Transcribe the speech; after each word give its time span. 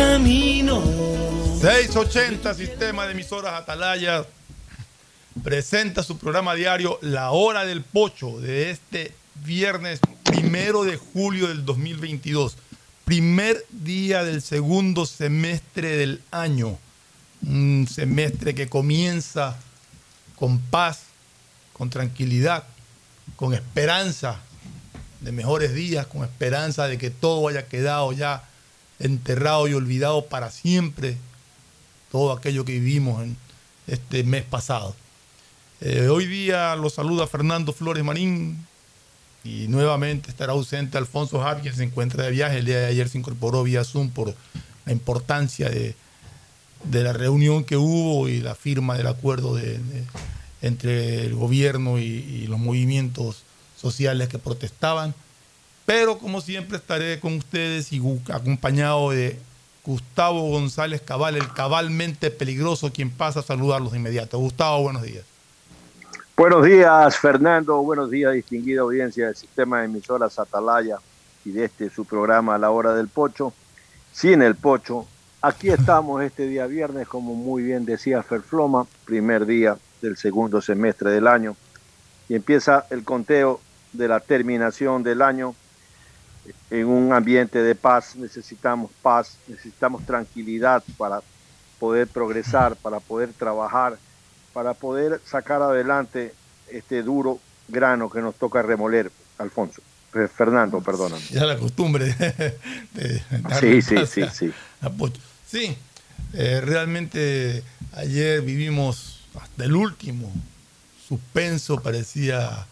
Camino. 0.00 0.82
680 1.60 2.54
Sistema 2.54 3.04
de 3.04 3.12
Emisoras 3.12 3.52
Atalaya 3.52 4.24
presenta 5.44 6.02
su 6.02 6.16
programa 6.16 6.54
diario 6.54 6.98
La 7.02 7.32
Hora 7.32 7.66
del 7.66 7.82
Pocho 7.82 8.40
de 8.40 8.70
este 8.70 9.12
viernes 9.44 10.00
primero 10.22 10.84
de 10.84 10.96
julio 10.96 11.48
del 11.48 11.66
2022. 11.66 12.56
Primer 13.04 13.62
día 13.68 14.24
del 14.24 14.40
segundo 14.40 15.04
semestre 15.04 15.98
del 15.98 16.22
año. 16.30 16.78
Un 17.46 17.86
semestre 17.86 18.54
que 18.54 18.70
comienza 18.70 19.58
con 20.36 20.60
paz, 20.60 21.00
con 21.74 21.90
tranquilidad, 21.90 22.64
con 23.36 23.52
esperanza 23.52 24.40
de 25.20 25.30
mejores 25.30 25.74
días, 25.74 26.06
con 26.06 26.24
esperanza 26.24 26.88
de 26.88 26.96
que 26.96 27.10
todo 27.10 27.48
haya 27.48 27.66
quedado 27.66 28.12
ya 28.12 28.44
enterrado 29.00 29.66
y 29.66 29.74
olvidado 29.74 30.26
para 30.26 30.50
siempre 30.50 31.16
todo 32.12 32.32
aquello 32.32 32.64
que 32.64 32.72
vivimos 32.72 33.22
en 33.22 33.36
este 33.86 34.22
mes 34.22 34.44
pasado. 34.44 34.94
Eh, 35.80 36.08
hoy 36.08 36.26
día 36.26 36.76
lo 36.76 36.90
saluda 36.90 37.26
Fernando 37.26 37.72
Flores 37.72 38.04
Marín 38.04 38.66
y 39.42 39.66
nuevamente 39.68 40.30
estará 40.30 40.52
ausente 40.52 40.98
Alfonso 40.98 41.40
Javier, 41.40 41.74
se 41.74 41.84
encuentra 41.84 42.24
de 42.24 42.30
viaje. 42.30 42.58
El 42.58 42.66
día 42.66 42.80
de 42.80 42.86
ayer 42.86 43.08
se 43.08 43.18
incorporó 43.18 43.62
vía 43.62 43.84
Zoom 43.84 44.10
por 44.10 44.34
la 44.84 44.92
importancia 44.92 45.70
de, 45.70 45.94
de 46.84 47.02
la 47.02 47.14
reunión 47.14 47.64
que 47.64 47.78
hubo 47.78 48.28
y 48.28 48.40
la 48.40 48.54
firma 48.54 48.96
del 48.96 49.06
acuerdo 49.06 49.54
de, 49.54 49.80
entre 50.60 51.24
el 51.24 51.34
gobierno 51.34 51.98
y 51.98 52.46
los 52.48 52.58
movimientos 52.58 53.44
sociales 53.80 54.28
que 54.28 54.38
protestaban. 54.38 55.14
Pero 55.90 56.18
como 56.18 56.40
siempre 56.40 56.76
estaré 56.76 57.18
con 57.18 57.34
ustedes 57.38 57.92
y 57.92 58.00
acompañado 58.32 59.10
de 59.10 59.36
Gustavo 59.84 60.48
González 60.48 61.00
Cabal, 61.00 61.34
el 61.34 61.52
cabalmente 61.52 62.30
peligroso, 62.30 62.92
quien 62.92 63.10
pasa 63.10 63.40
a 63.40 63.42
saludarlos 63.42 63.90
de 63.90 63.98
inmediato. 63.98 64.38
Gustavo, 64.38 64.84
buenos 64.84 65.02
días. 65.02 65.24
Buenos 66.36 66.64
días, 66.64 67.18
Fernando. 67.18 67.82
Buenos 67.82 68.08
días, 68.08 68.34
distinguida 68.34 68.82
audiencia 68.82 69.26
del 69.26 69.34
sistema 69.34 69.80
de 69.80 69.86
emisoras 69.86 70.38
Atalaya 70.38 70.98
y 71.44 71.50
de 71.50 71.64
este 71.64 71.90
su 71.90 72.04
programa 72.04 72.56
La 72.56 72.70
Hora 72.70 72.94
del 72.94 73.08
Pocho. 73.08 73.52
Sin 74.12 74.42
el 74.42 74.54
Pocho, 74.54 75.08
aquí 75.42 75.70
estamos 75.70 76.22
este 76.22 76.46
día 76.46 76.68
viernes, 76.68 77.08
como 77.08 77.34
muy 77.34 77.64
bien 77.64 77.84
decía 77.84 78.22
Ferfloma, 78.22 78.86
primer 79.06 79.44
día 79.44 79.76
del 80.02 80.16
segundo 80.16 80.60
semestre 80.60 81.10
del 81.10 81.26
año. 81.26 81.56
Y 82.28 82.36
empieza 82.36 82.86
el 82.90 83.02
conteo 83.02 83.60
de 83.92 84.06
la 84.06 84.20
terminación 84.20 85.02
del 85.02 85.20
año 85.20 85.56
en 86.70 86.86
un 86.86 87.12
ambiente 87.12 87.62
de 87.62 87.74
paz, 87.74 88.16
necesitamos 88.16 88.90
paz, 89.02 89.36
necesitamos 89.48 90.04
tranquilidad 90.06 90.82
para 90.96 91.20
poder 91.78 92.06
progresar, 92.08 92.76
para 92.76 93.00
poder 93.00 93.32
trabajar, 93.32 93.98
para 94.52 94.74
poder 94.74 95.20
sacar 95.24 95.62
adelante 95.62 96.34
este 96.70 97.02
duro 97.02 97.38
grano 97.68 98.10
que 98.10 98.20
nos 98.20 98.34
toca 98.36 98.62
remoler, 98.62 99.10
Alfonso. 99.38 99.82
Fernando, 100.10 100.80
perdóname. 100.80 101.22
Ya 101.30 101.44
la 101.44 101.56
costumbre 101.56 102.12
de, 102.14 102.58
de 102.94 103.22
sí, 103.60 103.80
sí, 103.80 104.06
sí, 104.06 104.22
sí. 104.32 104.52
Sí, 105.46 105.76
eh, 106.32 106.60
realmente 106.60 107.62
ayer 107.92 108.42
vivimos 108.42 109.20
hasta 109.40 109.64
el 109.64 109.74
último 109.74 110.32
suspenso, 111.06 111.80
parecía 111.80 112.66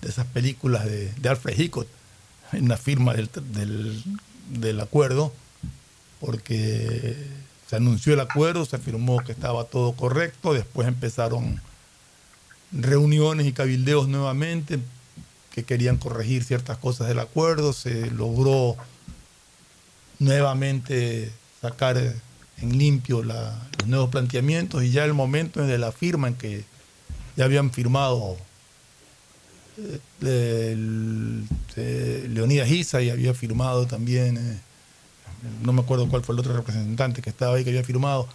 de 0.00 0.08
esas 0.08 0.26
películas 0.26 0.84
de, 0.84 1.12
Alfred 1.28 1.58
Hitchcock, 1.58 1.86
en 2.52 2.68
la 2.68 2.76
firma 2.76 3.14
del, 3.14 4.02
del 4.50 4.80
acuerdo, 4.80 5.32
porque 6.20 7.16
se 7.68 7.76
anunció 7.76 8.14
el 8.14 8.20
acuerdo, 8.20 8.64
se 8.64 8.76
afirmó 8.76 9.24
que 9.24 9.32
estaba 9.32 9.64
todo 9.64 9.92
correcto, 9.92 10.52
después 10.52 10.86
empezaron 10.86 11.60
reuniones 12.70 13.46
y 13.46 13.52
cabildeos 13.52 14.08
nuevamente 14.08 14.78
que 15.54 15.64
querían 15.64 15.98
corregir 15.98 16.44
ciertas 16.44 16.78
cosas 16.78 17.08
del 17.08 17.18
acuerdo, 17.18 17.72
se 17.72 18.10
logró 18.10 18.76
nuevamente 20.18 21.32
sacar 21.60 21.96
en 21.98 22.78
limpio 22.78 23.22
los 23.22 23.86
nuevos 23.86 24.10
planteamientos 24.10 24.82
y 24.84 24.90
ya 24.90 25.04
el 25.04 25.14
momento 25.14 25.62
de 25.62 25.78
la 25.78 25.92
firma 25.92 26.28
en 26.28 26.34
que 26.34 26.64
ya 27.36 27.44
habían 27.44 27.70
firmado 27.70 28.36
eh, 30.22 30.76
Leonidas 32.28 32.70
Isa 32.70 33.02
y 33.02 33.10
había 33.10 33.34
firmado 33.34 33.86
también, 33.86 34.36
eh, 34.36 34.60
no 35.62 35.72
me 35.72 35.82
acuerdo 35.82 36.08
cuál 36.08 36.22
fue 36.22 36.34
el 36.34 36.40
otro 36.40 36.54
representante 36.54 37.22
que 37.22 37.30
estaba 37.30 37.56
ahí 37.56 37.64
que 37.64 37.70
había 37.70 37.84
firmado, 37.84 38.28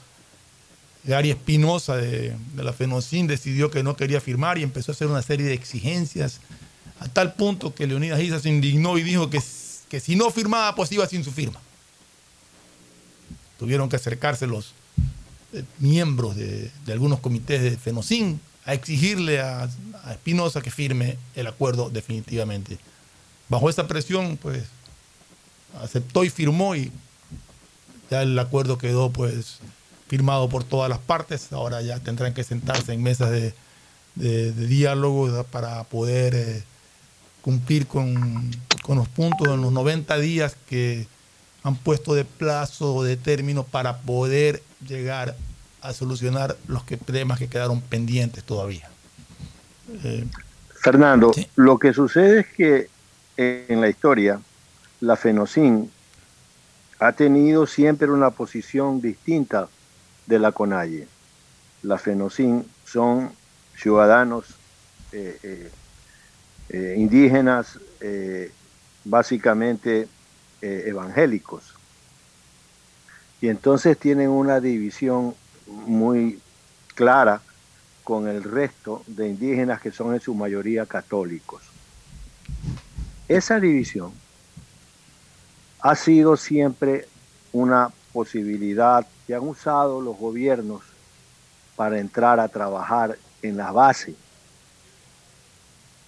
Gary 1.03 1.29
Espinosa 1.31 1.95
de, 1.95 2.35
la 2.55 2.73
FENOCIN 2.73 3.27
decidió 3.27 3.71
que 3.71 3.81
no 3.81 3.95
quería 3.95 4.19
firmar 4.19 4.57
y 4.57 4.63
empezó 4.63 4.91
a 4.91 4.93
hacer 4.93 5.07
una 5.07 5.21
serie 5.21 5.45
de 5.45 5.53
exigencias 5.53 6.41
a 6.99 7.07
tal 7.07 7.33
punto 7.35 7.73
que 7.73 7.87
Leonidas 7.87 8.19
Isa 8.19 8.39
se 8.39 8.49
indignó 8.49 8.97
y 8.97 9.03
dijo 9.03 9.29
que, 9.29 9.41
que 9.89 9.99
si 9.99 10.15
no 10.15 10.29
firmaba, 10.31 10.75
pues 10.75 10.91
iba 10.91 11.07
sin 11.07 11.23
su 11.23 11.31
firma. 11.31 11.61
Tuvieron 13.57 13.87
que 13.87 13.95
acercarse 13.95 14.47
los 14.47 14.73
eh, 15.53 15.63
miembros 15.79 16.35
de, 16.35 16.71
algunos 16.87 17.19
comités 17.19 17.61
de 17.61 17.77
FENOCIN 17.77 18.39
a 18.67 18.73
exigirle 18.75 19.39
a, 19.39 19.67
a 20.03 20.11
Espinosa 20.11 20.61
que 20.61 20.69
firme 20.69 21.17
el 21.33 21.47
acuerdo 21.47 21.89
definitivamente. 21.89 22.77
Bajo 23.49 23.69
esa 23.69 23.87
presión, 23.87 24.37
pues 24.37 24.65
aceptó 25.81 26.23
y 26.23 26.29
firmó 26.29 26.75
y 26.75 26.91
ya 28.09 28.21
el 28.21 28.37
acuerdo 28.37 28.77
quedó 28.77 29.09
pues 29.09 29.59
firmado 30.07 30.49
por 30.49 30.63
todas 30.63 30.89
las 30.89 30.99
partes. 30.99 31.51
Ahora 31.51 31.81
ya 31.81 31.99
tendrán 31.99 32.33
que 32.33 32.43
sentarse 32.43 32.93
en 32.93 33.03
mesas 33.03 33.31
de, 33.31 33.53
diálogo 34.15 35.43
para 35.43 35.83
poder 35.83 36.33
eh, 36.33 36.63
cumplir 37.41 37.85
con, 37.85 38.49
los 38.87 39.07
puntos 39.09 39.47
en 39.49 39.61
los 39.61 39.71
90 39.71 40.17
días 40.17 40.55
que 40.67 41.05
han 41.61 41.75
puesto 41.75 42.15
de 42.15 42.25
plazo 42.25 42.95
o 42.95 43.03
de 43.03 43.15
término 43.17 43.63
para 43.63 43.99
poder 43.99 44.63
llegar 44.87 45.35
a 45.87 45.93
solucionar 45.93 46.57
los 46.67 46.83
que, 46.83 46.97
problemas 46.97 47.39
que 47.39 47.47
quedaron 47.47 47.81
pendientes 47.81 48.43
todavía. 48.43 48.89
Eh, 50.03 50.25
Fernando, 50.81 51.31
lo 51.55 51.79
que 51.79 51.93
sucede 51.93 52.41
es 52.41 52.47
que 52.47 52.89
en 53.37 53.81
la 53.81 53.89
historia 53.89 54.39
la 54.99 55.15
FENOCIN 55.15 55.91
ha 56.99 57.11
tenido 57.11 57.67
siempre 57.67 58.09
una 58.09 58.31
posición 58.31 59.01
distinta 59.01 59.69
de 60.25 60.39
la 60.39 60.51
CONAIE. 60.51 61.07
La 61.83 61.97
FENOCIN 61.97 62.65
son 62.85 63.31
ciudadanos 63.75 64.45
eh, 65.11 65.39
eh, 65.43 65.71
eh, 66.69 66.95
indígenas, 66.97 67.79
básicamente 69.03 70.07
evangélicos. 70.61 71.73
Y 73.41 73.47
entonces 73.47 73.97
tienen 73.97 74.29
una 74.29 74.59
división 74.59 75.33
muy 75.67 76.39
clara 76.95 77.41
con 78.03 78.27
el 78.27 78.43
resto 78.43 79.03
de 79.05 79.27
indígenas 79.27 79.81
que 79.81 79.91
son 79.91 80.13
en 80.13 80.21
su 80.21 80.33
mayoría 80.33 80.85
católicos. 80.85 81.61
Esa 83.27 83.59
división 83.59 84.13
ha 85.81 85.95
sido 85.95 86.37
siempre 86.37 87.07
una 87.51 87.89
posibilidad 88.13 89.05
que 89.25 89.35
han 89.35 89.47
usado 89.47 90.01
los 90.01 90.17
gobiernos 90.17 90.81
para 91.75 91.99
entrar 91.99 92.39
a 92.39 92.47
trabajar 92.47 93.17
en 93.41 93.57
la 93.57 93.71
base, 93.71 94.15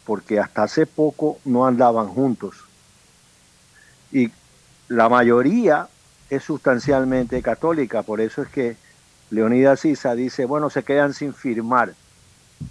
porque 0.05 0.39
hasta 0.39 0.63
hace 0.63 0.85
poco 0.85 1.37
no 1.45 1.67
andaban 1.67 2.07
juntos. 2.07 2.55
Y 4.11 4.31
la 4.87 5.09
mayoría 5.09 5.87
es 6.29 6.43
sustancialmente 6.43 7.41
católica, 7.41 8.03
por 8.03 8.21
eso 8.21 8.41
es 8.41 8.49
que 8.49 8.77
Leonidas 9.31 9.81
Sisa 9.81 10.15
dice, 10.15 10.45
bueno, 10.45 10.69
se 10.69 10.83
quedan 10.83 11.13
sin 11.13 11.33
firmar. 11.33 11.93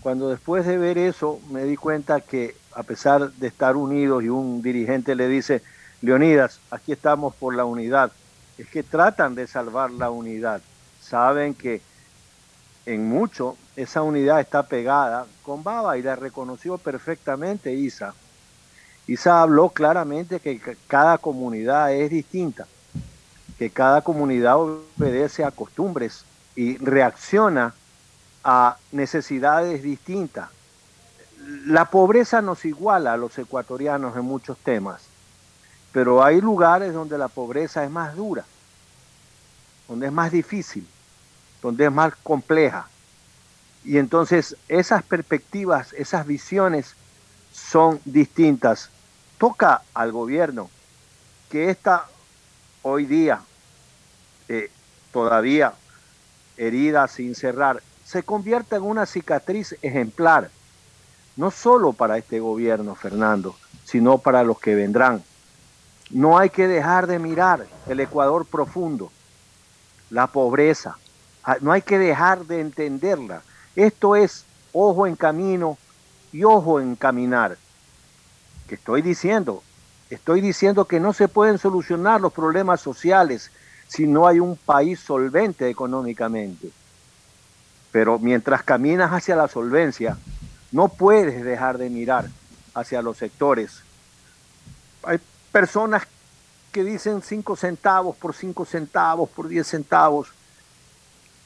Cuando 0.00 0.28
después 0.28 0.66
de 0.66 0.76
ver 0.76 0.99
eso 0.99 1.40
me 1.50 1.64
di 1.64 1.76
cuenta 1.76 2.20
que 2.20 2.56
a 2.75 2.82
pesar 2.82 3.32
de 3.32 3.46
estar 3.46 3.76
unidos 3.76 4.22
y 4.22 4.28
un 4.28 4.60
dirigente 4.62 5.14
le 5.14 5.28
dice, 5.28 5.62
Leonidas, 6.02 6.60
aquí 6.70 6.93
estamos 6.93 7.34
por 7.34 7.55
la 7.55 7.64
unidad, 7.64 8.12
es 8.56 8.69
que 8.69 8.82
tratan 8.82 9.34
de 9.34 9.46
salvar 9.46 9.90
la 9.90 10.10
unidad. 10.10 10.60
Saben 11.00 11.55
que 11.55 11.81
en 12.87 13.08
mucho 13.08 13.56
esa 13.76 14.02
unidad 14.02 14.40
está 14.40 14.64
pegada 14.64 15.26
con 15.43 15.62
Baba 15.62 15.96
y 15.99 16.02
la 16.02 16.16
reconoció 16.16 16.78
perfectamente 16.78 17.72
Isa. 17.72 18.14
Isa 19.06 19.40
habló 19.40 19.70
claramente 19.70 20.40
que 20.40 20.60
cada 20.87 21.19
comunidad 21.19 21.93
es 21.93 22.10
distinta, 22.10 22.66
que 23.58 23.70
cada 23.70 24.02
comunidad 24.02 24.58
obedece 24.58 25.44
a 25.44 25.50
costumbres 25.50 26.25
y 26.58 26.76
reacciona 26.78 27.72
a 28.43 28.76
necesidades 28.93 29.82
distintas. 29.82 30.49
La 31.66 31.87
pobreza 31.87 32.43
nos 32.43 32.64
iguala 32.64 33.12
a 33.12 33.16
los 33.16 33.38
ecuatorianos 33.38 34.16
en 34.16 34.25
muchos 34.25 34.58
temas 34.58 35.08
pero 35.93 36.22
hay 36.22 36.40
lugares 36.40 36.93
donde 36.93 37.19
la 37.19 37.28
pobreza 37.28 37.84
es 37.84 37.90
más 37.90 38.14
dura, 38.14 38.44
donde 39.88 40.06
es 40.06 40.12
más 40.12 40.31
difícil, 40.31 40.87
donde 41.62 41.87
es 41.87 41.93
más 41.93 42.14
compleja. 42.22 42.88
Y 43.84 43.99
entonces 43.99 44.56
esas 44.69 45.02
perspectivas, 45.02 45.93
esas 45.94 46.26
visiones 46.26 46.94
son 47.52 48.00
distintas. 48.05 48.90
Toca 49.38 49.82
al 49.94 50.12
gobierno 50.12 50.70
que 51.50 51.70
esta 51.70 52.06
hoy 52.82 53.06
día, 53.06 53.41
eh, 54.48 54.70
todavía 55.12 55.72
herida 56.58 57.08
sin 57.08 57.34
cerrar, 57.34 57.82
se 58.05 58.22
convierta 58.22 58.77
en 58.77 58.82
una 58.82 59.06
cicatriz 59.06 59.77
ejemplar, 59.81 60.50
no 61.36 61.50
solo 61.50 61.93
para 61.93 62.19
este 62.19 62.41
gobierno, 62.41 62.94
Fernando, 62.94 63.56
sino 63.84 64.19
para 64.19 64.43
los 64.43 64.58
que 64.58 64.74
vendrán. 64.74 65.22
No 66.10 66.38
hay 66.38 66.50
que 66.50 66.67
dejar 66.67 67.06
de 67.06 67.19
mirar 67.19 67.67
el 67.86 68.00
Ecuador 68.00 68.44
profundo, 68.46 69.10
la 70.10 70.27
pobreza. 70.27 70.98
Ah, 71.44 71.56
no 71.60 71.72
hay 71.72 71.82
que 71.82 71.98
dejar 71.98 72.46
de 72.46 72.60
entenderla. 72.60 73.43
Esto 73.77 74.17
es 74.17 74.44
ojo 74.72 75.06
en 75.06 75.17
camino 75.17 75.79
y 76.32 76.44
ojo 76.44 76.81
en 76.81 76.96
caminar. 76.96 77.56
¿Qué 78.67 78.74
estoy 78.74 79.03
diciendo? 79.03 79.62
Estoy 80.10 80.41
diciendo 80.41 80.86
que 80.86 81.00
no 81.00 81.12
se 81.12 81.29
pueden 81.29 81.58
solucionar 81.58 82.20
los 82.20 82.32
problemas 82.32 82.81
sociales 82.81 83.50
si 83.89 84.07
no 84.07 84.27
hay 84.27 84.39
un 84.39 84.57
país 84.57 85.01
solvente 85.01 85.69
económicamente. 85.69 86.71
Pero 87.91 88.19
mientras 88.19 88.63
caminas 88.63 89.13
hacia 89.13 89.35
la 89.35 89.49
solvencia, 89.49 90.17
no 90.71 90.89
puedes 90.89 91.43
dejar 91.43 91.79
de 91.79 91.89
mirar 91.89 92.29
hacia 92.75 93.03
los 93.03 93.17
sectores. 93.17 93.83
Hay 95.03 95.19
personas 95.51 96.07
que 96.71 96.85
dicen 96.85 97.23
5 97.23 97.57
centavos 97.57 98.15
por 98.17 98.35
5 98.35 98.65
centavos, 98.67 99.31
por 99.31 99.49
10 99.49 99.67
centavos, 99.67 100.29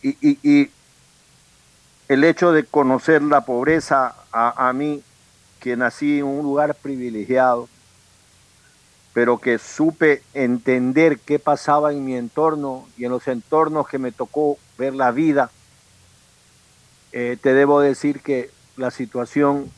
y, 0.03 0.71
el 2.09 2.25
hecho 2.25 2.53
de 2.53 2.65
conocer 2.65 3.23
la 3.23 3.43
pobreza 3.43 4.15
a, 4.33 4.69
a 4.69 4.73
mí, 4.73 5.03
que 5.61 5.77
nací 5.77 6.19
en 6.19 6.25
un 6.25 6.43
lugar 6.43 6.75
privilegiado, 6.75 7.69
pero 9.12 9.38
que 9.38 9.59
supe 9.59 10.23
entender 10.33 11.19
qué 11.19 11.38
pasaba 11.38 11.92
en 11.92 12.04
mi 12.04 12.16
entorno 12.16 12.88
y 12.97 13.04
en 13.04 13.11
los 13.11 13.28
entornos 13.28 13.87
que 13.88 13.99
me 13.99 14.12
tocó 14.12 14.59
ver 14.78 14.95
la 14.95 15.11
vida, 15.11 15.50
eh, 17.12 17.37
te 17.40 17.52
debo 17.52 17.81
decir 17.81 18.21
que 18.21 18.50
la 18.76 18.90
situación 18.90 19.71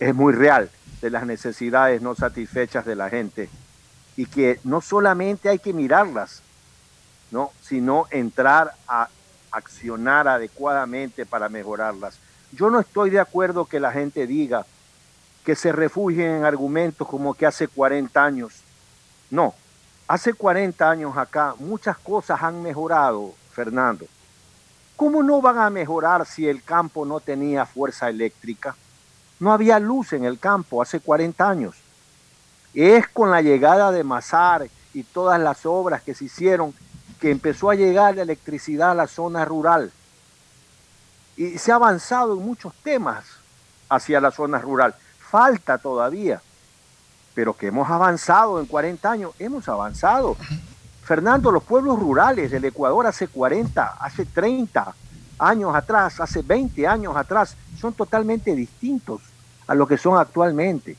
es 0.00 0.14
muy 0.14 0.32
real 0.32 0.70
de 1.00 1.10
las 1.10 1.24
necesidades 1.24 2.02
no 2.02 2.14
satisfechas 2.14 2.84
de 2.84 2.96
la 2.96 3.08
gente 3.08 3.48
y 4.16 4.26
que 4.26 4.58
no 4.64 4.80
solamente 4.80 5.48
hay 5.48 5.58
que 5.58 5.72
mirarlas, 5.72 6.42
¿no? 7.30 7.52
sino 7.62 8.06
entrar 8.10 8.74
a 8.88 9.08
accionar 9.52 10.26
adecuadamente 10.26 11.26
para 11.26 11.48
mejorarlas. 11.48 12.18
Yo 12.52 12.70
no 12.70 12.80
estoy 12.80 13.10
de 13.10 13.20
acuerdo 13.20 13.66
que 13.66 13.78
la 13.78 13.92
gente 13.92 14.26
diga 14.26 14.66
que 15.46 15.54
se 15.54 15.70
refugien 15.70 16.38
en 16.38 16.44
argumentos 16.44 17.06
como 17.06 17.32
que 17.32 17.46
hace 17.46 17.68
40 17.68 18.22
años. 18.22 18.52
No, 19.30 19.54
hace 20.08 20.34
40 20.34 20.90
años 20.90 21.16
acá 21.16 21.54
muchas 21.60 21.96
cosas 21.98 22.42
han 22.42 22.64
mejorado, 22.64 23.32
Fernando. 23.52 24.06
¿Cómo 24.96 25.22
no 25.22 25.40
van 25.40 25.58
a 25.58 25.70
mejorar 25.70 26.26
si 26.26 26.48
el 26.48 26.64
campo 26.64 27.06
no 27.06 27.20
tenía 27.20 27.64
fuerza 27.64 28.08
eléctrica? 28.08 28.74
No 29.38 29.52
había 29.52 29.78
luz 29.78 30.14
en 30.14 30.24
el 30.24 30.40
campo 30.40 30.82
hace 30.82 30.98
40 30.98 31.48
años. 31.48 31.76
Es 32.74 33.06
con 33.06 33.30
la 33.30 33.40
llegada 33.40 33.92
de 33.92 34.02
Mazar 34.02 34.66
y 34.94 35.04
todas 35.04 35.38
las 35.38 35.64
obras 35.64 36.02
que 36.02 36.14
se 36.14 36.24
hicieron 36.24 36.74
que 37.20 37.30
empezó 37.30 37.70
a 37.70 37.76
llegar 37.76 38.16
la 38.16 38.22
electricidad 38.22 38.90
a 38.90 38.94
la 38.94 39.06
zona 39.06 39.44
rural. 39.44 39.92
Y 41.36 41.56
se 41.58 41.70
ha 41.70 41.76
avanzado 41.76 42.36
en 42.36 42.44
muchos 42.44 42.74
temas 42.82 43.24
hacia 43.88 44.20
la 44.20 44.32
zona 44.32 44.58
rural. 44.58 44.96
Falta 45.36 45.76
todavía, 45.76 46.40
pero 47.34 47.52
que 47.54 47.66
hemos 47.66 47.90
avanzado 47.90 48.58
en 48.58 48.64
40 48.64 49.12
años, 49.12 49.32
hemos 49.38 49.68
avanzado. 49.68 50.34
Fernando, 51.04 51.52
los 51.52 51.62
pueblos 51.62 51.98
rurales 51.98 52.50
del 52.50 52.64
Ecuador 52.64 53.06
hace 53.06 53.28
40, 53.28 53.98
hace 54.00 54.24
30 54.24 54.94
años 55.38 55.74
atrás, 55.74 56.20
hace 56.20 56.40
20 56.40 56.86
años 56.86 57.14
atrás, 57.14 57.54
son 57.78 57.92
totalmente 57.92 58.54
distintos 58.54 59.20
a 59.66 59.74
lo 59.74 59.86
que 59.86 59.98
son 59.98 60.16
actualmente. 60.16 60.96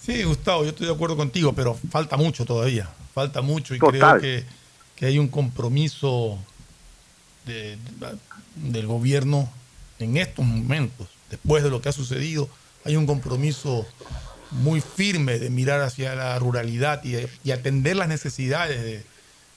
Sí, 0.00 0.24
Gustavo, 0.24 0.64
yo 0.64 0.70
estoy 0.70 0.88
de 0.88 0.94
acuerdo 0.94 1.16
contigo, 1.16 1.52
pero 1.52 1.78
falta 1.88 2.16
mucho 2.16 2.44
todavía, 2.44 2.90
falta 3.14 3.42
mucho 3.42 3.76
y 3.76 3.78
creo 3.78 4.18
que, 4.18 4.44
que, 4.96 5.06
hay 5.06 5.20
un 5.20 5.28
compromiso 5.28 6.36
del 7.44 8.86
gobierno 8.88 9.48
en 10.00 10.16
estos 10.16 10.44
momentos, 10.44 11.06
después 11.30 11.62
de 11.62 11.70
lo 11.70 11.80
que 11.80 11.90
ha 11.90 11.92
sucedido, 11.92 12.48
hay 12.84 12.96
un 12.96 13.06
compromiso 13.06 13.86
muy 14.50 14.80
firme 14.80 15.38
de 15.38 15.50
mirar 15.50 15.80
hacia 15.80 16.14
la 16.14 16.38
ruralidad 16.38 17.02
y, 17.04 17.50
atender 17.50 17.96
las 17.96 18.08
necesidades 18.08 18.82
de, 18.82 19.04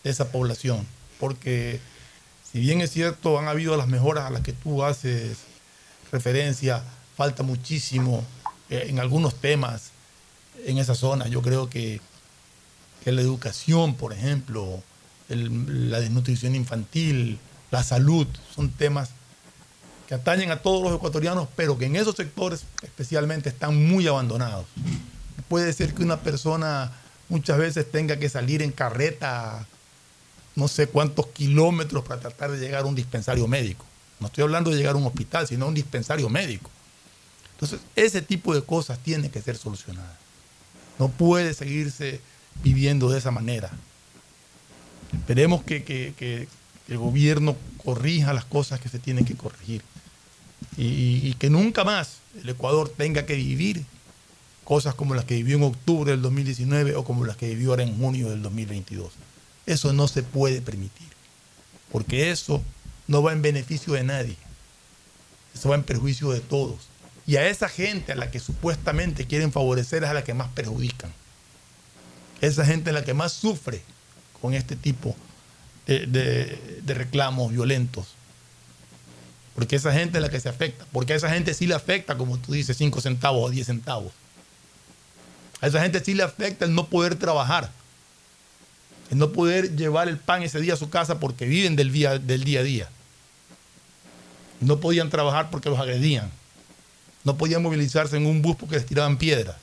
esa 0.03 0.32
población. 0.32 0.86
Porque 1.20 1.79
si 2.51 2.60
bien 2.60 2.79
es 2.82 2.91
cierto, 2.91 3.39
han 3.39 3.48
habido 3.48 3.75
las 3.75 3.88
mejoras 3.88 4.25
a 4.25 4.29
las 4.29 4.41
que 4.41 4.53
tú 4.53 4.84
haces 4.84 5.38
referencia, 6.12 6.84
falta 7.17 7.41
muchísimo 7.41 8.24
eh, 8.70 8.86
en 8.88 9.00
algunos 9.00 9.34
temas 9.36 9.89
en 10.65 10.77
esa 10.77 10.94
zona. 10.94 11.27
Yo 11.27 11.41
creo 11.41 11.70
que, 11.70 12.01
la 13.05 13.22
educación, 13.22 13.94
por 13.94 14.13
ejemplo, 14.13 14.82
la 15.29 16.00
desnutrición 16.00 16.55
infantil, 16.55 17.38
la 17.70 17.84
salud, 17.84 18.25
son 18.55 18.72
temas 18.72 19.12
que 20.07 20.13
atañen 20.13 20.51
a 20.51 20.62
todos 20.62 20.83
los 20.83 20.95
ecuatorianos, 20.95 21.47
pero 21.55 21.77
que 21.77 21.85
en 21.85 21.95
esos 21.95 22.15
sectores 22.15 22.63
especialmente 22.83 23.50
están 23.50 23.88
muy 23.88 24.07
abandonados. 24.07 24.65
Puede 25.47 25.74
ser 25.74 25.93
que 25.93 26.03
una 26.03 26.19
persona 26.19 26.91
muchas 27.29 27.57
veces 27.57 27.91
tenga 27.91 28.17
que 28.17 28.29
salir 28.29 28.62
en 28.62 28.71
carreta 28.71 29.65
no 30.55 30.67
sé 30.67 30.88
cuántos 30.88 31.27
kilómetros 31.27 32.05
para 32.05 32.21
tratar 32.21 32.51
de 32.51 32.59
llegar 32.59 32.83
a 32.83 32.85
un 32.85 32.95
dispensario 32.95 33.47
médico. 33.47 33.85
No 34.19 34.27
estoy 34.27 34.43
hablando 34.43 34.71
de 34.71 34.77
llegar 34.77 34.95
a 34.95 34.97
un 34.97 35.05
hospital, 35.05 35.47
sino 35.47 35.65
a 35.65 35.67
un 35.67 35.74
dispensario 35.74 36.29
médico. 36.29 36.69
Entonces, 37.53 37.81
ese 37.95 38.21
tipo 38.21 38.53
de 38.53 38.62
cosas 38.62 39.00
tienen 39.00 39.29
que 39.29 39.41
ser 39.41 39.57
solucionadas. 39.57 40.15
No 40.97 41.09
puede 41.09 41.53
seguirse 41.53 42.21
viviendo 42.63 43.09
de 43.09 43.17
esa 43.17 43.31
manera. 43.31 43.69
Esperemos 45.13 45.63
que, 45.63 46.47
el 46.88 46.97
gobierno 47.00 47.57
corrija 47.83 48.31
las 48.31 48.45
cosas 48.45 48.79
que 48.79 48.89
se 48.89 49.00
tienen 49.00 49.25
que 49.25 49.35
corregir 49.35 49.81
y, 50.77 51.33
que 51.35 51.50
nunca 51.50 51.83
más 51.83 52.17
el 52.41 52.50
Ecuador 52.50 52.89
tenga 52.89 53.25
que 53.25 53.35
vivir 53.35 53.85
cosas 54.63 54.95
como 54.95 55.15
las 55.15 55.25
que 55.25 55.35
vivió 55.35 55.57
en 55.57 55.63
octubre 55.63 56.12
del 56.12 56.21
2019 56.21 56.95
o 56.95 57.03
como 57.03 57.25
las 57.25 57.38
que 57.38 57.50
vivió 57.50 57.71
ahora 57.71 57.83
en 57.83 57.97
junio 57.97 58.29
del 58.29 58.41
2022. 58.41 59.13
Eso 59.65 59.93
no 59.93 60.07
se 60.07 60.24
puede 60.24 60.62
permitir, 60.62 61.07
porque 61.91 62.31
eso 62.31 62.63
no 63.07 63.21
va 63.21 63.33
en 63.33 63.41
beneficio 63.41 63.93
de 63.93 64.03
nadie, 64.03 64.38
eso 65.53 65.69
va 65.69 65.75
en 65.75 65.83
perjuicio 65.83 66.31
de 66.31 66.41
todos. 66.41 66.88
Y 67.27 67.38
a 67.38 67.47
esa 67.47 67.69
gente 67.69 68.12
a 68.12 68.15
la 68.15 68.29
que 68.29 68.39
supuestamente 68.39 69.25
quieren 69.25 69.51
favorecer 69.51 70.03
es 70.03 70.09
a 70.09 70.13
la 70.13 70.24
que 70.24 70.33
más 70.33 70.50
perjudican. 70.50 71.12
Esa 72.41 72.65
gente 72.65 72.91
es 72.91 72.93
la 72.93 73.03
que 73.03 73.13
más 73.13 73.33
sufre 73.33 73.81
con 74.41 74.53
este 74.53 74.75
tipo 74.75 75.15
de, 75.88 76.59
reclamos 76.85 77.51
violentos. 77.51 78.15
Porque 79.55 79.77
esa 79.77 79.93
gente 79.93 80.17
es 80.17 80.21
la 80.21 80.29
que 80.29 80.39
se 80.39 80.50
afecta. 80.50 80.85
Porque 80.91 81.13
a 81.13 81.15
esa 81.15 81.29
gente 81.29 81.53
sí 81.53 81.65
le 81.65 81.74
afecta, 81.74 82.17
como 82.17 82.38
tú 82.38 82.51
dices, 82.51 82.75
5 82.77 83.00
centavos 83.01 83.50
o 83.50 83.50
10 83.50 83.65
centavos. 83.65 84.12
A 85.62 85.67
esa 85.67 85.81
gente 85.81 86.03
sí 86.03 86.13
le 86.13 86.24
afecta 86.24 86.65
el 86.65 86.75
no 86.75 86.88
poder 86.88 87.15
trabajar. 87.15 87.71
El 89.09 89.17
no 89.17 89.31
poder 89.31 89.75
llevar 89.75 90.09
el 90.09 90.17
pan 90.17 90.43
ese 90.43 90.59
día 90.59 90.74
a 90.74 90.77
su 90.77 90.89
casa 90.89 91.19
porque 91.19 91.45
viven 91.45 91.75
del 91.77 91.91
día, 91.91 92.19
del 92.19 92.43
día 92.43 92.59
a 92.59 92.63
día. 92.63 92.89
No 94.59 94.79
podían 94.79 95.09
trabajar 95.09 95.50
porque 95.50 95.69
los 95.69 95.79
agredían. 95.79 96.29
No 97.24 97.38
podían 97.38 97.63
movilizarse 97.63 98.17
en 98.17 98.25
un 98.25 98.41
bus 98.41 98.57
porque 98.57 98.75
les 98.75 98.85
tiraban 98.85 99.17
piedras. 99.17 99.55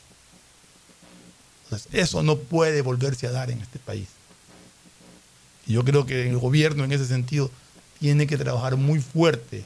Entonces, 1.65 1.89
eso 1.93 2.23
no 2.23 2.39
puede 2.39 2.81
volverse 2.81 3.27
a 3.27 3.31
dar 3.31 3.51
en 3.51 3.61
este 3.61 3.79
país. 3.79 4.09
Y 5.67 5.75
yo 5.75 5.85
creo 5.85 6.07
que 6.07 6.29
el 6.29 6.39
gobierno 6.39 6.85
en 6.85 6.93
ese 6.93 7.07
sentido 7.07 7.51
tiene 8.01 8.27
que 8.27 8.37
trabajar 8.37 8.77
muy 8.77 9.01
fuerte 9.01 9.65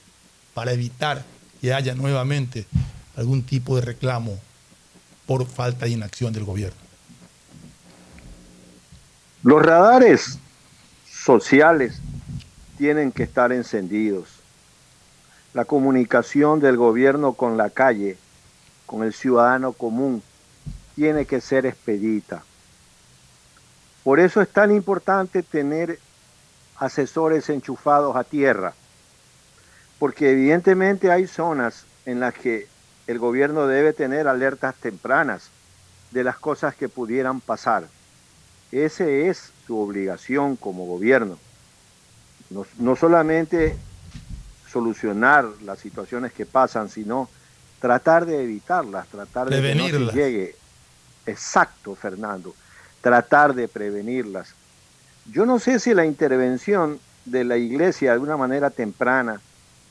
para 0.56 0.72
evitar 0.72 1.22
que 1.60 1.74
haya 1.74 1.94
nuevamente 1.94 2.64
algún 3.14 3.42
tipo 3.42 3.76
de 3.76 3.82
reclamo 3.82 4.40
por 5.26 5.44
falta 5.44 5.84
de 5.84 5.90
inacción 5.90 6.32
del 6.32 6.44
gobierno. 6.44 6.78
Los 9.42 9.62
radares 9.62 10.38
sociales 11.06 12.00
tienen 12.78 13.12
que 13.12 13.24
estar 13.24 13.52
encendidos 13.52 14.36
la 15.52 15.66
comunicación 15.66 16.60
del 16.60 16.78
gobierno 16.78 17.34
con 17.34 17.58
la 17.58 17.68
calle, 17.68 18.16
con 18.86 19.04
el 19.04 19.12
ciudadano 19.12 19.72
común, 19.72 20.22
tiene 20.94 21.26
que 21.26 21.42
ser 21.42 21.66
expedita. 21.66 22.44
Por 24.04 24.20
eso 24.20 24.40
es 24.40 24.48
tan 24.48 24.74
importante 24.74 25.42
tener 25.42 25.98
asesores 26.78 27.50
enchufados 27.50 28.16
a 28.16 28.24
tierra, 28.24 28.72
porque 29.98 30.30
evidentemente 30.30 31.10
hay 31.10 31.26
zonas 31.26 31.84
en 32.04 32.20
las 32.20 32.34
que 32.34 32.66
el 33.06 33.18
gobierno 33.18 33.66
debe 33.66 33.92
tener 33.92 34.28
alertas 34.28 34.74
tempranas 34.74 35.50
de 36.10 36.24
las 36.24 36.38
cosas 36.38 36.74
que 36.74 36.88
pudieran 36.88 37.40
pasar. 37.40 37.86
Esa 38.72 39.06
es 39.06 39.52
su 39.66 39.78
obligación 39.78 40.56
como 40.56 40.86
gobierno. 40.86 41.38
No, 42.50 42.66
no 42.78 42.96
solamente 42.96 43.76
solucionar 44.70 45.46
las 45.62 45.78
situaciones 45.78 46.32
que 46.32 46.46
pasan, 46.46 46.88
sino 46.88 47.28
tratar 47.80 48.26
de 48.26 48.42
evitarlas, 48.42 49.06
tratar 49.08 49.48
de 49.48 49.62
que 49.62 49.74
no 49.74 50.12
llegue. 50.12 50.54
Exacto, 51.24 51.94
Fernando, 51.94 52.54
tratar 53.00 53.54
de 53.54 53.68
prevenirlas. 53.68 54.54
Yo 55.26 55.44
no 55.44 55.58
sé 55.58 55.80
si 55.80 55.92
la 55.94 56.04
intervención 56.04 57.00
de 57.24 57.44
la 57.44 57.56
iglesia 57.56 58.12
de 58.12 58.18
una 58.18 58.36
manera 58.36 58.70
temprana, 58.70 59.40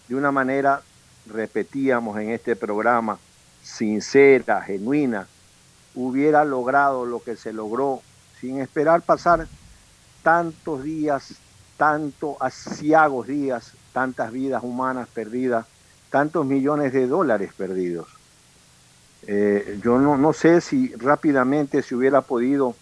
de 0.07 0.15
una 0.15 0.31
manera, 0.31 0.81
repetíamos 1.27 2.17
en 2.19 2.29
este 2.29 2.55
programa, 2.55 3.17
sincera, 3.63 4.61
genuina, 4.61 5.27
hubiera 5.95 6.45
logrado 6.45 7.05
lo 7.05 7.21
que 7.23 7.35
se 7.35 7.53
logró 7.53 8.01
sin 8.39 8.59
esperar 8.59 9.01
pasar 9.01 9.47
tantos 10.23 10.83
días, 10.83 11.35
tantos 11.77 12.35
asiagos 12.39 13.27
días 13.27 13.73
tantas 13.95 14.33
vidas 14.33 14.61
humanas 14.61 15.07
perdidas, 15.07 15.65
tantos 16.09 16.45
millones 16.45 16.91
de 16.91 17.07
dólares 17.07 17.53
perdidos. 17.55 18.09
Eh, 19.25 19.79
yo 19.81 19.99
no, 19.99 20.17
no 20.17 20.33
sé 20.33 20.59
si 20.59 20.93
rápidamente 20.95 21.81
se 21.81 21.95
hubiera 21.95 22.19
podido 22.19 22.75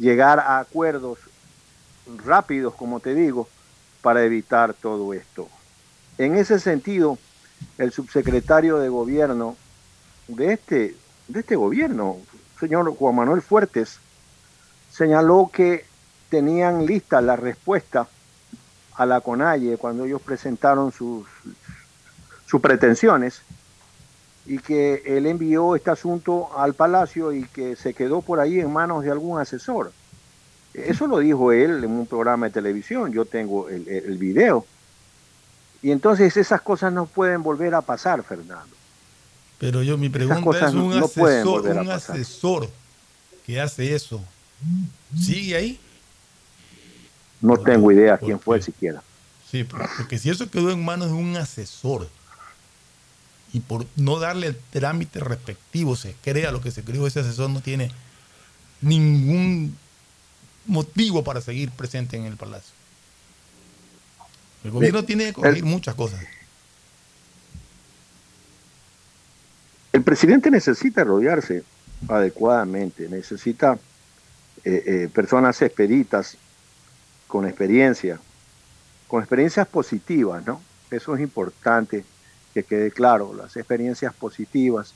llegar 0.00 0.40
a 0.40 0.58
acuerdos 0.58 1.20
rápidos, 2.24 2.74
como 2.74 2.98
te 2.98 3.14
digo, 3.14 3.48
para 4.02 4.24
evitar 4.24 4.74
todo 4.74 5.14
esto. 5.14 5.48
En 6.18 6.34
ese 6.34 6.58
sentido, 6.58 7.16
el 7.78 7.92
subsecretario 7.92 8.78
de 8.78 8.88
gobierno 8.88 9.56
de 10.26 10.52
este, 10.52 10.96
de 11.28 11.40
este 11.40 11.54
gobierno, 11.54 12.16
señor 12.58 12.92
Juan 12.96 13.14
Manuel 13.14 13.40
Fuertes, 13.40 14.00
señaló 14.90 15.48
que 15.52 15.84
tenían 16.28 16.86
lista 16.86 17.20
la 17.20 17.36
respuesta 17.36 18.08
a 18.96 19.06
la 19.06 19.20
CONAIE 19.20 19.76
cuando 19.76 20.04
ellos 20.04 20.20
presentaron 20.20 20.90
sus, 20.90 21.26
sus 22.46 22.60
pretensiones 22.60 23.42
y 24.44 24.58
que 24.58 25.02
él 25.06 25.26
envió 25.26 25.76
este 25.76 25.90
asunto 25.90 26.58
al 26.58 26.74
Palacio 26.74 27.32
y 27.32 27.44
que 27.44 27.76
se 27.76 27.94
quedó 27.94 28.22
por 28.22 28.40
ahí 28.40 28.58
en 28.58 28.72
manos 28.72 29.04
de 29.04 29.12
algún 29.12 29.38
asesor. 29.38 29.92
Eso 30.74 31.06
lo 31.06 31.18
dijo 31.18 31.52
él 31.52 31.84
en 31.84 31.90
un 31.92 32.06
programa 32.06 32.46
de 32.46 32.52
televisión, 32.52 33.12
yo 33.12 33.24
tengo 33.24 33.68
el, 33.68 33.86
el 33.88 34.18
video. 34.18 34.66
Y 35.82 35.90
entonces 35.90 36.36
esas 36.36 36.60
cosas 36.60 36.92
no 36.92 37.06
pueden 37.06 37.42
volver 37.42 37.74
a 37.74 37.82
pasar, 37.82 38.22
Fernando. 38.22 38.76
Pero 39.58 39.82
yo 39.82 39.96
mi 39.98 40.08
pregunta 40.08 40.68
es 40.68 40.74
un 40.74 40.92
asesor, 40.92 41.66
un 41.66 41.90
asesor 41.90 42.70
que 43.44 43.60
hace 43.60 43.94
eso. 43.94 44.22
¿Sigue 45.16 45.56
ahí? 45.56 45.80
No 47.40 47.56
tengo 47.56 47.92
idea 47.92 48.18
quién 48.18 48.38
fue 48.40 48.60
siquiera. 48.60 49.02
Sí, 49.50 49.64
porque 49.64 50.18
si 50.18 50.30
eso 50.30 50.50
quedó 50.50 50.70
en 50.70 50.84
manos 50.84 51.08
de 51.08 51.14
un 51.14 51.36
asesor 51.36 52.08
y 53.52 53.60
por 53.60 53.86
no 53.96 54.18
darle 54.18 54.48
el 54.48 54.56
trámite 54.70 55.20
respectivo 55.20 55.96
se 55.96 56.14
crea 56.22 56.52
lo 56.52 56.60
que 56.60 56.70
se 56.70 56.84
creó, 56.84 57.06
ese 57.06 57.20
asesor 57.20 57.48
no 57.48 57.60
tiene 57.60 57.90
ningún 58.80 59.76
motivo 60.66 61.24
para 61.24 61.40
seguir 61.40 61.70
presente 61.70 62.16
en 62.16 62.24
el 62.24 62.36
palacio. 62.36 62.77
El 64.64 64.70
gobierno 64.70 65.04
tiene 65.04 65.26
que 65.26 65.32
corregir 65.34 65.64
muchas 65.64 65.94
cosas. 65.94 66.20
El 69.92 70.02
presidente 70.02 70.50
necesita 70.50 71.04
rodearse 71.04 71.64
adecuadamente, 72.08 73.08
necesita 73.08 73.78
eh, 74.64 74.82
eh, 74.86 75.08
personas 75.12 75.60
expeditas, 75.62 76.36
con 77.26 77.46
experiencia, 77.46 78.18
con 79.06 79.20
experiencias 79.22 79.68
positivas, 79.68 80.44
¿no? 80.46 80.60
Eso 80.90 81.14
es 81.14 81.20
importante 81.20 82.04
que 82.54 82.64
quede 82.64 82.90
claro, 82.90 83.34
las 83.34 83.56
experiencias 83.56 84.14
positivas 84.14 84.94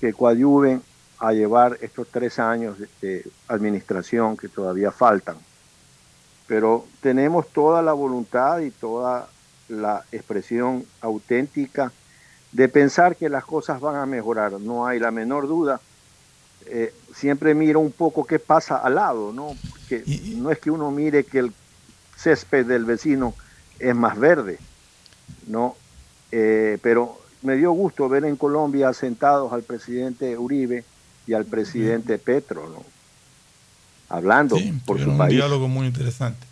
que 0.00 0.12
coadyuven 0.12 0.82
a 1.18 1.32
llevar 1.32 1.78
estos 1.80 2.08
tres 2.10 2.38
años 2.38 2.76
de, 3.00 3.24
administración 3.48 4.36
que 4.36 4.48
todavía 4.48 4.90
faltan. 4.90 5.36
Pero 6.46 6.84
tenemos 7.00 7.48
toda 7.48 7.82
la 7.82 7.92
voluntad 7.92 8.60
y 8.60 8.70
toda 8.70 9.28
la 9.68 10.04
expresión 10.12 10.84
auténtica 11.00 11.92
de 12.52 12.68
pensar 12.68 13.16
que 13.16 13.28
las 13.28 13.44
cosas 13.44 13.80
van 13.80 13.96
a 13.96 14.06
mejorar. 14.06 14.52
No 14.60 14.86
hay 14.86 15.00
la 15.00 15.10
menor 15.10 15.48
duda. 15.48 15.80
Eh, 16.66 16.94
siempre 17.14 17.54
miro 17.54 17.80
un 17.80 17.92
poco 17.92 18.24
qué 18.24 18.38
pasa 18.38 18.76
al 18.76 18.94
lado, 18.94 19.32
¿no? 19.32 19.56
Que 19.88 20.04
no 20.36 20.50
es 20.50 20.58
que 20.60 20.70
uno 20.70 20.90
mire 20.90 21.24
que 21.24 21.40
el 21.40 21.52
césped 22.16 22.66
del 22.66 22.84
vecino 22.84 23.34
es 23.78 23.94
más 23.94 24.18
verde, 24.18 24.60
¿no? 25.46 25.76
Eh, 26.30 26.78
pero 26.82 27.18
me 27.42 27.56
dio 27.56 27.72
gusto 27.72 28.08
ver 28.08 28.24
en 28.24 28.36
Colombia 28.36 28.92
sentados 28.94 29.52
al 29.52 29.64
presidente 29.64 30.38
Uribe 30.38 30.84
y 31.26 31.34
al 31.34 31.46
presidente 31.46 32.18
Petro, 32.18 32.68
¿no? 32.68 32.93
Hablando 34.08 34.56
por 34.84 34.98
su 34.98 35.16
país. 35.16 35.32
Un 35.32 35.38
diálogo 35.38 35.68
muy 35.68 35.86
interesante. 35.86 36.46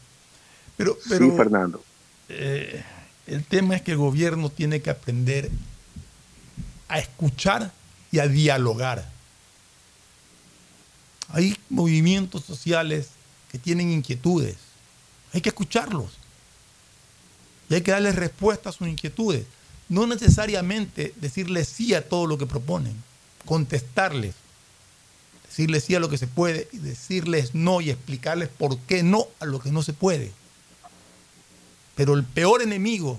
Pero, 0.77 0.97
sí, 1.03 1.31
Fernando. 1.37 1.83
Eh, 2.29 2.83
el 3.27 3.45
tema 3.45 3.77
es 3.77 3.83
que 3.83 3.93
el 3.93 3.99
gobierno 3.99 4.51
tiene 4.51 4.81
que 4.81 4.91
aprender 4.91 5.51
a 6.89 6.99
escuchar 6.99 7.73
y 8.11 8.19
a 8.19 8.29
dialogar. 8.29 9.09
Hay 11.29 11.57
movimientos 11.71 12.45
sociales 12.45 13.11
que 13.51 13.59
tienen 13.59 13.91
inquietudes. 13.91 14.57
Hay 15.33 15.41
que 15.41 15.49
escucharlos. 15.49 16.19
Y 17.71 17.75
hay 17.75 17.81
que 17.83 17.91
darles 17.91 18.17
respuesta 18.17 18.69
a 18.69 18.73
sus 18.73 18.89
inquietudes. 18.89 19.47
No 19.89 20.07
necesariamente 20.07 21.15
decirles 21.21 21.69
sí 21.69 21.95
a 21.95 22.07
todo 22.07 22.27
lo 22.27 22.37
que 22.37 22.47
proponen, 22.47 22.95
contestarles, 23.47 24.35
decirles 25.53 25.85
sí 25.85 25.95
a 25.95 26.01
lo 26.01 26.09
que 26.09 26.17
se 26.17 26.27
puede 26.27 26.67
y 26.73 26.79
decirles 26.79 27.55
no 27.55 27.83
y 27.83 27.91
explicarles 27.91 28.49
por 28.49 28.79
qué 28.79 29.03
no 29.03 29.27
a 29.39 29.45
lo 29.45 29.61
que 29.61 29.71
no 29.71 29.83
se 29.83 29.93
puede. 29.93 30.33
Pero 31.95 32.15
el 32.15 32.25
peor 32.25 32.63
enemigo 32.63 33.19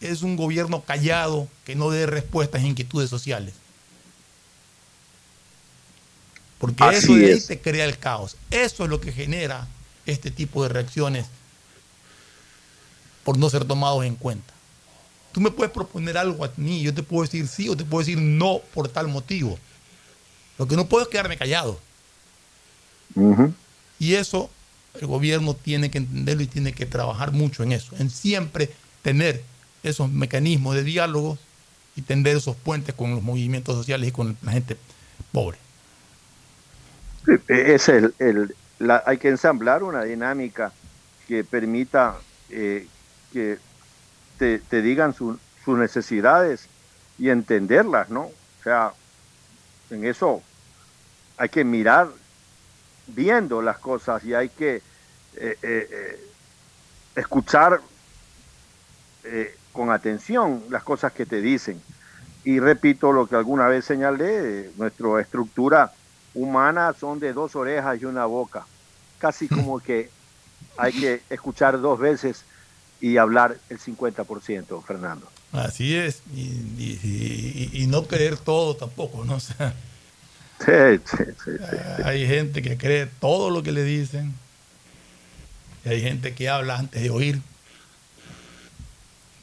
es 0.00 0.22
un 0.22 0.36
gobierno 0.36 0.82
callado 0.82 1.48
que 1.64 1.74
no 1.74 1.90
dé 1.90 2.06
respuestas 2.06 2.62
a 2.62 2.66
inquietudes 2.66 3.10
sociales. 3.10 3.54
Porque 6.58 6.84
eso 6.92 7.14
de 7.14 7.32
ahí 7.32 7.40
te 7.40 7.60
crea 7.60 7.84
el 7.84 7.98
caos. 7.98 8.36
Eso 8.52 8.84
es 8.84 8.90
lo 8.90 9.00
que 9.00 9.10
genera 9.10 9.66
este 10.06 10.30
tipo 10.30 10.62
de 10.62 10.68
reacciones 10.68 11.26
por 13.24 13.36
no 13.36 13.50
ser 13.50 13.64
tomados 13.64 14.04
en 14.04 14.14
cuenta. 14.14 14.54
Tú 15.32 15.40
me 15.40 15.50
puedes 15.50 15.72
proponer 15.72 16.16
algo 16.16 16.44
a 16.44 16.52
mí, 16.56 16.82
yo 16.82 16.94
te 16.94 17.02
puedo 17.02 17.24
decir 17.24 17.48
sí 17.48 17.68
o 17.68 17.76
te 17.76 17.84
puedo 17.84 18.06
decir 18.06 18.18
no 18.18 18.60
por 18.72 18.88
tal 18.88 19.08
motivo. 19.08 19.58
Lo 20.58 20.66
que 20.66 20.76
no 20.76 20.86
puedo 20.86 21.04
es 21.04 21.08
quedarme 21.08 21.36
callado. 21.36 21.78
Y 23.98 24.14
eso 24.14 24.50
el 25.00 25.06
gobierno 25.06 25.54
tiene 25.54 25.90
que 25.90 25.98
entenderlo 25.98 26.42
y 26.42 26.46
tiene 26.46 26.72
que 26.72 26.86
trabajar 26.86 27.32
mucho 27.32 27.62
en 27.62 27.72
eso, 27.72 27.94
en 27.98 28.10
siempre 28.10 28.70
tener 29.02 29.42
esos 29.82 30.10
mecanismos 30.10 30.74
de 30.74 30.84
diálogo 30.84 31.38
y 31.94 32.02
tender 32.02 32.36
esos 32.36 32.56
puentes 32.56 32.94
con 32.94 33.12
los 33.12 33.22
movimientos 33.22 33.74
sociales 33.74 34.08
y 34.08 34.12
con 34.12 34.36
la 34.42 34.52
gente 34.52 34.76
pobre. 35.32 35.58
Es 37.48 37.88
el, 37.88 38.14
hay 39.04 39.18
que 39.18 39.28
ensamblar 39.28 39.82
una 39.82 40.04
dinámica 40.04 40.72
que 41.26 41.42
permita 41.42 42.16
eh, 42.50 42.86
que 43.32 43.58
te, 44.38 44.82
digan 44.82 45.14
sus 45.14 45.38
necesidades 45.66 46.68
y 47.18 47.30
entenderlas, 47.30 48.10
¿no? 48.10 48.22
O 48.22 48.62
sea, 48.62 48.92
en 49.90 50.04
eso 50.04 50.42
hay 51.36 51.48
que 51.48 51.64
mirar 51.64 52.08
viendo 53.06 53.62
las 53.62 53.78
cosas 53.78 54.24
y 54.24 54.34
hay 54.34 54.48
que 54.48 54.82
eh, 55.36 55.58
eh, 55.62 56.30
escuchar 57.14 57.80
con 59.72 59.90
atención 59.90 60.62
las 60.70 60.84
cosas 60.84 61.12
que 61.12 61.26
te 61.26 61.40
dicen. 61.40 61.82
Y 62.44 62.60
repito 62.60 63.12
lo 63.12 63.26
que 63.26 63.34
alguna 63.34 63.66
vez 63.66 63.84
señalé, 63.84 64.70
nuestra 64.76 65.20
estructura 65.20 65.92
humana 66.32 66.94
son 66.98 67.18
de 67.18 67.32
dos 67.32 67.56
orejas 67.56 68.00
y 68.00 68.04
una 68.04 68.24
boca. 68.26 68.64
Casi 69.18 69.48
como 69.48 69.80
que 69.80 70.10
hay 70.76 70.92
que 70.92 71.22
escuchar 71.28 71.80
dos 71.80 71.98
veces 71.98 72.44
y 73.00 73.16
hablar 73.16 73.58
el 73.68 73.78
50%, 73.78 74.84
Fernando. 74.84 75.28
Así 75.52 75.94
es, 75.94 76.22
y, 76.34 77.86
no 77.88 78.06
creer 78.06 78.36
todo 78.36 78.76
tampoco, 78.76 79.24
¿no? 79.24 79.38
hay 82.04 82.26
gente 82.26 82.62
que 82.62 82.76
cree 82.76 83.06
todo 83.06 83.50
lo 83.50 83.62
que 83.62 83.72
le 83.72 83.84
dicen, 83.84 84.34
y 85.84 85.88
hay 85.88 86.00
gente 86.00 86.34
que 86.34 86.48
habla 86.48 86.78
antes 86.78 87.02
de 87.02 87.10
oír. 87.10 87.40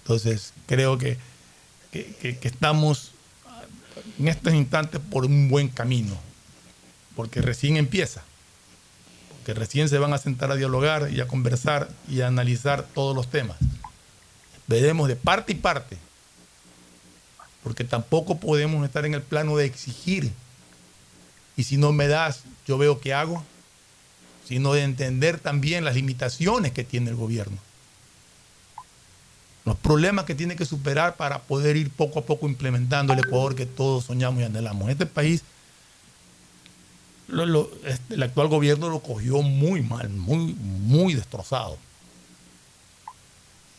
Entonces, 0.02 0.54
creo 0.68 0.98
que, 0.98 1.18
que 1.92 2.38
estamos 2.44 3.12
en 4.20 4.28
estos 4.28 4.54
instantes 4.54 5.00
por 5.00 5.26
un 5.26 5.48
buen 5.50 5.70
camino 5.70 6.18
porque 7.16 7.42
recién 7.42 7.78
empieza, 7.78 8.24
porque 9.44 9.60
recién 9.60 9.90
se 9.90 9.98
van 9.98 10.14
a 10.14 10.18
sentar 10.18 10.52
a 10.52 10.56
dialogar 10.56 11.10
y 11.12 11.20
a 11.20 11.28
conversar 11.28 11.90
y 12.08 12.22
a 12.22 12.28
analizar 12.28 12.86
todos 12.94 13.14
los 13.14 13.30
temas. 13.30 13.58
Veremos 14.68 15.10
de 15.10 15.18
parte 15.18 15.52
y 15.52 15.56
parte, 15.56 15.98
porque 17.62 17.84
tampoco 17.84 18.40
podemos 18.40 18.86
estar 18.86 19.06
en 19.06 19.16
el 19.16 19.22
plano 19.22 19.58
de 19.58 19.66
exigir. 19.66 20.32
Y 21.58 21.66
si 21.66 21.76
no 21.76 21.92
me 21.92 22.08
das, 22.08 22.44
yo 22.66 22.78
veo 22.78 23.02
qué 23.02 23.14
hago, 23.14 23.44
sino 24.48 24.72
de 24.72 24.84
entender 24.84 25.40
también 25.40 25.84
las 25.84 25.96
limitaciones 25.96 26.72
que 26.72 26.86
tiene 26.86 27.10
el 27.10 27.18
gobierno. 27.18 27.58
Los 29.66 29.76
problemas 29.76 30.24
que 30.24 30.36
tiene 30.36 30.56
que 30.56 30.64
superar 30.64 31.18
para 31.18 31.40
poder 31.40 31.76
ir 31.76 31.90
poco 31.90 32.20
a 32.20 32.26
poco 32.26 32.48
implementando 32.48 33.12
el 33.12 33.20
Ecuador 33.20 33.56
que 33.56 33.66
todos 33.66 34.06
soñamos 34.06 34.40
y 34.42 34.46
anhelamos. 34.46 34.90
Este 34.90 35.06
país 35.06 35.44
este, 37.86 38.16
el 38.16 38.24
actual 38.24 38.48
gobierno 38.48 38.90
lo 38.90 39.00
cogió 39.00 39.42
muy 39.42 39.82
mal, 39.82 40.10
muy, 40.10 40.54
muy 40.56 41.14
destrozado. 41.14 41.78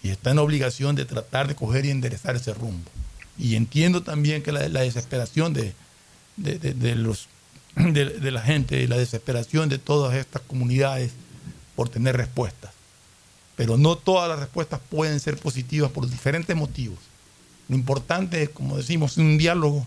Y 0.03 0.11
está 0.11 0.31
en 0.31 0.39
obligación 0.39 0.97
de 0.97 1.05
tratar 1.05 1.49
de 1.49 1.55
coger 1.55 1.87
y 1.87 1.91
enderezar 1.91 2.37
ese 2.37 2.53
rumbo. 2.53 2.91
Y 3.39 3.57
entiendo 3.57 4.03
también 4.03 4.43
que 4.43 4.53
la, 4.53 4.69
desesperación 4.69 5.53
de, 5.55 5.75
de, 6.37 6.95
los, 6.95 7.29
de, 7.77 8.31
la 8.31 8.43
gente 8.43 8.87
la 8.87 8.97
desesperación 8.97 9.69
de 9.69 9.79
todas 9.79 10.15
estas 10.15 10.43
comunidades 10.43 11.13
por 11.75 11.89
tener 11.89 12.17
respuestas. 12.17 12.73
Pero 13.57 13.77
no 13.77 13.97
todas 13.97 14.29
las 14.29 14.39
respuestas 14.39 14.81
pueden 14.91 15.21
ser 15.21 15.39
positivas 15.39 15.91
por 15.91 16.09
diferentes 16.09 16.55
motivos. 16.57 16.99
Lo 17.69 17.77
importante 17.77 18.49
como 18.49 18.77
decimos, 18.77 19.17
en 19.17 19.27
un 19.27 19.39
diálogo, 19.39 19.87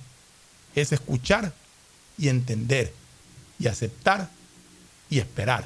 es 0.74 0.92
escuchar 0.92 1.54
y 2.18 2.30
entender 2.30 2.94
y 3.60 3.68
aceptar 3.68 4.30
y 5.10 5.20
esperar. 5.20 5.66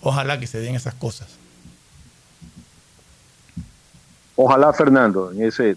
Ojalá 0.00 0.38
que 0.38 0.46
se 0.46 0.58
den 0.58 0.74
esas 0.74 0.94
cosas. 0.94 1.28
Ojalá, 4.34 4.72
Fernando, 4.72 5.30
en 5.30 5.44
ese, 5.44 5.76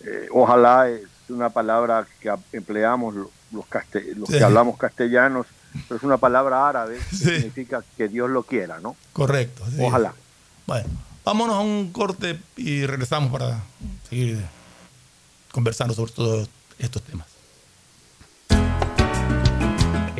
eh, 0.00 0.28
ojalá 0.30 0.88
es 0.88 1.02
una 1.28 1.50
palabra 1.50 2.06
que 2.20 2.32
empleamos 2.52 3.14
los, 3.14 3.28
los 3.50 3.66
que 4.28 4.44
hablamos 4.44 4.76
castellanos, 4.76 5.46
pero 5.88 5.96
es 5.96 6.02
una 6.02 6.18
palabra 6.18 6.68
árabe 6.68 6.98
que 7.10 7.16
significa 7.16 7.82
que 7.96 8.08
Dios 8.08 8.30
lo 8.30 8.42
quiera, 8.42 8.78
¿no? 8.80 8.94
Correcto. 9.12 9.64
Ojalá. 9.80 10.14
Bueno, 10.66 10.88
vámonos 11.24 11.56
a 11.56 11.60
un 11.60 11.90
corte 11.92 12.38
y 12.56 12.86
regresamos 12.86 13.32
para 13.32 13.62
seguir 14.08 14.44
conversando 15.50 15.94
sobre 15.94 16.12
todos 16.12 16.50
estos 16.78 17.02
temas. 17.02 17.31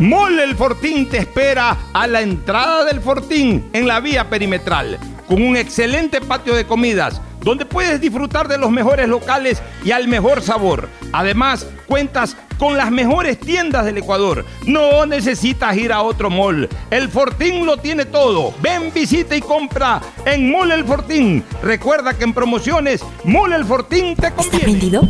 Mole 0.00 0.44
El 0.44 0.56
Fortín 0.56 1.10
te 1.10 1.18
espera 1.18 1.76
a 1.92 2.06
la 2.06 2.22
entrada 2.22 2.86
del 2.86 3.02
Fortín 3.02 3.68
en 3.74 3.86
la 3.86 4.00
vía 4.00 4.30
perimetral, 4.30 4.98
con 5.28 5.42
un 5.42 5.58
excelente 5.58 6.22
patio 6.22 6.54
de 6.54 6.66
comidas, 6.66 7.20
donde 7.42 7.66
puedes 7.66 8.00
disfrutar 8.00 8.48
de 8.48 8.56
los 8.56 8.70
mejores 8.70 9.08
locales 9.08 9.62
y 9.84 9.90
al 9.90 10.08
mejor 10.08 10.40
sabor. 10.40 10.88
Además, 11.12 11.66
cuentas 11.86 12.34
con 12.58 12.78
las 12.78 12.90
mejores 12.90 13.38
tiendas 13.38 13.84
del 13.84 13.98
Ecuador. 13.98 14.46
No 14.66 15.04
necesitas 15.04 15.76
ir 15.76 15.92
a 15.92 16.00
otro 16.00 16.30
mall. 16.30 16.66
El 16.90 17.10
Fortín 17.10 17.66
lo 17.66 17.76
tiene 17.76 18.06
todo. 18.06 18.54
Ven, 18.62 18.90
visita 18.94 19.36
y 19.36 19.42
compra 19.42 20.00
en 20.24 20.50
Mole 20.50 20.76
El 20.76 20.86
Fortín. 20.86 21.44
Recuerda 21.62 22.16
que 22.16 22.24
en 22.24 22.32
promociones, 22.32 23.02
Mole 23.24 23.54
El 23.54 23.66
Fortín 23.66 24.16
te 24.16 24.30
conviene. 24.32 24.56
¿Está 24.56 24.64
prendido? 24.64 25.02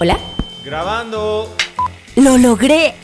¿Hola? 0.00 0.18
Grabando. 0.62 1.48
¡Lo 2.16 2.36
logré! 2.36 3.03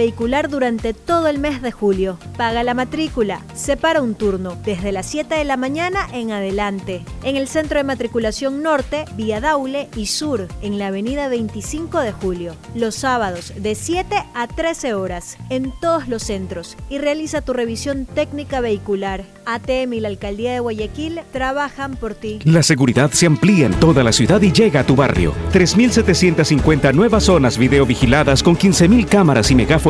vehicular 0.00 0.48
durante 0.48 0.94
todo 0.94 1.28
el 1.28 1.38
mes 1.38 1.60
de 1.60 1.72
julio. 1.72 2.16
Paga 2.38 2.62
la 2.62 2.72
matrícula. 2.72 3.42
Separa 3.54 4.00
un 4.00 4.14
turno 4.14 4.56
desde 4.64 4.92
las 4.92 5.04
7 5.04 5.34
de 5.34 5.44
la 5.44 5.58
mañana 5.58 6.08
en 6.14 6.32
adelante. 6.32 7.04
En 7.22 7.36
el 7.36 7.46
centro 7.48 7.76
de 7.76 7.84
matriculación 7.84 8.62
norte, 8.62 9.04
vía 9.14 9.42
Daule 9.42 9.90
y 9.96 10.06
sur, 10.06 10.48
en 10.62 10.78
la 10.78 10.86
avenida 10.86 11.28
25 11.28 12.00
de 12.00 12.12
julio. 12.12 12.54
Los 12.74 12.94
sábados 12.94 13.52
de 13.54 13.74
7 13.74 14.16
a 14.32 14.46
13 14.46 14.94
horas 14.94 15.36
en 15.50 15.70
todos 15.82 16.08
los 16.08 16.22
centros 16.22 16.78
y 16.88 16.96
realiza 16.96 17.42
tu 17.42 17.52
revisión 17.52 18.06
técnica 18.06 18.62
vehicular. 18.62 19.24
ATM 19.44 19.92
y 19.92 20.00
la 20.00 20.08
Alcaldía 20.08 20.54
de 20.54 20.60
Guayaquil 20.60 21.20
trabajan 21.30 21.96
por 21.96 22.14
ti. 22.14 22.38
La 22.44 22.62
seguridad 22.62 23.10
se 23.10 23.26
amplía 23.26 23.66
en 23.66 23.74
toda 23.74 24.02
la 24.02 24.12
ciudad 24.12 24.40
y 24.40 24.50
llega 24.50 24.80
a 24.80 24.86
tu 24.86 24.96
barrio. 24.96 25.34
3.750 25.52 26.94
nuevas 26.94 27.24
zonas 27.24 27.58
videovigiladas 27.58 28.42
con 28.42 28.56
15.000 28.56 29.06
cámaras 29.06 29.50
y 29.50 29.54
megáfonos 29.54 29.89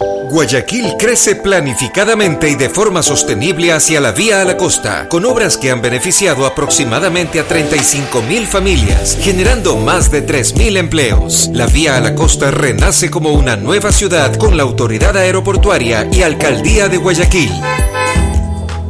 Guayaquil 0.00 0.94
crece 0.96 1.34
planificadamente 1.34 2.48
y 2.48 2.54
de 2.54 2.70
forma 2.70 3.02
sostenible 3.02 3.72
hacia 3.72 4.00
la 4.00 4.12
vía 4.12 4.40
a 4.40 4.44
la 4.44 4.56
costa, 4.56 5.08
con 5.08 5.26
obras 5.26 5.58
que 5.58 5.70
han 5.70 5.82
beneficiado 5.82 6.46
aproximadamente 6.46 7.40
a 7.40 7.44
35 7.44 8.22
mil 8.22 8.46
familias, 8.46 9.18
generando 9.20 9.76
más 9.76 10.10
de 10.10 10.22
3 10.22 10.56
mil 10.56 10.76
empleos. 10.76 11.50
La 11.52 11.66
vía 11.66 11.96
a 11.96 12.00
la 12.00 12.14
costa 12.14 12.50
renace 12.50 13.10
como 13.10 13.32
una 13.32 13.56
nueva 13.56 13.92
ciudad 13.92 14.34
con 14.36 14.56
la 14.56 14.62
autoridad 14.62 15.16
aeroportuaria 15.16 16.08
y 16.10 16.22
alcaldía 16.22 16.88
de 16.88 16.96
Guayaquil. 16.96 17.50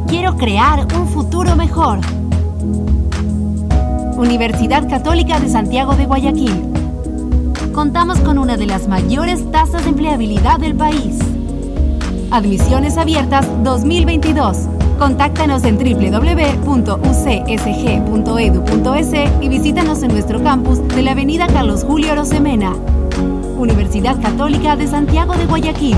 Quiero 0.07 0.37
crear 0.37 0.85
un 0.95 1.09
futuro 1.09 1.55
mejor. 1.55 1.99
Universidad 4.15 4.87
Católica 4.87 5.39
de 5.39 5.49
Santiago 5.49 5.95
de 5.95 6.05
Guayaquil. 6.05 6.80
Contamos 7.73 8.19
con 8.19 8.37
una 8.37 8.57
de 8.57 8.67
las 8.67 8.87
mayores 8.87 9.49
tasas 9.51 9.83
de 9.83 9.89
empleabilidad 9.89 10.59
del 10.59 10.75
país. 10.75 11.19
Admisiones 12.31 12.97
abiertas 12.97 13.47
2022. 13.63 14.67
Contáctanos 14.99 15.63
en 15.63 15.77
www.ucsg.edu.es 15.77 17.01
y 19.41 19.49
visítanos 19.49 20.03
en 20.03 20.11
nuestro 20.11 20.43
campus 20.43 20.85
de 20.89 21.01
la 21.01 21.11
Avenida 21.11 21.47
Carlos 21.47 21.83
Julio 21.83 22.13
Rosemena. 22.13 22.75
Universidad 23.57 24.21
Católica 24.21 24.75
de 24.75 24.87
Santiago 24.87 25.35
de 25.35 25.45
Guayaquil. 25.45 25.97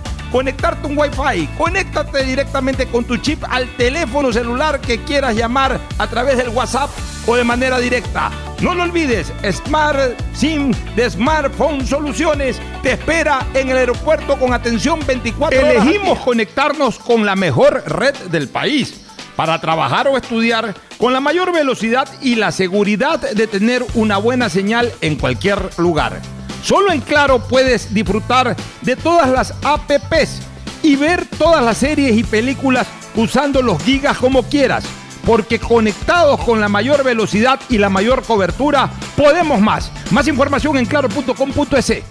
conectarte 0.31 0.87
un 0.87 0.97
Wi-Fi. 0.97 1.47
Conéctate 1.57 2.23
directamente 2.23 2.87
con 2.87 3.03
tu 3.03 3.17
chip 3.17 3.43
al 3.49 3.67
teléfono 3.75 4.31
celular 4.31 4.79
que 4.79 5.03
quieras 5.03 5.35
llamar 5.35 5.79
a 5.97 6.07
través 6.07 6.37
del 6.37 6.49
WhatsApp 6.49 6.89
o 7.27 7.35
de 7.35 7.43
manera 7.43 7.79
directa. 7.79 8.31
No 8.61 8.73
lo 8.75 8.83
olvides, 8.83 9.31
Smart 9.51 10.19
SIM 10.33 10.71
de 10.95 11.09
Smartphone 11.09 11.85
Soluciones 11.85 12.59
te 12.83 12.93
espera 12.93 13.45
en 13.53 13.69
el 13.69 13.77
aeropuerto 13.77 14.37
con 14.37 14.53
atención 14.53 14.99
24 15.05 15.59
horas. 15.59 15.71
Elegimos 15.75 16.19
conectarnos 16.19 16.99
con 16.99 17.25
la 17.25 17.35
mejor 17.35 17.83
red 17.87 18.15
del 18.29 18.49
país 18.49 19.01
para 19.35 19.59
trabajar 19.59 20.07
o 20.07 20.17
estudiar 20.17 20.75
con 20.97 21.13
la 21.13 21.19
mayor 21.19 21.51
velocidad 21.51 22.07
y 22.21 22.35
la 22.35 22.51
seguridad 22.51 23.19
de 23.19 23.47
tener 23.47 23.83
una 23.95 24.17
buena 24.17 24.49
señal 24.49 24.91
en 25.01 25.15
cualquier 25.15 25.69
lugar. 25.77 26.21
Solo 26.63 26.91
en 26.91 27.01
Claro 27.01 27.39
puedes 27.39 27.93
disfrutar 27.93 28.55
de 28.81 28.95
todas 28.95 29.29
las 29.29 29.53
apps 29.63 30.41
y 30.83 30.95
ver 30.95 31.25
todas 31.37 31.63
las 31.63 31.77
series 31.77 32.17
y 32.17 32.23
películas 32.23 32.87
usando 33.15 33.61
los 33.61 33.81
gigas 33.83 34.17
como 34.17 34.41
quieras. 34.43 34.83
Porque 35.25 35.59
conectados 35.59 36.39
con 36.41 36.59
la 36.59 36.67
mayor 36.67 37.03
velocidad 37.03 37.59
y 37.69 37.77
la 37.77 37.89
mayor 37.89 38.23
cobertura, 38.23 38.89
podemos 39.15 39.61
más. 39.61 39.91
Más 40.09 40.27
información 40.27 40.77
en 40.77 40.85
claro.com.es. 40.85 42.01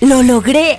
¡Lo 0.00 0.22
logré! 0.22 0.78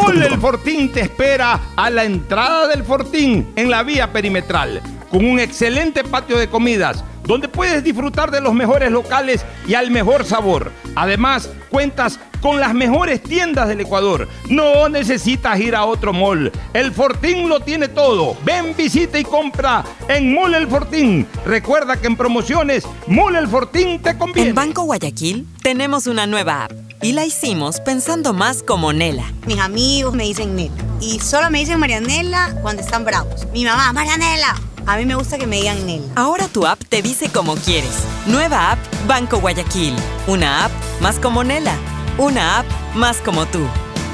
El 0.09 0.39
Fortín 0.39 0.91
te 0.91 1.01
espera 1.01 1.59
a 1.75 1.89
la 1.89 2.03
entrada 2.03 2.67
del 2.67 2.83
Fortín 2.83 3.53
en 3.55 3.69
la 3.69 3.83
vía 3.83 4.11
perimetral, 4.11 4.81
con 5.09 5.23
un 5.25 5.39
excelente 5.39 6.03
patio 6.03 6.37
de 6.37 6.49
comidas, 6.49 7.03
donde 7.23 7.47
puedes 7.47 7.83
disfrutar 7.83 8.31
de 8.31 8.41
los 8.41 8.53
mejores 8.53 8.91
locales 8.91 9.45
y 9.67 9.73
al 9.73 9.91
mejor 9.91 10.25
sabor. 10.25 10.71
Además, 10.95 11.49
cuentas 11.69 12.19
con 12.41 12.59
las 12.59 12.73
mejores 12.73 13.21
tiendas 13.21 13.67
del 13.67 13.81
Ecuador. 13.81 14.27
No 14.49 14.89
necesitas 14.89 15.59
ir 15.59 15.75
a 15.75 15.85
otro 15.85 16.11
mall. 16.11 16.51
El 16.73 16.91
Fortín 16.91 17.47
lo 17.47 17.59
tiene 17.59 17.87
todo. 17.87 18.35
Ven, 18.43 18.75
visita 18.75 19.19
y 19.19 19.23
compra 19.23 19.83
en 20.07 20.33
Mall 20.33 20.55
El 20.55 20.67
Fortín. 20.67 21.27
Recuerda 21.45 21.97
que 21.97 22.07
en 22.07 22.17
promociones, 22.17 22.83
Mall 23.07 23.35
El 23.35 23.47
Fortín 23.47 24.01
te 24.01 24.17
conviene. 24.17 24.49
En 24.49 24.55
Banco 24.55 24.83
Guayaquil 24.83 25.47
tenemos 25.61 26.07
una 26.07 26.25
nueva 26.27 26.65
app 26.65 26.71
y 27.01 27.13
la 27.13 27.25
hicimos 27.25 27.79
pensando 27.79 28.33
más 28.33 28.63
como 28.63 28.93
Nela. 28.93 29.31
Mis 29.45 29.59
amigos 29.59 30.13
me 30.13 30.23
dicen 30.23 30.55
Nela. 30.55 30.73
Y 30.99 31.19
solo 31.19 31.49
me 31.49 31.59
dicen 31.59 31.79
Marianela 31.79 32.55
cuando 32.61 32.81
están 32.81 33.05
bravos. 33.05 33.47
Mi 33.53 33.65
mamá, 33.65 33.91
Marianela. 33.93 34.55
A 34.87 34.97
mí 34.97 35.05
me 35.05 35.15
gusta 35.15 35.37
que 35.37 35.47
me 35.47 35.57
digan 35.57 35.85
Nela. 35.85 36.05
Ahora 36.15 36.47
tu 36.47 36.65
app 36.65 36.81
te 36.89 37.01
dice 37.01 37.29
como 37.29 37.55
quieres. 37.55 38.03
Nueva 38.25 38.71
app 38.71 38.79
Banco 39.07 39.39
Guayaquil. 39.39 39.95
Una 40.27 40.65
app 40.65 40.71
más 41.01 41.19
como 41.19 41.43
Nela. 41.43 41.75
Una 42.17 42.59
app 42.59 42.65
más 42.95 43.17
como 43.17 43.45
tú. 43.45 43.59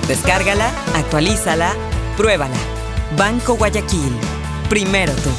Descárgala, 0.07 0.69
actualízala, 0.95 1.73
pruébala. 2.15 2.57
Banco 3.17 3.55
Guayaquil. 3.55 4.13
Primero 4.69 5.13
tú. 5.13 5.29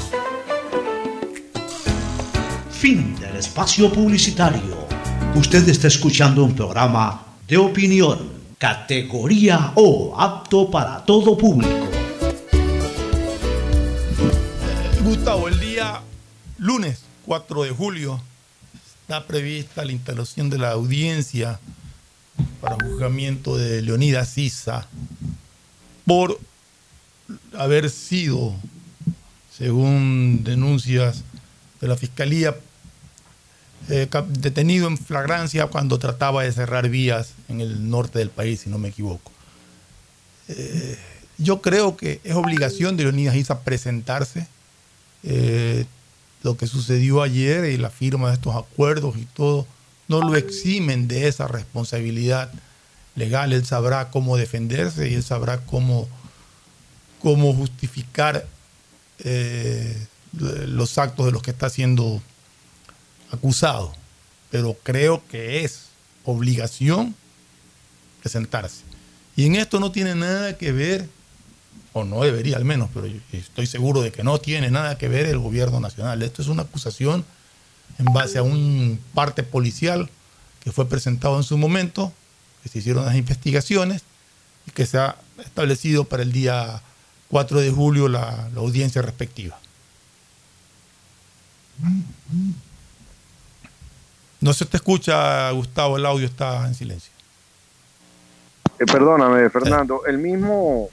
Fin 2.70 3.14
del 3.20 3.36
espacio 3.36 3.92
publicitario. 3.92 4.88
Usted 5.34 5.68
está 5.68 5.88
escuchando 5.88 6.42
un 6.44 6.54
programa 6.54 7.22
de 7.46 7.58
opinión, 7.58 8.18
categoría 8.56 9.72
O, 9.74 10.14
apto 10.18 10.70
para 10.70 11.04
todo 11.04 11.36
público. 11.36 11.97
Gustavo, 15.08 15.48
el 15.48 15.58
día 15.58 16.02
lunes 16.58 17.00
4 17.24 17.62
de 17.62 17.70
julio 17.70 18.22
está 19.00 19.26
prevista 19.26 19.82
la 19.86 19.92
instalación 19.92 20.50
de 20.50 20.58
la 20.58 20.72
audiencia 20.72 21.58
para 22.60 22.74
juzgamiento 22.74 23.56
de 23.56 23.80
Leonidas 23.80 24.28
Sisa 24.28 24.86
por 26.04 26.38
haber 27.56 27.88
sido, 27.88 28.54
según 29.50 30.44
denuncias 30.44 31.24
de 31.80 31.88
la 31.88 31.96
Fiscalía, 31.96 32.54
eh, 33.88 34.10
detenido 34.28 34.88
en 34.88 34.98
flagrancia 34.98 35.68
cuando 35.68 35.98
trataba 35.98 36.42
de 36.42 36.52
cerrar 36.52 36.90
vías 36.90 37.32
en 37.48 37.62
el 37.62 37.88
norte 37.88 38.18
del 38.18 38.28
país, 38.28 38.60
si 38.60 38.68
no 38.68 38.76
me 38.76 38.90
equivoco. 38.90 39.32
Eh, 40.48 40.98
yo 41.38 41.62
creo 41.62 41.96
que 41.96 42.20
es 42.24 42.34
obligación 42.34 42.98
de 42.98 43.04
Leonidas 43.04 43.36
Isa 43.36 43.60
presentarse. 43.60 44.46
Eh, 45.22 45.84
lo 46.42 46.56
que 46.56 46.66
sucedió 46.66 47.22
ayer 47.22 47.64
y 47.64 47.76
la 47.76 47.90
firma 47.90 48.28
de 48.28 48.34
estos 48.34 48.54
acuerdos 48.54 49.16
y 49.16 49.24
todo, 49.24 49.66
no 50.06 50.20
lo 50.20 50.36
eximen 50.36 51.08
de 51.08 51.28
esa 51.28 51.48
responsabilidad 51.48 52.50
legal. 53.16 53.52
Él 53.52 53.66
sabrá 53.66 54.10
cómo 54.10 54.36
defenderse 54.36 55.08
y 55.08 55.14
él 55.14 55.22
sabrá 55.22 55.58
cómo, 55.66 56.08
cómo 57.20 57.52
justificar 57.52 58.46
eh, 59.18 60.06
los 60.32 60.96
actos 60.98 61.26
de 61.26 61.32
los 61.32 61.42
que 61.42 61.50
está 61.50 61.68
siendo 61.68 62.22
acusado. 63.30 63.92
Pero 64.50 64.76
creo 64.82 65.22
que 65.28 65.64
es 65.64 65.88
obligación 66.24 67.14
presentarse. 68.20 68.82
Y 69.36 69.46
en 69.46 69.56
esto 69.56 69.80
no 69.80 69.92
tiene 69.92 70.14
nada 70.14 70.56
que 70.56 70.72
ver, 70.72 71.08
o 71.92 72.04
no 72.04 72.22
debería 72.22 72.56
al 72.56 72.64
menos, 72.64 72.90
pero 72.92 73.06
yo 73.06 73.18
estoy 73.32 73.66
seguro 73.66 74.02
de 74.02 74.12
que 74.12 74.22
no 74.22 74.38
tiene 74.38 74.70
nada 74.70 74.98
que 74.98 75.08
ver 75.08 75.26
el 75.26 75.38
gobierno 75.38 75.80
nacional. 75.80 76.22
Esto 76.22 76.42
es 76.42 76.48
una 76.48 76.62
acusación 76.62 77.24
en 77.98 78.06
base 78.12 78.38
a 78.38 78.42
un 78.42 79.00
parte 79.14 79.42
policial 79.42 80.08
que 80.60 80.72
fue 80.72 80.88
presentado 80.88 81.36
en 81.36 81.42
su 81.42 81.56
momento, 81.56 82.12
que 82.62 82.68
se 82.68 82.78
hicieron 82.78 83.06
las 83.06 83.16
investigaciones 83.16 84.02
y 84.66 84.70
que 84.70 84.86
se 84.86 84.98
ha 84.98 85.16
establecido 85.38 86.04
para 86.04 86.22
el 86.22 86.32
día 86.32 86.82
4 87.28 87.60
de 87.60 87.70
julio 87.70 88.08
la, 88.08 88.48
la 88.54 88.60
audiencia 88.60 89.02
respectiva. 89.02 89.58
No 94.40 94.52
se 94.52 94.66
te 94.66 94.76
escucha, 94.76 95.50
Gustavo, 95.50 95.96
el 95.96 96.06
audio 96.06 96.26
está 96.26 96.66
en 96.66 96.74
silencio. 96.74 97.12
Eh, 98.78 98.86
perdóname, 98.86 99.50
Fernando. 99.50 100.04
El 100.06 100.18
mismo, 100.18 100.88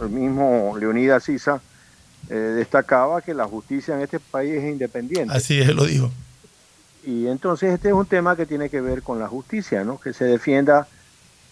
el 0.00 0.08
mismo 0.10 0.76
Leonidas 0.78 1.24
Sisa 1.24 1.60
eh, 2.28 2.34
destacaba 2.34 3.22
que 3.22 3.34
la 3.34 3.46
justicia 3.46 3.94
en 3.94 4.02
este 4.02 4.20
país 4.20 4.54
es 4.54 4.64
independiente. 4.64 5.34
Así 5.34 5.60
es, 5.60 5.74
lo 5.74 5.84
dijo. 5.84 6.10
Y 7.04 7.26
entonces 7.26 7.72
este 7.72 7.88
es 7.88 7.94
un 7.94 8.06
tema 8.06 8.36
que 8.36 8.46
tiene 8.46 8.68
que 8.68 8.80
ver 8.80 9.02
con 9.02 9.18
la 9.18 9.26
justicia, 9.26 9.84
¿no? 9.84 9.98
Que 9.98 10.12
se 10.12 10.24
defienda, 10.24 10.86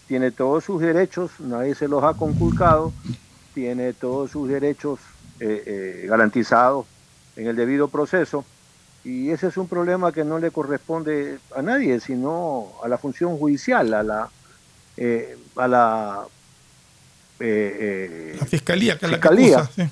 tiene 0.07 0.31
todos 0.31 0.63
sus 0.63 0.81
derechos, 0.81 1.31
nadie 1.39 1.75
se 1.75 1.87
los 1.87 2.03
ha 2.03 2.13
conculcado, 2.13 2.93
tiene 3.53 3.93
todos 3.93 4.31
sus 4.31 4.47
derechos 4.47 4.99
eh, 5.39 5.63
eh, 5.65 6.05
garantizados 6.07 6.85
en 7.35 7.47
el 7.47 7.55
debido 7.55 7.87
proceso. 7.87 8.45
Y 9.03 9.29
ese 9.29 9.47
es 9.47 9.57
un 9.57 9.67
problema 9.67 10.11
que 10.11 10.23
no 10.23 10.39
le 10.39 10.51
corresponde 10.51 11.39
a 11.55 11.61
nadie, 11.61 11.99
sino 11.99 12.73
a 12.83 12.87
la 12.87 12.97
función 12.97 13.37
judicial, 13.37 13.93
a 13.93 14.03
la, 14.03 14.29
eh, 14.97 15.37
a 15.55 15.67
la, 15.67 16.27
eh, 17.39 18.31
eh, 18.33 18.35
La 18.39 18.45
fiscalía, 18.45 18.97
que 18.97 19.05
es 19.05 19.11
la 19.11 19.17
Fiscalía. 19.17 19.47
que 19.75 19.81
acusa. 19.83 19.89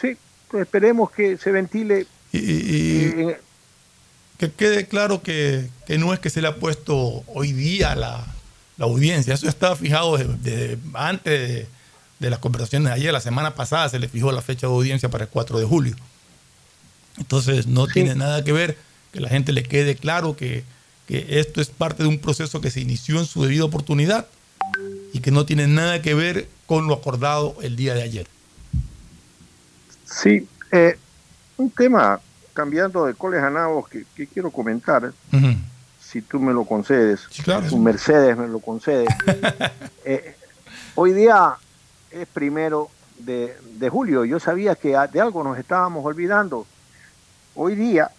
sí. 0.00 0.08
sí, 0.12 0.16
pues 0.50 0.62
esperemos 0.62 1.10
que 1.10 1.36
se 1.38 1.50
ventile. 1.50 2.06
Y, 2.32 2.38
y- 2.38 3.20
y 3.30 3.36
que 4.38 4.50
quede 4.52 4.86
claro 4.86 5.22
que, 5.22 5.68
que 5.86 5.96
no 5.96 6.12
es 6.12 6.20
que 6.20 6.28
se 6.28 6.42
le 6.42 6.48
ha 6.48 6.56
puesto 6.56 7.24
hoy 7.28 7.52
día 7.52 7.94
la, 7.94 8.26
la 8.76 8.84
audiencia. 8.84 9.32
Eso 9.32 9.48
estaba 9.48 9.74
fijado 9.76 10.18
desde, 10.18 10.34
desde 10.36 10.78
antes 10.92 11.48
de, 11.48 11.66
de 12.18 12.30
las 12.30 12.38
conversaciones 12.40 12.88
de 12.88 12.94
ayer. 12.94 13.12
La 13.14 13.20
semana 13.20 13.54
pasada 13.54 13.88
se 13.88 13.98
le 13.98 14.08
fijó 14.08 14.32
la 14.32 14.42
fecha 14.42 14.66
de 14.66 14.72
audiencia 14.74 15.08
para 15.08 15.24
el 15.24 15.30
4 15.30 15.58
de 15.58 15.64
julio. 15.64 15.96
Entonces 17.18 17.66
no 17.66 17.86
tiene 17.86 18.14
nada 18.14 18.44
que 18.44 18.52
ver, 18.52 18.76
que 19.12 19.20
la 19.20 19.30
gente 19.30 19.52
le 19.52 19.62
quede 19.62 19.96
claro 19.96 20.36
que, 20.36 20.64
que 21.08 21.40
esto 21.40 21.62
es 21.62 21.68
parte 21.68 22.02
de 22.02 22.08
un 22.10 22.18
proceso 22.18 22.60
que 22.60 22.70
se 22.70 22.80
inició 22.80 23.18
en 23.18 23.24
su 23.24 23.42
debida 23.42 23.64
oportunidad 23.64 24.26
y 25.12 25.20
que 25.20 25.30
no 25.30 25.46
tiene 25.46 25.66
nada 25.66 26.02
que 26.02 26.14
ver 26.14 26.48
con 26.66 26.86
lo 26.86 26.94
acordado 26.94 27.56
el 27.62 27.76
día 27.76 27.94
de 27.94 28.02
ayer. 28.02 28.26
Sí, 30.04 30.48
eh, 30.72 30.98
un 31.56 31.70
tema, 31.70 32.20
cambiando 32.52 33.06
de 33.06 33.14
coles 33.14 33.42
a 33.42 33.50
nabos, 33.50 33.88
que, 33.88 34.04
que 34.14 34.26
quiero 34.26 34.50
comentar, 34.50 35.12
si 36.00 36.22
tú 36.22 36.38
me 36.38 36.52
lo 36.52 36.64
concedes, 36.64 37.26
claro. 37.44 37.68
tu 37.68 37.78
Mercedes 37.78 38.36
me 38.36 38.48
lo 38.48 38.60
concede. 38.60 39.06
Eh, 40.08 40.36
hoy 40.94 41.12
día 41.12 41.56
es 42.12 42.28
primero 42.28 42.88
de, 43.18 43.56
de 43.76 43.88
julio, 43.88 44.24
yo 44.24 44.38
sabía 44.38 44.76
que 44.76 44.96
de 45.12 45.20
algo 45.20 45.42
nos 45.42 45.58
estábamos 45.58 46.04
olvidando. 46.04 46.64
Hoy 47.56 47.74
día, 47.74 48.12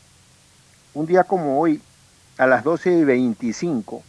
un 0.94 1.06
día 1.06 1.24
como 1.24 1.62
hoy, 1.62 1.82
a 2.38 2.46
las 2.46 2.66
12 2.66 2.92
y 2.92 3.04
25 3.06 4.04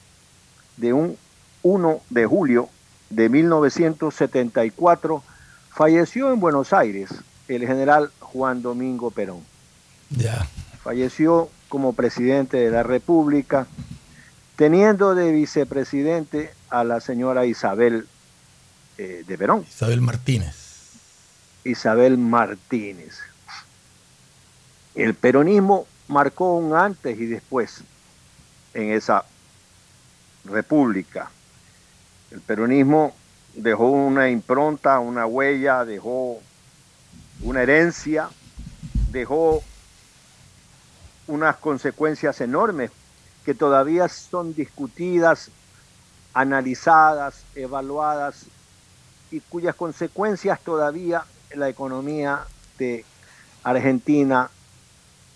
de 0.76 0.92
un 0.92 1.16
1 1.62 2.00
de 2.10 2.26
julio 2.26 2.68
de 3.10 3.28
1974, 3.28 5.22
falleció 5.70 6.32
en 6.32 6.40
Buenos 6.40 6.72
Aires 6.72 7.10
el 7.48 7.66
general 7.66 8.10
Juan 8.20 8.62
Domingo 8.62 9.10
Perón. 9.10 9.40
Ya. 10.10 10.46
Falleció 10.82 11.50
como 11.68 11.92
presidente 11.92 12.58
de 12.58 12.70
la 12.70 12.82
República, 12.82 13.66
teniendo 14.56 15.14
de 15.14 15.32
vicepresidente 15.32 16.52
a 16.70 16.84
la 16.84 17.00
señora 17.00 17.46
Isabel 17.46 18.06
eh, 18.98 19.24
de 19.26 19.38
Perón. 19.38 19.64
Isabel 19.68 20.00
Martínez. 20.00 20.56
Isabel 21.64 22.18
Martínez. 22.18 23.18
El 24.94 25.14
peronismo 25.14 25.86
marcó 26.08 26.56
un 26.56 26.74
antes 26.74 27.18
y 27.18 27.26
después 27.26 27.82
en 28.74 28.92
esa 28.92 29.24
república. 30.44 31.30
El 32.30 32.40
peronismo 32.40 33.14
dejó 33.54 33.90
una 33.90 34.28
impronta, 34.28 34.98
una 34.98 35.26
huella, 35.26 35.84
dejó 35.84 36.40
una 37.42 37.62
herencia, 37.62 38.28
dejó 39.10 39.62
unas 41.26 41.56
consecuencias 41.56 42.40
enormes 42.40 42.90
que 43.44 43.54
todavía 43.54 44.08
son 44.08 44.54
discutidas, 44.54 45.50
analizadas, 46.34 47.44
evaluadas 47.54 48.46
y 49.30 49.40
cuyas 49.40 49.74
consecuencias 49.74 50.60
todavía 50.60 51.24
la 51.54 51.68
economía 51.68 52.40
de 52.78 53.04
Argentina 53.62 54.50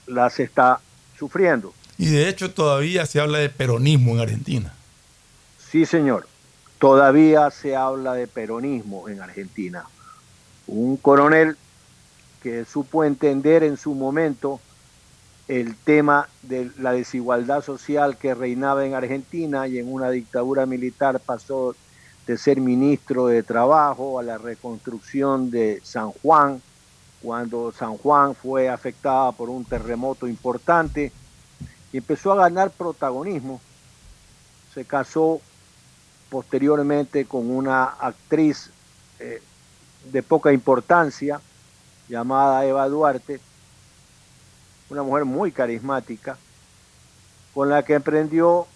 las 0.07 0.39
está 0.41 0.81
sufriendo. 1.19 1.75
Y 1.99 2.07
de 2.07 2.29
hecho 2.29 2.53
todavía 2.53 3.07
se 3.07 3.21
habla 3.21 3.39
de 3.39 3.49
peronismo 3.49 4.13
en 4.13 4.21
Argentina. 4.21 4.75
Sí, 5.71 5.87
señor. 5.87 6.27
Todavía 6.83 7.49
se 7.53 7.77
habla 7.77 8.15
de 8.15 8.27
peronismo 8.27 9.09
en 9.09 9.23
Argentina. 9.23 9.85
Un 10.67 10.97
coronel 10.97 11.57
que 12.43 12.65
supo 12.65 13.05
entender 13.05 13.63
en 13.63 13.77
su 13.77 13.95
momento 13.95 14.59
el 15.47 15.77
tema 15.77 16.29
de 16.43 16.73
la 16.79 16.91
desigualdad 16.91 17.63
social 17.63 18.17
que 18.17 18.35
reinaba 18.35 18.85
en 18.85 18.95
Argentina 18.95 19.69
y 19.69 19.79
en 19.79 19.93
una 19.93 20.11
dictadura 20.11 20.67
militar 20.67 21.21
pasó 21.21 21.77
de 22.27 22.37
ser 22.37 22.61
ministro 22.61 23.29
de 23.29 23.45
Trabajo 23.45 24.19
a 24.19 24.25
la 24.25 24.37
reconstrucción 24.37 25.53
de 25.53 25.81
San 25.85 26.11
Juan, 26.11 26.61
cuando 27.23 27.71
San 27.71 27.97
Juan 27.97 28.35
fue 28.35 28.69
afectada 28.69 29.31
por 29.31 29.51
un 29.51 29.65
terremoto 29.65 30.27
importante 30.27 31.13
y 31.93 31.99
empezó 31.99 32.33
a 32.33 32.39
ganar 32.39 32.73
protagonismo. 32.73 33.61
Se 34.75 34.85
casó 34.85 35.41
posteriormente 36.33 37.27
con 37.27 37.51
una 37.51 37.85
actriz 37.85 38.71
eh, 39.19 39.43
de 40.01 40.23
poca 40.23 40.51
importancia 40.51 41.43
llamada 42.09 42.65
Eva 42.65 42.89
Duarte, 42.89 43.39
una 44.89 45.03
mujer 45.03 45.27
muy 45.27 45.53
carismática, 45.53 46.39
con 47.53 47.69
la 47.69 47.83
que 47.85 47.93
emprendió 47.93 48.67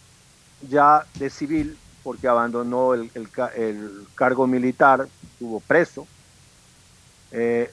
ya 0.61 1.07
de 1.14 1.31
civil, 1.31 1.79
porque 2.03 2.29
abandonó 2.29 2.92
el, 2.92 3.11
el 3.14 3.31
ca- 3.31 3.49
el 3.57 4.07
cargo 4.14 4.47
militar, 4.47 5.09
estuvo 5.23 5.61
preso, 5.61 6.07
eh, 7.31 7.71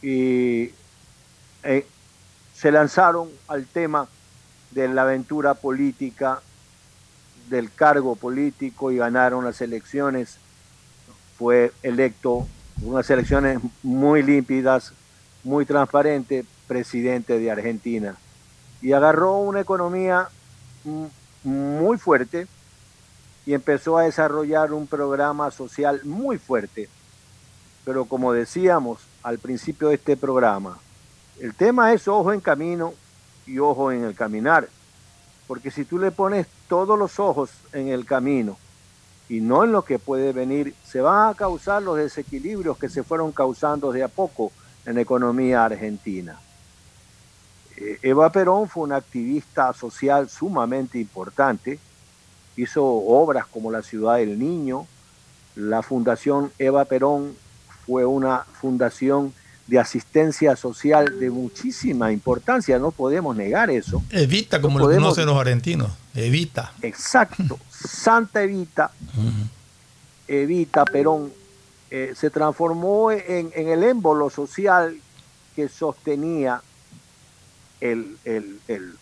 y 0.00 0.70
eh, 1.64 1.92
se 2.52 2.70
lanzaron 2.70 3.28
al 3.48 3.66
tema 3.66 4.08
de 4.70 4.86
la 4.86 5.02
aventura 5.02 5.54
política, 5.54 6.40
del 7.48 7.72
cargo 7.72 8.16
político 8.16 8.90
y 8.90 8.96
ganaron 8.98 9.44
las 9.44 9.60
elecciones. 9.60 10.38
Fue 11.36 11.72
electo 11.82 12.46
unas 12.82 13.08
elecciones 13.10 13.58
muy 13.82 14.22
límpidas, 14.22 14.92
muy 15.44 15.66
transparentes, 15.66 16.46
presidente 16.66 17.38
de 17.38 17.50
Argentina. 17.50 18.16
Y 18.80 18.92
agarró 18.92 19.38
una 19.38 19.60
economía 19.60 20.28
muy 21.42 21.98
fuerte 21.98 22.46
y 23.46 23.54
empezó 23.54 23.98
a 23.98 24.04
desarrollar 24.04 24.72
un 24.72 24.86
programa 24.86 25.50
social 25.50 26.00
muy 26.04 26.38
fuerte. 26.38 26.88
Pero 27.84 28.04
como 28.04 28.32
decíamos 28.32 29.00
al 29.22 29.38
principio 29.38 29.88
de 29.88 29.94
este 29.94 30.16
programa, 30.16 30.78
el 31.40 31.54
tema 31.54 31.92
es 31.92 32.06
ojo 32.08 32.32
en 32.32 32.40
camino 32.40 32.92
y 33.46 33.58
ojo 33.58 33.90
en 33.90 34.04
el 34.04 34.14
caminar. 34.14 34.68
Porque 35.48 35.72
si 35.72 35.84
tú 35.84 35.98
le 35.98 36.12
pones 36.12 36.46
todos 36.68 36.96
los 36.96 37.18
ojos 37.18 37.50
en 37.72 37.88
el 37.88 38.04
camino 38.04 38.56
y 39.28 39.40
no 39.40 39.64
en 39.64 39.72
lo 39.72 39.82
que 39.82 39.98
puede 39.98 40.32
venir, 40.32 40.74
se 40.84 41.00
van 41.00 41.30
a 41.30 41.34
causar 41.34 41.82
los 41.82 41.96
desequilibrios 41.96 42.78
que 42.78 42.88
se 42.88 43.02
fueron 43.02 43.32
causando 43.32 43.90
de 43.90 44.04
a 44.04 44.08
poco 44.08 44.52
en 44.86 44.94
la 44.94 45.00
economía 45.00 45.64
argentina. 45.64 46.38
Eh, 47.76 47.98
Eva 48.02 48.30
Perón 48.30 48.68
fue 48.68 48.84
una 48.84 48.96
activista 48.96 49.72
social 49.72 50.28
sumamente 50.28 50.98
importante, 50.98 51.80
hizo 52.56 52.84
obras 52.84 53.46
como 53.46 53.72
la 53.72 53.82
Ciudad 53.82 54.16
del 54.18 54.38
Niño, 54.38 54.86
la 55.56 55.82
Fundación 55.82 56.52
Eva 56.58 56.84
Perón 56.84 57.34
fue 57.86 58.04
una 58.04 58.44
fundación 58.60 59.32
de 59.68 59.78
asistencia 59.78 60.56
social 60.56 61.20
de 61.20 61.30
muchísima 61.30 62.10
importancia, 62.10 62.78
no 62.78 62.90
podemos 62.90 63.36
negar 63.36 63.70
eso. 63.70 64.02
Evita, 64.10 64.62
como 64.62 64.78
lo 64.78 64.86
conocen 64.86 65.26
los 65.26 65.38
argentinos, 65.38 65.92
Evita. 66.14 66.72
Exacto, 66.80 67.58
Santa 67.70 68.42
Evita, 68.42 68.90
Evita 70.26 70.86
Perón, 70.86 71.30
eh, 71.90 72.14
se 72.16 72.30
transformó 72.30 73.12
en, 73.12 73.50
en, 73.54 73.68
el 73.68 73.82
émbolo 73.82 74.30
social 74.30 74.98
que 75.54 75.68
sostenía 75.68 76.62
el, 77.80 78.16
el, 78.24 78.60
el 78.68 78.94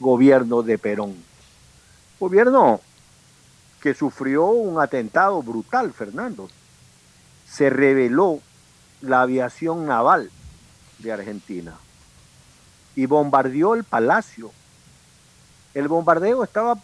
gobierno 0.00 0.62
de 0.62 0.78
Perón. 0.78 1.14
Gobierno 2.18 2.80
que 3.82 3.92
sufrió 3.92 4.46
un 4.46 4.80
atentado 4.80 5.42
brutal, 5.42 5.92
Fernando. 5.92 6.48
Se 7.46 7.68
reveló 7.68 8.40
la 9.04 9.22
aviación 9.22 9.86
naval 9.86 10.30
de 10.98 11.12
Argentina 11.12 11.76
y 12.96 13.06
bombardeó 13.06 13.74
el 13.74 13.84
palacio. 13.84 14.52
El 15.74 15.88
bombardeo 15.88 16.44
estaba 16.44 16.78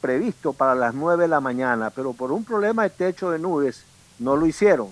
previsto 0.00 0.52
para 0.52 0.74
las 0.74 0.94
9 0.94 1.22
de 1.22 1.28
la 1.28 1.40
mañana, 1.40 1.90
pero 1.90 2.12
por 2.12 2.32
un 2.32 2.44
problema 2.44 2.82
de 2.82 2.90
techo 2.90 3.30
de 3.30 3.38
nubes 3.38 3.84
no 4.18 4.36
lo 4.36 4.46
hicieron 4.46 4.88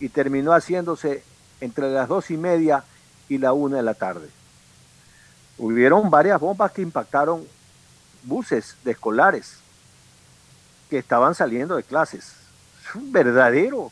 y 0.00 0.08
terminó 0.08 0.52
haciéndose 0.52 1.22
entre 1.60 1.90
las 1.90 2.08
dos 2.08 2.30
y 2.30 2.36
media 2.36 2.84
y 3.28 3.38
la 3.38 3.52
una 3.52 3.76
de 3.78 3.82
la 3.82 3.94
tarde. 3.94 4.28
Hubieron 5.58 6.10
varias 6.10 6.40
bombas 6.40 6.72
que 6.72 6.82
impactaron 6.82 7.46
buses 8.24 8.76
de 8.84 8.92
escolares 8.92 9.58
que 10.90 10.98
estaban 10.98 11.34
saliendo 11.34 11.76
de 11.76 11.82
clases. 11.82 12.34
Es 12.86 12.94
un 12.94 13.10
verdadero 13.10 13.90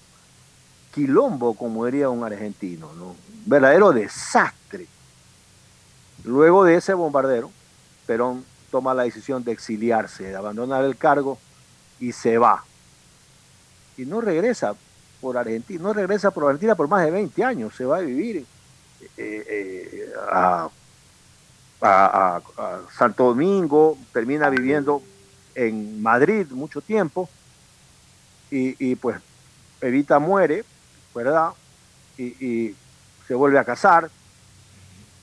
quilombo, 0.94 1.54
como 1.54 1.84
diría 1.86 2.08
un 2.08 2.22
argentino, 2.22 2.92
¿no? 2.94 3.16
Verdadero 3.46 3.92
desastre. 3.92 4.86
Luego 6.22 6.64
de 6.64 6.76
ese 6.76 6.94
bombardero, 6.94 7.50
Perón 8.06 8.44
toma 8.70 8.94
la 8.94 9.02
decisión 9.02 9.42
de 9.42 9.52
exiliarse, 9.52 10.24
de 10.24 10.36
abandonar 10.36 10.84
el 10.84 10.96
cargo 10.96 11.38
y 11.98 12.12
se 12.12 12.38
va. 12.38 12.64
Y 13.96 14.04
no 14.04 14.20
regresa 14.20 14.74
por 15.20 15.36
Argentina, 15.36 15.82
no 15.82 15.92
regresa 15.92 16.30
por 16.30 16.44
Argentina 16.44 16.74
por 16.74 16.88
más 16.88 17.04
de 17.04 17.10
20 17.10 17.44
años, 17.44 17.74
se 17.74 17.84
va 17.84 17.98
a 17.98 18.00
vivir 18.00 18.46
eh, 19.16 19.44
eh, 19.48 20.12
a 20.30 20.68
Santo 22.96 23.24
Domingo, 23.24 23.98
termina 24.12 24.48
viviendo 24.48 25.02
en 25.54 26.00
Madrid 26.02 26.46
mucho 26.50 26.80
tiempo 26.80 27.28
y, 28.50 28.90
y 28.90 28.94
pues 28.94 29.16
Evita 29.80 30.18
muere, 30.18 30.64
¿verdad? 31.14 31.50
Y, 32.18 32.24
y, 32.44 32.76
se 33.26 33.34
vuelve 33.34 33.58
a 33.58 33.64
casar 33.64 34.10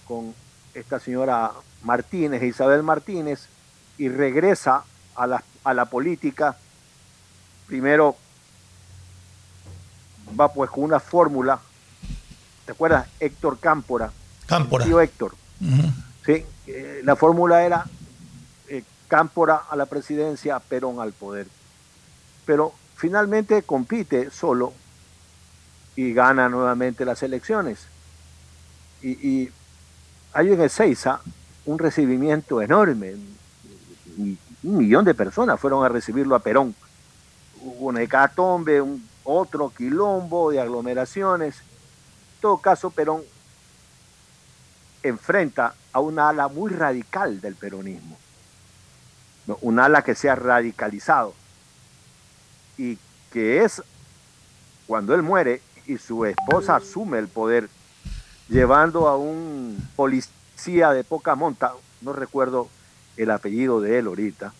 con 0.07 0.33
esta 0.73 0.99
señora 0.99 1.51
Martínez, 1.83 2.41
Isabel 2.41 2.81
Martínez, 2.81 3.47
y 3.99 4.09
regresa 4.09 4.83
a 5.15 5.27
la, 5.27 5.43
a 5.63 5.73
la 5.75 5.85
política. 5.85 6.57
Primero 7.67 8.15
va 10.39 10.51
pues 10.51 10.71
con 10.71 10.83
una 10.83 10.99
fórmula, 10.99 11.59
¿te 12.65 12.71
acuerdas? 12.71 13.07
Héctor 13.19 13.59
Cámpora. 13.59 14.11
Cámpora. 14.47 14.83
Tío 14.83 14.99
Héctor. 14.99 15.35
Uh 15.59 15.65
-huh. 15.65 15.93
Sí, 16.25 16.45
eh, 16.65 17.01
la 17.03 17.15
fórmula 17.15 17.63
era 17.63 17.85
Cámpora 19.11 19.63
a 19.69 19.75
la 19.75 19.87
presidencia, 19.87 20.57
Perón 20.61 21.01
al 21.01 21.11
poder. 21.11 21.45
Pero 22.45 22.73
finalmente 22.95 23.61
compite 23.63 24.31
solo 24.31 24.71
y 25.95 26.13
gana 26.13 26.49
nuevamente 26.49 27.05
las 27.05 27.23
elecciones. 27.23 27.87
Y, 29.01 29.09
y 29.27 29.51
hay 30.33 30.53
en 30.53 30.61
Ezeiza 30.61 31.21
un 31.65 31.79
recibimiento 31.79 32.61
enorme. 32.61 33.15
Un 34.17 34.37
millón 34.63 35.05
de 35.05 35.13
personas 35.13 35.59
fueron 35.59 35.83
a 35.83 35.89
recibirlo 35.89 36.35
a 36.35 36.39
Perón. 36.39 36.75
Hubo 37.61 37.87
una 37.87 38.01
hecatombe, 38.01 38.81
un 38.81 39.07
otro 39.23 39.71
quilombo 39.75 40.51
de 40.51 40.61
aglomeraciones. 40.61 41.59
En 41.59 42.41
todo 42.41 42.57
caso, 42.57 42.89
Perón 42.89 43.21
enfrenta 45.03 45.73
a 45.93 45.99
una 45.99 46.29
ala 46.29 46.47
muy 46.47 46.71
radical 46.71 47.41
del 47.41 47.55
peronismo 47.55 48.17
un 49.61 49.79
ala 49.79 50.03
que 50.03 50.15
se 50.15 50.29
ha 50.29 50.35
radicalizado 50.35 51.33
y 52.77 52.97
que 53.31 53.63
es 53.63 53.81
cuando 54.87 55.13
él 55.13 55.21
muere 55.21 55.61
y 55.91 55.97
su 55.97 56.25
esposa 56.25 56.77
asume 56.77 57.19
el 57.19 57.27
poder 57.27 57.67
llevando 58.47 59.07
a 59.07 59.17
un 59.17 59.77
policía 59.95 60.91
de 60.91 61.03
poca 61.03 61.35
monta, 61.35 61.73
no 62.01 62.13
recuerdo 62.13 62.69
el 63.17 63.29
apellido 63.29 63.81
de 63.81 63.99
él 63.99 64.07
ahorita, 64.07 64.53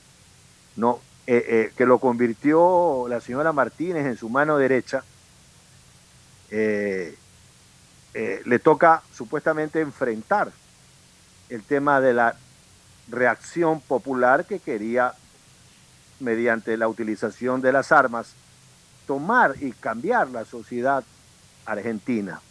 no, 0.76 1.00
eh, 1.28 1.46
eh, 1.48 1.74
que 1.78 1.86
lo 1.86 2.00
convirtió 2.00 3.06
la 3.08 3.22
señora 3.22 3.54
Martínez 3.54 4.06
en 4.06 4.18
su 4.18 4.30
mano 4.30 4.58
derecha, 4.58 5.04
eh, 6.50 7.16
le 8.14 8.60
toca 8.60 9.04
supuestamente 9.14 9.80
enfrentar 9.80 10.52
el 11.48 11.64
tema 11.64 12.02
de 12.02 12.14
la 12.14 12.36
reacción 13.08 13.80
popular 13.80 14.46
que 14.46 14.60
quería, 14.60 15.14
mediante 16.20 16.76
la 16.76 16.90
utilización 16.90 17.62
de 17.62 17.72
las 17.72 17.94
armas, 17.94 18.34
tomar 19.08 19.56
y 19.62 19.72
cambiar 19.72 20.30
la 20.30 20.44
sociedad 20.44 21.04
argentina. 21.66 22.42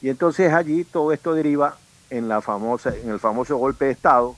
Y 0.00 0.08
entonces 0.08 0.52
allí 0.52 0.84
todo 0.84 1.12
esto 1.12 1.34
deriva 1.34 1.76
en, 2.10 2.28
la 2.28 2.40
famosa, 2.40 2.94
en 2.94 3.10
el 3.10 3.20
famoso 3.20 3.56
golpe 3.56 3.86
de 3.86 3.92
Estado 3.92 4.34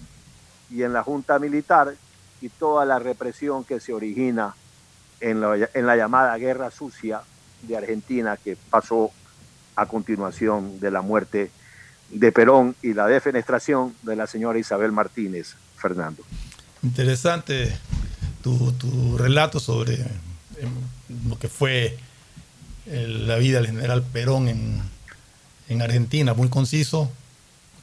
y 0.70 0.82
en 0.82 0.92
la 0.92 1.02
Junta 1.02 1.38
Militar 1.38 1.94
y 2.40 2.48
toda 2.48 2.84
la 2.84 2.98
represión 2.98 3.64
que 3.64 3.80
se 3.80 3.92
origina 3.92 4.54
en 5.20 5.40
la, 5.40 5.68
en 5.72 5.86
la 5.86 5.96
llamada 5.96 6.36
Guerra 6.36 6.70
Sucia 6.70 7.22
de 7.62 7.76
Argentina 7.76 8.36
que 8.36 8.56
pasó 8.70 9.10
a 9.76 9.86
continuación 9.86 10.78
de 10.80 10.90
la 10.90 11.00
muerte 11.00 11.50
de 12.10 12.32
Perón 12.32 12.76
y 12.82 12.92
la 12.92 13.06
defenestración 13.06 13.94
de 14.02 14.16
la 14.16 14.26
señora 14.26 14.58
Isabel 14.58 14.92
Martínez, 14.92 15.56
Fernando. 15.76 16.22
Interesante 16.82 17.74
tu, 18.42 18.72
tu 18.72 19.16
relato 19.16 19.58
sobre 19.58 19.94
eh, 19.94 20.68
lo 21.28 21.38
que 21.38 21.48
fue 21.48 21.96
la 22.86 23.36
vida 23.36 23.58
del 23.58 23.66
general 23.66 24.02
Perón 24.02 24.48
en, 24.48 24.82
en, 25.68 25.82
Argentina, 25.82 26.34
muy 26.34 26.48
conciso, 26.48 27.10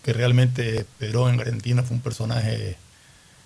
que 0.03 0.13
realmente 0.13 0.85
Perón 0.99 1.33
en 1.33 1.39
Argentina 1.39 1.83
fue 1.83 1.95
un 1.97 2.01
personaje 2.01 2.77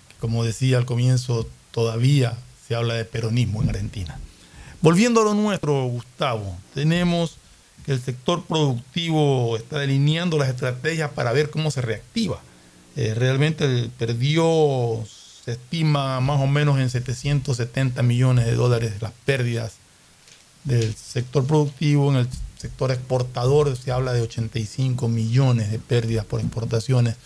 que, 0.08 0.14
como 0.20 0.44
decía 0.44 0.78
al 0.78 0.86
comienzo, 0.86 1.48
todavía 1.70 2.36
se 2.66 2.74
habla 2.74 2.94
de 2.94 3.04
peronismo 3.04 3.62
en 3.62 3.70
Argentina. 3.70 4.18
Volviendo 4.82 5.20
a 5.20 5.24
lo 5.24 5.34
nuestro, 5.34 5.84
Gustavo, 5.84 6.56
tenemos 6.74 7.38
que 7.84 7.92
el 7.92 8.00
sector 8.00 8.44
productivo 8.44 9.56
está 9.56 9.78
delineando 9.78 10.38
las 10.38 10.48
estrategias 10.48 11.10
para 11.12 11.32
ver 11.32 11.50
cómo 11.50 11.70
se 11.70 11.80
reactiva. 11.80 12.40
Eh, 12.96 13.14
realmente 13.14 13.90
perdió, 13.98 15.04
se 15.44 15.52
estima 15.52 16.20
más 16.20 16.40
o 16.40 16.46
menos 16.46 16.78
en 16.78 16.90
770 16.90 18.02
millones 18.02 18.46
de 18.46 18.54
dólares 18.54 18.94
las 19.00 19.12
pérdidas 19.24 19.76
del 20.66 20.94
sector 20.94 21.46
productivo. 21.46 22.10
En 22.10 22.18
el 22.18 22.28
sector 22.58 22.90
exportador 22.90 23.74
se 23.76 23.92
habla 23.92 24.12
de 24.12 24.20
85 24.20 25.08
millones 25.08 25.70
de 25.70 25.78
pérdidas 25.78 26.26
por 26.26 26.40
exportaciones. 26.40 27.16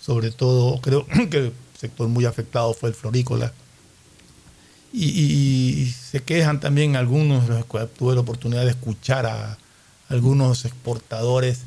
Sobre 0.00 0.30
todo, 0.30 0.80
creo 0.80 1.06
que 1.30 1.38
el 1.38 1.52
sector 1.78 2.08
muy 2.08 2.24
afectado 2.24 2.74
fue 2.74 2.88
el 2.88 2.94
florícola. 2.94 3.52
Y, 4.92 5.94
se 6.10 6.22
quejan 6.22 6.60
también 6.60 6.96
algunos, 6.96 7.44
tuve 7.98 8.14
la 8.14 8.22
oportunidad 8.22 8.64
de 8.64 8.70
escuchar 8.70 9.26
a 9.26 9.58
algunos 10.08 10.64
exportadores 10.64 11.60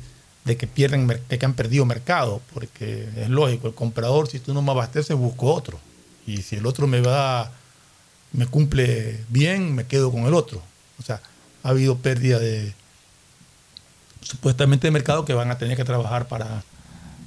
de 0.44 0.56
que 0.56 0.66
pierden, 0.66 1.06
de 1.06 1.38
que 1.38 1.46
han 1.46 1.54
perdido 1.54 1.84
mercado, 1.84 2.42
porque 2.52 3.08
es 3.16 3.28
lógico, 3.28 3.68
el 3.68 3.74
comprador, 3.74 4.28
si 4.28 4.40
tú 4.40 4.52
no 4.52 4.60
me 4.60 4.72
abasteces, 4.72 5.16
busco 5.16 5.54
otro. 5.54 5.78
Y 6.26 6.42
si 6.42 6.56
el 6.56 6.66
otro 6.66 6.88
me 6.88 7.00
va, 7.00 7.52
me 8.32 8.46
cumple 8.46 9.24
bien, 9.28 9.72
me 9.72 9.86
quedo 9.86 10.10
con 10.10 10.26
el 10.26 10.34
otro. 10.34 10.60
O 11.02 11.06
sea, 11.06 11.20
ha 11.62 11.68
habido 11.68 11.98
pérdida 11.98 12.38
de 12.38 12.74
supuestamente 14.22 14.86
de 14.86 14.92
mercado 14.92 15.24
que 15.24 15.34
van 15.34 15.50
a 15.50 15.58
tener 15.58 15.76
que 15.76 15.84
trabajar 15.84 16.28
para, 16.28 16.62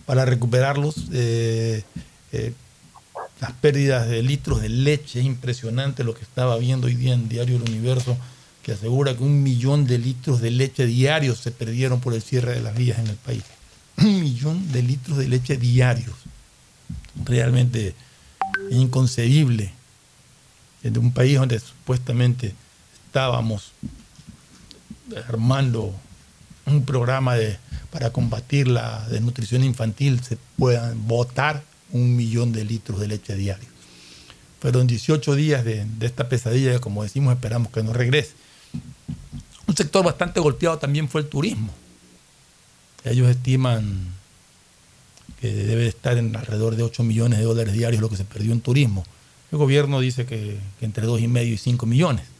para 0.05 0.25
recuperarlos. 0.25 0.95
Eh, 1.11 1.83
eh, 2.31 2.53
las 3.41 3.51
pérdidas 3.53 4.07
de 4.07 4.23
litros 4.23 4.61
de 4.61 4.69
leche, 4.69 5.19
es 5.19 5.25
impresionante 5.25 6.03
lo 6.03 6.13
que 6.13 6.23
estaba 6.23 6.57
viendo 6.57 6.87
hoy 6.87 6.95
día 6.95 7.13
en 7.13 7.27
Diario 7.27 7.57
El 7.57 7.63
Universo, 7.63 8.17
que 8.63 8.71
asegura 8.71 9.15
que 9.15 9.23
un 9.23 9.43
millón 9.43 9.85
de 9.85 9.97
litros 9.97 10.41
de 10.41 10.51
leche 10.51 10.85
diarios 10.85 11.39
se 11.39 11.51
perdieron 11.51 11.99
por 11.99 12.13
el 12.13 12.21
cierre 12.21 12.55
de 12.55 12.61
las 12.61 12.75
vías 12.75 12.97
en 12.97 13.07
el 13.07 13.17
país. 13.17 13.43
Un 13.97 14.21
millón 14.21 14.71
de 14.71 14.81
litros 14.81 15.17
de 15.17 15.27
leche 15.27 15.57
diarios. 15.57 16.15
Realmente 17.23 17.93
inconcebible. 18.71 19.71
De 20.81 20.99
un 20.99 21.11
país 21.11 21.39
donde 21.39 21.59
supuestamente 21.59 22.53
estábamos 23.15 23.71
armando 25.29 25.95
un 26.65 26.83
programa 26.83 27.35
de, 27.35 27.57
para 27.89 28.09
combatir 28.09 28.67
la 28.67 29.07
desnutrición 29.07 29.63
infantil, 29.63 30.21
se 30.21 30.37
puedan 30.57 31.07
botar 31.07 31.63
un 31.93 32.17
millón 32.17 32.51
de 32.51 32.65
litros 32.65 32.99
de 32.99 33.07
leche 33.07 33.33
diario. 33.35 33.69
Fueron 34.59 34.85
18 34.85 35.33
días 35.33 35.63
de, 35.63 35.87
esta 36.01 36.27
pesadilla 36.27 36.77
como 36.79 37.03
decimos, 37.03 37.33
esperamos 37.33 37.71
que 37.71 37.83
no 37.83 37.93
regrese. 37.93 38.33
Un 39.65 39.77
sector 39.77 40.03
bastante 40.03 40.41
golpeado 40.41 40.77
también 40.77 41.07
fue 41.07 41.21
el 41.21 41.29
turismo. 41.29 41.73
Ellos 43.05 43.29
estiman 43.29 44.09
que 45.39 45.53
debe 45.53 45.87
estar 45.87 46.17
en 46.17 46.35
alrededor 46.35 46.75
de 46.75 46.83
8 46.83 47.01
millones 47.03 47.39
de 47.39 47.45
dólares 47.45 47.73
diarios 47.73 48.01
lo 48.01 48.09
que 48.09 48.17
se 48.17 48.25
perdió 48.25 48.51
en 48.51 48.59
turismo. 48.59 49.05
El 49.53 49.57
gobierno 49.57 50.01
dice 50.01 50.25
que, 50.25 50.59
que 50.81 50.85
entre 50.85 51.07
2,5 51.07 51.47
y 51.47 51.57
5 51.57 51.85
millones. 51.85 52.34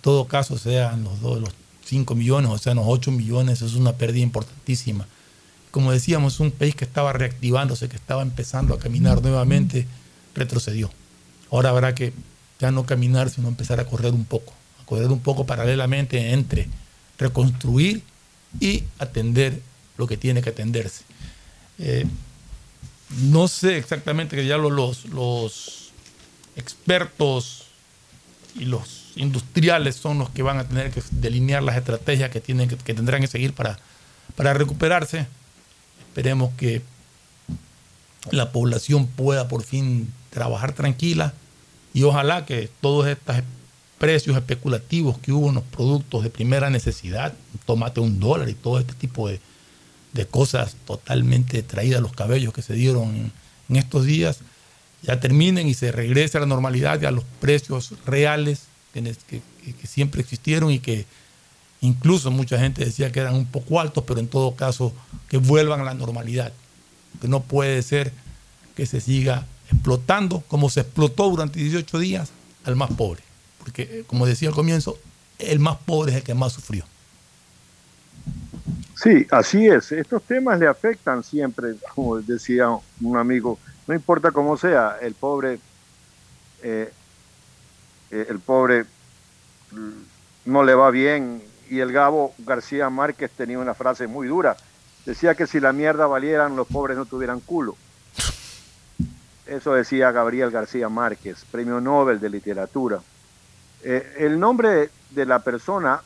Todo 0.00 0.26
caso, 0.26 0.58
sean 0.58 1.04
los, 1.04 1.20
dos, 1.20 1.40
los 1.40 1.50
5 1.84 2.14
millones 2.14 2.50
o 2.50 2.58
sean 2.58 2.76
los 2.76 2.86
8 2.88 3.10
millones, 3.10 3.62
es 3.62 3.74
una 3.74 3.92
pérdida 3.92 4.22
importantísima. 4.22 5.06
Como 5.70 5.92
decíamos, 5.92 6.40
un 6.40 6.50
país 6.50 6.74
que 6.74 6.84
estaba 6.84 7.12
reactivándose, 7.12 7.88
que 7.88 7.96
estaba 7.96 8.22
empezando 8.22 8.74
a 8.74 8.78
caminar 8.78 9.22
nuevamente, 9.22 9.86
retrocedió. 10.34 10.90
Ahora 11.50 11.70
habrá 11.70 11.94
que 11.94 12.12
ya 12.58 12.70
no 12.70 12.86
caminar, 12.86 13.30
sino 13.30 13.48
empezar 13.48 13.80
a 13.80 13.86
correr 13.86 14.12
un 14.12 14.24
poco, 14.24 14.52
a 14.82 14.86
correr 14.86 15.08
un 15.08 15.20
poco 15.20 15.44
paralelamente 15.44 16.32
entre 16.32 16.68
reconstruir 17.18 18.02
y 18.60 18.84
atender 18.98 19.60
lo 19.96 20.06
que 20.06 20.16
tiene 20.16 20.42
que 20.42 20.50
atenderse. 20.50 21.04
Eh, 21.78 22.06
no 23.22 23.48
sé 23.48 23.76
exactamente 23.76 24.36
que 24.36 24.46
ya 24.46 24.56
los, 24.56 25.04
los 25.06 25.90
expertos 26.56 27.66
y 28.54 28.64
los 28.64 29.05
industriales 29.16 29.96
son 29.96 30.18
los 30.18 30.30
que 30.30 30.42
van 30.42 30.58
a 30.58 30.64
tener 30.64 30.90
que 30.90 31.02
delinear 31.10 31.62
las 31.62 31.76
estrategias 31.76 32.30
que, 32.30 32.40
tienen 32.40 32.68
que, 32.68 32.94
tendrán 32.94 33.22
que 33.22 33.26
seguir 33.26 33.52
para, 33.52 33.78
para 34.36 34.54
recuperarse. 34.54 35.26
Esperemos 36.08 36.52
que 36.56 36.82
la 38.30 38.52
población 38.52 39.06
pueda 39.06 39.48
por 39.48 39.62
fin 39.62 40.12
trabajar 40.30 40.72
tranquila 40.72 41.32
y 41.94 42.02
ojalá 42.02 42.44
que 42.44 42.70
todos 42.80 43.06
estos 43.06 43.36
precios 43.98 44.36
especulativos 44.36 45.18
que 45.18 45.32
hubo 45.32 45.48
en 45.48 45.54
los 45.54 45.64
productos 45.64 46.22
de 46.22 46.30
primera 46.30 46.68
necesidad, 46.68 47.32
tomate 47.64 48.00
un 48.00 48.20
dólar 48.20 48.48
y 48.50 48.54
todo 48.54 48.78
este 48.78 48.92
tipo 48.92 49.28
de, 49.28 49.40
de 50.12 50.26
cosas 50.26 50.76
totalmente 50.86 51.62
traídas 51.62 51.98
a 51.98 52.02
los 52.02 52.12
cabellos 52.12 52.52
que 52.52 52.60
se 52.60 52.74
dieron 52.74 53.32
en 53.68 53.76
estos 53.76 54.04
días, 54.04 54.40
ya 55.02 55.20
terminen 55.20 55.68
y 55.68 55.74
se 55.74 55.92
regrese 55.92 56.36
a 56.36 56.42
la 56.42 56.46
normalidad 56.46 57.00
y 57.00 57.06
a 57.06 57.10
los 57.10 57.24
precios 57.40 57.94
reales 58.04 58.64
que, 59.02 59.42
siempre 59.86 60.20
existieron 60.20 60.70
y 60.70 60.78
que 60.78 61.06
incluso 61.80 62.30
mucha 62.30 62.58
gente 62.58 62.84
decía 62.84 63.12
que 63.12 63.20
eran 63.20 63.34
un 63.34 63.46
poco 63.46 63.80
altos, 63.80 64.04
pero 64.06 64.20
en 64.20 64.28
todo 64.28 64.54
caso 64.54 64.92
que 65.28 65.38
vuelvan 65.38 65.80
a 65.80 65.84
la 65.84 65.94
normalidad. 65.94 66.52
Que 67.20 67.28
no 67.28 67.40
puede 67.40 67.82
ser 67.82 68.12
que 68.74 68.86
se 68.86 69.00
siga 69.00 69.46
explotando 69.70 70.40
como 70.48 70.70
se 70.70 70.80
explotó 70.80 71.30
durante 71.30 71.58
18 71.58 71.98
días 71.98 72.30
al 72.64 72.76
más 72.76 72.90
pobre. 72.92 73.22
Porque, 73.58 74.04
como 74.06 74.26
decía 74.26 74.48
al 74.48 74.54
comienzo, 74.54 74.98
el 75.38 75.58
más 75.58 75.76
pobre 75.78 76.12
es 76.12 76.18
el 76.18 76.22
que 76.22 76.34
más 76.34 76.52
sufrió. 76.52 76.84
Sí, 78.94 79.26
así 79.30 79.66
es. 79.66 79.92
Estos 79.92 80.22
temas 80.22 80.58
le 80.58 80.66
afectan 80.66 81.22
siempre, 81.22 81.74
como 81.94 82.20
decía 82.20 82.68
un 83.00 83.16
amigo, 83.16 83.58
no 83.86 83.94
importa 83.94 84.30
cómo 84.30 84.56
sea, 84.56 84.96
el 85.00 85.14
pobre, 85.14 85.58
eh, 86.62 86.92
eh, 88.10 88.26
el 88.28 88.40
pobre 88.40 88.86
no 90.44 90.64
le 90.64 90.74
va 90.74 90.90
bien. 90.90 91.42
Y 91.68 91.80
el 91.80 91.92
Gabo 91.92 92.32
García 92.38 92.88
Márquez 92.90 93.30
tenía 93.32 93.58
una 93.58 93.74
frase 93.74 94.06
muy 94.06 94.28
dura. 94.28 94.56
Decía 95.04 95.34
que 95.34 95.46
si 95.46 95.60
la 95.60 95.72
mierda 95.72 96.06
valieran, 96.06 96.56
los 96.56 96.66
pobres 96.66 96.96
no 96.96 97.06
tuvieran 97.06 97.40
culo. 97.40 97.76
Eso 99.46 99.74
decía 99.74 100.10
Gabriel 100.10 100.50
García 100.50 100.88
Márquez, 100.88 101.44
premio 101.50 101.80
Nobel 101.80 102.18
de 102.18 102.30
Literatura. 102.30 103.00
Eh, 103.82 104.14
el 104.18 104.40
nombre 104.40 104.90
de 105.10 105.26
la 105.26 105.38
persona, 105.38 106.00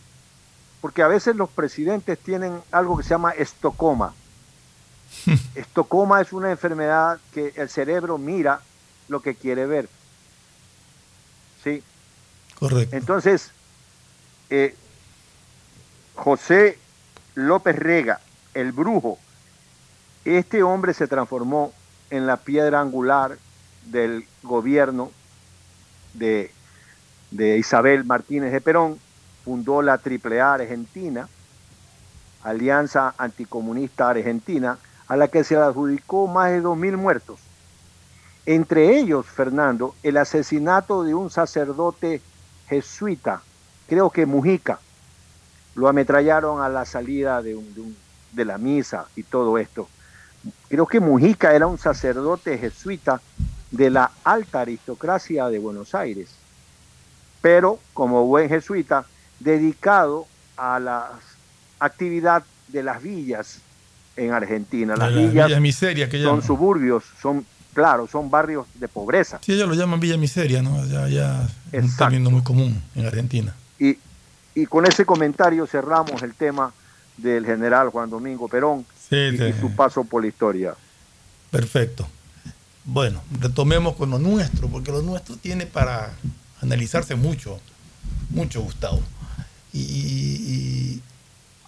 porque 0.83 1.03
a 1.03 1.09
veces 1.09 1.37
los 1.37 1.49
presidentes 1.49 2.19
tienen 2.19 2.61
algo 2.71 2.99
que 2.99 3.03
se 3.03 3.11
llama 3.11 3.31
estocoma. 3.31 4.13
estocoma 5.55 6.21
es 6.21 6.33
una 6.33 6.51
enfermedad 6.51 7.19
que 7.33 7.55
el 7.57 7.71
cerebro 7.71 8.19
mira 8.19 8.61
lo 9.09 9.21
que 9.21 9.35
quiere 9.35 9.65
ver. 9.65 9.89
¿Sí? 11.65 11.83
Correcto. 12.61 12.95
Entonces, 12.95 13.51
eh, 14.51 14.77
José 16.15 16.79
López 17.35 17.77
Rega, 17.77 18.21
el 18.53 18.73
brujo, 18.73 19.19
este 20.27 20.63
hombre 20.63 20.93
se 20.93 21.09
transformó 21.09 21.73
en 22.11 22.27
la 22.27 22.37
piedra 22.37 22.81
angular 22.81 23.39
del 23.87 24.27
gobierno 24.43 25.11
de, 26.13 26.53
de 27.31 27.57
Isabel 27.57 28.05
Martínez 28.05 28.53
de 28.53 28.61
Perón, 28.61 28.99
fundó 29.45 29.81
la 29.81 29.95
AAA 29.95 30.55
Argentina, 30.55 31.29
Alianza 32.43 33.15
Anticomunista 33.17 34.11
Argentina, 34.11 34.79
a 35.09 35.17
la 35.17 35.29
que 35.29 35.43
se 35.45 35.57
adjudicó 35.57 36.27
más 36.27 36.51
de 36.51 36.63
2.000 36.63 36.97
muertos. 36.97 37.41
Entre 38.47 38.99
ellos, 38.99 39.27
Fernando, 39.27 39.95
el 40.03 40.19
asesinato 40.19 41.05
de 41.05 41.15
un 41.15 41.31
sacerdote 41.31 42.21
jesuita, 42.71 43.43
creo 43.89 44.09
que 44.09 44.25
Mujica, 44.25 44.79
lo 45.75 45.89
ametrallaron 45.89 46.63
a 46.63 46.69
la 46.69 46.85
salida 46.85 47.43
de, 47.43 47.57
un, 47.57 47.75
de, 47.75 47.81
un, 47.81 47.97
de 48.33 48.45
la 48.45 48.59
misa 48.59 49.07
y 49.17 49.25
todo 49.25 49.59
esto. 49.59 49.89
Creo 50.69 50.87
que 50.87 51.01
Mujica 51.01 51.55
era 51.55 51.67
un 51.67 51.79
sacerdote 51.79 52.57
jesuita 52.57 53.21
de 53.71 53.91
la 53.91 54.11
alta 54.25 54.61
aristocracia 54.61 55.49
de 55.49 55.59
Buenos 55.59 55.95
Aires, 55.95 56.31
pero 57.41 57.79
como 57.93 58.27
buen 58.27 58.49
jesuita, 58.49 59.05
dedicado 59.39 60.27
a 60.57 60.79
la 60.79 61.11
actividad 61.79 62.45
de 62.69 62.83
las 62.83 63.03
villas 63.03 63.61
en 64.17 64.33
Argentina. 64.33 64.95
Las 64.97 65.13
la 65.13 65.21
villas 65.21 65.47
Villa 65.49 65.61
Miseria, 65.61 66.09
que 66.09 66.23
son 66.23 66.43
suburbios, 66.43 67.05
son, 67.21 67.45
claro, 67.73 68.07
son 68.07 68.31
barrios 68.31 68.67
de 68.75 68.89
pobreza. 68.89 69.39
Sí, 69.43 69.53
ellos 69.53 69.69
lo 69.69 69.75
llaman 69.75 70.01
Villa 70.01 70.17
Miseria, 70.17 70.63
¿no? 70.63 70.85
Ya, 70.87 71.09
ya 71.09 71.49
es 71.73 71.85
un 71.85 71.97
término 71.97 72.31
muy 72.31 72.43
común 72.43 72.83
en 72.95 73.07
Argentina. 73.07 73.55
Y, 73.79 73.99
y 74.55 74.67
con 74.67 74.87
ese 74.87 75.05
comentario 75.05 75.67
cerramos 75.67 76.23
el 76.23 76.35
tema 76.35 76.73
del 77.17 77.45
general 77.45 77.91
Juan 77.91 78.11
Domingo 78.11 78.49
Perón 78.49 78.87
sí, 79.09 79.17
y, 79.17 79.37
sí. 79.37 79.45
y, 79.45 79.53
su 79.61 79.75
paso 79.75 80.05
por 80.05 80.23
la 80.23 80.29
historia. 80.29 80.75
Perfecto. 81.51 82.09
Bueno, 82.85 83.23
retomemos 83.41 83.95
con 83.97 84.11
lo 84.11 84.19
nuestro, 84.19 84.69
porque 84.69 84.91
lo 84.91 85.03
nuestro 85.03 85.37
tiene 85.37 85.67
para 85.67 86.13
analizarse 86.61 87.15
mucho, 87.15 87.61
mucho, 88.31 88.63
Gustavo. 88.63 89.03
Y, 89.73 89.81
y 89.81 91.03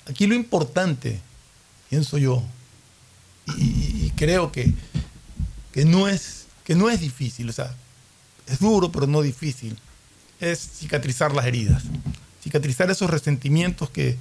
aquí 0.09 0.27
lo 0.27 0.35
importante, 0.35 1.21
pienso 1.89 2.19
yo, 2.19 2.43
y, 3.59 4.07
y 4.07 4.13
creo 4.17 4.51
que, 4.51 4.73
que, 5.73 5.85
no 5.85 6.09
es, 6.09 6.47
que 6.65 6.75
no 6.75 6.91
es 6.91 7.01
difícil, 7.01 7.49
o 7.49 7.53
sea, 7.53 7.75
es 8.47 8.59
duro, 8.59 8.93
pero 8.93 9.07
no 9.07 9.23
difícil, 9.23 9.79
es 10.41 10.59
cicatrizar 10.79 11.35
las 11.35 11.47
heridas, 11.47 11.85
cicatrizar 12.43 12.91
esos 12.91 13.11
resentimientos 13.11 13.91
que, 13.91 14.17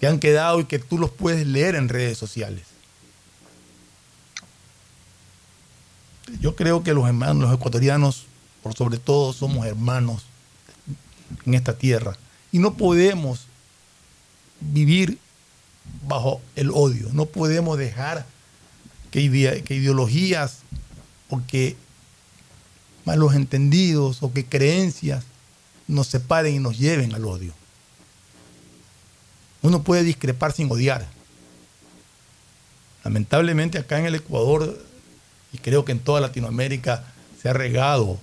que 0.00 0.06
han 0.06 0.18
quedado 0.18 0.60
y 0.60 0.64
que 0.64 0.78
tú 0.78 0.98
los 0.98 1.10
puedes 1.10 1.46
leer 1.46 1.74
en 1.74 1.88
redes 1.88 2.18
sociales. 2.18 2.62
Yo 6.40 6.54
creo 6.54 6.82
que 6.82 6.92
los 6.92 7.06
hermanos, 7.06 7.48
los 7.48 7.54
ecuatorianos, 7.54 8.26
por 8.62 8.74
sobre 8.74 8.98
todo, 8.98 9.32
somos 9.32 9.66
hermanos 9.66 10.24
en 11.46 11.54
esta 11.54 11.76
tierra. 11.76 12.16
Y 12.52 12.58
no 12.58 12.74
podemos 12.74 13.46
vivir 14.60 15.18
bajo 16.06 16.40
el 16.54 16.70
odio. 16.70 17.08
No 17.12 17.26
podemos 17.26 17.78
dejar 17.78 18.26
que, 19.10 19.20
ide 19.20 19.62
que 19.62 19.74
ideologías 19.74 20.58
o 21.30 21.40
que 21.46 21.76
malos 23.04 23.34
entendidos 23.34 24.22
o 24.22 24.32
que 24.32 24.44
creencias 24.44 25.24
nos 25.86 26.08
separen 26.08 26.54
y 26.54 26.58
nos 26.58 26.78
lleven 26.78 27.14
al 27.14 27.24
odio. 27.24 27.52
Uno 29.62 29.82
puede 29.82 30.04
discrepar 30.04 30.52
sin 30.52 30.70
odiar. 30.70 31.06
Lamentablemente 33.04 33.78
acá 33.78 33.98
en 33.98 34.06
el 34.06 34.14
Ecuador 34.14 34.84
y 35.52 35.58
creo 35.58 35.84
que 35.84 35.92
en 35.92 36.00
toda 36.00 36.20
Latinoamérica 36.20 37.04
se 37.40 37.48
ha 37.48 37.52
regado 37.52 38.18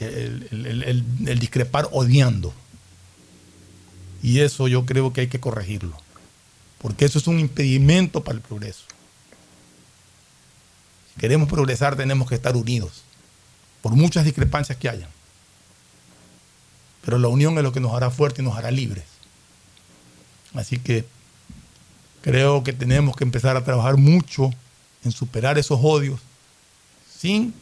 el 0.00 1.38
discrepar 1.38 1.88
odiando. 1.92 2.52
Y 4.22 4.40
eso 4.40 4.68
yo 4.68 4.84
creo 4.84 5.12
que 5.12 5.22
hay 5.22 5.28
que 5.28 5.40
corregirlo, 5.40 5.96
porque 6.78 7.06
eso 7.06 7.18
es 7.18 7.26
un 7.26 7.38
impedimento 7.38 8.22
para 8.22 8.36
el 8.36 8.42
progreso. 8.42 8.84
Queremos 11.18 11.48
progresar 11.48 11.96
tenemos 11.96 12.28
que 12.28 12.34
estar 12.34 12.56
unidos, 12.56 13.02
por 13.82 13.92
muchas 13.92 14.24
discrepancias 14.24 14.78
que 14.78 14.88
hayan. 14.88 15.10
Pero 17.02 17.18
la 17.18 17.28
unión 17.28 17.56
es 17.56 17.64
lo 17.64 17.72
que 17.72 17.80
nos 17.80 17.94
hará 17.94 18.10
fuertes 18.10 18.40
y 18.40 18.42
nos 18.42 18.56
hará 18.56 18.70
libres. 18.70 19.04
Así 20.54 20.78
que 20.78 21.04
creo 22.20 22.62
que 22.62 22.72
tenemos 22.72 23.16
que 23.16 23.24
empezar 23.24 23.56
a 23.56 23.64
trabajar 23.64 23.96
mucho 23.96 24.50
en 25.04 25.12
superar 25.12 25.58
esos 25.58 25.80
odios 25.82 26.20
sin 27.18 27.54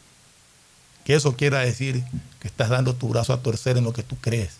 que 1.05 1.15
eso 1.15 1.35
quiera 1.35 1.59
decir 1.59 2.03
que 2.39 2.47
estás 2.47 2.69
dando 2.69 2.95
tu 2.95 3.07
brazo 3.07 3.33
a 3.33 3.41
torcer 3.41 3.77
en 3.77 3.83
lo 3.83 3.93
que 3.93 4.03
tú 4.03 4.15
crees. 4.17 4.57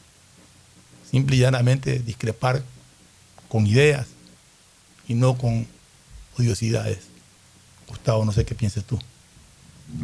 Simple 1.09 1.35
y 1.35 1.39
llanamente 1.39 1.99
discrepar 1.99 2.63
con 3.47 3.65
ideas 3.65 4.07
y 5.07 5.15
no 5.15 5.37
con 5.37 5.67
odiosidades. 6.37 7.08
Gustavo, 7.89 8.23
no 8.23 8.31
sé 8.31 8.45
qué 8.45 8.55
pienses 8.55 8.83
tú. 8.85 8.99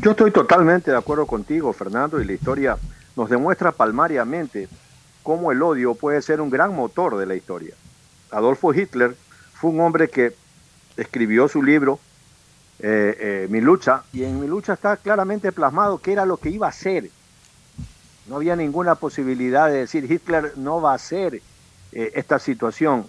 Yo 0.01 0.11
estoy 0.11 0.31
totalmente 0.31 0.91
de 0.91 0.97
acuerdo 0.97 1.25
contigo, 1.25 1.71
Fernando, 1.71 2.19
y 2.19 2.25
la 2.25 2.33
historia 2.33 2.77
nos 3.15 3.29
demuestra 3.29 3.71
palmariamente 3.71 4.67
cómo 5.23 5.51
el 5.51 5.61
odio 5.61 5.95
puede 5.95 6.21
ser 6.21 6.41
un 6.41 6.49
gran 6.49 6.75
motor 6.75 7.17
de 7.17 7.25
la 7.25 7.36
historia. 7.36 7.75
Adolfo 8.31 8.73
Hitler 8.73 9.15
fue 9.53 9.69
un 9.69 9.79
hombre 9.81 10.09
que 10.09 10.36
escribió 10.97 11.47
su 11.47 11.61
libro 11.61 11.99
eh, 12.79 13.17
eh, 13.19 13.47
Mi 13.49 13.61
lucha, 13.61 14.03
y 14.11 14.23
en 14.23 14.39
mi 14.39 14.47
lucha 14.47 14.73
está 14.73 14.97
claramente 14.97 15.51
plasmado 15.51 15.99
qué 15.99 16.11
era 16.11 16.25
lo 16.25 16.38
que 16.38 16.49
iba 16.49 16.65
a 16.65 16.69
hacer. 16.69 17.09
No 18.27 18.38
había 18.38 18.55
ninguna 18.55 18.95
posibilidad 18.95 19.67
de 19.67 19.79
decir 19.79 20.11
Hitler 20.11 20.53
no 20.57 20.81
va 20.81 20.91
a 20.91 20.95
hacer 20.95 21.41
eh, 21.91 22.11
esta 22.15 22.39
situación. 22.39 23.05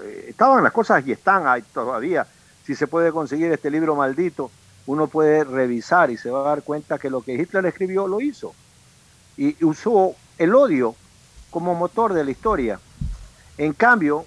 Eh, 0.00 0.26
estaban 0.28 0.62
las 0.62 0.72
cosas 0.72 1.06
y 1.06 1.12
están 1.12 1.46
ahí 1.46 1.62
todavía. 1.72 2.26
Si 2.66 2.74
se 2.74 2.88
puede 2.88 3.12
conseguir 3.12 3.52
este 3.52 3.70
libro 3.70 3.94
maldito, 3.94 4.50
uno 4.86 5.06
puede 5.06 5.44
revisar 5.44 6.10
y 6.10 6.16
se 6.16 6.30
va 6.30 6.40
a 6.40 6.48
dar 6.48 6.62
cuenta 6.64 6.98
que 6.98 7.10
lo 7.10 7.22
que 7.22 7.34
Hitler 7.34 7.64
escribió 7.64 8.08
lo 8.08 8.20
hizo. 8.20 8.54
Y 9.36 9.64
usó 9.64 10.16
el 10.36 10.52
odio 10.52 10.96
como 11.50 11.76
motor 11.76 12.12
de 12.12 12.24
la 12.24 12.30
historia. 12.32 12.80
En 13.56 13.72
cambio, 13.72 14.26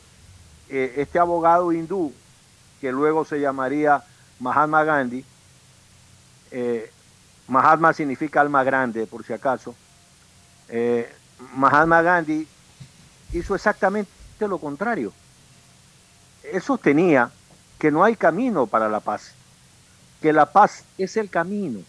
eh, 0.69 0.93
este 0.97 1.19
abogado 1.19 1.73
hindú, 1.73 2.13
que 2.79 2.93
luego 2.93 3.25
se 3.25 3.41
llamaría 3.41 4.03
Mahatma 4.39 4.85
Gandhi, 4.85 5.25
eh, 6.51 6.89
Mahatma 7.49 7.91
significa 7.91 8.39
alma 8.39 8.63
grande, 8.63 9.05
por 9.05 9.25
si 9.25 9.33
acaso, 9.33 9.75
eh, 10.69 11.11
Mahatma 11.55 12.01
Gandhi 12.01 12.47
hizo 13.33 13.53
exactamente 13.53 14.09
lo 14.39 14.59
contrario. 14.59 15.11
Él 16.43 16.61
sostenía 16.61 17.31
que 17.79 17.89
no 17.89 18.03
hay 18.03 18.15
camino 18.15 18.67
para 18.67 18.89
la 18.89 18.99
paz, 18.99 19.31
que 20.21 20.33
la 20.33 20.45
paz 20.45 20.83
es 20.97 21.17
el 21.17 21.29
camino, 21.29 21.79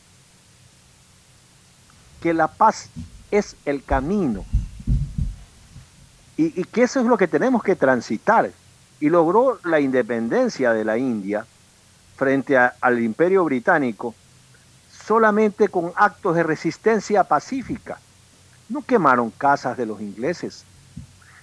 que 2.22 2.32
la 2.32 2.48
paz 2.48 2.88
es 3.30 3.56
el 3.66 3.84
camino 3.84 4.44
y, 6.36 6.64
que 6.64 6.84
eso 6.84 7.00
es 7.00 7.06
lo 7.06 7.18
que 7.18 7.28
tenemos 7.28 7.62
que 7.62 7.76
transitar. 7.76 8.50
Y 8.98 9.08
logró 9.08 9.58
la 9.64 9.80
independencia 9.80 10.72
de 10.72 10.84
la 10.84 10.96
India 10.96 11.44
frente 12.16 12.56
al 12.56 13.00
imperio 13.00 13.44
británico 13.44 14.14
solamente 15.06 15.68
con 15.68 15.92
actos 15.96 16.36
de 16.36 16.42
resistencia 16.42 17.24
pacífica. 17.24 17.98
No 18.68 18.82
quemaron 18.82 19.30
casas 19.30 19.76
de 19.76 19.86
los 19.86 20.00
ingleses, 20.00 20.64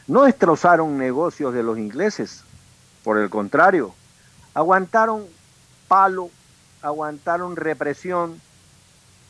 no 0.08 0.24
destrozaron 0.24 0.98
negocios 0.98 1.54
de 1.54 1.64
los 1.64 1.78
ingleses, 1.78 2.44
por 3.04 3.18
el 3.18 3.30
contrario, 3.30 3.94
aguantaron 4.58 5.28
palo, 5.88 6.32
aguantaron 6.82 7.56
represión, 7.56 8.42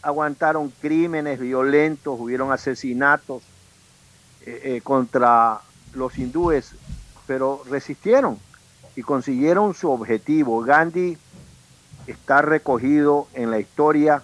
aguantaron 0.01 0.71
crímenes 0.79 1.37
violentos, 1.37 2.17
hubieron 2.17 2.53
asesinatos 2.53 3.43
eh, 4.45 4.61
eh, 4.63 4.81
contra 4.81 5.59
los 5.93 6.17
hindúes, 6.17 6.75
pero 7.25 7.61
resistieron 7.69 8.39
y 8.95 9.01
consiguieron 9.01 9.73
su 9.73 9.91
objetivo. 9.91 10.61
Gandhi 10.61 11.17
está 12.07 12.41
recogido 12.41 13.27
en 13.33 13.51
la 13.51 13.59
historia 13.59 14.23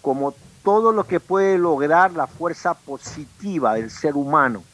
como 0.00 0.34
todo 0.62 0.92
lo 0.92 1.06
que 1.06 1.20
puede 1.20 1.58
lograr 1.58 2.12
la 2.12 2.28
fuerza 2.28 2.72
positiva 2.72 3.74
del 3.74 3.90
ser 3.90 4.14
humano. 4.14 4.64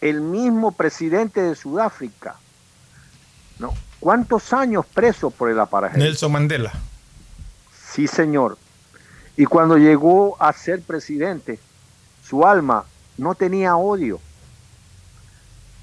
El 0.00 0.20
mismo 0.20 0.72
presidente 0.72 1.40
de 1.40 1.54
Sudáfrica, 1.54 2.34
¿no? 3.58 3.74
¿Cuántos 4.00 4.52
años 4.52 4.86
preso 4.86 5.30
por 5.30 5.50
el 5.50 5.58
apartheid? 5.58 6.02
Nelson 6.02 6.32
Mandela. 6.32 6.72
Sí, 7.92 8.06
señor. 8.06 8.58
Y 9.36 9.44
cuando 9.44 9.76
llegó 9.76 10.40
a 10.40 10.52
ser 10.52 10.82
presidente, 10.82 11.58
su 12.24 12.46
alma 12.46 12.84
no 13.16 13.34
tenía 13.34 13.76
odio, 13.76 14.20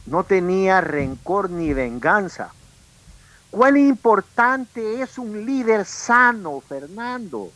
no 0.06 0.24
tenía 0.24 0.82
rencor 0.82 1.50
ni 1.50 1.74
venganza. 1.74 2.52
¿Cuán 3.50 3.78
importante 3.78 5.02
es 5.02 5.18
un 5.18 5.46
líder 5.46 5.86
sano, 5.86 6.62
Fernando? 6.62 7.52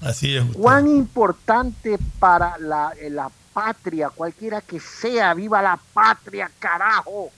Así 0.00 0.36
es. 0.36 0.44
¿Cuán 0.54 0.88
importante 0.88 1.98
para 2.18 2.58
la, 2.58 2.92
eh, 2.98 3.10
la 3.10 3.30
patria, 3.52 4.10
cualquiera 4.10 4.60
que 4.60 4.80
sea, 4.80 5.34
viva 5.34 5.62
la 5.62 5.78
patria, 5.92 6.50
carajo? 6.58 7.30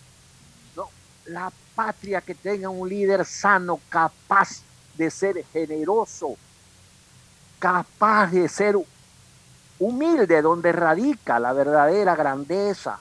No, 0.77 0.89
la 1.27 1.53
patria 1.81 2.21
que 2.21 2.35
tenga 2.35 2.69
un 2.69 2.87
líder 2.87 3.25
sano, 3.25 3.81
capaz 3.89 4.61
de 4.99 5.11
ser 5.11 5.43
generoso, 5.51 6.37
capaz 7.59 8.27
de 8.27 8.47
ser 8.51 8.77
humilde, 9.79 10.43
donde 10.43 10.73
radica 10.73 11.41
la 11.41 11.55
verdadera 11.55 12.15
grandeza. 12.15 13.01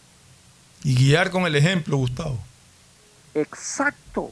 Y 0.82 0.96
guiar 0.96 1.30
con 1.30 1.46
el 1.46 1.58
ejemplo, 1.58 1.98
Gustavo. 1.98 2.40
Exacto. 3.34 4.32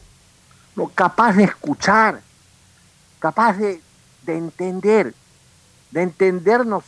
Lo 0.78 0.88
capaz 0.88 1.34
de 1.34 1.44
escuchar, 1.44 2.22
capaz 3.20 3.58
de, 3.58 3.82
de 4.22 4.38
entender, 4.38 5.14
de 5.92 6.04
entendernos 6.04 6.86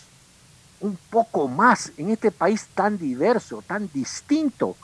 un 0.79 0.97
poco 1.09 1.49
más 1.49 1.91
en 1.97 2.09
este 2.09 2.31
país 2.31 2.67
tan 2.73 2.97
diverso, 2.97 3.61
tan 3.67 3.89
distinto. 3.93 4.77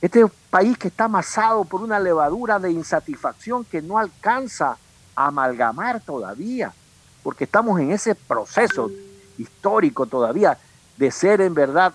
Este 0.00 0.24
país 0.48 0.78
que 0.78 0.88
está 0.88 1.04
amasado 1.04 1.64
por 1.64 1.82
una 1.82 2.00
levadura 2.00 2.58
de 2.58 2.70
insatisfacción 2.70 3.64
que 3.64 3.82
no 3.82 3.98
alcanza 3.98 4.78
a 5.14 5.26
amalgamar 5.26 6.00
todavía, 6.00 6.72
porque 7.22 7.44
estamos 7.44 7.78
en 7.80 7.92
ese 7.92 8.14
proceso 8.14 8.90
histórico 9.36 10.06
todavía 10.06 10.58
de 10.96 11.10
ser 11.10 11.40
en 11.40 11.54
verdad 11.54 11.92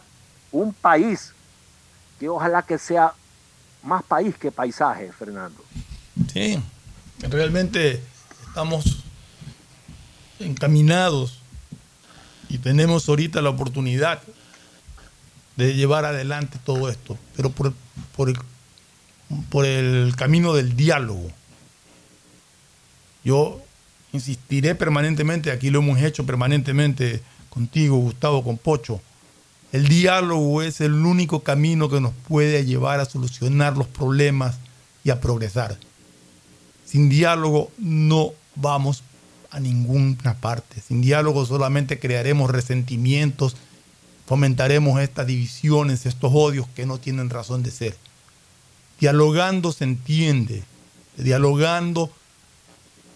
un 0.51 0.73
país 0.73 1.33
que 2.19 2.29
ojalá 2.29 2.61
que 2.61 2.77
sea 2.77 3.13
más 3.83 4.03
país 4.03 4.35
que 4.37 4.51
paisaje, 4.51 5.11
Fernando. 5.11 5.63
Sí, 6.31 6.61
realmente 7.19 8.01
estamos 8.47 9.03
encaminados 10.39 11.39
y 12.49 12.57
tenemos 12.57 13.07
ahorita 13.09 13.41
la 13.41 13.49
oportunidad 13.49 14.21
de 15.55 15.73
llevar 15.73 16.05
adelante 16.05 16.59
todo 16.63 16.89
esto, 16.89 17.17
pero 17.35 17.49
por, 17.49 17.73
por, 18.15 19.65
el, 19.65 20.15
camino 20.15 20.53
del 20.53 20.75
diálogo. 20.75 21.29
Yo 23.23 23.61
insistiré 24.13 24.75
permanentemente, 24.75 25.51
aquí 25.51 25.69
lo 25.69 25.79
hemos 25.79 26.01
hecho 26.01 26.25
permanentemente 26.25 27.21
contigo, 27.49 27.97
Gustavo, 27.97 28.43
con 28.43 28.57
Pocho. 28.57 29.01
El 29.71 29.87
diálogo 29.87 30.61
es 30.61 30.79
el 30.79 30.93
único 30.93 31.41
camino 31.41 31.89
que 31.89 31.99
nos 31.99 32.13
puede 32.27 32.65
llevar 32.65 32.99
a 32.99 33.05
solucionar 33.05 33.75
los 33.75 33.87
problemas 33.87 34.57
y 35.03 35.09
a 35.09 35.19
progresar. 35.19 35.77
Sin 36.85 37.09
diálogo 37.09 37.71
no 37.77 38.31
vamos 38.55 39.03
a 39.49 39.59
ninguna 39.59 40.35
parte. 40.35 40.81
Sin 40.81 41.01
diálogo 41.01 41.45
solamente 41.45 41.99
crearemos 41.99 42.51
resentimientos, 42.51 43.55
fomentaremos 44.25 44.99
estas 44.99 45.27
divisiones, 45.27 46.05
estos 46.05 46.31
odios 46.33 46.67
que 46.75 46.85
no 46.85 46.97
tienen 46.97 47.29
razón 47.29 47.63
de 47.63 47.71
ser. 47.71 47.97
Dialogando 48.99 49.71
se 49.71 49.83
entiende, 49.83 50.63
dialogando 51.17 52.11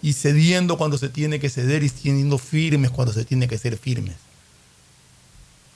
y 0.01 0.13
cediendo 0.13 0.77
cuando 0.77 0.97
se 0.97 1.09
tiene 1.09 1.39
que 1.39 1.49
ceder 1.49 1.83
y 1.83 1.89
siendo 1.89 2.37
firmes 2.37 2.91
cuando 2.91 3.13
se 3.13 3.25
tiene 3.25 3.47
que 3.47 3.57
ser 3.57 3.77
firmes. 3.77 4.15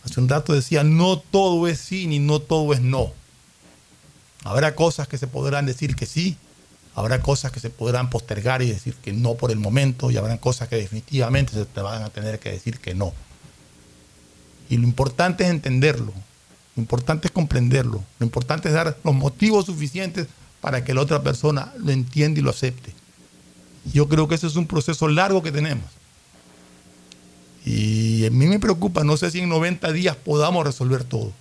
Hace 0.03 0.19
un 0.19 0.29
rato 0.29 0.53
decía, 0.53 0.83
no 0.83 1.17
todo 1.17 1.67
es 1.67 1.79
sí 1.79 2.07
ni 2.07 2.19
no 2.19 2.39
todo 2.39 2.73
es 2.73 2.81
no. 2.81 3.13
Habrá 4.43 4.75
cosas 4.75 5.07
que 5.07 5.17
se 5.17 5.27
podrán 5.27 5.65
decir 5.65 5.95
que 5.95 6.05
sí, 6.05 6.37
Habrá 6.95 7.21
cosas 7.21 7.51
que 7.51 7.59
se 7.59 7.71
podrán 7.71 8.09
postergar 8.09 8.61
y 8.61 8.69
decir 8.69 8.95
que 8.95 9.13
no 9.13 9.33
por 9.33 9.49
el 9.49 9.57
momento, 9.57 10.11
y 10.11 10.17
habrán 10.17 10.37
cosas 10.37 10.67
que 10.67 10.75
definitivamente 10.75 11.53
se 11.53 11.65
te 11.65 11.81
van 11.81 12.03
a 12.03 12.09
tener 12.09 12.39
que 12.39 12.51
decir 12.51 12.79
que 12.79 12.93
no. 12.93 13.13
Y 14.73 14.77
lo 14.77 14.87
importante 14.87 15.43
es 15.43 15.51
entenderlo, 15.51 16.11
lo 16.75 16.81
importante 16.81 17.27
es 17.27 17.31
comprenderlo, 17.31 18.03
lo 18.17 18.25
importante 18.25 18.69
es 18.69 18.73
dar 18.73 18.97
los 19.03 19.13
motivos 19.13 19.67
suficientes 19.67 20.25
para 20.61 20.83
que 20.83 20.95
la 20.95 21.01
otra 21.01 21.21
persona 21.21 21.71
lo 21.77 21.91
entienda 21.91 22.39
y 22.39 22.43
lo 22.43 22.49
acepte. 22.49 22.91
Yo 23.93 24.09
creo 24.09 24.27
que 24.27 24.33
ese 24.33 24.47
es 24.47 24.55
un 24.55 24.65
proceso 24.65 25.07
largo 25.07 25.43
que 25.43 25.51
tenemos. 25.51 25.85
Y 27.63 28.25
a 28.25 28.31
mí 28.31 28.47
me 28.47 28.57
preocupa, 28.57 29.03
no 29.03 29.15
sé 29.15 29.29
si 29.29 29.41
en 29.41 29.49
90 29.49 29.91
días 29.91 30.15
podamos 30.15 30.65
resolver 30.65 31.03
todo, 31.03 31.31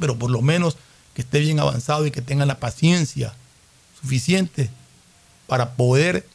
pero 0.00 0.18
por 0.18 0.28
lo 0.28 0.42
menos 0.42 0.76
que 1.14 1.22
esté 1.22 1.38
bien 1.38 1.60
avanzado 1.60 2.08
y 2.08 2.10
que 2.10 2.22
tenga 2.22 2.44
la 2.44 2.58
paciencia 2.58 3.36
suficiente 4.00 4.68
para 5.46 5.74
poder 5.74 6.26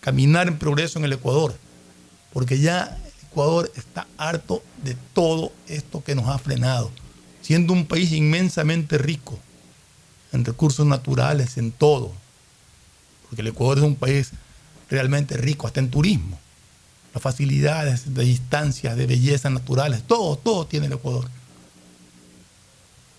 caminar 0.00 0.48
en 0.48 0.56
progreso 0.56 0.98
en 0.98 1.04
el 1.04 1.12
Ecuador. 1.12 1.54
Porque 2.32 2.60
ya 2.60 2.98
Ecuador 3.38 3.70
está 3.76 4.04
harto 4.16 4.64
de 4.82 4.96
todo 5.14 5.52
esto 5.68 6.02
que 6.02 6.16
nos 6.16 6.26
ha 6.26 6.38
frenado, 6.38 6.90
siendo 7.40 7.72
un 7.72 7.86
país 7.86 8.10
inmensamente 8.10 8.98
rico 8.98 9.38
en 10.32 10.44
recursos 10.44 10.84
naturales, 10.84 11.56
en 11.56 11.70
todo. 11.70 12.10
Porque 13.22 13.42
el 13.42 13.46
Ecuador 13.46 13.78
es 13.78 13.84
un 13.84 13.94
país 13.94 14.32
realmente 14.90 15.36
rico, 15.36 15.68
hasta 15.68 15.78
en 15.78 15.88
turismo. 15.88 16.36
Las 17.14 17.22
facilidades 17.22 18.12
de 18.12 18.24
distancias, 18.24 18.96
de 18.96 19.06
bellezas 19.06 19.52
naturales, 19.52 20.02
todo, 20.02 20.34
todo 20.34 20.66
tiene 20.66 20.86
el 20.86 20.94
Ecuador. 20.94 21.28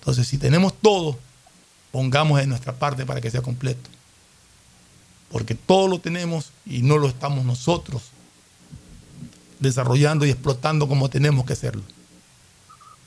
Entonces, 0.01 0.27
si 0.27 0.37
tenemos 0.37 0.73
todo, 0.81 1.17
pongamos 1.93 2.41
en 2.41 2.49
nuestra 2.49 2.73
parte 2.77 3.05
para 3.05 3.21
que 3.21 3.31
sea 3.31 3.41
completo. 3.41 3.89
Porque 5.31 5.55
todo 5.55 5.87
lo 5.87 6.01
tenemos 6.01 6.51
y 6.65 6.81
no 6.81 6.97
lo 6.97 7.07
estamos 7.07 7.45
nosotros 7.45 8.01
desarrollando 9.59 10.25
y 10.25 10.29
explotando 10.29 10.87
como 10.87 11.09
tenemos 11.09 11.45
que 11.45 11.53
hacerlo. 11.53 11.83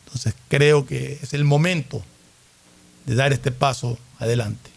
Entonces 0.04 0.34
creo 0.48 0.86
que 0.86 1.18
es 1.22 1.32
el 1.34 1.44
momento 1.44 2.02
de 3.06 3.14
dar 3.14 3.32
este 3.32 3.50
paso 3.50 3.98
adelante. 4.18 4.70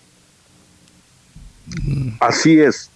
Así 2.19 2.59
es. 2.59 2.89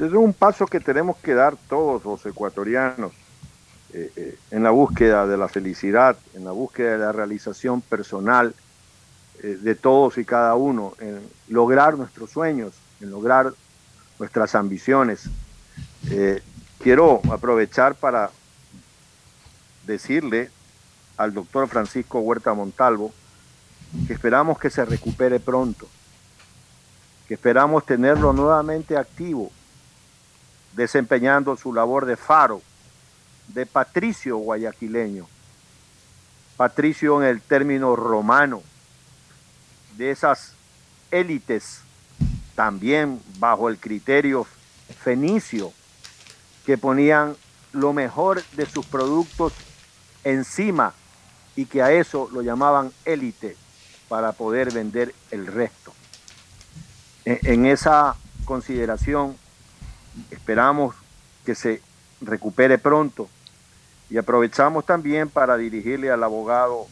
Es 0.00 0.12
un 0.12 0.32
paso 0.32 0.66
que 0.66 0.80
tenemos 0.80 1.16
que 1.18 1.34
dar 1.34 1.56
todos 1.68 2.04
los 2.04 2.26
ecuatorianos 2.26 3.12
eh, 3.94 4.10
eh, 4.16 4.38
en 4.50 4.62
la 4.62 4.70
búsqueda 4.70 5.26
de 5.26 5.36
la 5.36 5.48
felicidad, 5.48 6.16
en 6.34 6.44
la 6.44 6.50
búsqueda 6.50 6.92
de 6.92 6.98
la 6.98 7.12
realización 7.12 7.80
personal 7.80 8.54
eh, 9.42 9.58
de 9.60 9.74
todos 9.74 10.18
y 10.18 10.24
cada 10.24 10.56
uno, 10.56 10.94
en 10.98 11.20
lograr 11.48 11.96
nuestros 11.96 12.30
sueños, 12.30 12.74
en 13.00 13.10
lograr 13.10 13.52
nuestras 14.18 14.54
ambiciones. 14.54 15.28
Quiero 16.78 17.20
aprovechar 17.30 17.94
para 17.94 18.30
decirle 19.86 20.50
al 21.16 21.34
doctor 21.34 21.68
Francisco 21.68 22.20
Huerta 22.20 22.54
Montalvo 22.54 23.12
que 24.06 24.12
esperamos 24.12 24.58
que 24.58 24.70
se 24.70 24.84
recupere 24.84 25.40
pronto, 25.40 25.88
que 27.26 27.34
esperamos 27.34 27.84
tenerlo 27.86 28.32
nuevamente 28.32 28.96
activo, 28.96 29.50
desempeñando 30.74 31.56
su 31.56 31.72
labor 31.72 32.04
de 32.06 32.16
faro, 32.16 32.62
de 33.48 33.66
patricio 33.66 34.36
guayaquileño, 34.36 35.26
patricio 36.56 37.22
en 37.22 37.28
el 37.28 37.40
término 37.40 37.96
romano, 37.96 38.62
de 39.96 40.10
esas 40.10 40.52
élites, 41.10 41.80
también 42.54 43.20
bajo 43.38 43.68
el 43.68 43.78
criterio 43.78 44.46
fenicio, 45.02 45.72
que 46.68 46.76
ponían 46.76 47.34
lo 47.72 47.94
mejor 47.94 48.44
de 48.52 48.66
sus 48.66 48.84
productos 48.84 49.54
encima 50.22 50.92
y 51.56 51.64
que 51.64 51.80
a 51.80 51.92
eso 51.92 52.28
lo 52.30 52.42
llamaban 52.42 52.92
élite 53.06 53.56
para 54.10 54.32
poder 54.32 54.70
vender 54.70 55.14
el 55.30 55.46
resto. 55.46 55.94
E, 57.24 57.40
en 57.44 57.64
esa 57.64 58.16
consideración 58.44 59.34
esperamos 60.30 60.94
que 61.46 61.54
se 61.54 61.80
recupere 62.20 62.76
pronto 62.76 63.30
y 64.10 64.18
aprovechamos 64.18 64.84
también 64.84 65.30
para 65.30 65.56
dirigirle 65.56 66.10
al 66.10 66.22
abogado 66.22 66.86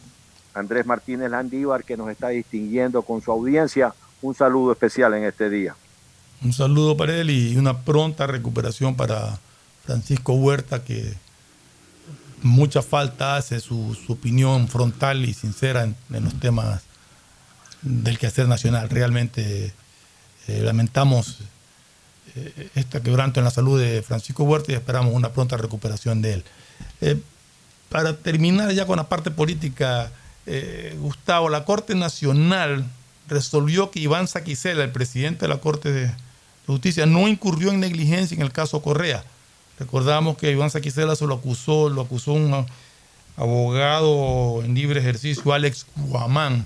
Andrés 0.55 0.87
Martínez 0.87 1.29
Landívar 1.29 1.83
que 1.83 1.97
nos 1.97 2.09
está 2.09 2.29
distinguiendo 2.29 3.03
con 3.03 3.21
su 3.21 3.31
audiencia 3.31 3.93
un 4.23 4.33
saludo 4.33 4.71
especial 4.71 5.13
en 5.13 5.25
este 5.25 5.51
día. 5.51 5.75
Un 6.43 6.51
saludo 6.51 6.97
para 6.97 7.15
él 7.15 7.29
y 7.29 7.55
una 7.57 7.83
pronta 7.83 8.25
recuperación 8.25 8.95
para 8.95 9.39
Francisco 9.87 10.33
Huerta 10.33 10.83
que 10.83 11.13
mucha 12.43 12.81
falta 12.81 13.37
hace 13.37 13.61
su, 13.61 13.97
opinión 14.09 14.67
frontal 14.67 15.23
y 15.23 15.33
sincera 15.33 15.83
en, 15.83 16.23
los 16.23 16.37
temas 16.41 16.83
del 17.81 18.19
quehacer 18.19 18.49
nacional. 18.49 18.89
Realmente 18.89 19.73
eh, 20.47 20.61
lamentamos 20.61 21.37
eh, 22.35 22.69
este 22.75 23.01
quebranto 23.01 23.39
en 23.39 23.45
la 23.45 23.51
salud 23.51 23.79
de 23.79 24.01
Francisco 24.01 24.43
Huerta 24.43 24.73
y 24.73 24.75
esperamos 24.75 25.13
una 25.13 25.29
pronta 25.29 25.55
recuperación 25.55 26.21
de 26.21 26.33
él. 26.33 26.43
Eh, 26.99 27.17
para 27.87 28.17
terminar 28.17 28.73
ya 28.73 28.85
con 28.85 28.97
la 28.97 29.07
parte 29.07 29.31
política, 29.31 30.11
Gustavo, 30.99 31.49
la 31.49 31.65
Corte 31.65 31.93
Nacional 31.93 32.85
resolvió 33.27 33.91
que 33.91 33.99
Iván 33.99 34.29
Saquicela, 34.29 34.83
el 34.85 34.91
presidente 34.91 35.41
de 35.41 35.49
la 35.49 35.59
Corte 35.59 35.91
de 35.91 36.11
Justicia, 36.65 37.05
no 37.05 37.27
incurrió 37.27 37.71
en 37.71 37.81
negligencia 37.81 38.35
en 38.35 38.41
el 38.41 38.53
caso 38.53 38.81
Correa 38.81 39.25
Recordamos 39.79 40.37
que 40.37 40.51
Iván 40.51 40.71
Saquicela 40.71 41.15
se 41.15 41.25
lo 41.27 41.35
acusó, 41.35 41.89
lo 41.89 42.01
acusó 42.01 42.33
un 42.33 42.65
abogado 43.35 44.63
en 44.63 44.73
libre 44.73 44.99
ejercicio, 44.99 45.53
Alex 45.53 45.85
Guamán, 45.95 46.65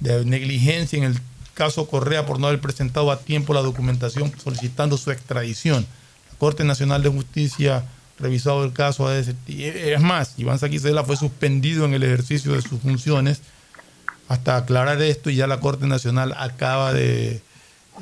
de 0.00 0.24
negligencia 0.24 0.98
en 0.98 1.04
el 1.04 1.20
caso 1.54 1.86
Correa 1.86 2.26
por 2.26 2.40
no 2.40 2.48
haber 2.48 2.60
presentado 2.60 3.12
a 3.12 3.20
tiempo 3.20 3.54
la 3.54 3.62
documentación 3.62 4.32
solicitando 4.42 4.96
su 4.96 5.10
extradición. 5.10 5.86
La 6.32 6.38
Corte 6.38 6.64
Nacional 6.64 7.02
de 7.02 7.10
Justicia 7.10 7.84
revisado 8.18 8.64
el 8.64 8.72
caso. 8.72 9.12
Es 9.12 10.00
más, 10.00 10.34
Iván 10.38 10.58
Saquicela 10.58 11.04
fue 11.04 11.16
suspendido 11.16 11.84
en 11.84 11.94
el 11.94 12.02
ejercicio 12.02 12.52
de 12.54 12.62
sus 12.62 12.80
funciones 12.80 13.40
hasta 14.28 14.56
aclarar 14.56 15.00
esto 15.02 15.30
y 15.30 15.36
ya 15.36 15.46
la 15.46 15.60
Corte 15.60 15.86
Nacional 15.86 16.34
acaba 16.36 16.92
de, 16.92 17.42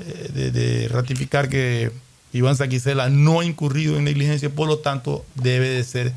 eh, 0.01 0.51
de 0.53 0.89
ratificar 0.89 1.49
que 1.49 1.91
Iván 2.33 2.57
Saquicela 2.57 3.09
no 3.09 3.41
ha 3.41 3.45
incurrido 3.45 3.97
en 3.97 4.05
negligencia, 4.05 4.51
por 4.51 4.69
lo 4.69 4.79
tanto 4.79 5.25
debe 5.35 5.69
de 5.69 5.83
ser, 5.83 6.13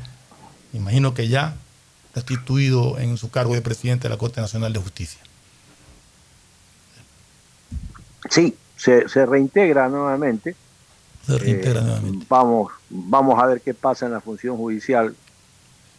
imagino 0.72 1.14
que 1.14 1.28
ya, 1.28 1.56
restituido 2.14 2.98
en 2.98 3.16
su 3.16 3.30
cargo 3.30 3.54
de 3.54 3.62
presidente 3.62 4.04
de 4.04 4.10
la 4.10 4.18
Corte 4.18 4.40
Nacional 4.40 4.72
de 4.72 4.78
Justicia. 4.78 5.20
Sí, 8.30 8.56
se, 8.76 9.26
reintegra 9.26 9.88
nuevamente. 9.88 10.54
Se 11.26 11.36
reintegra 11.36 11.80
eh, 11.80 11.84
nuevamente. 11.84 12.26
Vamos, 12.28 12.72
vamos 12.88 13.42
a 13.42 13.46
ver 13.46 13.60
qué 13.60 13.74
pasa 13.74 14.06
en 14.06 14.12
la 14.12 14.20
función 14.20 14.56
judicial, 14.56 15.16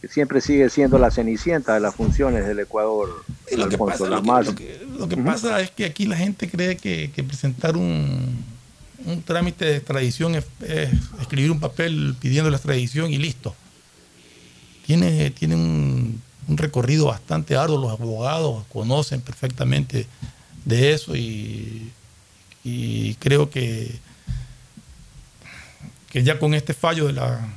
que 0.00 0.08
siempre 0.08 0.40
sigue 0.40 0.70
siendo 0.70 0.98
la 0.98 1.10
cenicienta 1.10 1.74
de 1.74 1.80
las 1.80 1.94
funciones 1.94 2.46
del 2.46 2.58
Ecuador. 2.60 3.22
Lo 3.54 3.68
que, 3.68 3.76
pasa, 3.76 4.08
lo 4.08 5.08
que, 5.08 5.16
pasa, 5.18 5.60
es 5.60 5.70
que 5.70 5.84
aquí 5.84 6.06
la 6.06 6.16
gente 6.16 6.50
cree 6.50 6.76
que 6.78 7.24
presentar 7.24 7.76
un, 7.76 8.55
un 9.06 9.22
trámite 9.22 9.64
de 9.64 9.76
extradición 9.76 10.34
es, 10.34 10.44
escribir 11.20 11.50
un 11.50 11.60
papel 11.60 12.14
pidiendo 12.20 12.50
la 12.50 12.56
extradición 12.56 13.12
y 13.12 13.18
listo. 13.18 13.54
Tiene, 14.84 15.32
un, 15.54 16.22
recorrido 16.48 17.06
bastante 17.06 17.56
arduo, 17.56 17.80
los 17.80 17.92
abogados 17.92 18.64
conocen 18.72 19.20
perfectamente 19.20 20.06
de 20.64 20.92
eso 20.92 21.16
y, 21.16 21.92
creo 23.18 23.48
que, 23.48 23.98
que 26.10 26.22
ya 26.22 26.38
con 26.38 26.54
este 26.54 26.74
fallo 26.74 27.06
de 27.06 27.12
la 27.12 27.48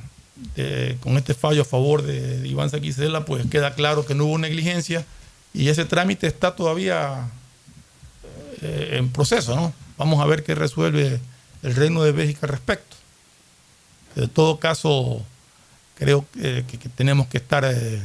con 1.00 1.16
este 1.16 1.34
fallo 1.34 1.62
a 1.62 1.64
favor 1.64 2.02
de, 2.02 2.46
Iván 2.48 2.70
Saquicela, 2.70 3.24
pues 3.24 3.46
queda 3.46 3.74
claro 3.74 4.06
que 4.06 4.14
no 4.14 4.24
hubo 4.24 4.38
negligencia 4.38 5.04
y 5.52 5.68
ese 5.68 5.84
trámite 5.84 6.26
está 6.26 6.54
todavía 6.54 7.28
eh, 8.62 8.96
en 8.98 9.10
proceso, 9.10 9.54
¿no? 9.54 9.72
Vamos 9.98 10.20
a 10.20 10.26
ver 10.26 10.42
qué 10.42 10.54
resuelve 10.54 11.20
el 11.62 11.74
Reino 11.74 12.02
de 12.02 12.12
Bélgica 12.12 12.40
al 12.42 12.52
respecto. 12.52 12.96
De 14.14 14.28
todo 14.28 14.58
caso, 14.58 15.24
creo 15.96 16.26
que, 16.32 16.64
tenemos 16.94 17.28
que 17.28 17.38
estar 17.38 17.64
eh, 17.64 18.00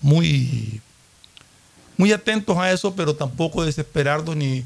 muy, 0.00 0.80
muy 1.96 2.12
atentos 2.12 2.56
a 2.58 2.72
eso, 2.72 2.94
pero 2.94 3.14
tampoco 3.14 3.64
desesperarnos 3.64 4.36
ni, 4.36 4.64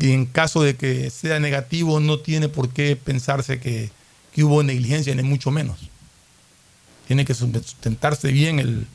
en 0.00 0.26
caso 0.26 0.62
de 0.62 0.76
que 0.76 1.10
sea 1.10 1.40
negativo, 1.40 2.00
no 2.00 2.18
tiene 2.18 2.48
por 2.48 2.70
qué 2.70 2.96
pensarse 2.96 3.58
que, 3.60 3.90
hubo 4.36 4.62
negligencia, 4.62 5.14
ni 5.14 5.22
mucho 5.22 5.50
menos. 5.50 5.78
Tiene 7.06 7.24
que 7.24 7.34
sustentarse 7.34 8.32
bien 8.32 8.58
el, 8.58 8.86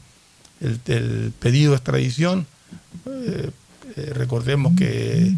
pedido 1.40 1.72
de 1.72 1.78
extradición. 1.78 2.46
Eh, 3.06 3.50
eh, 3.96 4.12
recordemos 4.14 4.74
que 4.78 5.34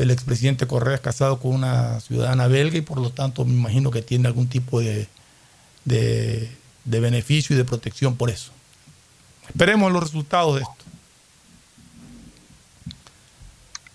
el 0.00 0.10
expresidente 0.10 0.66
Correa 0.66 0.94
es 0.94 1.00
casado 1.00 1.38
con 1.38 1.52
una 1.52 2.00
ciudadana 2.00 2.48
belga 2.48 2.78
y 2.78 2.80
por 2.80 2.98
lo 2.98 3.10
tanto 3.10 3.44
me 3.44 3.52
imagino 3.52 3.90
que 3.90 4.00
tiene 4.00 4.28
algún 4.28 4.48
tipo 4.48 4.80
de, 4.80 5.06
de, 5.84 6.50
de 6.84 7.00
beneficio 7.00 7.54
y 7.54 7.58
de 7.58 7.64
protección 7.64 8.16
por 8.16 8.30
eso. 8.30 8.50
Esperemos 9.46 9.92
los 9.92 10.02
resultados 10.02 10.56
de 10.56 10.62
esto. 10.62 10.74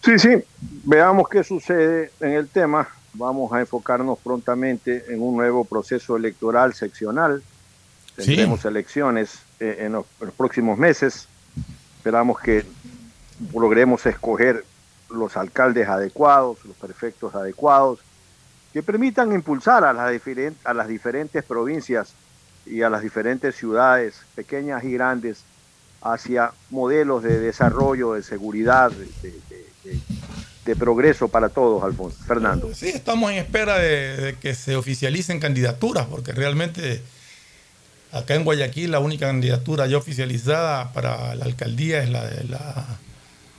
Sí, 0.03 0.19
sí, 0.19 0.43
veamos 0.83 1.27
qué 1.27 1.43
sucede 1.43 2.11
en 2.19 2.33
el 2.33 2.47
tema. 2.47 2.87
Vamos 3.13 3.51
a 3.53 3.61
enfocarnos 3.61 4.19
prontamente 4.19 5.05
en 5.09 5.21
un 5.21 5.37
nuevo 5.37 5.65
proceso 5.65 6.17
electoral 6.17 6.75
seccional. 6.75 7.41
Tendremos 8.15 8.63
elecciones 8.65 9.39
eh, 9.59 9.77
en, 9.79 9.93
los, 9.93 10.05
en 10.19 10.27
los 10.27 10.35
próximos 10.35 10.77
meses. 10.77 11.27
Esperamos 11.97 12.39
que 12.39 12.63
logremos 13.53 14.05
escoger 14.05 14.63
los 15.09 15.37
alcaldes 15.37 15.87
adecuados, 15.87 16.63
los 16.65 16.75
prefectos 16.75 17.35
adecuados, 17.35 17.99
que 18.73 18.83
permitan 18.83 19.31
impulsar 19.31 19.85
a 19.85 19.93
las, 19.93 20.21
a 20.65 20.73
las 20.73 20.87
diferentes 20.87 21.43
provincias 21.43 22.13
y 22.65 22.81
a 22.81 22.89
las 22.89 23.01
diferentes 23.01 23.55
ciudades, 23.55 24.21
pequeñas 24.35 24.83
y 24.83 24.91
grandes, 24.93 25.43
hacia 26.01 26.51
modelos 26.69 27.23
de 27.23 27.39
desarrollo, 27.39 28.13
de 28.13 28.23
seguridad, 28.23 28.91
de, 28.91 30.75
progreso 30.75 31.29
para 31.29 31.49
todos, 31.49 31.83
Alfonso. 31.83 32.17
Fernando. 32.25 32.73
Sí, 32.73 32.89
estamos 32.89 33.31
en 33.31 33.37
espera 33.37 33.77
de 33.77 34.35
que 34.41 34.55
se 34.55 34.75
oficialicen 34.75 35.39
candidaturas, 35.39 36.07
porque 36.07 36.31
realmente 36.31 37.01
acá 38.11 38.35
en 38.35 38.43
Guayaquil 38.43 38.91
la 38.91 38.99
única 38.99 39.27
candidatura 39.27 39.87
ya 39.87 39.97
oficializada 39.97 40.91
para 40.91 41.35
la 41.35 41.45
alcaldía 41.45 42.03
es 42.03 42.09
la 42.09 42.25
de 42.25 42.43
la 42.45 42.99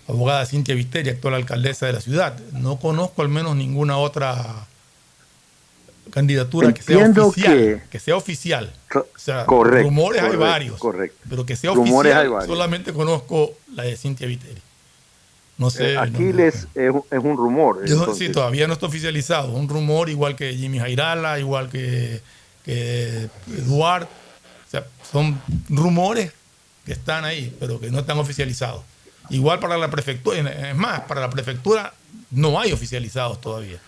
abogada 0.08 0.46
Cintia 0.46 0.74
Viteri, 0.74 1.10
actual 1.10 1.34
alcaldesa 1.34 1.86
de 1.86 1.92
la 1.94 2.00
ciudad. 2.00 2.38
No 2.52 2.76
conozco 2.78 3.22
al 3.22 3.28
menos 3.28 3.56
ninguna 3.56 3.96
otra 3.98 4.66
candidatura 6.10 6.72
que 6.72 6.82
sea 6.82 6.98
oficial. 7.08 7.56
que- 7.56 7.82
Que, 7.90 7.98
sea 7.98 8.16
oficial. 8.16 8.72
O 8.94 9.04
sea, 9.18 9.44
Correcto, 9.44 9.88
rumores 9.88 10.22
hay 10.22 10.36
varios. 10.36 10.78
correcto. 10.78 11.18
Pero 11.28 11.44
que 11.44 11.56
sea 11.56 11.72
Rumores 11.72 12.12
hay 12.12 12.18
oficial, 12.20 12.32
varios. 12.32 12.48
solamente 12.56 12.92
conozco 12.92 13.52
la 13.74 13.82
de 13.84 13.96
Cintia 13.96 14.26
Viteri. 14.26 14.60
No 15.58 15.70
sé. 15.70 15.92
Eh, 15.92 15.94
no- 15.94 16.00
Aquiles 16.02 16.68
es, 16.74 16.90
un- 16.90 17.04
es 17.10 17.18
un 17.18 17.36
rumor. 17.36 17.84
yo, 17.86 18.14
sí, 18.14 18.28
todavía 18.28 18.66
no 18.66 18.74
está 18.74 18.86
oficializado. 18.86 19.52
Un 19.52 19.68
rumor 19.68 20.08
igual 20.10 20.36
que 20.36 20.54
Jimmy 20.54 20.78
Jairala, 20.78 21.38
igual 21.40 21.68
que, 21.70 22.20
que 22.64 23.28
Eduard. 23.58 24.04
O 24.04 24.70
sea, 24.70 24.84
son 25.10 25.40
rumores 25.68 26.32
que 26.84 26.92
están 26.92 27.24
ahí, 27.24 27.54
pero 27.58 27.80
que 27.80 27.90
no 27.90 28.00
están 28.00 28.18
oficializados. 28.18 28.82
Igual 29.30 29.58
para 29.58 29.76
la 29.76 29.90
prefectura. 29.90 30.38
Es 30.50 30.76
más, 30.76 31.00
para 31.00 31.20
la 31.20 31.30
prefectura 31.30 31.92
no 32.30 32.60
hay 32.60 32.72
oficializados 32.72 33.40
todavía. 33.40 33.80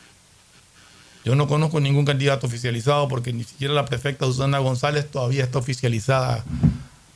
Yo 1.25 1.35
no 1.35 1.47
conozco 1.47 1.81
ningún 1.81 2.05
candidato 2.05 2.47
oficializado 2.47 3.09
porque 3.09 3.33
ni 3.33 3.45
siquiera 3.45 3.75
la 3.75 3.85
prefecta 3.85 4.27
Susana 4.27 4.59
González 4.59 5.11
todavía 5.11 5.45
está 5.45 5.59
oficializada 5.59 6.45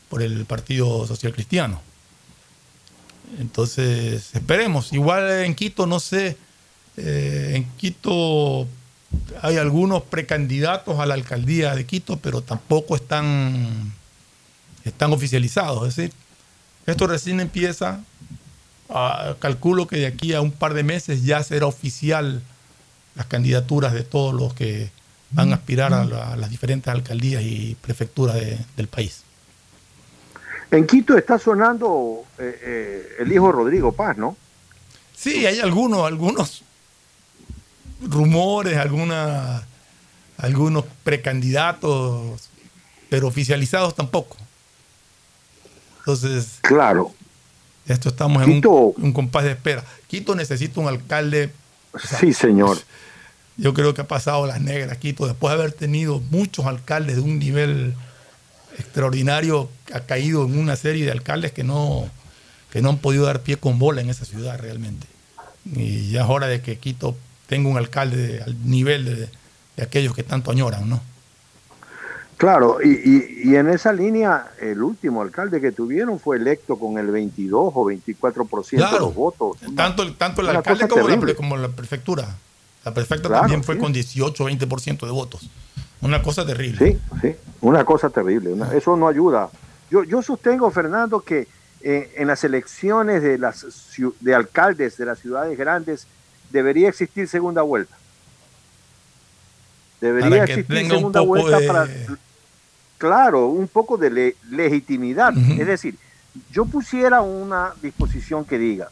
por 0.08 0.22
el 0.22 0.44
Partido 0.44 1.06
Social 1.06 1.32
Cristiano. 1.32 1.80
Entonces, 3.38 4.34
esperemos. 4.34 4.92
Igual 4.92 5.30
en 5.44 5.54
Quito, 5.54 5.86
no 5.86 6.00
sé, 6.00 6.36
eh, 6.96 7.52
en 7.54 7.64
Quito 7.76 8.66
hay 9.40 9.56
algunos 9.56 10.02
precandidatos 10.02 10.98
a 10.98 11.06
la 11.06 11.14
alcaldía 11.14 11.74
de 11.74 11.86
Quito, 11.86 12.18
pero 12.18 12.42
tampoco 12.42 12.96
están, 12.96 13.92
están 14.84 15.12
oficializados. 15.12 15.88
Es 15.88 15.96
decir, 15.96 16.12
esto 16.86 17.06
recién 17.06 17.40
empieza. 17.40 18.04
Ah, 18.94 19.36
calculo 19.38 19.86
que 19.86 19.96
de 19.96 20.06
aquí 20.06 20.34
a 20.34 20.40
un 20.42 20.50
par 20.52 20.74
de 20.74 20.82
meses 20.82 21.24
ya 21.24 21.42
será 21.42 21.66
oficial 21.66 22.42
las 23.14 23.26
candidaturas 23.26 23.92
de 23.94 24.02
todos 24.04 24.34
los 24.34 24.52
que 24.54 24.90
van 25.30 25.52
a 25.52 25.56
aspirar 25.56 25.94
a, 25.94 26.04
la- 26.04 26.32
a 26.34 26.36
las 26.36 26.50
diferentes 26.50 26.92
alcaldías 26.92 27.42
y 27.42 27.74
prefecturas 27.80 28.34
de- 28.36 28.58
del 28.76 28.88
país. 28.88 29.22
En 30.70 30.86
Quito 30.86 31.16
está 31.16 31.38
sonando 31.38 32.24
eh, 32.38 32.58
eh, 32.62 33.08
el 33.20 33.32
hijo 33.32 33.50
Rodrigo 33.50 33.92
Paz, 33.92 34.16
¿no? 34.18 34.36
Sí, 35.16 35.46
hay 35.46 35.60
algunos, 35.60 36.06
algunos 36.06 36.62
rumores, 38.02 38.76
alguna, 38.76 39.62
algunos 40.36 40.84
precandidatos, 41.04 42.48
pero 43.08 43.28
oficializados 43.28 43.94
tampoco. 43.94 44.36
Entonces, 46.00 46.58
Claro. 46.62 47.14
Esto 47.86 48.08
estamos 48.10 48.42
en 48.42 48.50
un, 48.50 48.94
un 48.96 49.12
compás 49.12 49.44
de 49.44 49.50
espera. 49.52 49.84
Quito 50.08 50.34
necesita 50.34 50.80
un 50.80 50.88
alcalde. 50.88 51.50
o 51.92 51.98
sea, 51.98 52.18
Sí, 52.18 52.32
señor. 52.32 52.78
Yo 53.56 53.74
creo 53.74 53.92
que 53.94 54.00
ha 54.00 54.08
pasado 54.08 54.46
las 54.46 54.60
negras 54.60 54.96
Quito, 54.98 55.26
después 55.26 55.54
de 55.54 55.60
haber 55.60 55.72
tenido 55.72 56.20
muchos 56.30 56.64
alcaldes 56.66 57.16
de 57.16 57.22
un 57.22 57.38
nivel 57.38 57.94
extraordinario, 58.78 59.68
ha 59.92 60.00
caído 60.00 60.44
en 60.46 60.58
una 60.58 60.76
serie 60.76 61.04
de 61.04 61.12
alcaldes 61.12 61.52
que 61.52 61.64
no, 61.64 62.08
que 62.70 62.80
no 62.82 62.88
han 62.90 62.98
podido 62.98 63.24
dar 63.26 63.40
pie 63.42 63.56
con 63.56 63.78
bola 63.78 64.00
en 64.00 64.10
esa 64.10 64.24
ciudad 64.24 64.58
realmente. 64.58 65.06
Y 65.74 66.10
ya 66.10 66.22
es 66.22 66.28
hora 66.28 66.46
de 66.48 66.60
que 66.62 66.78
Quito 66.78 67.16
tenga 67.46 67.68
un 67.68 67.76
alcalde 67.76 68.16
de- 68.16 68.42
al 68.42 68.56
nivel 68.68 69.04
de, 69.04 69.16
de 69.76 69.82
aquellos 69.82 70.14
que 70.14 70.22
tanto 70.22 70.50
añoran, 70.50 70.88
¿no? 70.88 71.00
Claro, 72.42 72.78
y, 72.82 72.88
y- 72.88 73.50
y 73.52 73.54
en 73.54 73.68
esa 73.68 73.92
línea, 73.92 74.50
el 74.60 74.82
último 74.82 75.22
alcalde 75.22 75.60
que 75.60 75.70
tuvieron 75.70 76.18
fue 76.18 76.38
electo 76.38 76.76
con 76.76 76.98
el 76.98 77.06
22 77.06 77.70
o 77.72 77.84
24% 77.84 78.70
de 78.70 78.76
Claro. 78.78 78.98
los 79.06 79.14
votos. 79.14 79.58
Tanto, 79.76 80.02
el- 80.02 80.16
tanto 80.16 80.40
el 80.40 80.48
una 80.48 80.58
alcalde 80.58 80.88
como 80.88 81.06
la, 81.08 81.34
como 81.36 81.56
la 81.56 81.68
prefectura. 81.68 82.34
La 82.84 82.92
prefecta 82.92 83.28
Claro, 83.28 83.42
también 83.42 83.62
fue 83.62 83.76
sí. 83.76 83.80
con 83.80 83.92
18 83.92 84.42
o 84.42 84.46
20% 84.50 85.06
de 85.06 85.12
votos. 85.12 85.48
Una 86.00 86.20
cosa 86.20 86.44
terrible. 86.44 86.78
Sí, 86.84 87.18
sí, 87.20 87.36
una 87.60 87.84
cosa 87.84 88.10
terrible. 88.10 88.52
una- 88.54 88.74
eso 88.74 88.96
no 88.96 89.06
ayuda. 89.06 89.48
Yo, 89.88 90.02
yo 90.02 90.20
sostengo, 90.20 90.68
Fernando, 90.72 91.20
que 91.20 91.46
eh, 91.80 92.12
en 92.16 92.26
las 92.26 92.42
elecciones 92.42 93.22
de, 93.22 93.38
las, 93.38 93.64
de 94.18 94.34
alcaldes 94.34 94.96
de 94.96 95.04
las 95.04 95.20
ciudades 95.20 95.56
grandes 95.56 96.08
debería 96.50 96.88
existir 96.88 97.28
segunda 97.28 97.62
vuelta. 97.62 97.96
Debería 100.00 100.42
existir 100.42 100.88
segunda 100.88 101.20
vuelta 101.20 101.60
de- 101.60 101.66
para, 101.68 101.88
claro, 103.06 103.48
un 103.48 103.66
poco 103.66 103.96
de 103.98 104.10
le- 104.10 104.36
legitimidad. 104.48 105.34
Es 105.36 105.66
decir, 105.66 105.98
yo 106.52 106.64
pusiera 106.66 107.20
una 107.20 107.72
disposición 107.82 108.44
que 108.44 108.58
diga 108.58 108.90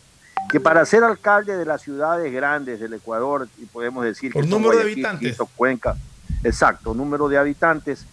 que 0.50 0.58
para 0.58 0.84
ser 0.84 1.04
alcalde 1.04 1.56
de 1.56 1.64
las 1.64 1.80
ciudades 1.82 2.32
grandes 2.32 2.80
del 2.80 2.92
Ecuador, 2.94 3.46
y 3.58 3.66
podemos 3.66 4.04
decir 4.04 4.32
Por 4.32 4.42
que 4.42 4.50
número 4.50 4.74
de 4.76 4.82
habitantes. 4.82 5.30
Quito, 5.32 5.46
Cuenca, 5.54 5.96
exacto, 6.42 6.92
número 6.92 7.28
de 7.28 7.38
habitantes, 7.38 8.04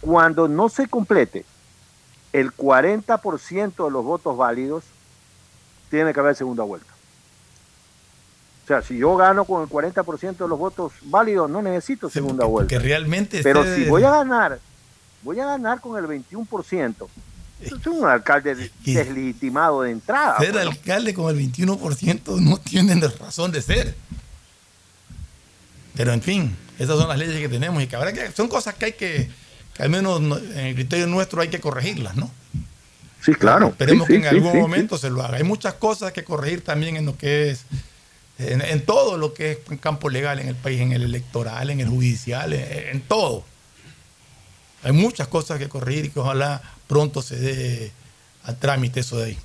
cuando 0.00 0.48
no 0.48 0.68
se 0.68 0.88
complete 0.88 1.44
el 2.32 2.50
40% 2.52 3.84
de 3.84 3.90
los 3.92 4.04
votos 4.04 4.36
válidos, 4.36 4.82
tiene 5.90 6.12
que 6.12 6.18
haber 6.18 6.34
segunda 6.34 6.64
vuelta. 6.64 6.92
O 8.64 8.66
sea, 8.66 8.82
si 8.82 8.98
yo 8.98 9.14
gano 9.16 9.44
con 9.44 9.62
el 9.62 9.68
40% 9.68 10.38
de 10.38 10.48
los 10.48 10.58
votos 10.58 10.92
válidos, 11.04 11.48
no 11.48 11.62
necesito 11.62 12.10
segunda 12.10 12.46
vuelta. 12.46 12.68
Que 12.68 12.80
realmente 12.80 13.42
Pero 13.44 13.62
esté- 13.62 13.84
si 13.84 13.88
voy 13.88 14.02
a 14.02 14.10
ganar, 14.10 14.58
voy 15.24 15.40
a 15.40 15.46
ganar 15.46 15.80
con 15.80 15.96
el 15.98 16.08
21%. 16.08 17.08
Es 17.60 17.72
un 17.86 18.04
alcalde 18.06 18.54
de- 18.54 18.70
deslegitimado 18.84 19.82
de 19.82 19.90
entrada. 19.92 20.38
Ser 20.38 20.52
pues, 20.52 20.66
alcalde 20.66 21.14
con 21.14 21.30
el 21.30 21.36
21% 21.50 22.38
no 22.40 22.58
tienen 22.58 23.00
razón 23.18 23.50
de 23.52 23.62
ser. 23.62 23.94
Pero 25.94 26.12
en 26.12 26.20
fin, 26.22 26.56
esas 26.78 26.98
son 26.98 27.08
las 27.08 27.18
leyes 27.18 27.38
que 27.38 27.48
tenemos 27.48 27.82
y 27.82 27.86
que 27.86 27.96
habrá 27.96 28.12
que. 28.12 28.30
Son 28.32 28.48
cosas 28.48 28.74
que 28.74 28.86
hay 28.86 28.92
que, 28.92 29.30
que 29.74 29.82
al 29.82 29.90
menos 29.90 30.20
no- 30.20 30.36
en 30.38 30.58
el 30.58 30.74
criterio 30.74 31.06
nuestro 31.06 31.40
hay 31.40 31.48
que 31.48 31.60
corregirlas, 31.60 32.16
¿no? 32.16 32.30
Sí, 33.24 33.32
claro. 33.34 33.68
Esperemos 33.68 34.06
Sí, 34.06 34.14
que 34.14 34.18
en 34.18 34.26
algún 34.26 34.52
sí, 34.52 34.58
momento 34.58 34.98
se 34.98 35.08
lo 35.08 35.22
haga. 35.22 35.38
Hay 35.38 35.44
muchas 35.44 35.74
cosas 35.74 36.12
que 36.12 36.24
corregir 36.24 36.62
también 36.62 36.96
en 36.96 37.06
lo 37.06 37.16
que 37.16 37.50
es, 37.50 37.64
en, 38.38 38.60
en 38.60 38.84
todo 38.84 39.16
lo 39.16 39.32
que 39.32 39.52
es 39.70 39.80
campo 39.80 40.10
legal 40.10 40.40
en 40.40 40.48
el 40.48 40.56
país, 40.56 40.80
en 40.80 40.92
el 40.92 41.02
electoral, 41.02 41.70
en 41.70 41.80
el 41.80 41.88
judicial, 41.88 42.52
en, 42.52 42.88
en 42.96 43.00
todo. 43.00 43.44
Hay 44.84 44.92
muchas 44.92 45.26
cosas 45.28 45.58
que 45.58 45.68
corregir 45.68 46.04
y 46.06 46.10
que 46.10 46.20
ojalá 46.20 46.62
pronto 46.86 47.22
se 47.22 47.36
dé 47.36 47.92
al 48.44 48.56
trámite 48.58 49.00
eso 49.00 49.16
de 49.18 49.24
ahí. 49.24 49.38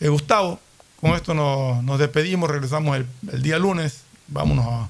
Eh, 0.00 0.08
Gustavo, 0.08 0.58
con 1.00 1.12
esto 1.12 1.32
nos, 1.34 1.82
nos 1.84 1.98
despedimos, 1.98 2.50
regresamos 2.50 2.96
el, 2.96 3.06
el 3.32 3.42
día 3.42 3.58
lunes, 3.58 4.02
vámonos 4.28 4.66
a, 4.66 4.84
a 4.84 4.88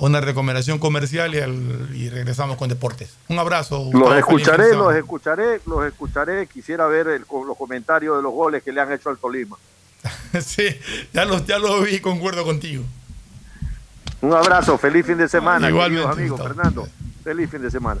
una 0.00 0.20
recomendación 0.20 0.78
comercial 0.78 1.34
y, 1.34 1.40
al- 1.40 1.88
y 1.94 2.08
regresamos 2.08 2.56
con 2.56 2.68
deportes. 2.68 3.10
Un 3.28 3.38
abrazo. 3.38 3.78
Gustavo, 3.80 4.08
Los 4.10 4.18
escucharé, 4.18 4.74
los 4.74 4.94
escucharé, 4.94 5.60
los 5.66 5.84
escucharé. 5.86 6.46
Quisiera 6.46 6.86
ver 6.86 7.08
el- 7.08 7.24
los 7.46 7.56
comentarios 7.58 8.16
de 8.16 8.22
los 8.22 8.32
goles 8.32 8.62
que 8.62 8.72
le 8.72 8.80
han 8.80 8.92
hecho 8.92 9.10
al 9.10 9.18
Tolima. 9.18 9.56
sí, 10.44 10.64
ya 11.12 11.24
lo, 11.24 11.44
ya 11.44 11.58
lo 11.58 11.80
vi 11.82 12.00
concuerdo 12.00 12.44
contigo. 12.44 12.84
Un 14.20 14.32
abrazo, 14.34 14.78
feliz 14.78 15.04
fin 15.04 15.18
de 15.18 15.28
semana, 15.28 15.68
Igualmente, 15.68 16.08
queridos 16.14 16.40
amigos. 16.40 16.40
Fernando, 16.42 16.88
feliz 17.24 17.50
fin 17.50 17.62
de 17.62 17.70
semana. 17.70 18.00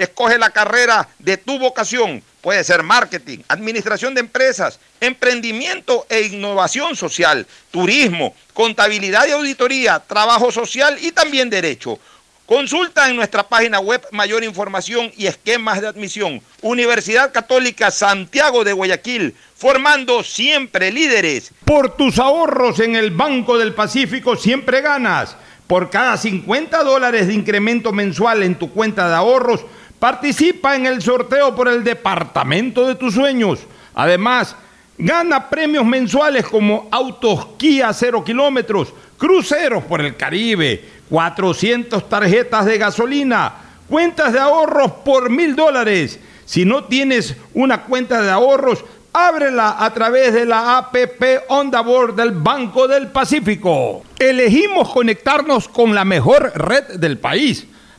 Escoge 0.00 0.38
la 0.38 0.48
carrera 0.48 1.06
de 1.18 1.36
tu 1.36 1.58
vocación. 1.58 2.22
Puede 2.40 2.64
ser 2.64 2.82
marketing, 2.82 3.40
administración 3.48 4.14
de 4.14 4.20
empresas, 4.20 4.80
emprendimiento 4.98 6.06
e 6.08 6.22
innovación 6.22 6.96
social, 6.96 7.46
turismo, 7.70 8.34
contabilidad 8.54 9.26
y 9.28 9.32
auditoría, 9.32 9.98
trabajo 9.98 10.50
social 10.50 10.96
y 11.02 11.12
también 11.12 11.50
derecho. 11.50 11.98
Consulta 12.46 13.10
en 13.10 13.16
nuestra 13.16 13.46
página 13.46 13.78
web 13.78 14.00
mayor 14.10 14.42
información 14.42 15.12
y 15.18 15.26
esquemas 15.26 15.82
de 15.82 15.88
admisión. 15.88 16.40
Universidad 16.62 17.30
Católica 17.30 17.90
Santiago 17.90 18.64
de 18.64 18.72
Guayaquil, 18.72 19.36
formando 19.54 20.24
siempre 20.24 20.90
líderes. 20.90 21.52
Por 21.66 21.94
tus 21.98 22.18
ahorros 22.18 22.80
en 22.80 22.96
el 22.96 23.10
Banco 23.10 23.58
del 23.58 23.74
Pacífico 23.74 24.34
siempre 24.34 24.80
ganas. 24.80 25.36
Por 25.66 25.90
cada 25.90 26.16
50 26.16 26.82
dólares 26.84 27.26
de 27.26 27.34
incremento 27.34 27.92
mensual 27.92 28.42
en 28.42 28.54
tu 28.54 28.72
cuenta 28.72 29.08
de 29.08 29.14
ahorros, 29.14 29.66
participa 30.00 30.74
en 30.74 30.86
el 30.86 31.00
sorteo 31.02 31.54
por 31.54 31.68
el 31.68 31.84
departamento 31.84 32.88
de 32.88 32.96
tus 32.96 33.14
sueños. 33.14 33.60
Además, 33.94 34.56
gana 34.96 35.48
premios 35.48 35.84
mensuales 35.84 36.46
como 36.46 36.88
autos 36.90 37.46
Kia 37.58 37.92
0 37.92 38.24
kilómetros, 38.24 38.92
cruceros 39.18 39.84
por 39.84 40.00
el 40.00 40.16
Caribe, 40.16 40.82
400 41.10 42.08
tarjetas 42.08 42.64
de 42.64 42.78
gasolina, 42.78 43.52
cuentas 43.88 44.32
de 44.32 44.40
ahorros 44.40 44.90
por 45.04 45.28
mil 45.28 45.54
dólares. 45.54 46.18
Si 46.46 46.64
no 46.64 46.84
tienes 46.84 47.36
una 47.52 47.82
cuenta 47.82 48.22
de 48.22 48.30
ahorros, 48.30 48.82
ábrela 49.12 49.76
a 49.84 49.92
través 49.92 50.32
de 50.32 50.46
la 50.46 50.78
APP 50.78 51.44
Onda 51.48 51.82
Board 51.82 52.14
del 52.14 52.32
Banco 52.32 52.88
del 52.88 53.08
Pacífico. 53.08 54.02
Elegimos 54.18 54.88
conectarnos 54.88 55.68
con 55.68 55.94
la 55.94 56.04
mejor 56.04 56.52
red 56.54 56.98
del 56.98 57.18
país 57.18 57.66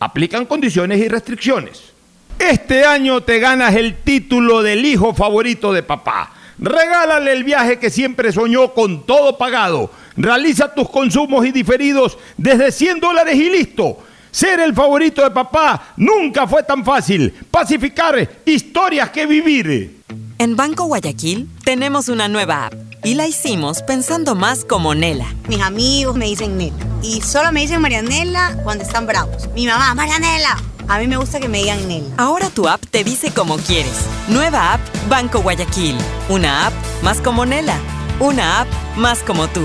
Aplican 0.00 0.46
condiciones 0.46 0.98
y 1.00 1.08
restricciones. 1.08 1.92
Este 2.38 2.84
año 2.84 3.22
te 3.22 3.38
ganas 3.38 3.74
el 3.74 3.96
título 3.96 4.62
del 4.62 4.84
hijo 4.84 5.14
favorito 5.14 5.72
de 5.72 5.82
papá. 5.82 6.32
Regálale 6.58 7.32
el 7.32 7.44
viaje 7.44 7.78
que 7.78 7.90
siempre 7.90 8.32
soñó 8.32 8.74
con 8.74 9.06
todo 9.06 9.38
pagado. 9.38 9.90
Realiza 10.16 10.74
tus 10.74 10.88
consumos 10.90 11.46
y 11.46 11.52
diferidos 11.52 12.18
desde 12.36 12.72
100 12.72 13.00
dólares 13.00 13.36
y 13.36 13.50
listo. 13.50 13.98
Ser 14.30 14.60
el 14.60 14.74
favorito 14.74 15.22
de 15.22 15.30
papá 15.30 15.94
nunca 15.96 16.46
fue 16.46 16.62
tan 16.62 16.84
fácil. 16.84 17.32
Pacificar 17.50 18.42
historias 18.44 19.10
que 19.10 19.24
vivir. 19.24 20.02
En 20.38 20.56
Banco 20.56 20.84
Guayaquil 20.84 21.48
tenemos 21.64 22.08
una 22.08 22.28
nueva 22.28 22.66
app 22.66 22.85
y 23.06 23.14
la 23.14 23.28
hicimos 23.28 23.82
pensando 23.82 24.34
más 24.34 24.64
como 24.64 24.92
Nela. 24.96 25.32
Mis 25.46 25.60
amigos 25.60 26.16
me 26.16 26.24
dicen 26.24 26.58
Nela 26.58 26.74
y 27.04 27.20
solo 27.20 27.52
me 27.52 27.60
dicen 27.60 27.80
Marianela 27.80 28.58
cuando 28.64 28.82
están 28.82 29.06
bravos. 29.06 29.48
Mi 29.54 29.64
mamá, 29.64 29.94
Marianela. 29.94 30.60
A 30.88 30.98
mí 30.98 31.06
me 31.06 31.16
gusta 31.16 31.38
que 31.38 31.48
me 31.48 31.58
digan 31.58 31.86
Nela. 31.86 32.08
Ahora 32.16 32.50
tu 32.50 32.66
app 32.66 32.84
te 32.90 33.04
dice 33.04 33.30
como 33.30 33.58
quieres. 33.58 34.06
Nueva 34.26 34.72
app 34.72 34.80
Banco 35.08 35.40
Guayaquil. 35.40 35.96
Una 36.28 36.66
app 36.66 36.72
más 37.04 37.20
como 37.20 37.46
Nela. 37.46 37.78
Una 38.18 38.62
app 38.62 38.68
más 38.96 39.20
como 39.20 39.46
tú. 39.46 39.62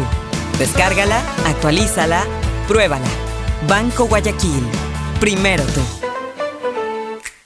Descárgala, 0.60 1.20
actualízala, 1.48 2.24
pruébala. 2.68 3.08
Banco 3.68 4.06
Guayaquil. 4.06 4.64
Primero 5.20 5.64
tú. 5.64 5.82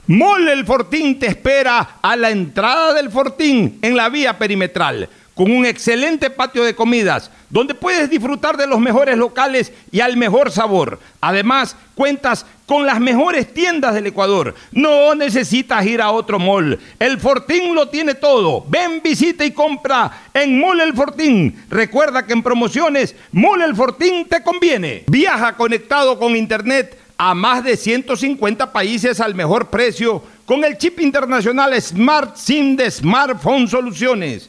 Mole 0.08 0.52
el 0.52 0.66
Fortín 0.66 1.18
te 1.18 1.26
espera 1.26 2.00
a 2.02 2.16
la 2.16 2.28
entrada 2.28 2.92
del 2.92 3.10
Fortín 3.10 3.78
en 3.80 3.96
la 3.96 4.10
vía 4.10 4.36
perimetral 4.36 5.08
con 5.36 5.52
un 5.52 5.66
excelente 5.66 6.30
patio 6.30 6.64
de 6.64 6.74
comidas, 6.74 7.30
donde 7.50 7.74
puedes 7.74 8.08
disfrutar 8.08 8.56
de 8.56 8.66
los 8.66 8.80
mejores 8.80 9.18
locales 9.18 9.70
y 9.92 10.00
al 10.00 10.16
mejor 10.16 10.50
sabor. 10.50 10.98
Además, 11.20 11.76
cuentas 11.94 12.46
con 12.64 12.86
las 12.86 12.98
mejores 13.00 13.52
tiendas 13.52 13.92
del 13.92 14.06
Ecuador. 14.06 14.54
No 14.72 15.14
necesitas 15.14 15.84
ir 15.84 16.00
a 16.00 16.10
otro 16.10 16.38
mall. 16.38 16.80
El 16.98 17.20
Fortín 17.20 17.74
lo 17.74 17.90
tiene 17.90 18.14
todo. 18.14 18.64
Ven, 18.66 19.02
visita 19.04 19.44
y 19.44 19.50
compra 19.50 20.22
en 20.32 20.58
Mall 20.58 20.80
El 20.80 20.94
Fortín. 20.94 21.64
Recuerda 21.68 22.24
que 22.24 22.32
en 22.32 22.42
promociones, 22.42 23.14
Mall 23.32 23.60
El 23.60 23.76
Fortín 23.76 24.26
te 24.26 24.42
conviene. 24.42 25.04
Viaja 25.06 25.54
conectado 25.54 26.18
con 26.18 26.34
Internet 26.34 26.98
a 27.18 27.34
más 27.34 27.62
de 27.62 27.76
150 27.76 28.72
países 28.72 29.20
al 29.20 29.34
mejor 29.34 29.68
precio 29.68 30.22
con 30.46 30.64
el 30.64 30.78
chip 30.78 30.98
internacional 31.00 31.78
Smart 31.80 32.36
SIM 32.36 32.74
de 32.74 32.90
Smartphone 32.90 33.68
Soluciones. 33.68 34.48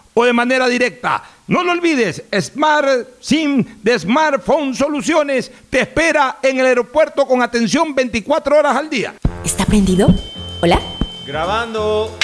o 0.13 0.25
de 0.25 0.33
manera 0.33 0.67
directa. 0.67 1.23
No 1.47 1.63
lo 1.63 1.71
olvides, 1.71 2.23
Smart 2.39 3.07
SIM 3.19 3.65
de 3.81 3.99
Smartphone 3.99 4.73
Soluciones 4.73 5.51
te 5.69 5.81
espera 5.81 6.37
en 6.41 6.59
el 6.59 6.65
aeropuerto 6.65 7.25
con 7.25 7.41
atención 7.41 7.93
24 7.93 8.57
horas 8.57 8.75
al 8.75 8.89
día. 8.89 9.15
¿Está 9.43 9.65
prendido? 9.65 10.13
¿Hola? 10.61 10.79
Grabando. 11.25 12.17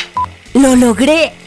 ¡Lo 0.54 0.76
logré! 0.76 1.47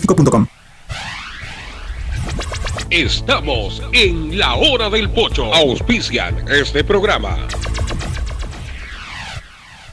Estamos 2.89 3.81
en 3.93 4.37
la 4.37 4.55
hora 4.55 4.89
del 4.89 5.09
pocho. 5.09 5.53
Auspician 5.53 6.45
este 6.49 6.83
programa. 6.83 7.47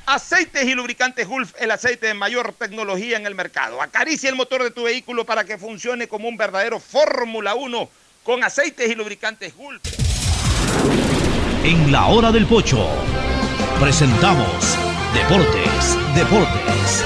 Aceites 0.06 0.64
y 0.64 0.74
lubricantes 0.74 1.28
Gulf, 1.28 1.52
el 1.60 1.70
aceite 1.70 2.06
de 2.06 2.14
mayor 2.14 2.54
tecnología 2.58 3.18
en 3.18 3.26
el 3.26 3.34
mercado. 3.34 3.82
Acaricia 3.82 4.30
el 4.30 4.36
motor 4.36 4.62
de 4.62 4.70
tu 4.70 4.84
vehículo 4.84 5.26
para 5.26 5.44
que 5.44 5.58
funcione 5.58 6.08
como 6.08 6.28
un 6.28 6.36
verdadero 6.36 6.80
Fórmula 6.80 7.54
1 7.54 7.88
con 8.24 8.42
aceites 8.42 8.90
y 8.90 8.94
lubricantes 8.94 9.54
Gulf. 9.54 9.82
En 11.62 11.92
la 11.92 12.06
hora 12.06 12.32
del 12.32 12.46
pocho 12.46 12.88
presentamos 13.78 14.78
Deportes, 15.14 15.96
Deportes. 16.14 17.04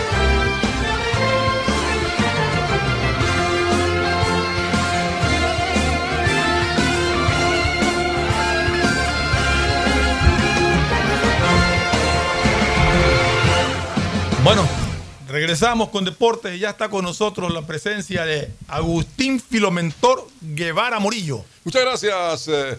Bueno, 14.45 14.69
regresamos 15.29 15.91
con 15.91 16.05
deportes 16.05 16.57
y 16.57 16.59
ya 16.59 16.71
está 16.71 16.89
con 16.89 17.05
nosotros 17.05 17.53
la 17.55 17.65
presencia 17.65 18.25
de 18.25 18.51
Agustín 18.67 19.39
Filomentor 19.41 20.27
Guevara 20.41 20.99
Morillo. 20.99 21.45
Muchas 21.63 21.83
gracias, 21.83 22.49
eh, 22.49 22.77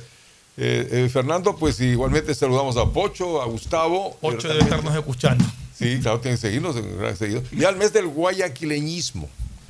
eh, 0.57 0.87
eh, 0.91 1.09
Fernando. 1.11 1.55
Pues 1.55 1.79
igualmente 1.79 2.35
saludamos 2.35 2.75
a 2.75 2.85
Pocho, 2.87 3.41
a 3.41 3.45
Gustavo. 3.45 4.17
Pocho 4.19 4.49
debe 4.49 4.59
estarnos 4.59 4.93
escuchando. 4.93 5.45
Sí, 5.73 5.99
claro, 6.01 6.19
tienen 6.19 6.37
que 6.37 6.41
seguirnos. 6.41 6.75
seguido. 7.17 7.41
Y 7.53 7.63
al 7.63 7.77
mes 7.77 7.93
del 7.93 8.07
guayaquileñismo. 8.07 9.29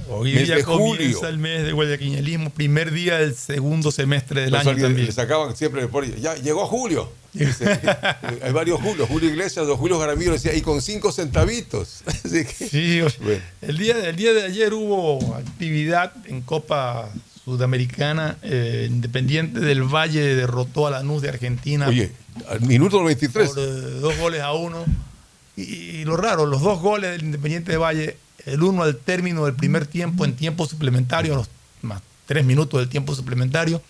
Hoy 0.09 0.33
mes 0.33 0.47
día 0.47 0.55
de 0.57 0.63
comienza 0.63 1.17
julio. 1.19 1.27
el 1.29 1.37
mes 1.37 1.63
de 1.63 1.71
guayaquileñismo, 1.71 2.49
primer 2.49 2.91
día 2.91 3.17
del 3.19 3.35
segundo 3.35 3.91
semestre 3.91 4.41
del 4.41 4.55
año 4.55 4.75
también. 4.75 5.05
le 5.05 5.11
sacaban 5.11 5.55
siempre 5.55 5.87
por 5.87 6.05
ya 6.19 6.35
llegó 6.35 6.65
Julio. 6.67 7.09
Dice, 7.33 7.65
eh, 7.83 8.39
hay 8.43 8.51
varios 8.51 8.79
Julios, 8.81 9.07
Julio 9.09 9.29
Iglesias, 9.29 9.65
los 9.65 9.79
Julio 9.79 9.99
Jaramillo 9.99 10.33
decía, 10.33 10.53
y 10.53 10.61
con 10.61 10.81
cinco 10.81 11.11
centavitos. 11.11 12.03
Así 12.05 12.45
que, 12.45 12.67
Sí, 12.69 13.01
bueno. 13.21 13.41
el, 13.61 13.77
día, 13.77 14.07
el 14.07 14.15
día 14.15 14.33
de 14.33 14.43
ayer 14.43 14.73
hubo 14.73 15.35
actividad 15.35 16.13
en 16.27 16.41
Copa 16.41 17.09
Sudamericana. 17.43 18.37
eh, 18.43 18.87
Independiente 18.89 19.59
del 19.59 19.83
Valle 19.83 20.35
derrotó 20.35 20.85
a 20.87 20.91
Lanús 20.91 21.21
de 21.23 21.29
Argentina. 21.29 21.87
Oye, 21.87 22.11
al 22.49 22.61
minuto 22.61 23.03
23. 23.03 23.49
Por 23.49 23.59
eh, 23.59 23.61
dos 23.99 24.17
goles 24.19 24.41
a 24.41 24.53
uno. 24.53 24.85
Y, 25.55 25.61
y 25.63 26.05
lo 26.05 26.17
raro, 26.17 26.45
los 26.45 26.61
dos 26.61 26.81
goles 26.81 27.11
del 27.11 27.23
Independiente 27.23 27.71
de 27.71 27.77
Valle, 27.77 28.17
el 28.45 28.63
uno 28.63 28.83
al 28.83 28.97
término 28.97 29.45
del 29.45 29.55
primer 29.55 29.85
tiempo 29.85 30.25
en 30.25 30.35
tiempo 30.35 30.65
suplementario, 30.65 31.33
a 31.33 31.37
los 31.37 31.49
más 31.81 32.01
tres 32.25 32.45
minutos 32.45 32.79
del 32.79 32.89
tiempo 32.89 33.15
suplementario. 33.15 33.81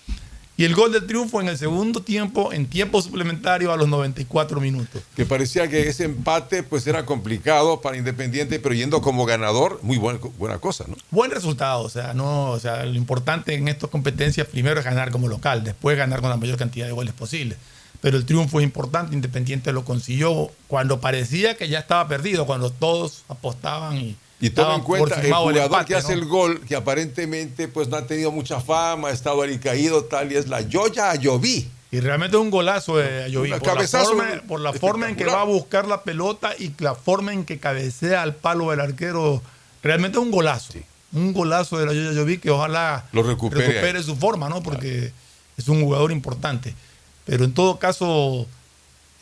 Y 0.55 0.65
el 0.65 0.75
gol 0.75 0.91
del 0.91 1.07
triunfo 1.07 1.41
en 1.41 1.47
el 1.47 1.57
segundo 1.57 2.03
tiempo, 2.03 2.53
en 2.53 2.67
tiempo 2.67 3.01
suplementario 3.01 3.71
a 3.71 3.77
los 3.77 3.87
94 3.87 4.61
minutos. 4.61 5.01
que 5.15 5.25
parecía 5.25 5.67
que 5.67 5.87
ese 5.87 6.03
empate 6.03 6.61
pues 6.61 6.85
era 6.85 7.05
complicado 7.05 7.81
para 7.81 7.97
Independiente, 7.97 8.59
pero 8.59 8.75
yendo 8.75 9.01
como 9.01 9.25
ganador, 9.25 9.79
muy 9.81 9.97
buena, 9.97 10.19
buena 10.37 10.59
cosa, 10.59 10.85
¿no? 10.87 10.95
Buen 11.09 11.31
resultado, 11.31 11.81
o 11.81 11.89
sea, 11.89 12.13
no, 12.13 12.51
o 12.51 12.59
sea, 12.59 12.85
lo 12.85 12.93
importante 12.93 13.55
en 13.55 13.67
estas 13.67 13.89
competencias 13.89 14.45
primero 14.45 14.79
es 14.79 14.85
ganar 14.85 15.09
como 15.09 15.27
local, 15.27 15.63
después 15.63 15.97
ganar 15.97 16.21
con 16.21 16.29
la 16.29 16.37
mayor 16.37 16.57
cantidad 16.57 16.85
de 16.85 16.91
goles 16.91 17.15
posible. 17.15 17.57
Pero 18.01 18.17
el 18.17 18.25
triunfo 18.25 18.59
es 18.59 18.63
importante, 18.63 19.15
Independiente 19.15 19.71
lo 19.71 19.85
consiguió 19.85 20.51
cuando 20.67 21.01
parecía 21.01 21.57
que 21.57 21.67
ya 21.67 21.79
estaba 21.79 22.07
perdido, 22.07 22.45
cuando 22.45 22.69
todos 22.69 23.23
apostaban 23.27 23.97
y, 23.97 24.17
Y 24.43 24.49
toma 24.49 24.75
en 24.75 24.81
cuenta 24.81 25.21
el 25.21 25.27
jugador 25.33 25.57
empate, 25.57 25.85
que 25.85 25.95
hace 25.95 26.17
¿no? 26.17 26.21
el 26.21 26.27
gol, 26.27 26.59
que 26.67 26.75
aparentemente 26.75 27.69
pues 27.69 27.87
no 27.87 27.95
ha 27.95 28.05
tenido 28.05 28.29
mucha 28.29 28.59
fama, 28.59 29.07
ha 29.07 29.11
estado 29.11 29.41
alicaído, 29.41 30.03
tal, 30.03 30.33
y 30.33 30.35
es 30.35 30.49
la 30.49 30.59
Yoya 30.59 31.11
Ayoví. 31.11 31.69
Y 31.91 32.01
realmente 32.01 32.35
es 32.35 32.43
un 32.43 32.51
golazo 32.51 32.97
de 32.97 33.23
Ayoví. 33.23 33.51
Por 33.51 33.79
la, 33.79 33.87
forma, 33.87 34.25
por 34.45 34.59
la 34.59 34.73
forma 34.73 35.07
en 35.07 35.15
que 35.15 35.23
va 35.23 35.39
a 35.39 35.45
buscar 35.45 35.87
la 35.87 36.03
pelota 36.03 36.53
y 36.59 36.73
la 36.79 36.93
forma 36.93 37.31
en 37.31 37.45
que 37.45 37.57
cabecea 37.57 38.21
al 38.21 38.35
palo 38.35 38.71
del 38.71 38.81
arquero. 38.81 39.41
Realmente 39.81 40.17
es 40.17 40.21
un 40.21 40.31
golazo. 40.31 40.73
Un 41.13 41.31
golazo 41.31 41.77
de 41.77 41.85
la 41.85 41.93
Yoya 41.93 42.09
Ayoví 42.09 42.37
que 42.37 42.49
ojalá 42.49 43.05
Lo 43.13 43.23
recupere. 43.23 44.03
su 44.03 44.17
forma, 44.17 44.49
¿no? 44.49 44.61
Porque 44.61 45.13
es 45.55 45.69
un 45.69 45.81
jugador 45.81 46.11
importante. 46.11 46.75
Pero 47.23 47.45
en 47.45 47.53
todo 47.53 47.79
caso, 47.79 48.45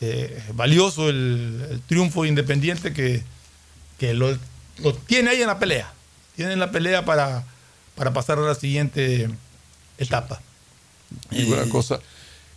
eh, 0.00 0.42
valioso 0.54 1.08
el, 1.08 1.64
el 1.70 1.80
triunfo 1.82 2.24
de 2.24 2.30
Independiente 2.30 2.92
que, 2.92 3.22
que 4.00 4.14
lo, 4.14 4.36
lo 4.82 4.94
tiene 4.94 5.30
ahí 5.30 5.40
en 5.40 5.46
la 5.46 5.58
pelea. 5.58 5.92
Tiene 6.36 6.52
en 6.54 6.58
la 6.58 6.70
pelea 6.70 7.04
para, 7.04 7.44
para 7.94 8.12
pasar 8.12 8.38
a 8.38 8.42
la 8.42 8.54
siguiente 8.54 9.28
etapa. 9.98 10.40
Y 11.30 11.44
una 11.44 11.68
cosa, 11.68 12.00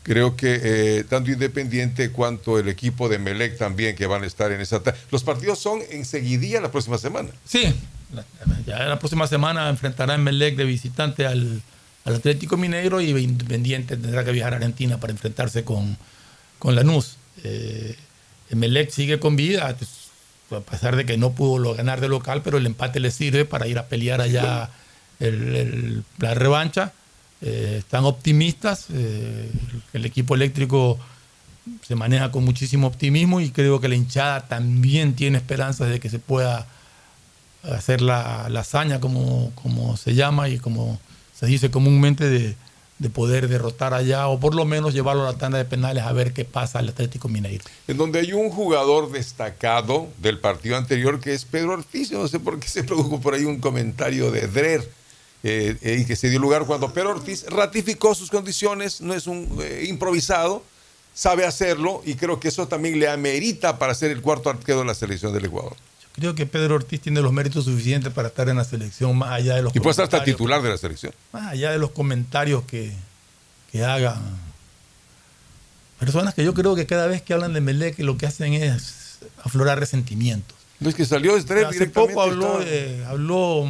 creo 0.03 0.35
que 0.35 0.61
eh, 0.63 1.03
tanto 1.03 1.31
Independiente 1.31 2.11
cuanto 2.11 2.57
el 2.57 2.69
equipo 2.69 3.09
de 3.09 3.19
Melec 3.19 3.57
también 3.57 3.95
que 3.95 4.05
van 4.07 4.23
a 4.23 4.27
estar 4.27 4.51
en 4.51 4.61
esa... 4.61 4.81
Los 5.11 5.23
partidos 5.23 5.59
son 5.59 5.81
enseguidilla 5.89 6.61
la 6.61 6.71
próxima 6.71 6.97
semana. 6.97 7.29
Sí, 7.45 7.73
ya 8.65 8.83
la 8.85 8.99
próxima 8.99 9.27
semana 9.27 9.69
enfrentará 9.69 10.15
en 10.15 10.23
Melec 10.23 10.55
de 10.55 10.63
visitante 10.63 11.25
al, 11.25 11.61
al 12.05 12.15
Atlético 12.15 12.55
Mineiro 12.55 13.01
y 13.01 13.09
Independiente 13.09 13.97
tendrá 13.97 14.23
que 14.23 14.31
viajar 14.31 14.53
a 14.53 14.57
Argentina 14.57 14.99
para 14.99 15.11
enfrentarse 15.11 15.63
con, 15.63 15.97
con 16.59 16.75
Lanús. 16.75 17.17
Eh, 17.43 17.97
Melec 18.51 18.91
sigue 18.91 19.19
con 19.19 19.35
vida, 19.35 19.75
a 20.51 20.59
pesar 20.59 20.95
de 20.95 21.05
que 21.05 21.17
no 21.17 21.31
pudo 21.31 21.75
ganar 21.75 22.01
de 22.01 22.09
local, 22.09 22.41
pero 22.43 22.57
el 22.57 22.65
empate 22.65 22.99
le 22.99 23.11
sirve 23.11 23.45
para 23.45 23.67
ir 23.67 23.77
a 23.79 23.87
pelear 23.87 24.21
allá 24.21 24.69
la 25.19 26.33
revancha. 26.33 26.93
Eh, 27.41 27.75
están 27.79 28.05
optimistas, 28.05 28.87
eh, 28.93 29.49
el 29.93 30.05
equipo 30.05 30.35
eléctrico 30.35 30.97
se 31.81 31.95
maneja 31.95 32.31
con 32.31 32.45
muchísimo 32.45 32.87
optimismo 32.87 33.41
y 33.41 33.49
creo 33.51 33.79
que 33.81 33.87
la 33.87 33.95
hinchada 33.95 34.47
también 34.47 35.15
tiene 35.15 35.37
esperanzas 35.37 35.89
de 35.89 35.99
que 35.99 36.09
se 36.09 36.19
pueda 36.19 36.67
hacer 37.63 38.01
la, 38.01 38.47
la 38.49 38.59
hazaña, 38.61 38.99
como, 38.99 39.51
como 39.55 39.97
se 39.97 40.13
llama 40.13 40.49
y 40.49 40.59
como 40.59 40.99
se 41.33 41.47
dice 41.47 41.71
comúnmente, 41.71 42.29
de, 42.29 42.55
de 42.97 43.09
poder 43.09 43.49
derrotar 43.49 43.93
allá 43.93 44.27
o 44.27 44.39
por 44.39 44.55
lo 44.55 44.63
menos 44.65 44.93
llevarlo 44.93 45.23
a 45.27 45.33
la 45.33 45.37
tanda 45.37 45.57
de 45.57 45.65
penales 45.65 46.03
a 46.03 46.13
ver 46.13 46.31
qué 46.31 46.45
pasa 46.45 46.79
al 46.79 46.89
Atlético 46.89 47.27
Mineiro. 47.27 47.63
En 47.87 47.97
donde 47.97 48.19
hay 48.19 48.31
un 48.31 48.49
jugador 48.49 49.11
destacado 49.11 50.07
del 50.19 50.39
partido 50.39 50.77
anterior 50.77 51.19
que 51.19 51.33
es 51.33 51.43
Pedro 51.43 51.73
Ortiz. 51.73 52.11
No 52.11 52.27
sé 52.27 52.39
por 52.39 52.59
qué 52.59 52.67
se 52.69 52.83
produjo 52.83 53.19
por 53.19 53.33
ahí 53.33 53.43
un 53.43 53.59
comentario 53.59 54.31
de 54.31 54.47
Drer. 54.47 54.89
eh, 55.43 55.77
eh, 55.81 55.97
y 56.01 56.05
que 56.05 56.15
se 56.15 56.29
dio 56.29 56.39
lugar 56.39 56.65
cuando 56.65 56.91
Pedro 56.91 57.11
Ortiz 57.11 57.45
ratificó 57.49 58.15
sus 58.15 58.31
condiciones, 58.31 58.99
no 59.01 59.13
es 59.13 59.27
un 59.27 59.59
eh, 59.61 59.85
improvisado, 59.87 60.63
sabe 61.13 61.45
hacerlo 61.45 62.01
y 62.03 62.15
creo 62.15 62.39
que 62.39 62.47
eso 62.47 62.67
también 62.67 62.99
le 62.99 63.07
amerita 63.07 63.77
para 63.77 63.93
ser 63.93 64.09
el 64.09 64.21
cuarto 64.23 64.49
arquero 64.49 64.79
de 64.79 64.85
la 64.85 64.95
selección 64.95 65.33
del 65.33 65.45
Ecuador. 65.45 65.75
Creo 66.15 66.33
que 66.33 66.45
Pedro 66.45 66.75
Ortiz 66.75 67.01
tiene 67.01 67.21
los 67.21 67.33
méritos 67.33 67.65
suficientes 67.65 68.11
para 68.13 68.29
estar 68.29 68.47
en 68.47 68.55
la 68.57 68.63
selección 68.63 69.17
más 69.17 69.31
allá 69.31 69.55
de 69.55 69.61
los 69.63 69.75
Y 69.75 69.79
puede 69.81 69.95
ser 69.95 70.05
hasta 70.05 70.23
titular 70.23 70.61
de 70.61 70.69
la 70.69 70.77
selección. 70.77 71.13
más 71.33 71.47
allá 71.51 71.71
de 71.71 71.77
los 71.77 71.91
comentarios 71.91 72.63
que, 72.65 72.93
que 73.71 73.83
hagan 73.83 74.21
personas 75.99 76.33
que 76.33 76.43
yo 76.43 76.53
creo 76.53 76.75
que 76.75 76.85
cada 76.85 77.07
vez 77.07 77.21
que 77.21 77.33
hablan 77.33 77.53
de 77.53 77.61
Melec 77.61 77.99
lo 77.99 78.17
que 78.17 78.25
hacen 78.27 78.53
es 78.53 79.19
aflorar 79.43 79.79
resentimientos. 79.79 80.55
No 80.79 80.89
es 80.89 80.95
que 80.95 81.05
salió 81.05 81.41
Drer 81.43 81.65
Hace 81.65 81.87
poco 81.87 82.21
habló, 82.21 82.59
de, 82.59 83.03
habló 83.05 83.65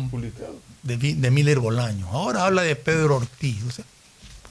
de, 0.83 0.97
de 0.97 1.31
Miller 1.31 1.59
Bolaño, 1.59 2.07
ahora 2.09 2.45
habla 2.45 2.63
de 2.63 2.75
Pedro 2.75 3.17
Ortiz. 3.17 3.63
O 3.67 3.71
sea, 3.71 3.85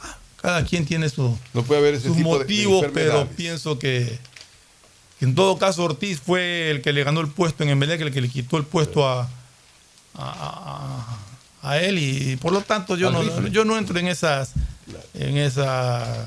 ah, 0.02 0.16
cada 0.40 0.64
quien 0.64 0.86
tiene 0.86 1.08
su- 1.08 1.36
No 1.52 1.62
puede 1.64 1.80
haber 1.80 1.94
ese 1.94 2.08
sus 2.08 2.18
motivos, 2.18 2.86
pero 2.94 3.28
pienso 3.28 3.78
que 3.78 4.18
en 5.24 5.34
todo 5.34 5.58
caso 5.58 5.84
Ortiz 5.84 6.20
fue 6.20 6.70
el 6.70 6.82
que 6.82 6.92
le 6.92 7.04
ganó 7.04 7.20
el 7.20 7.28
puesto 7.28 7.62
en 7.62 7.70
Emelec, 7.70 8.00
el 8.00 8.12
que 8.12 8.20
le 8.20 8.28
quitó 8.28 8.56
el 8.56 8.64
puesto 8.64 9.08
a, 9.08 9.28
a, 11.62 11.78
él 11.78 11.98
y 11.98 12.36
por 12.36 12.52
lo 12.52 12.60
tanto 12.60 12.96
yo 12.96 13.10
no, 13.10 13.48
yo 13.48 13.64
no 13.64 13.76
entro 13.78 13.98
en 13.98 14.06
esas 14.06 14.52
en 15.14 15.38
esas 15.38 16.26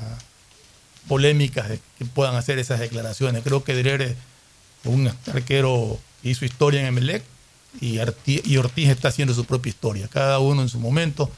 polémicas 1.06 1.66
que 1.96 2.04
puedan 2.04 2.34
hacer 2.36 2.58
esas 2.58 2.80
declaraciones. 2.80 3.42
Creo 3.42 3.64
que 3.64 3.74
Dreher 3.74 4.02
es 4.02 4.16
un 4.84 5.10
arquero 5.32 5.98
que 6.22 6.30
hizo 6.30 6.44
historia 6.44 6.80
en 6.80 6.86
Emelec 6.86 7.22
y, 7.80 7.98
y 8.26 8.56
Ortiz 8.56 8.88
está 8.88 9.08
haciendo 9.08 9.32
su 9.32 9.44
propia 9.44 9.70
historia, 9.70 10.08
cada 10.08 10.38
uno 10.38 10.62
en 10.62 10.68
su 10.68 10.78
momento 10.78 11.30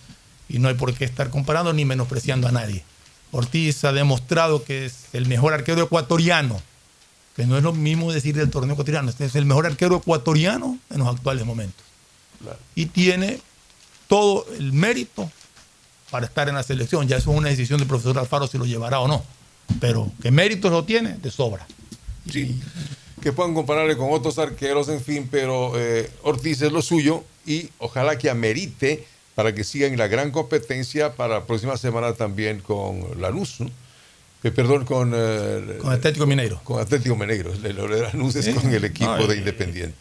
y 0.49 0.59
no 0.59 0.69
hay 0.69 0.75
por 0.75 0.93
qué 0.95 1.05
estar 1.05 1.31
comparando 1.31 1.73
ni 1.73 1.85
menospreciando 1.85 2.49
a 2.49 2.53
nadie. 2.53 2.85
Ortiz 3.33 3.85
ha 3.85 3.93
demostrado 3.93 4.65
que 4.65 4.87
es 4.87 5.05
el 5.13 5.27
mejor 5.27 5.55
arquero 5.55 5.83
ecuatoriano, 5.83 6.61
que 7.41 7.47
no 7.47 7.57
es 7.57 7.63
lo 7.63 7.73
mismo 7.73 8.13
decir 8.13 8.37
del 8.37 8.51
torneo 8.51 8.75
ecuatoriano, 8.75 9.09
este 9.09 9.25
es 9.25 9.35
el 9.35 9.47
mejor 9.47 9.65
arquero 9.65 9.97
ecuatoriano 9.97 10.79
en 10.91 10.99
los 10.99 11.09
actuales 11.09 11.47
momentos. 11.47 11.83
Y 12.75 12.85
tiene 12.85 13.41
todo 14.09 14.45
el 14.59 14.75
mérito 14.75 15.31
para 16.11 16.27
estar 16.27 16.51
en 16.51 16.57
la 16.57 16.63
selección. 16.63 17.09
Ya 17.09 17.17
eso 17.17 17.33
es 17.33 17.39
una 17.39 17.49
decisión 17.49 17.79
del 17.79 17.89
profesor 17.89 18.19
Alfaro 18.19 18.47
si 18.47 18.59
lo 18.59 18.67
llevará 18.67 19.01
o 19.01 19.09
no. 19.09 19.25
Pero 19.81 20.13
que 20.21 20.31
méritos 20.31 20.71
lo 20.71 20.85
tiene, 20.85 21.15
de 21.15 21.31
sobra. 21.31 21.67
Sí. 22.31 22.61
Que 23.23 23.33
puedan 23.33 23.55
compararle 23.55 23.97
con 23.97 24.13
otros 24.13 24.39
arqueros, 24.39 24.91
en 24.91 25.01
fin, 25.01 25.27
pero 25.31 25.73
eh, 25.77 26.11
Ortiz 26.23 26.61
es 26.61 26.73
lo 26.73 26.83
suyo 26.83 27.25
y 27.47 27.71
ojalá 27.79 28.19
que 28.19 28.29
amerite 28.29 29.07
para 29.35 29.55
que 29.55 29.65
siga 29.65 29.87
en 29.87 29.97
la 29.97 30.09
gran 30.09 30.31
competencia 30.31 31.15
para 31.17 31.39
la 31.39 31.47
próxima 31.47 31.79
semana 31.79 32.13
también 32.13 32.61
con 32.61 33.19
Lanús. 33.19 33.61
¿no? 33.61 33.71
Eh, 34.43 34.51
perdón, 34.51 34.85
con, 34.85 35.13
eh, 35.15 35.77
Con 35.81 35.93
Atlético 35.93 36.27
Mineiro. 36.27 36.61
Con 36.65 36.81
Atlético 36.81 37.15
Mineiro. 37.17 37.53
El 37.53 37.77
Lanús 38.03 38.37
es 38.37 38.47
Sí. 38.47 38.53
con 38.55 38.73
el 38.73 38.85
equipo 38.85 39.27
de 39.27 39.37
Independiente. 39.37 39.97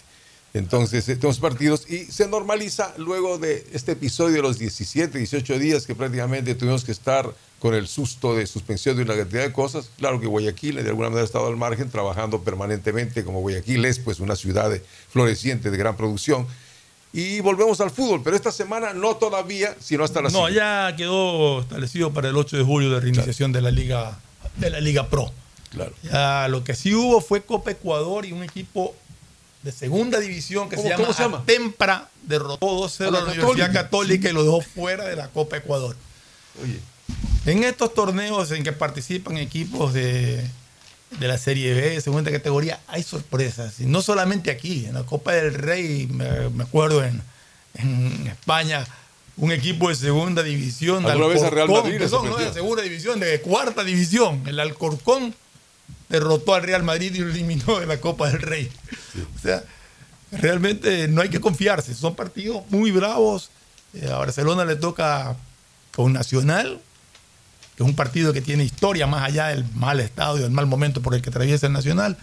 Entonces, 0.53 1.07
estos 1.09 1.37
partidos 1.39 1.85
y 1.87 2.05
se 2.05 2.27
normaliza 2.27 2.93
luego 2.97 3.37
de 3.37 3.67
este 3.71 3.91
episodio 3.91 4.37
de 4.37 4.41
los 4.41 4.57
17, 4.57 5.19
18 5.19 5.59
días 5.59 5.85
que 5.85 5.93
prácticamente 5.93 6.55
tuvimos 6.55 6.83
que 6.83 6.91
estar 6.91 7.29
con 7.59 7.75
el 7.75 7.87
susto 7.87 8.33
de 8.35 8.47
suspensión 8.47 8.95
de 8.97 9.03
una 9.03 9.15
cantidad 9.15 9.43
de 9.43 9.51
cosas. 9.53 9.91
Claro 9.99 10.19
que 10.19 10.25
Guayaquil 10.25 10.75
de 10.77 10.89
alguna 10.89 11.09
manera 11.09 11.21
ha 11.21 11.25
estado 11.25 11.45
al 11.47 11.57
margen, 11.57 11.91
trabajando 11.91 12.41
permanentemente 12.41 13.23
como 13.23 13.41
Guayaquil 13.41 13.85
es 13.85 13.99
pues 13.99 14.19
una 14.19 14.35
ciudad 14.35 14.71
de- 14.71 14.81
floreciente 15.11 15.69
de 15.69 15.77
gran 15.77 15.95
producción. 15.95 16.47
Y 17.13 17.41
volvemos 17.41 17.79
al 17.81 17.91
fútbol, 17.91 18.21
pero 18.23 18.35
esta 18.35 18.51
semana 18.51 18.93
no 18.93 19.17
todavía, 19.17 19.75
sino 19.79 20.03
hasta 20.03 20.21
la 20.21 20.29
No, 20.29 20.47
siguiente. 20.47 20.55
ya 20.55 20.95
quedó 20.95 21.61
establecido 21.61 22.11
para 22.11 22.29
el 22.29 22.37
8 22.37 22.57
de 22.57 22.63
julio 22.63 22.89
de 22.89 22.99
reiniciación 23.01 23.51
de 23.51 23.61
la 23.61 23.69
Liga 23.71 24.17
de 24.57 24.69
la 24.69 24.79
Liga 24.79 25.07
Pro. 25.07 25.31
Claro. 25.71 25.93
Ya 26.03 26.47
lo 26.49 26.63
que 26.63 26.73
sí 26.75 26.93
hubo 26.95 27.21
fue 27.21 27.43
Copa 27.43 27.71
Ecuador 27.71 28.25
y 28.25 28.31
un 28.31 28.43
equipo 28.43 28.95
de 29.61 29.71
segunda 29.71 30.19
división 30.19 30.69
que 30.69 30.77
se 30.77 30.81
¿Cómo- 30.83 30.89
llama, 30.89 31.03
cómo 31.03 31.13
se 31.13 31.23
llama? 31.23 31.43
Tempra 31.45 32.09
derrotó 32.23 32.65
2-0 32.65 33.07
A 33.07 33.11
la 33.11 33.19
la 33.19 33.25
Universidad 33.25 33.45
Católica. 33.67 33.73
Católica 33.83 34.29
y 34.29 34.33
lo 34.33 34.43
dejó 34.43 34.61
fuera 34.61 35.05
de 35.05 35.15
la 35.15 35.27
Copa 35.27 35.57
Ecuador. 35.57 35.95
Oye. 36.63 36.79
En 37.45 37.63
estos 37.63 37.93
torneos 37.93 38.51
en 38.51 38.63
que 38.63 38.71
participan 38.73 39.37
equipos 39.37 39.93
de, 39.93 40.43
de 41.19 41.27
la 41.27 41.37
Serie 41.37 41.73
B, 41.73 41.99
segunda 42.01 42.31
categoría, 42.31 42.79
hay 42.87 43.03
sorpresas. 43.03 43.79
Y 43.79 43.85
no 43.85 44.01
solamente 44.01 44.51
aquí, 44.51 44.85
en 44.85 44.93
la 44.95 45.03
Copa 45.03 45.33
del 45.33 45.53
Rey, 45.53 46.07
me, 46.07 46.49
me 46.49 46.63
acuerdo 46.63 47.03
en, 47.03 47.21
en 47.75 48.27
España, 48.27 48.85
un 49.39 49.51
equipo 49.51 49.89
de 49.89 49.95
segunda 49.95 50.43
división. 50.43 51.03
de 51.03 51.11
¿Alguna 51.11 51.33
vez 51.33 51.43
a 51.43 51.49
Real 51.49 51.69
Alcorcón, 51.69 51.83
Madrid 51.83 51.99
perdón, 51.99 52.29
no 52.29 52.37
de 52.37 52.53
segunda 52.53 52.83
división, 52.83 53.19
de 53.19 53.41
cuarta 53.41 53.83
división. 53.83 54.43
El 54.45 54.59
Alcorcón 54.59 55.33
derrotó 56.09 56.55
al 56.55 56.63
Real 56.63 56.83
Madrid 56.83 57.13
y 57.15 57.19
lo 57.19 57.29
eliminó 57.29 57.79
de 57.79 57.85
la 57.85 58.01
Copa 58.01 58.29
del 58.29 58.41
Rey. 58.41 58.69
O 59.35 59.39
sea, 59.39 59.63
realmente 60.31 61.07
no 61.07 61.21
hay 61.21 61.29
que 61.29 61.39
confiarse. 61.39 61.93
Son 61.95 62.15
partidos 62.15 62.63
muy 62.69 62.91
bravos. 62.91 63.49
Eh, 63.93 64.09
a 64.11 64.17
Barcelona 64.17 64.65
le 64.65 64.75
toca 64.75 65.37
con 65.95 66.11
Nacional, 66.11 66.81
que 67.77 67.83
es 67.83 67.89
un 67.89 67.95
partido 67.95 68.33
que 68.33 68.41
tiene 68.41 68.65
historia 68.65 69.07
más 69.07 69.23
allá 69.23 69.47
del 69.47 69.65
mal 69.73 70.01
estado 70.01 70.37
y 70.37 70.41
del 70.41 70.51
mal 70.51 70.65
momento 70.65 71.01
por 71.01 71.15
el 71.15 71.21
que 71.21 71.29
atraviesa 71.29 71.67
el 71.67 71.73
Nacional. 71.73 72.17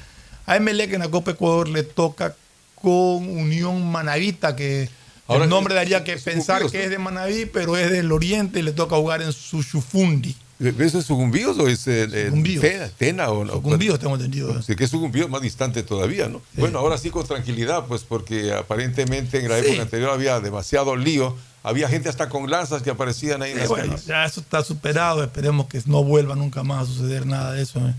A 0.44 0.56
Emelec 0.56 0.92
en 0.92 1.00
la 1.00 1.08
Copa 1.08 1.30
Ecuador 1.32 1.68
le 1.68 1.82
toca 1.82 2.36
con 2.74 2.92
Unión 2.92 3.90
Manavita, 3.90 4.54
que 4.54 4.90
Ahora, 5.28 5.44
el 5.44 5.50
nombre 5.50 5.74
daría 5.74 6.04
que 6.04 6.16
pensar 6.18 6.70
que 6.70 6.84
es 6.84 6.90
de 6.90 6.98
Manaví, 6.98 7.46
pero 7.46 7.76
es 7.76 7.90
del 7.90 8.12
oriente 8.12 8.60
y 8.60 8.62
le 8.62 8.72
toca 8.72 8.96
jugar 8.96 9.22
en 9.22 9.32
Sushufundi. 9.32 10.36
¿Eso 10.58 10.98
es 11.00 11.04
Sucumbíos 11.04 11.58
o 11.58 11.68
es 11.68 11.86
eh, 11.86 12.08
eh. 12.10 12.58
Tena, 12.60 12.88
Tena 12.96 13.30
o 13.30 13.44
no? 13.44 13.52
Sucumbíos, 13.54 13.98
tengo 13.98 14.14
entendido. 14.14 14.62
Sí, 14.62 14.74
que 14.74 14.84
es 14.84 14.90
Sucumbíos 14.90 15.28
más 15.28 15.42
distante 15.42 15.82
todavía, 15.82 16.28
¿no? 16.28 16.40
Bueno, 16.54 16.78
ahora 16.78 16.96
sí 16.96 17.10
con 17.10 17.26
tranquilidad, 17.26 17.84
pues 17.86 18.04
porque 18.04 18.52
aparentemente 18.54 19.38
en 19.40 19.50
la 19.50 19.58
Sí. 19.60 19.66
época 19.66 19.82
anterior 19.82 20.10
había 20.10 20.40
demasiado 20.40 20.96
lío. 20.96 21.36
Había 21.62 21.88
gente 21.88 22.08
hasta 22.08 22.28
con 22.28 22.48
lanzas 22.48 22.80
que 22.82 22.90
aparecían 22.90 23.42
ahí 23.42 23.50
en 23.50 23.58
Eh, 23.58 23.60
las 23.62 23.68
bueno, 23.68 23.88
calles. 23.88 24.06
ya 24.06 24.24
eso 24.24 24.40
está 24.40 24.62
superado, 24.62 25.22
esperemos 25.24 25.66
que 25.66 25.82
no 25.86 26.04
vuelva 26.04 26.36
nunca 26.36 26.62
más 26.62 26.84
a 26.84 26.86
suceder 26.86 27.26
nada 27.26 27.52
de 27.52 27.62
eso 27.62 27.80
en, 27.80 27.94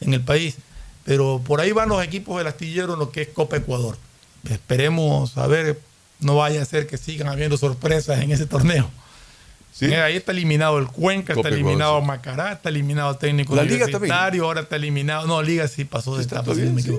en 0.00 0.14
el 0.14 0.22
país. 0.22 0.56
Pero 1.04 1.40
por 1.46 1.60
ahí 1.60 1.70
van 1.72 1.90
los 1.90 2.02
equipos 2.02 2.38
del 2.38 2.46
astillero 2.46 2.94
en 2.94 2.98
lo 2.98 3.10
que 3.12 3.22
es 3.22 3.28
Copa 3.28 3.58
Ecuador. 3.58 3.96
Esperemos 4.48 5.36
a 5.38 5.46
ver, 5.46 5.78
no 6.20 6.36
vaya 6.36 6.62
a 6.62 6.64
ser 6.64 6.86
que 6.86 6.96
sigan 6.96 7.28
habiendo 7.28 7.56
sorpresas 7.56 8.20
en 8.20 8.30
ese 8.30 8.46
torneo. 8.46 8.90
Mira, 9.80 10.04
ahí 10.04 10.16
está 10.16 10.32
eliminado 10.32 10.78
el 10.78 10.88
Cuenca, 10.88 11.32
está 11.32 11.48
eliminado. 11.48 12.00
Macará, 12.02 12.52
está 12.52 12.68
eliminado 12.68 13.16
Técnico 13.16 13.54
La 13.54 13.62
Liga 13.62 13.86
Universitario, 13.86 14.44
ahora 14.44 14.62
está 14.62 14.76
eliminado, 14.76 15.26
no, 15.26 15.42
Liga 15.42 15.68
sí 15.68 15.84
pasó 15.84 16.16
de 16.16 16.24
etapa, 16.24 16.52
bien, 16.52 16.78
sí. 16.80 16.98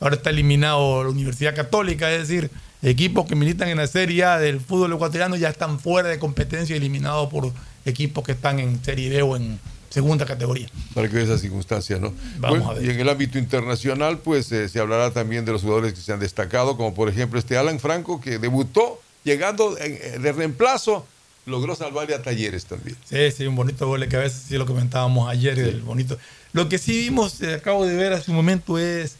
Ahora 0.00 0.16
está 0.16 0.30
eliminado 0.30 1.04
la 1.04 1.10
Universidad 1.10 1.54
Católica, 1.54 2.10
es 2.10 2.28
decir, 2.28 2.50
equipos 2.82 3.26
que 3.26 3.36
militan 3.36 3.68
en 3.68 3.76
la 3.76 3.86
Serie 3.86 4.24
A 4.24 4.38
del 4.38 4.60
fútbol 4.60 4.92
ecuatoriano 4.92 5.36
ya 5.36 5.48
están 5.48 5.78
fuera 5.78 6.08
de 6.08 6.18
competencia, 6.18 6.74
eliminados 6.74 7.28
por 7.28 7.52
equipos 7.84 8.24
que 8.24 8.32
están 8.32 8.58
en 8.58 8.82
Serie 8.82 9.10
B 9.10 9.22
o 9.22 9.36
en 9.36 9.60
segunda 9.92 10.24
categoría. 10.24 10.68
Para 10.94 11.08
que 11.08 11.16
vea 11.16 11.24
esa 11.24 11.38
circunstancia, 11.38 11.98
¿no? 11.98 12.12
Vamos 12.38 12.58
Bueno, 12.58 12.70
a 12.70 12.74
ver. 12.74 12.84
Y 12.84 12.90
en 12.90 13.00
el 13.00 13.08
ámbito 13.08 13.38
internacional, 13.38 14.18
pues 14.18 14.50
eh, 14.52 14.68
se 14.68 14.80
hablará 14.80 15.12
también 15.12 15.44
de 15.44 15.52
los 15.52 15.62
jugadores 15.62 15.92
que 15.92 16.00
se 16.00 16.12
han 16.12 16.20
destacado, 16.20 16.76
como 16.76 16.94
por 16.94 17.08
ejemplo 17.08 17.38
este 17.38 17.56
Alan 17.56 17.78
Franco, 17.78 18.20
que 18.20 18.38
debutó 18.38 19.00
llegando 19.24 19.76
eh, 19.78 20.18
de 20.20 20.32
reemplazo, 20.32 21.06
logró 21.46 21.74
salvarle 21.74 22.14
a 22.14 22.22
Talleres 22.22 22.64
también. 22.66 22.96
Sí, 23.04 23.30
sí, 23.30 23.46
un 23.46 23.56
bonito 23.56 23.86
gol 23.86 24.00
de 24.00 24.08
cabeza, 24.08 24.40
sí 24.48 24.56
lo 24.56 24.66
comentábamos 24.66 25.28
ayer, 25.28 25.58
el 25.58 25.82
bonito. 25.82 26.18
Lo 26.52 26.68
que 26.68 26.78
sí 26.78 26.92
vimos, 26.98 27.40
eh, 27.40 27.54
acabo 27.54 27.84
de 27.84 27.96
ver 27.96 28.12
hace 28.12 28.30
un 28.30 28.36
momento, 28.36 28.78
es 28.78 29.16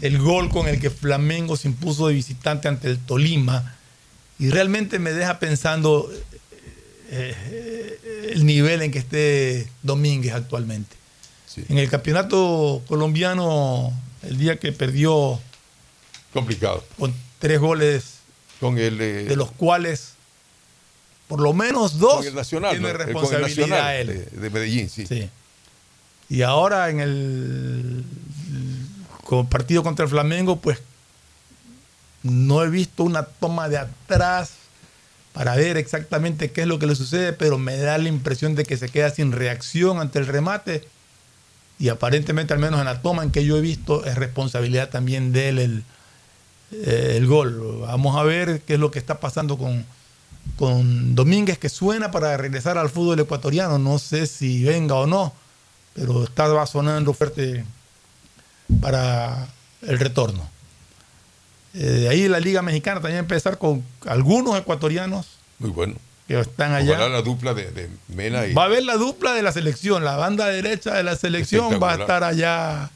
el 0.00 0.18
gol 0.18 0.50
con 0.50 0.68
el 0.68 0.80
que 0.80 0.90
Flamengo 0.90 1.56
se 1.56 1.68
impuso 1.68 2.08
de 2.08 2.14
visitante 2.14 2.68
ante 2.68 2.88
el 2.88 2.98
Tolima. 2.98 3.76
Y 4.38 4.50
realmente 4.50 4.98
me 4.98 5.12
deja 5.12 5.38
pensando 5.38 6.10
eh, 7.10 8.30
el 8.32 8.44
nivel 8.46 8.82
en 8.82 8.90
que 8.90 8.98
esté 8.98 9.68
Domínguez 9.82 10.32
actualmente. 10.34 10.96
En 11.68 11.78
el 11.78 11.88
campeonato 11.88 12.82
colombiano, 12.88 13.92
el 14.22 14.38
día 14.38 14.58
que 14.58 14.72
perdió 14.72 15.40
Complicado. 16.32 16.84
con 16.98 17.14
tres 17.38 17.60
goles, 17.60 18.04
Con 18.58 18.76
el, 18.78 19.00
eh, 19.00 19.24
de 19.24 19.36
los 19.36 19.52
cuales 19.52 20.14
por 21.28 21.40
lo 21.40 21.52
menos 21.54 21.98
dos 22.00 22.16
con 22.16 22.26
el 22.26 22.34
Nacional, 22.34 22.70
tiene 22.72 22.82
¿no? 22.82 22.88
Eh, 22.88 22.92
el 22.92 22.98
responsabilidad 23.06 24.00
él. 24.00 24.06
de, 24.08 24.40
de 24.40 24.50
Medellín, 24.50 24.90
sí. 24.90 25.06
Sí. 25.06 25.30
Y 26.28 26.42
ahora 26.42 26.90
en 26.90 27.00
el, 27.00 28.04
con- 29.22 29.46
partido 29.48 29.82
contra 29.84 30.04
el 30.04 30.10
Flamengo, 30.10 30.56
pues 30.60 30.78
no 32.24 32.62
he 32.64 32.68
visto 32.68 33.04
una 33.04 33.22
toma 33.24 33.68
de 33.68 33.78
atrás 33.78 34.50
para 35.34 35.56
ver 35.56 35.76
exactamente 35.76 36.52
qué 36.52 36.62
es 36.62 36.68
lo 36.68 36.78
que 36.78 36.86
le 36.86 36.94
sucede, 36.94 37.32
pero 37.32 37.58
me 37.58 37.76
da 37.76 37.98
la 37.98 38.08
impresión 38.08 38.54
de 38.54 38.64
que 38.64 38.76
se 38.76 38.88
queda 38.88 39.10
sin 39.10 39.32
reacción 39.32 39.98
ante 39.98 40.20
el 40.20 40.28
remate. 40.28 40.86
Y 41.80 41.88
aparentemente, 41.88 42.54
al 42.54 42.60
menos 42.60 42.78
en 42.78 42.86
la 42.86 43.02
toma 43.02 43.24
en 43.24 43.32
que 43.32 43.44
yo 43.44 43.56
he 43.56 43.60
visto, 43.60 44.04
es 44.04 44.14
responsabilidad 44.14 44.90
también 44.90 45.32
de 45.32 45.48
él 45.48 45.58
el, 45.58 45.84
eh, 46.70 47.14
el 47.16 47.26
gol. 47.26 47.80
Vamos 47.80 48.16
a 48.16 48.22
ver 48.22 48.62
qué 48.62 48.74
es 48.74 48.78
lo 48.80 48.92
que 48.92 49.00
está 49.00 49.18
pasando 49.18 49.58
con, 49.58 49.84
con 50.56 51.16
Domínguez, 51.16 51.58
que 51.58 51.68
suena 51.68 52.12
para 52.12 52.36
regresar 52.36 52.78
al 52.78 52.88
fútbol 52.88 53.18
ecuatoriano. 53.18 53.76
No 53.76 53.98
sé 53.98 54.28
si 54.28 54.62
venga 54.62 54.94
o 54.94 55.08
no, 55.08 55.34
pero 55.94 56.22
estaba 56.22 56.64
sonando 56.64 57.12
fuerte 57.12 57.64
para 58.80 59.48
el 59.82 59.98
retorno. 59.98 60.53
Eh, 61.74 61.78
de 61.78 62.08
ahí 62.08 62.28
la 62.28 62.40
Liga 62.40 62.62
Mexicana 62.62 63.00
también 63.00 63.18
empezar 63.20 63.58
con 63.58 63.82
algunos 64.06 64.56
ecuatorianos 64.58 65.26
Muy 65.58 65.70
bueno. 65.70 65.94
que 66.28 66.38
están 66.38 66.72
allá. 66.72 66.92
Ojalá 66.92 67.08
la 67.08 67.22
dupla 67.22 67.52
de, 67.52 67.70
de 67.72 67.90
Mena 68.08 68.46
y 68.46 68.54
Va 68.54 68.62
a 68.62 68.66
haber 68.66 68.84
la 68.84 68.94
dupla 68.96 69.32
de 69.32 69.42
la 69.42 69.50
selección, 69.52 70.04
la 70.04 70.16
banda 70.16 70.46
derecha 70.46 70.94
de 70.94 71.02
la 71.02 71.16
selección 71.16 71.80
va 71.82 71.92
a 71.92 71.94
estar 71.96 72.22
allá 72.24 72.90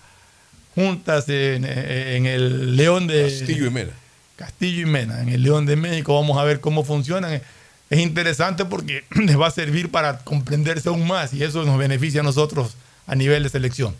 juntas 0.74 1.28
en, 1.28 1.64
en 1.64 2.26
el 2.26 2.76
León 2.76 3.06
de 3.08 3.24
Castillo 3.24 3.66
y 3.66 3.70
Mena. 3.70 3.90
Castillo 4.36 4.82
y 4.82 4.86
Mena, 4.86 5.20
en 5.22 5.28
el 5.30 5.42
León 5.42 5.66
de 5.66 5.74
México. 5.74 6.14
Vamos 6.14 6.38
a 6.38 6.44
ver 6.44 6.60
cómo 6.60 6.84
funcionan. 6.84 7.42
Es 7.90 7.98
interesante 7.98 8.64
porque 8.64 9.02
les 9.16 9.38
va 9.38 9.48
a 9.48 9.50
servir 9.50 9.90
para 9.90 10.18
comprenderse 10.18 10.88
aún 10.88 11.04
más 11.06 11.34
y 11.34 11.42
eso 11.42 11.64
nos 11.64 11.78
beneficia 11.78 12.20
a 12.20 12.24
nosotros 12.24 12.76
a 13.08 13.16
nivel 13.16 13.42
de 13.42 13.48
selección. 13.48 13.96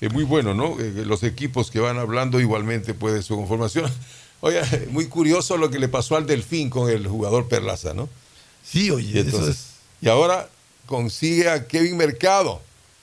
Es 0.00 0.12
muy 0.12 0.24
bueno, 0.24 0.54
¿no? 0.54 0.78
Eh, 0.80 1.04
Los 1.06 1.22
equipos 1.22 1.70
que 1.70 1.78
van 1.80 1.98
hablando 1.98 2.40
igualmente 2.40 2.94
puede 2.94 3.22
su 3.22 3.36
conformación. 3.36 3.90
Oye, 4.40 4.60
muy 4.90 5.06
curioso 5.06 5.56
lo 5.58 5.70
que 5.70 5.78
le 5.78 5.88
pasó 5.88 6.16
al 6.16 6.26
Delfín 6.26 6.70
con 6.70 6.88
el 6.88 7.06
jugador 7.06 7.48
Perlaza, 7.48 7.92
¿no? 7.92 8.08
Sí, 8.64 8.90
oye, 8.90 9.10
Y, 9.14 9.18
entonces- 9.18 9.56
eso 9.56 9.64
y 10.00 10.08
ahora 10.08 10.48
consigue 10.86 11.48
a 11.50 11.66
Kevin 11.66 11.96
Mercado, 11.98 12.62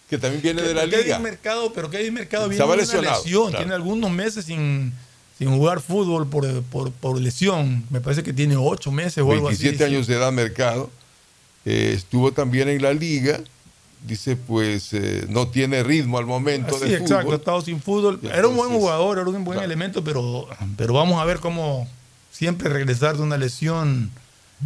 que 0.10 0.18
también 0.18 0.42
viene 0.42 0.62
de 0.64 0.74
la 0.74 0.82
Kevin 0.90 1.04
liga. 1.04 1.20
Mercado, 1.20 1.72
pero 1.74 1.90
Kevin 1.92 2.14
Mercado 2.16 2.50
viene 2.50 2.64
de 2.66 2.72
una 2.72 3.12
lesión, 3.18 3.50
claro. 3.50 3.58
tiene 3.64 3.74
algunos 3.76 4.10
meses 4.10 4.46
sin, 4.46 4.94
sin 5.38 5.50
jugar 5.56 5.80
fútbol 5.80 6.28
por, 6.28 6.64
por, 6.64 6.92
por 6.92 7.20
lesión. 7.22 7.86
Me 7.92 8.02
parece 8.02 8.24
que 8.24 8.34
tiene 8.34 8.56
ocho 8.58 8.92
meses 8.92 9.20
o 9.24 9.32
algo 9.32 9.50
así. 9.50 9.64
27 9.64 9.84
años 9.86 10.08
de 10.08 10.16
edad 10.16 10.32
Mercado. 10.32 10.90
Eh, 11.66 11.94
estuvo 11.96 12.32
también 12.32 12.68
en 12.70 12.82
la 12.82 12.94
liga. 12.94 13.42
Dice, 14.08 14.36
pues 14.38 14.94
eh, 14.94 15.26
no 15.30 15.50
tiene 15.50 15.84
ritmo 15.84 16.18
al 16.18 16.26
momento 16.26 16.76
Así, 16.78 16.86
de 16.86 16.94
exacto, 16.96 17.18
ha 17.18 17.22
fútbol. 17.24 17.36
estado 17.36 17.62
sin 17.62 17.82
fútbol. 17.82 18.20
Y 18.24 18.28
Era 18.28 18.48
un 18.48 18.56
buen 18.56 18.72
jugador, 18.72 19.20
era 19.20 19.30
un 19.30 19.44
buen 19.44 19.60
elemento, 19.60 20.04
pero, 20.04 20.48
pero 20.78 20.94
vamos 20.94 21.22
a 21.22 21.26
ver 21.26 21.40
cómo 21.40 21.88
siempre 22.32 22.70
regresar 22.70 23.18
de 23.18 23.24
una 23.24 23.38
lesión 23.38 24.12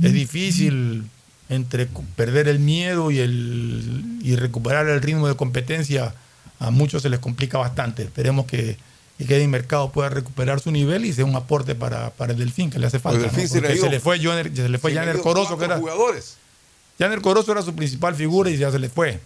es 0.01 0.13
difícil 0.13 1.05
entre 1.49 1.85
perder 2.15 2.47
el 2.47 2.59
miedo 2.59 3.11
y, 3.11 3.19
el, 3.19 4.19
y 4.21 4.35
recuperar 4.35 4.87
el 4.87 5.01
ritmo 5.01 5.27
de 5.27 5.35
competencia. 5.35 6.15
A 6.59 6.69
muchos 6.69 7.01
se 7.01 7.09
les 7.09 7.19
complica 7.19 7.57
bastante. 7.57 8.03
Esperemos 8.03 8.45
que, 8.45 8.77
que 9.17 9.25
Kevin 9.25 9.49
Mercado 9.49 9.91
pueda 9.91 10.09
recuperar 10.09 10.59
su 10.59 10.71
nivel 10.71 11.05
y 11.05 11.13
sea 11.13 11.25
un 11.25 11.35
aporte 11.35 11.75
para, 11.75 12.11
para 12.11 12.33
el 12.33 12.39
Delfín, 12.39 12.69
que 12.69 12.79
le 12.79 12.87
hace 12.87 12.99
falta. 12.99 13.25
El 13.25 13.25
¿no? 13.25 13.47
se 13.47 13.61
le 13.61 13.75
se 13.75 13.99
fue 13.99 14.19
se 14.19 14.69
le 14.69 14.77
fue 14.77 14.93
Janer 14.93 15.19
Corozo, 15.19 15.57
que 15.57 15.65
era, 15.65 15.77
jugadores. 15.77 16.37
Janer 16.99 17.19
Corozo 17.21 17.51
era 17.51 17.63
su 17.63 17.73
principal 17.73 18.15
figura 18.15 18.49
y 18.49 18.57
ya 18.57 18.71
se 18.71 18.79
le 18.79 18.89
fue. 18.89 19.19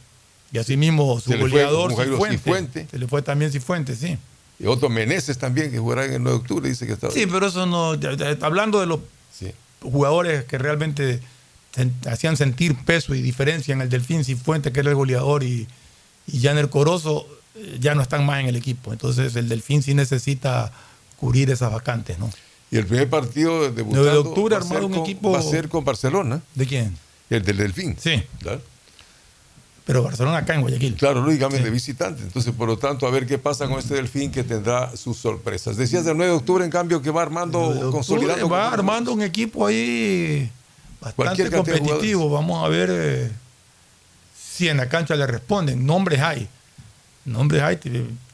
Y 0.56 0.58
asimismo 0.58 1.20
su 1.20 1.32
Se 1.32 1.38
le 1.38 1.42
fue 1.42 1.50
goleador 1.52 1.84
como 1.92 1.98
Jairo 1.98 2.14
Cifuente. 2.16 2.38
Cifuente. 2.38 2.88
Se 2.92 2.98
le 2.98 3.08
fue 3.08 3.22
también 3.22 3.52
Cifuentes, 3.52 3.98
sí. 4.00 4.18
Y 4.58 4.68
otro 4.68 4.88
Meneses 4.90 5.38
también, 5.38 5.70
que 5.70 5.80
jugará 5.80 6.06
en 6.06 6.14
el 6.14 6.24
9 6.24 6.38
de 6.38 6.42
octubre, 6.42 6.70
dice 6.70 6.88
que 6.88 6.94
está. 6.94 7.12
Sí, 7.12 7.26
pero 7.26 7.48
eso 7.48 7.66
no. 7.66 7.92
Hablando 8.42 8.80
de 8.80 8.86
los 8.86 9.00
jugadores 9.82 10.46
que 10.46 10.58
realmente 10.58 11.20
hacían 12.10 12.38
sentir 12.38 12.76
peso 12.86 13.14
y 13.14 13.22
diferencia 13.22 13.74
en 13.74 13.82
el 13.82 13.90
Delfín 13.90 14.24
Cifuentes, 14.24 14.72
que 14.72 14.80
era 14.80 14.90
el 14.90 14.96
goleador, 14.96 15.44
y, 15.44 15.68
y 16.28 16.40
Janer 16.42 16.70
Corozo, 16.70 17.28
eh, 17.56 17.78
ya 17.80 17.94
no 17.96 18.02
están 18.02 18.26
más 18.26 18.40
en 18.40 18.48
el 18.48 18.56
equipo. 18.56 18.94
Entonces 18.94 19.36
el 19.36 19.50
Delfín 19.50 19.84
sí 19.84 19.94
necesita 19.94 20.72
cubrir 21.18 21.50
esas 21.52 21.72
vacantes, 21.72 22.18
¿no? 22.18 22.30
Y 22.72 22.78
el 22.78 22.86
primer 22.88 23.10
partido 23.10 23.72
debutando 23.72 24.04
9 24.04 24.12
de 24.12 24.18
octubre 24.18 24.56
va 24.56 24.62
a 24.62 24.68
ser 24.68 24.84
un 24.86 24.92
con- 24.94 25.02
equipo- 25.04 25.32
Va 25.34 25.40
a 25.40 25.44
ser 25.44 25.68
con 25.70 25.84
Barcelona. 25.86 26.42
¿De 26.56 26.66
quién? 26.66 26.98
El 27.30 27.44
del 27.44 27.58
Delfín. 27.58 27.96
Sí. 28.00 28.24
Claro. 28.40 28.62
Pero 29.86 30.02
Barcelona 30.02 30.38
acá 30.38 30.56
en 30.56 30.62
Guayaquil. 30.62 30.96
Claro, 30.96 31.22
lógicamente, 31.22 31.70
visitante. 31.70 32.24
Entonces, 32.24 32.54
por 32.54 32.68
lo 32.68 32.78
tanto, 32.78 33.06
a 33.06 33.12
ver 33.12 33.28
qué 33.28 33.38
pasa 33.38 33.68
con 33.68 33.78
este 33.78 33.94
Delfín 33.94 34.32
que 34.32 34.44
tendrá 34.44 34.96
sus 34.98 35.18
sorpresas. 35.18 35.78
Decías 35.78 36.06
del 36.06 36.18
9 36.18 36.32
de 36.32 36.38
octubre, 36.38 36.66
en 36.66 36.72
cambio, 36.72 37.04
que 37.04 37.12
va 37.12 37.22
armando, 37.22 37.92
consolidando. 37.92 38.50
va 38.50 38.74
armando 38.74 39.14
un 39.14 39.22
equipo 39.22 39.68
ahí 39.68 40.50
bastante 41.00 41.52
competitivo. 41.52 42.32
Vamos 42.32 42.66
a 42.66 42.68
ver 42.68 42.90
eh, 42.92 43.32
si 44.36 44.68
en 44.68 44.78
la 44.78 44.90
cancha 44.90 45.16
le 45.16 45.28
responden. 45.28 45.86
Nombres 45.86 46.20
hay. 46.20 46.50
Nombres 47.24 47.62
hay. 47.62 47.80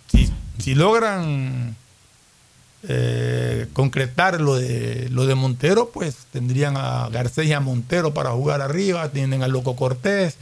Si, 0.10 0.32
si 0.57 0.73
logran 0.73 1.76
eh, 2.84 3.68
concretar 3.73 4.40
lo 4.40 4.56
de, 4.56 5.10
lo 5.11 5.26
de 5.26 5.36
Montero, 5.36 5.90
pues 5.90 6.15
tendrían 6.32 6.78
a 6.78 7.10
Garcés 7.10 7.48
y 7.48 7.53
a 7.53 7.60
Montero 7.60 8.14
para 8.14 8.32
jugar 8.32 8.61
arriba. 8.61 9.10
Tienen 9.10 9.44
a 9.44 9.49
Loco 9.49 9.76
Cortés. 9.76 10.38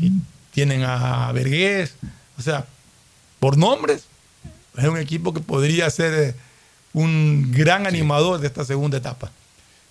Y 0.00 0.12
tienen 0.56 0.84
a 0.84 1.30
Vergués. 1.32 1.96
O 2.38 2.42
sea, 2.42 2.64
por 3.40 3.58
nombres, 3.58 4.04
es 4.78 4.84
un 4.86 4.96
equipo 4.96 5.34
que 5.34 5.40
podría 5.40 5.90
ser 5.90 6.14
eh, 6.14 6.34
un 6.94 7.52
gran 7.52 7.86
animador 7.86 8.40
de 8.40 8.46
esta 8.46 8.64
segunda 8.64 8.96
etapa. 8.96 9.30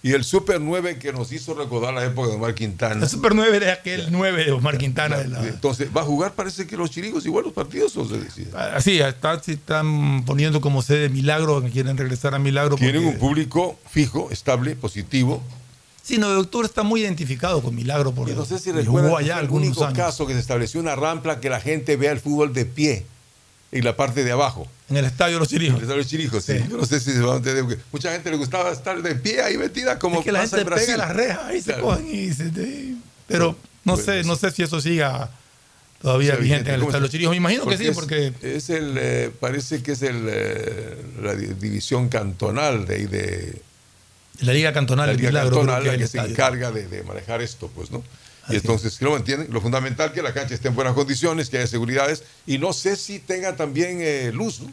Y 0.02 0.14
el 0.14 0.24
Super 0.24 0.60
9 0.60 0.98
que 0.98 1.14
nos 1.14 1.32
hizo 1.32 1.54
recordar 1.54 1.94
la 1.94 2.04
época 2.04 2.30
de 2.30 2.36
Omar 2.36 2.56
Quintana. 2.56 3.04
El 3.04 3.10
Super 3.10 3.36
9 3.36 3.58
era 3.58 3.74
aquel 3.74 4.08
9 4.12 4.46
de 4.46 4.52
Omar 4.54 4.80
Quintana. 4.80 5.18
de 5.18 5.28
la- 5.28 5.48
Entonces, 5.48 5.90
¿va 5.96 6.02
a 6.02 6.04
jugar? 6.04 6.34
Parece 6.34 6.66
que 6.66 6.76
los 6.78 6.90
chirigos 6.90 7.26
igual 7.28 7.44
los 7.46 7.54
partidos 7.54 7.96
o 7.98 8.08
se 8.08 8.18
decide. 8.18 8.50
Así, 8.58 9.00
está, 9.00 9.40
sí 9.44 9.52
están 9.54 10.24
poniendo 10.26 10.62
como 10.62 10.82
sede 10.82 11.10
Milagro, 11.10 11.62
que 11.62 11.70
quieren 11.70 11.96
regresar 11.96 12.34
a 12.34 12.40
Milagro. 12.40 12.76
Tienen 12.76 13.04
porque- 13.04 13.16
un 13.16 13.20
público 13.20 13.80
fijo, 13.88 14.30
estable, 14.32 14.76
positivo. 14.76 15.44
Sí, 16.06 16.18
9 16.20 16.36
de 16.36 16.42
octubre 16.42 16.68
está 16.68 16.84
muy 16.84 17.02
identificado 17.02 17.64
con 17.64 17.74
Milagro 17.74 18.12
porque 18.14 18.34
No 18.36 18.46
sé 18.46 18.60
si 18.60 18.72
recuerdan 18.72 19.12
allá 19.18 19.40
el 19.40 19.50
único 19.50 19.84
años. 19.86 19.98
caso 19.98 20.28
que 20.28 20.34
se 20.34 20.40
estableció 20.40 20.80
una 20.80 20.96
rampla 20.96 21.40
que 21.40 21.50
la 21.50 21.60
gente 21.60 21.96
vea 21.98 22.12
el 22.12 22.20
fútbol 22.20 22.54
de 22.54 22.66
pie 22.66 23.06
en 23.72 23.84
la 23.84 23.96
parte 23.96 24.24
de 24.24 24.32
abajo. 24.32 24.68
En 24.88 24.98
el 24.98 25.06
estadio 25.06 25.34
de 25.36 25.40
los 25.40 25.50
Chirijos. 25.50 25.72
En 25.72 25.78
el 25.78 25.82
estadio 25.82 25.98
de 25.98 26.04
los 26.04 26.08
Chirijos, 26.12 26.44
sí. 26.46 26.54
Yo 26.70 26.78
no 26.78 26.86
sé 26.86 27.00
si 27.00 27.12
se 27.12 27.20
va 27.22 27.34
a 27.34 27.38
entender. 27.38 27.80
Mucha 27.92 28.12
gente 28.12 28.30
le 28.30 28.38
gustaba 28.38 28.72
estar 28.72 29.02
de 29.02 29.16
pie 29.16 29.42
ahí 29.42 29.58
metida 29.58 29.98
como 29.98 30.20
Es 30.20 30.26
que 30.26 30.32
la 30.32 30.42
pasa 30.42 30.58
gente 30.58 30.62
en 30.62 30.68
Brasil. 30.76 30.86
pega 30.94 30.98
las 31.08 31.16
rejas 31.16 31.40
ahí 31.46 31.58
se 31.62 31.66
Claro. 31.74 31.84
cogen 31.84 32.16
y 32.16 32.32
se... 32.34 32.50
te- 32.52 32.94
Pero 33.28 33.56
no 33.84 33.94
Bueno, 33.96 34.04
sé, 34.06 34.24
no 34.26 34.36
sé 34.36 34.52
si 34.52 34.62
eso 34.62 34.80
siga 34.80 35.32
todavía 36.04 36.34
Sea 36.34 36.40
vigente 36.40 36.70
en 36.70 36.76
el 36.76 36.82
¿Cómo 36.82 36.92
estadio 36.92 37.00
de 37.02 37.06
los 37.08 37.12
Chirijos. 37.12 37.32
Me 37.32 37.38
imagino 37.38 37.66
que 37.66 37.78
sí, 37.80 37.88
es- 37.88 37.96
porque 37.96 38.32
Es 38.44 38.70
el, 38.70 38.96
eh, 39.00 39.32
parece 39.40 39.82
que 39.82 39.94
es 39.94 40.04
el, 40.04 40.24
eh, 40.30 40.98
la 41.24 41.34
di- 41.34 41.48
división 41.60 42.10
cantonal 42.10 42.86
de 42.86 42.96
ahí 42.96 43.06
de... 43.08 43.62
la 44.42 44.54
Liga 44.54 44.74
Cantonal 44.74 45.08
la 45.08 45.14
Liga 45.14 45.30
Milagro 45.30 45.58
cantonal 45.58 45.84
que 45.84 45.88
la 45.88 45.94
es 45.94 45.98
que 45.98 46.04
el 46.04 46.10
se 46.10 46.18
estadio. 46.18 46.34
encarga 46.34 46.72
de, 46.72 46.88
de 46.88 47.04
manejar 47.04 47.42
esto, 47.42 47.70
pues, 47.74 47.92
¿no? 47.92 48.04
Así 48.44 48.54
Y 48.54 48.58
entonces, 48.58 48.98
que 48.98 49.06
lo 49.06 49.18
entienden, 49.18 49.48
lo 49.52 49.60
fundamental 49.62 50.12
que 50.14 50.22
la 50.22 50.34
cancha 50.34 50.54
esté 50.54 50.68
en 50.68 50.76
buenas 50.76 50.94
condiciones, 50.94 51.50
que 51.50 51.58
haya 51.58 51.68
seguridades, 51.68 52.24
y 52.46 52.58
no 52.60 52.74
sé 52.74 52.96
si 52.96 53.20
tenga 53.20 53.56
también 53.56 54.00
eh, 54.02 54.32
luz, 54.34 54.62
¿no? 54.62 54.72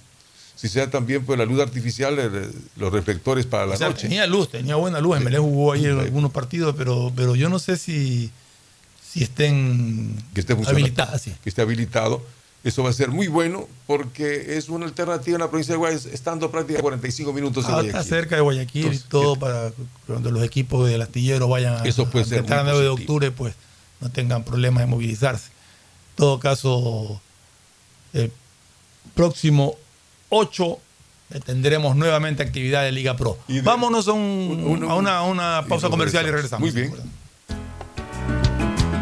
Si 0.54 0.68
sea 0.68 0.90
también 0.90 1.24
pues 1.24 1.38
la 1.38 1.44
luz 1.44 1.60
artificial, 1.60 2.16
eh, 2.18 2.50
los 2.76 2.92
reflectores 2.92 3.46
para 3.46 3.66
la 3.66 3.74
O 3.74 3.76
sea, 3.76 3.88
noche. 3.88 4.02
tenía 4.02 4.26
luz, 4.26 4.50
tenía 4.50 4.76
buena 4.76 5.00
luz. 5.00 5.18
Melé 5.20 5.38
jugó 5.38 5.72
ahí 5.72 5.86
en 5.86 5.98
algunos 5.98 6.30
partidos, 6.30 6.74
pero, 6.78 7.12
pero 7.16 7.34
yo 7.34 7.48
no 7.48 7.58
sé 7.58 7.76
si, 7.76 8.30
si 9.10 9.22
estén 9.24 10.14
que 10.34 10.40
esté 10.40 10.52
habilitadas. 10.52 11.22
sí. 11.22 11.34
que 11.42 11.48
esté 11.48 11.62
habilitado. 11.62 12.22
Eso 12.64 12.84
va 12.84 12.90
a 12.90 12.92
ser 12.92 13.10
muy 13.10 13.26
bueno 13.26 13.66
porque 13.88 14.56
es 14.56 14.68
una 14.68 14.86
alternativa 14.86 15.34
en 15.34 15.40
la 15.40 15.48
provincia 15.48 15.72
de 15.74 15.78
Guayas, 15.78 16.06
estando 16.06 16.48
prácticamente 16.50 16.78
a 16.80 16.82
45 16.82 17.32
minutos 17.32 17.64
de 17.66 17.72
Ah, 17.72 17.74
Guayaquil. 17.76 18.00
está 18.00 18.08
cerca 18.16 18.36
de 18.36 18.40
Guayaquil 18.42 18.92
y 18.92 18.98
todo 19.00 19.34
para 19.36 19.72
cuando 20.06 20.30
los 20.30 20.44
equipos 20.44 20.88
del 20.88 21.02
astillero 21.02 21.48
vayan 21.48 21.74
a, 21.74 21.82
Eso 21.84 22.08
puede 22.08 22.24
a 22.24 22.28
ser 22.28 22.38
a 22.38 22.42
muy 22.42 22.72
9 22.72 22.80
de 22.82 22.88
octubre, 22.88 23.30
pues 23.32 23.54
no 24.00 24.10
tengan 24.10 24.44
problemas 24.44 24.82
de 24.84 24.86
movilizarse. 24.86 25.46
En 25.48 26.16
todo 26.16 26.38
caso, 26.38 27.20
el 28.12 28.30
próximo 29.14 29.74
8 30.28 30.78
eh, 31.30 31.40
tendremos 31.44 31.96
nuevamente 31.96 32.42
actividad 32.44 32.82
de 32.84 32.92
Liga 32.92 33.16
Pro. 33.16 33.38
Vámonos 33.64 34.06
a, 34.06 34.12
un- 34.12 34.84
a 34.88 34.94
una, 34.94 35.16
a 35.18 35.22
una 35.24 35.64
pausa 35.68 35.88
comercial 35.88 36.26
y 36.26 36.30
regresamos. 36.30 36.60
Muy 36.72 36.80
bien. 36.80 36.94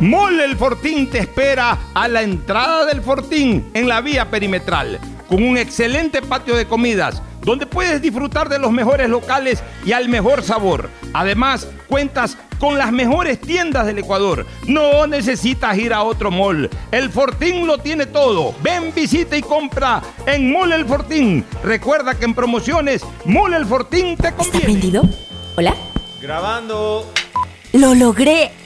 Mole 0.00 0.44
El 0.44 0.56
Fortín 0.56 1.08
te 1.08 1.18
espera 1.18 1.78
a 1.94 2.06
la 2.06 2.20
entrada 2.20 2.84
del 2.84 3.00
Fortín 3.00 3.70
en 3.72 3.88
la 3.88 4.02
vía 4.02 4.30
perimetral, 4.30 5.00
con 5.26 5.42
un 5.42 5.56
excelente 5.56 6.20
patio 6.20 6.54
de 6.54 6.66
comidas, 6.66 7.22
donde 7.40 7.64
puedes 7.64 8.02
disfrutar 8.02 8.50
de 8.50 8.58
los 8.58 8.70
mejores 8.72 9.08
locales 9.08 9.62
y 9.86 9.92
al 9.92 10.10
mejor 10.10 10.42
sabor. 10.42 10.90
Además, 11.14 11.66
cuentas 11.88 12.36
con 12.58 12.76
las 12.76 12.92
mejores 12.92 13.40
tiendas 13.40 13.86
del 13.86 14.00
Ecuador. 14.00 14.44
No 14.66 15.06
necesitas 15.06 15.78
ir 15.78 15.94
a 15.94 16.02
otro 16.02 16.30
mall. 16.30 16.68
El 16.90 17.08
Fortín 17.08 17.66
lo 17.66 17.78
tiene 17.78 18.04
todo. 18.04 18.54
Ven, 18.62 18.92
visita 18.94 19.34
y 19.34 19.40
compra 19.40 20.02
en 20.26 20.52
Mole 20.52 20.74
El 20.74 20.84
Fortín. 20.84 21.42
Recuerda 21.64 22.14
que 22.14 22.26
en 22.26 22.34
promociones, 22.34 23.02
Mole 23.24 23.56
El 23.56 23.64
Fortín 23.64 24.14
te 24.18 24.32
conviene. 24.32 24.58
¿Está 24.58 24.60
prendido? 24.60 25.02
¿Hola? 25.56 25.74
Grabando. 26.20 27.10
¡Lo 27.72 27.94
logré! 27.94 28.65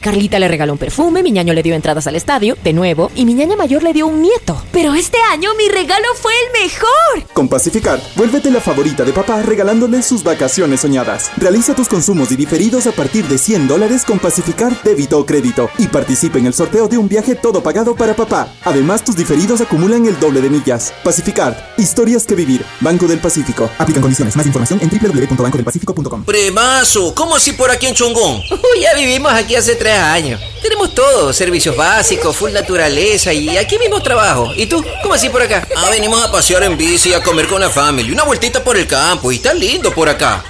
Carlita 0.00 0.38
le 0.38 0.48
regaló 0.48 0.72
un 0.72 0.78
perfume, 0.78 1.22
mi 1.22 1.30
ñaño 1.30 1.52
le 1.52 1.62
dio 1.62 1.74
entradas 1.74 2.06
al 2.06 2.16
estadio, 2.16 2.56
de 2.64 2.72
nuevo, 2.72 3.10
y 3.14 3.26
mi 3.26 3.34
ñaña 3.34 3.54
mayor 3.54 3.82
le 3.82 3.92
dio 3.92 4.06
un 4.06 4.22
nieto. 4.22 4.60
Pero 4.72 4.94
este 4.94 5.18
año 5.30 5.50
mi 5.58 5.68
regalo 5.68 6.06
fue 6.14 6.32
el 6.46 6.62
mejor. 6.62 7.32
Con 7.34 7.48
Pacificar, 7.48 8.00
vuélvete 8.16 8.50
la 8.50 8.60
favorita 8.60 9.04
de 9.04 9.12
papá 9.12 9.42
regalándole 9.42 10.02
sus 10.02 10.22
vacaciones 10.24 10.80
soñadas. 10.80 11.30
Realiza 11.36 11.74
tus 11.74 11.88
consumos 11.88 12.32
y 12.32 12.36
diferidos 12.36 12.86
a 12.86 12.92
partir 12.92 13.26
de 13.26 13.36
100 13.36 13.68
dólares 13.68 14.04
con 14.06 14.18
Pacificar 14.18 14.72
débito 14.82 15.18
o 15.18 15.26
crédito 15.26 15.68
y 15.78 15.86
participa 15.88 16.38
en 16.38 16.46
el 16.46 16.54
sorteo 16.54 16.88
de 16.88 16.96
un 16.96 17.08
viaje 17.08 17.34
todo 17.34 17.62
pagado 17.62 17.94
para 17.94 18.16
papá. 18.16 18.48
Además, 18.64 19.04
tus 19.04 19.16
diferidos 19.16 19.60
acumulan 19.60 20.06
el 20.06 20.18
doble 20.18 20.40
de 20.40 20.48
millas. 20.48 20.94
Pacificar, 21.04 21.74
historias 21.76 22.24
que 22.24 22.34
vivir. 22.34 22.64
Banco 22.80 23.06
del 23.06 23.18
Pacífico. 23.18 23.70
Aplican 23.76 24.00
condiciones. 24.00 24.34
Más 24.34 24.46
información 24.46 24.80
en 24.82 24.88
www.bancodelpacifico.com. 24.88 26.24
Premazo, 26.24 27.14
¿cómo 27.14 27.36
así 27.36 27.52
por 27.52 27.70
aquí 27.70 27.86
en 27.86 27.94
Chongón? 27.94 28.40
Uy, 28.50 28.80
ya 28.80 28.94
vivimos 28.94 29.30
aquí 29.32 29.54
hace 29.56 29.74
tres 29.74 29.89
años. 29.98 30.40
Tenemos 30.62 30.94
todo, 30.94 31.32
servicios 31.32 31.76
básicos, 31.76 32.36
full 32.36 32.52
naturaleza 32.52 33.32
y 33.32 33.56
aquí 33.56 33.78
mismo 33.78 34.02
trabajo. 34.02 34.52
¿Y 34.54 34.66
tú? 34.66 34.84
¿Cómo 35.02 35.14
así 35.14 35.28
por 35.28 35.42
acá? 35.42 35.66
Ah, 35.76 35.90
venimos 35.90 36.22
a 36.22 36.30
pasear 36.30 36.62
en 36.64 36.76
bici, 36.76 37.12
a 37.14 37.22
comer 37.22 37.46
con 37.46 37.60
la 37.60 37.70
familia, 37.70 38.12
una 38.12 38.24
vueltita 38.24 38.62
por 38.62 38.76
el 38.76 38.86
campo 38.86 39.32
y 39.32 39.36
está 39.36 39.54
lindo 39.54 39.92
por 39.92 40.08
acá. 40.08 40.44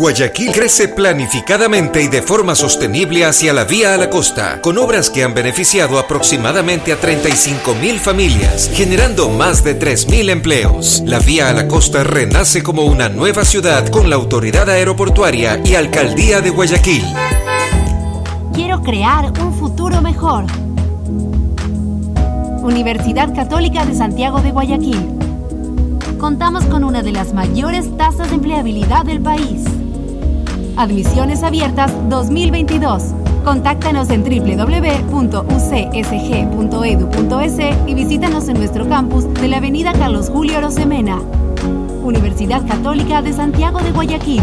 Guayaquil 0.00 0.52
crece 0.52 0.88
planificadamente 0.88 2.02
y 2.02 2.08
de 2.08 2.22
forma 2.22 2.54
sostenible 2.54 3.26
hacia 3.26 3.52
la 3.52 3.64
vía 3.64 3.92
a 3.92 3.98
la 3.98 4.08
costa, 4.08 4.62
con 4.62 4.78
obras 4.78 5.10
que 5.10 5.22
han 5.22 5.34
beneficiado 5.34 5.98
aproximadamente 5.98 6.92
a 6.92 6.96
35 6.96 7.74
mil 7.74 8.00
familias, 8.00 8.70
generando 8.72 9.28
más 9.28 9.62
de 9.62 9.74
3 9.74 10.08
mil 10.08 10.30
empleos. 10.30 11.02
La 11.04 11.18
vía 11.18 11.50
a 11.50 11.52
la 11.52 11.68
costa 11.68 12.02
renace 12.02 12.62
como 12.62 12.84
una 12.84 13.10
nueva 13.10 13.44
ciudad 13.44 13.88
con 13.88 14.08
la 14.08 14.16
autoridad 14.16 14.70
aeroportuaria 14.70 15.60
y 15.64 15.74
alcaldía 15.74 16.40
de 16.40 16.48
Guayaquil. 16.48 17.04
Quiero 18.52 18.82
crear 18.82 19.32
un 19.40 19.52
futuro 19.54 20.02
mejor. 20.02 20.44
Universidad 22.62 23.34
Católica 23.34 23.84
de 23.84 23.94
Santiago 23.94 24.40
de 24.40 24.50
Guayaquil. 24.50 24.98
Contamos 26.18 26.64
con 26.64 26.82
una 26.84 27.02
de 27.02 27.12
las 27.12 27.32
mayores 27.32 27.96
tasas 27.96 28.28
de 28.28 28.34
empleabilidad 28.34 29.04
del 29.04 29.20
país. 29.20 29.64
Admisiones 30.76 31.42
abiertas 31.42 31.92
2022. 32.08 33.14
Contáctanos 33.44 34.10
en 34.10 34.22
www.ucsg.edu.es 34.22 35.08
y 37.86 37.94
visítanos 37.94 38.48
en 38.48 38.58
nuestro 38.58 38.88
campus 38.88 39.32
de 39.34 39.48
la 39.48 39.58
Avenida 39.58 39.92
Carlos 39.92 40.28
Julio 40.28 40.58
Arosemena. 40.58 41.18
Universidad 42.02 42.66
Católica 42.66 43.22
de 43.22 43.32
Santiago 43.32 43.78
de 43.80 43.92
Guayaquil. 43.92 44.42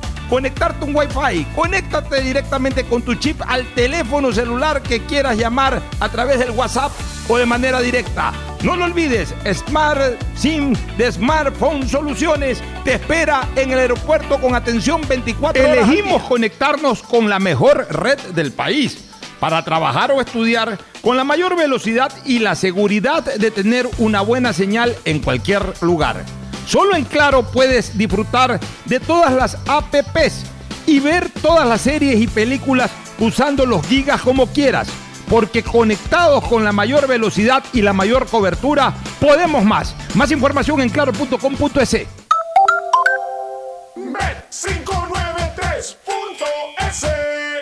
conectarte 0.31 0.85
un 0.85 0.95
Wi-Fi. 0.95 1.45
Conéctate 1.53 2.21
directamente 2.21 2.85
con 2.85 3.01
tu 3.01 3.15
chip 3.15 3.41
al 3.45 3.65
teléfono 3.73 4.31
celular 4.31 4.81
que 4.81 5.01
quieras 5.01 5.37
llamar 5.37 5.81
a 5.99 6.07
través 6.07 6.39
del 6.39 6.51
WhatsApp 6.51 6.89
o 7.27 7.37
de 7.37 7.45
manera 7.45 7.81
directa. 7.81 8.31
No 8.63 8.77
lo 8.77 8.85
olvides, 8.85 9.35
Smart 9.53 9.99
SIM 10.35 10.73
de 10.97 11.11
Smartphone 11.11 11.85
Soluciones 11.85 12.63
te 12.85 12.93
espera 12.93 13.45
en 13.57 13.71
el 13.71 13.79
aeropuerto 13.79 14.39
con 14.39 14.55
atención 14.55 15.01
24 15.05 15.61
horas. 15.61 15.89
Elegimos 15.89 16.23
conectarnos 16.23 17.03
con 17.03 17.29
la 17.29 17.39
mejor 17.39 17.87
red 17.89 18.17
del 18.33 18.53
país 18.53 19.09
para 19.41 19.65
trabajar 19.65 20.11
o 20.11 20.21
estudiar 20.21 20.79
con 21.01 21.17
la 21.17 21.25
mayor 21.25 21.57
velocidad 21.57 22.09
y 22.25 22.39
la 22.39 22.55
seguridad 22.55 23.21
de 23.21 23.51
tener 23.51 23.89
una 23.97 24.21
buena 24.21 24.53
señal 24.53 24.95
en 25.03 25.19
cualquier 25.19 25.73
lugar. 25.81 26.23
Solo 26.65 26.95
en 26.95 27.05
Claro 27.05 27.43
puedes 27.43 27.97
disfrutar 27.97 28.59
de 28.85 28.99
todas 28.99 29.33
las 29.33 29.57
apps 29.67 30.45
y 30.85 30.99
ver 30.99 31.29
todas 31.41 31.67
las 31.67 31.81
series 31.81 32.19
y 32.19 32.27
películas 32.27 32.91
usando 33.19 33.65
los 33.65 33.85
gigas 33.85 34.21
como 34.21 34.47
quieras. 34.47 34.87
Porque 35.29 35.63
conectados 35.63 36.45
con 36.47 36.63
la 36.63 36.71
mayor 36.73 37.07
velocidad 37.07 37.63
y 37.71 37.81
la 37.81 37.93
mayor 37.93 38.27
cobertura, 38.27 38.93
podemos 39.19 39.63
más. 39.63 39.95
Más 40.15 40.31
información 40.31 40.81
en 40.81 40.89
claro.com.es. 40.89 42.05
Bet593.es 43.95 44.90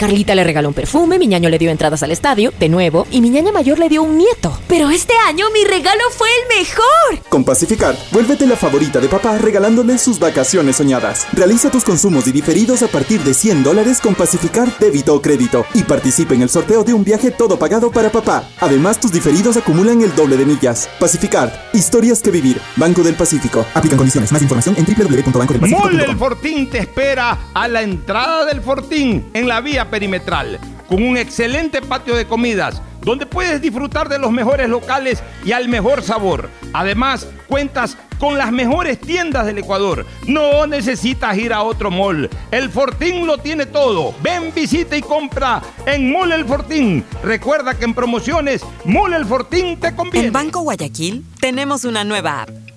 Carlita 0.00 0.34
le 0.34 0.44
regaló 0.44 0.68
un 0.68 0.74
perfume, 0.74 1.18
mi 1.18 1.26
ñaño 1.26 1.50
le 1.50 1.58
dio 1.58 1.70
entradas 1.70 2.02
al 2.02 2.10
estadio, 2.10 2.54
de 2.58 2.70
nuevo, 2.70 3.06
y 3.10 3.20
mi 3.20 3.28
ñaña 3.28 3.52
mayor 3.52 3.78
le 3.78 3.90
dio 3.90 4.02
un 4.02 4.16
nieto. 4.16 4.58
Pero 4.66 4.88
este 4.88 5.12
año 5.28 5.44
mi 5.52 5.62
regalo 5.64 6.00
fue 6.16 6.26
el 6.40 6.58
mejor. 6.58 7.28
Con 7.28 7.44
Pacificar, 7.44 7.94
vuélvete 8.10 8.46
la 8.46 8.56
favorita 8.56 8.98
de 8.98 9.08
papá 9.08 9.36
regalándole 9.36 9.98
sus 9.98 10.18
vacaciones 10.18 10.76
soñadas. 10.76 11.26
Realiza 11.34 11.70
tus 11.70 11.84
consumos 11.84 12.26
y 12.26 12.32
diferidos 12.32 12.82
a 12.82 12.88
partir 12.88 13.20
de 13.24 13.34
100 13.34 13.62
dólares 13.62 14.00
con 14.00 14.14
Pacificar 14.14 14.74
débito 14.78 15.14
o 15.14 15.20
crédito 15.20 15.66
y 15.74 15.82
participa 15.82 16.32
en 16.32 16.40
el 16.40 16.48
sorteo 16.48 16.82
de 16.82 16.94
un 16.94 17.04
viaje 17.04 17.30
todo 17.30 17.58
pagado 17.58 17.90
para 17.90 18.10
papá. 18.10 18.48
Además, 18.60 19.00
tus 19.00 19.12
diferidos 19.12 19.58
acumulan 19.58 20.00
el 20.00 20.14
doble 20.16 20.38
de 20.38 20.46
millas. 20.46 20.88
Pacificar, 20.98 21.68
historias 21.74 22.22
que 22.22 22.30
vivir. 22.30 22.58
Banco 22.76 23.02
del 23.02 23.16
Pacífico. 23.16 23.66
Aplican 23.74 23.98
condiciones. 23.98 24.32
Más 24.32 24.40
información 24.40 24.76
en 24.78 24.86
www.bancodelpacifico.com. 24.86 25.92
Mole 25.92 26.04
el 26.04 26.16
Fortín 26.16 26.70
te 26.70 26.78
espera 26.78 27.50
a 27.52 27.68
la 27.68 27.82
entrada 27.82 28.46
del 28.46 28.62
Fortín 28.62 29.28
en 29.34 29.46
la 29.46 29.60
vía 29.60 29.89
perimetral 29.90 30.58
con 30.88 31.02
un 31.02 31.16
excelente 31.16 31.82
patio 31.82 32.16
de 32.16 32.26
comidas 32.26 32.80
donde 33.02 33.26
puedes 33.26 33.60
disfrutar 33.60 34.08
de 34.08 34.18
los 34.18 34.30
mejores 34.30 34.68
locales 34.68 35.22
y 35.44 35.52
al 35.52 35.68
mejor 35.68 36.02
sabor. 36.02 36.50
Además, 36.72 37.26
cuentas 37.48 37.96
con 38.18 38.36
las 38.36 38.52
mejores 38.52 39.00
tiendas 39.00 39.46
del 39.46 39.58
Ecuador. 39.58 40.04
No 40.26 40.66
necesitas 40.66 41.36
ir 41.38 41.52
a 41.52 41.62
otro 41.62 41.90
mall. 41.90 42.28
El 42.50 42.68
Fortín 42.68 43.26
lo 43.26 43.38
tiene 43.38 43.66
todo. 43.66 44.14
Ven, 44.22 44.52
visita 44.54 44.96
y 44.96 45.00
compra 45.00 45.62
en 45.86 46.12
Mall 46.12 46.32
El 46.32 46.44
Fortín. 46.44 47.04
Recuerda 47.24 47.78
que 47.78 47.86
en 47.86 47.94
promociones 47.94 48.62
Mall 48.84 49.14
El 49.14 49.24
Fortín 49.24 49.80
te 49.80 49.94
conviene. 49.94 50.26
En 50.26 50.32
Banco 50.32 50.60
Guayaquil 50.60 51.24
tenemos 51.40 51.84
una 51.84 52.04
nueva 52.04 52.42
app 52.42 52.69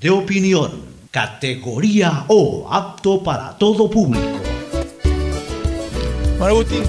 de 0.00 0.10
opinión, 0.10 0.84
categoría 1.10 2.24
O, 2.28 2.68
apto 2.72 3.22
para 3.22 3.56
todo 3.58 3.90
público. 3.90 4.26
Bueno, 6.38 6.46
Agustín, 6.54 6.84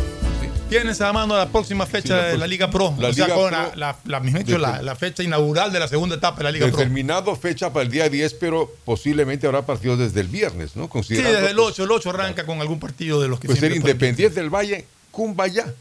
tienes 0.69 1.01
a 1.01 1.11
mano 1.11 1.35
la 1.35 1.47
próxima 1.49 1.87
fecha 1.87 2.07
Sí, 2.07 2.09
la 2.09 2.23
de 2.25 2.37
la 2.37 2.45
Liga 2.47 2.69
Pro. 2.69 2.93
la 2.99 3.07
o 3.09 3.13
sea, 3.13 3.25
Liga 3.25 3.35
con 3.35 3.49
Pro- 3.49 3.57
la, 3.75 3.97
la, 4.05 4.19
de- 4.19 4.59
la- 4.59 4.81
la 4.83 4.95
fecha 4.95 5.23
inaugural 5.23 5.71
de 5.71 5.79
la 5.79 5.87
segunda 5.87 6.15
etapa 6.17 6.37
de 6.37 6.43
la 6.43 6.51
Liga 6.51 6.67
Pro. 6.67 6.77
Determinado 6.77 7.35
fecha 7.35 7.73
para 7.73 7.83
el 7.85 7.91
día 7.91 8.07
10, 8.09 8.35
pero 8.35 8.71
posiblemente 8.85 9.47
habrá 9.47 9.63
partidos 9.65 9.97
desde 9.97 10.19
el 10.21 10.27
viernes, 10.27 10.75
¿no? 10.75 10.87
Sí, 11.01 11.15
desde 11.15 11.49
el 11.49 11.59
8. 11.59 11.83
El 11.85 11.91
8 11.91 12.09
arranca 12.11 12.45
con 12.45 12.61
algún 12.61 12.79
partido 12.79 13.19
de 13.21 13.27
los 13.27 13.39
que 13.39 13.47
Pues 13.47 13.57
pueden- 13.59 13.77
Independiente 13.77 14.39
del 14.39 14.53
Valle, 14.53 14.85
Cumbayá. 15.09 15.73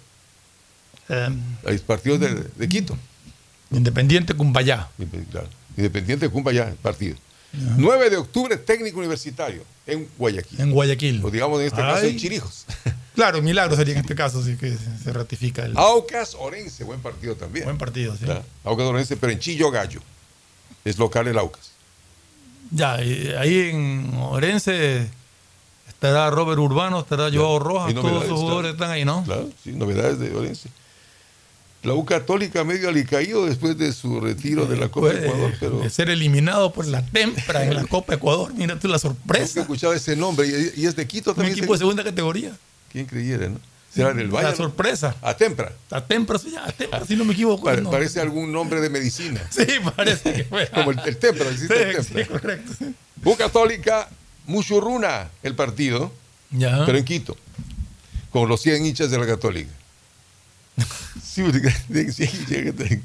Hay 1.66 1.78
partidos 1.78 2.20
de, 2.20 2.34
de 2.56 2.68
Quito. 2.68 2.96
Independiente 3.70 4.32
Cumbayá. 4.32 4.88
Claro. 5.30 5.48
Independiente 5.78 6.26
de 6.26 6.30
Cumbayá, 6.32 6.74
partido. 6.82 7.16
9 7.52 8.10
de 8.10 8.16
octubre, 8.18 8.56
técnico 8.58 8.98
universitario 8.98 9.62
en 9.86 10.06
Guayaquil. 10.18 10.60
En 10.60 10.70
Guayaquil. 10.72 11.24
O 11.24 11.30
digamos 11.30 11.60
en 11.60 11.66
este 11.68 11.80
caso 11.80 12.04
en 12.04 12.16
Chirijos. 12.18 12.66
Claro, 13.14 13.42
milagro 13.42 13.74
sería 13.74 13.94
en 13.94 14.00
este 14.02 14.14
caso, 14.14 14.38
así 14.38 14.56
que 14.56 14.76
se- 15.02 15.12
ratifica 15.12 15.64
el 15.64 15.76
Aucas 15.76 16.36
Orense, 16.38 16.84
buen 16.84 17.00
partido 17.00 17.34
también. 17.34 17.64
buen 17.64 17.76
partido. 17.76 18.16
sí. 18.16 18.24
Claro. 18.24 18.44
Aucas 18.62 18.86
Orense, 18.86 19.16
pero 19.16 19.32
en 19.32 19.40
Chillo 19.40 19.72
Gallo. 19.72 20.00
Es 20.84 20.98
local 20.98 21.26
el 21.26 21.36
Aucas. 21.36 21.72
Ya, 22.70 23.02
y 23.02 23.28
ahí 23.36 23.70
en 23.70 24.12
Orense 24.14 25.08
estará 25.88 26.30
Robert 26.30 26.60
Urbano, 26.60 27.00
estará 27.00 27.28
Joao 27.32 27.58
Rojas, 27.58 27.92
todos 27.94 28.22
esos 28.24 28.38
jugadores 28.38 28.74
claro. 28.74 28.84
están 28.84 28.90
ahí, 28.92 29.04
¿no? 29.04 29.24
Claro, 29.24 29.48
sí, 29.64 29.72
novedades 29.72 30.20
de 30.20 30.32
Orense. 30.36 30.68
La 31.88 31.94
U 31.94 32.04
Católica 32.04 32.62
medio 32.64 32.88
alicaído 32.88 33.46
después 33.46 33.76
de 33.78 33.92
su 33.92 34.20
retiro 34.20 34.66
de 34.66 34.76
la 34.76 34.88
Copa 34.88 35.08
de- 35.08 35.26
Ecuador, 35.26 35.52
pero 35.58 35.80
de 35.80 35.90
ser 35.90 36.10
eliminado 36.10 36.72
por 36.72 36.86
la 36.86 37.04
Tempra 37.04 37.64
en 37.64 37.74
la 37.74 37.84
Copa 37.88 38.14
Ecuador. 38.14 38.52
Mira 38.54 38.78
tú 38.78 38.86
la 38.88 38.94
nunca 38.94 39.08
he 39.08 39.10
sorpresa. 39.10 39.60
escuchado 39.60 39.92
ese 39.94 40.14
nombre 40.16 40.46
y, 40.76 40.84
es 40.86 40.94
de 40.94 41.06
Quito 41.06 41.30
Un 41.30 41.36
también. 41.36 41.56
equipo 41.58 41.72
de 41.72 41.78
segunda 41.78 42.04
categoría. 42.04 42.52
¿Quién 42.92 43.06
creyera, 43.06 43.48
no? 43.48 43.58
Será 43.92 44.12
del 44.12 44.28
Valle. 44.28 44.50
La 44.50 44.54
sorpresa. 44.56 45.16
A 45.22 45.34
Tempra. 45.34 45.72
La 45.90 46.06
Tempra, 46.06 46.38
sí, 46.38 46.50
ya, 46.52 46.66
Tempra, 46.72 47.04
si 47.06 47.16
no 47.16 47.24
me 47.24 47.32
equivoco. 47.32 47.64
Pare- 47.64 47.80
no. 47.82 47.90
Parece 47.90 48.20
algún 48.20 48.52
nombre 48.52 48.80
de 48.80 48.90
medicina. 48.90 49.40
Sí, 49.50 49.64
parece 49.96 50.32
que 50.34 50.44
fue. 50.44 50.68
Como 50.68 50.90
el, 50.90 51.00
el 51.06 51.16
Tempra, 51.16 51.48
existe 51.48 51.74
Sí, 51.74 51.82
el 51.82 51.96
Tempra. 52.04 52.22
sí, 52.24 52.30
correcto. 52.30 52.72
sí. 52.78 52.94
U 53.24 53.34
Católica, 53.36 54.08
Muchurruna, 54.46 55.28
el 55.42 55.54
partido, 55.54 56.12
Ya. 56.50 56.84
pero 56.86 56.98
en 56.98 57.04
Quito, 57.04 57.36
con 58.30 58.48
los 58.48 58.60
100 58.62 58.84
hinchas 58.86 59.10
de 59.10 59.18
la 59.18 59.26
Católica. 59.26 59.70
Sí, 61.22 61.42
porque- 61.42 61.74
de 61.88 62.12
100 62.12 62.30
hinchas. 62.30 62.98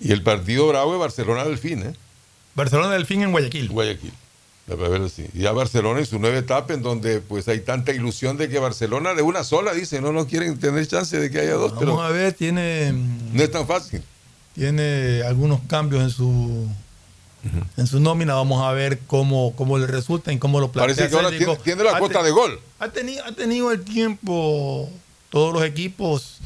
y 0.00 0.12
el 0.12 0.22
partido 0.22 0.68
bravo 0.68 0.92
de 0.92 0.98
Barcelona 0.98 1.44
Delfín, 1.44 1.82
¿eh? 1.82 1.92
Barcelona 2.54 2.92
del 2.92 3.06
fin 3.06 3.22
en 3.22 3.32
Guayaquil. 3.32 3.68
Guayaquil. 3.68 4.12
Sí. 5.14 5.26
Y 5.34 5.40
ya 5.40 5.52
Barcelona 5.52 6.00
en 6.00 6.06
su 6.06 6.18
nueva 6.18 6.38
etapa, 6.38 6.72
en 6.72 6.82
donde 6.82 7.20
pues 7.20 7.48
hay 7.48 7.60
tanta 7.60 7.92
ilusión 7.92 8.36
de 8.36 8.48
que 8.48 8.58
Barcelona 8.58 9.12
de 9.14 9.22
una 9.22 9.42
sola, 9.44 9.74
dice, 9.74 10.00
no, 10.00 10.12
no 10.12 10.26
quieren 10.26 10.58
tener 10.58 10.86
chance 10.86 11.18
de 11.18 11.30
que 11.30 11.40
haya 11.40 11.54
dos, 11.54 11.72
Vamos 11.72 11.78
pero 11.80 12.00
a 12.02 12.10
ver, 12.10 12.32
tiene, 12.32 12.92
no 12.92 13.42
es 13.42 13.50
tan 13.50 13.66
fácil. 13.66 14.02
tiene 14.54 15.22
algunos 15.26 15.60
cambios 15.66 16.02
en 16.02 16.10
su 16.10 16.68
en 17.76 17.86
su 17.88 17.98
nómina. 17.98 18.34
Vamos 18.34 18.62
a 18.64 18.70
ver 18.72 19.00
cómo, 19.08 19.52
cómo 19.56 19.78
le 19.78 19.86
resulta 19.88 20.32
y 20.32 20.38
cómo 20.38 20.60
lo 20.60 20.70
plantea. 20.70 20.94
Parece 20.94 21.10
que 21.10 21.16
ahora 21.16 21.36
tiene, 21.36 21.56
tiene 21.56 21.82
la 21.82 21.98
cuota 21.98 22.22
de 22.22 22.30
gol. 22.30 22.60
Ha 22.78 22.88
tenido, 22.88 23.24
ha 23.24 23.32
tenido 23.32 23.72
el 23.72 23.82
tiempo 23.82 24.88
todos 25.28 25.52
los 25.52 25.64
equipos, 25.64 26.38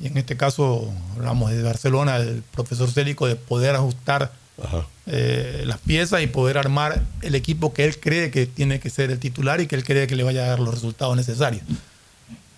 y 0.00 0.06
en 0.06 0.16
este 0.16 0.36
caso 0.36 0.92
hablamos 1.16 1.50
de 1.50 1.62
Barcelona, 1.62 2.16
el 2.16 2.42
profesor 2.42 2.90
Célico, 2.90 3.26
de 3.26 3.36
poder 3.36 3.74
ajustar 3.74 4.32
eh, 5.06 5.62
las 5.66 5.78
piezas 5.78 6.22
y 6.22 6.26
poder 6.26 6.58
armar 6.58 7.02
el 7.22 7.34
equipo 7.34 7.72
que 7.72 7.84
él 7.84 7.98
cree 7.98 8.30
que 8.30 8.46
tiene 8.46 8.80
que 8.80 8.90
ser 8.90 9.10
el 9.10 9.18
titular 9.18 9.60
y 9.60 9.66
que 9.66 9.76
él 9.76 9.84
cree 9.84 10.06
que 10.06 10.16
le 10.16 10.22
vaya 10.22 10.44
a 10.44 10.48
dar 10.48 10.60
los 10.60 10.74
resultados 10.74 11.16
necesarios. 11.16 11.62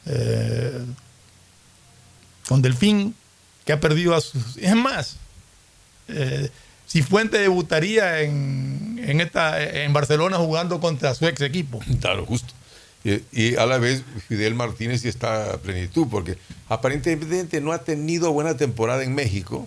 Eh, 0.07 0.85
con 2.49 2.63
Delfín, 2.63 3.15
que 3.65 3.73
ha 3.73 3.81
perdido 3.81 4.15
a 4.15 4.21
sus... 4.21 4.57
Es 4.57 4.75
más, 4.75 5.17
eh, 6.09 6.51
si 6.87 7.03
Fuente 7.03 7.39
debutaría 7.39 8.21
en, 8.21 9.01
en, 9.05 9.21
esta, 9.21 9.63
en 9.63 9.93
Barcelona 9.93 10.37
jugando 10.39 10.81
contra 10.81 11.15
su 11.15 11.27
ex 11.27 11.41
equipo. 11.41 11.81
Claro, 12.01 12.27
justo. 12.27 12.53
Y, 13.05 13.21
y 13.33 13.57
a 13.57 13.67
la 13.67 13.79
vez 13.79 14.03
Fidel 14.29 14.55
Martínez 14.55 15.01
sí 15.03 15.09
está 15.09 15.55
a 15.55 15.57
plenitud, 15.59 16.07
porque 16.11 16.37
aparentemente 16.69 17.61
no 17.61 17.73
ha 17.73 17.79
tenido 17.79 18.33
buena 18.33 18.57
temporada 18.57 19.03
en 19.05 19.15
México, 19.15 19.67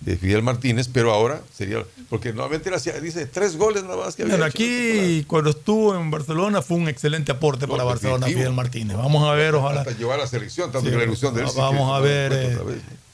de 0.00 0.16
Fidel 0.16 0.42
Martínez, 0.42 0.88
pero 0.90 1.12
ahora 1.12 1.42
sería, 1.54 1.84
porque 2.08 2.32
nuevamente 2.32 2.70
él 2.70 2.74
hacía- 2.74 2.98
dice 3.00 3.26
tres 3.26 3.56
goles 3.58 3.82
nada 3.84 3.96
más 3.98 4.16
que 4.16 4.22
había 4.22 4.38
la 4.38 4.46
aquí 4.46 5.24
cuando 5.26 5.50
estuvo 5.50 5.94
en 5.94 6.10
Barcelona 6.10 6.62
fue 6.62 6.78
un 6.78 6.88
excelente 6.88 7.32
aporte 7.32 7.68
para 7.68 7.84
Barcelona. 7.84 8.26
Fidel 8.26 8.54
Martínez. 8.54 8.96
Vamos 8.96 9.28
a 9.28 9.32
ver, 9.34 9.54
ojalá. 9.56 9.82
Hasta 9.82 9.92
llevar 9.96 10.18
a 10.18 10.22
la 10.22 10.26
selección, 10.26 10.72
tanto 10.72 10.86
Sí, 10.86 10.92
que 10.92 10.96
la 10.96 11.04
ilusión 11.04 11.34
de 11.34 11.42
él. 11.42 11.48
sí 11.48 11.54
que 11.54 11.60
vamos 11.60 11.94
a 11.94 12.00
ver 12.00 12.32
eh, 12.34 12.56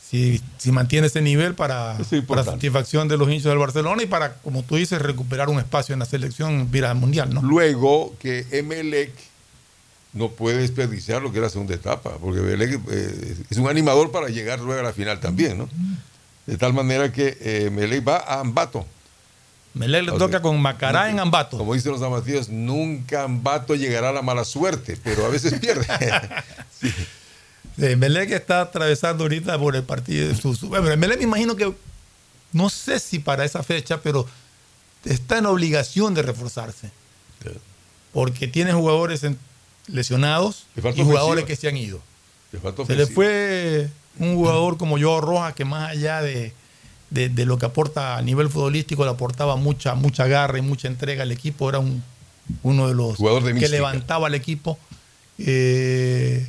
si, 0.09 0.41
si 0.59 0.71
mantiene 0.71 1.09
ese 1.09 1.21
nivel 1.23 1.55
para, 1.57 1.99
es 1.99 2.23
para 2.23 2.45
satisfacción 2.45 3.09
de 3.09 3.17
los 3.17 3.29
hinchas 3.29 3.47
del 3.51 3.59
Barcelona 3.59 4.05
y 4.05 4.07
para, 4.07 4.35
como 4.35 4.63
tú 4.63 4.77
dices, 4.77 5.03
recuperar 5.03 5.49
un 5.49 5.59
espacio 5.59 5.93
en 5.93 5.99
la 5.99 6.07
selección 6.07 6.71
vira 6.71 6.95
mundial, 6.95 7.35
¿no? 7.35 7.43
Luego 7.43 8.15
que 8.21 8.47
Emelec 8.53 9.11
no 10.17 10.31
puede 10.31 10.59
desperdiciar 10.59 11.23
lo 11.23 11.31
que 11.31 11.39
es 11.39 11.43
la 11.43 11.51
segunda 11.51 11.75
etapa, 11.75 12.17
porque 12.21 12.41
Emelec 12.41 12.81
eh, 12.91 13.37
es 13.51 13.57
un 13.59 13.69
animador 13.69 14.11
para 14.11 14.29
llegar 14.29 14.59
luego 14.61 14.81
a 14.81 14.85
la 14.85 14.93
final 14.93 15.21
también, 15.21 15.59
¿no? 15.59 15.69
De 16.47 16.57
tal 16.57 16.73
manera 16.73 17.13
que 17.13 17.37
eh, 17.41 17.65
Emelec 17.67 18.07
va 18.07 18.17
a 18.19 18.41
Ambato. 18.41 18.87
Melec 19.75 20.05
le 20.05 20.11
O 20.13 20.17
toca 20.19 20.33
sea, 20.33 20.43
con 20.43 20.61
Macará 20.61 21.11
en 21.11 21.19
Ambato. 21.21 21.59
Como 21.59 21.75
dicen 21.75 21.93
los 21.93 22.01
amatillos, 22.03 22.49
nunca 22.49 23.25
Ambato 23.25 23.75
llegará 23.75 24.09
a 24.09 24.13
la 24.13 24.23
mala 24.23 24.45
suerte, 24.45 24.97
pero 25.05 25.27
a 25.27 25.29
veces 25.29 25.59
pierde. 25.61 25.87
Sí, 27.79 27.95
Melec 27.97 28.31
está 28.31 28.63
atravesando 28.63 29.25
ahorita 29.25 29.59
por 29.59 29.77
el 29.77 29.83
partido. 29.83 30.35
Su, 30.35 30.55
su- 30.55 30.69
bueno, 30.69 30.97
Melec 30.97 31.19
me 31.19 31.25
imagino 31.25 31.57
que, 31.57 31.71
no 32.53 32.71
sé 32.71 32.99
si 33.01 33.19
para 33.19 33.45
esa 33.45 33.63
fecha, 33.63 34.01
pero 34.01 34.27
está 35.05 35.37
en 35.39 35.47
obligación 35.47 36.15
de 36.15 36.23
reforzarse. 36.23 36.91
Porque 38.15 38.49
tiene 38.49 38.73
jugadores 38.73 39.25
en- 39.25 39.39
lesionados 39.89 40.67
Le 40.75 40.81
y 40.91 41.03
jugadores 41.03 41.45
ofensiva. 41.45 41.47
que 41.47 41.57
se 41.57 41.69
han 41.69 41.77
ido. 41.77 42.01
Se 42.87 42.97
le 42.97 43.07
fue 43.07 43.91
un 44.19 44.35
jugador 44.37 44.77
como 44.79 44.99
Joao 44.99 45.21
Rojas 45.21 45.55
que 45.55 45.65
más 45.65 45.91
allá 45.91 46.23
de, 46.23 46.53
de- 47.11 47.29
de 47.29 47.45
lo 47.47 47.59
que 47.59 47.67
aporta 47.67 48.17
a 48.17 48.23
nivel 48.23 48.49
futbolístico, 48.49 49.05
le 49.05 49.11
aportaba 49.11 49.57
mucha, 49.57 49.95
mucha 49.95 50.27
garra 50.27 50.59
y 50.59 50.63
mucha 50.63 50.89
entrega 50.89 51.23
al 51.25 51.33
equipo. 51.33 51.69
Era 51.69 51.79
un, 51.81 52.03
uno 52.63 52.89
de 52.89 52.95
los 52.95 53.19
de 53.19 53.25
que 53.25 53.55
mística. 53.55 53.69
levantaba 53.69 54.29
al 54.29 54.35
equipo. 54.35 54.79
Eh, 55.39 56.49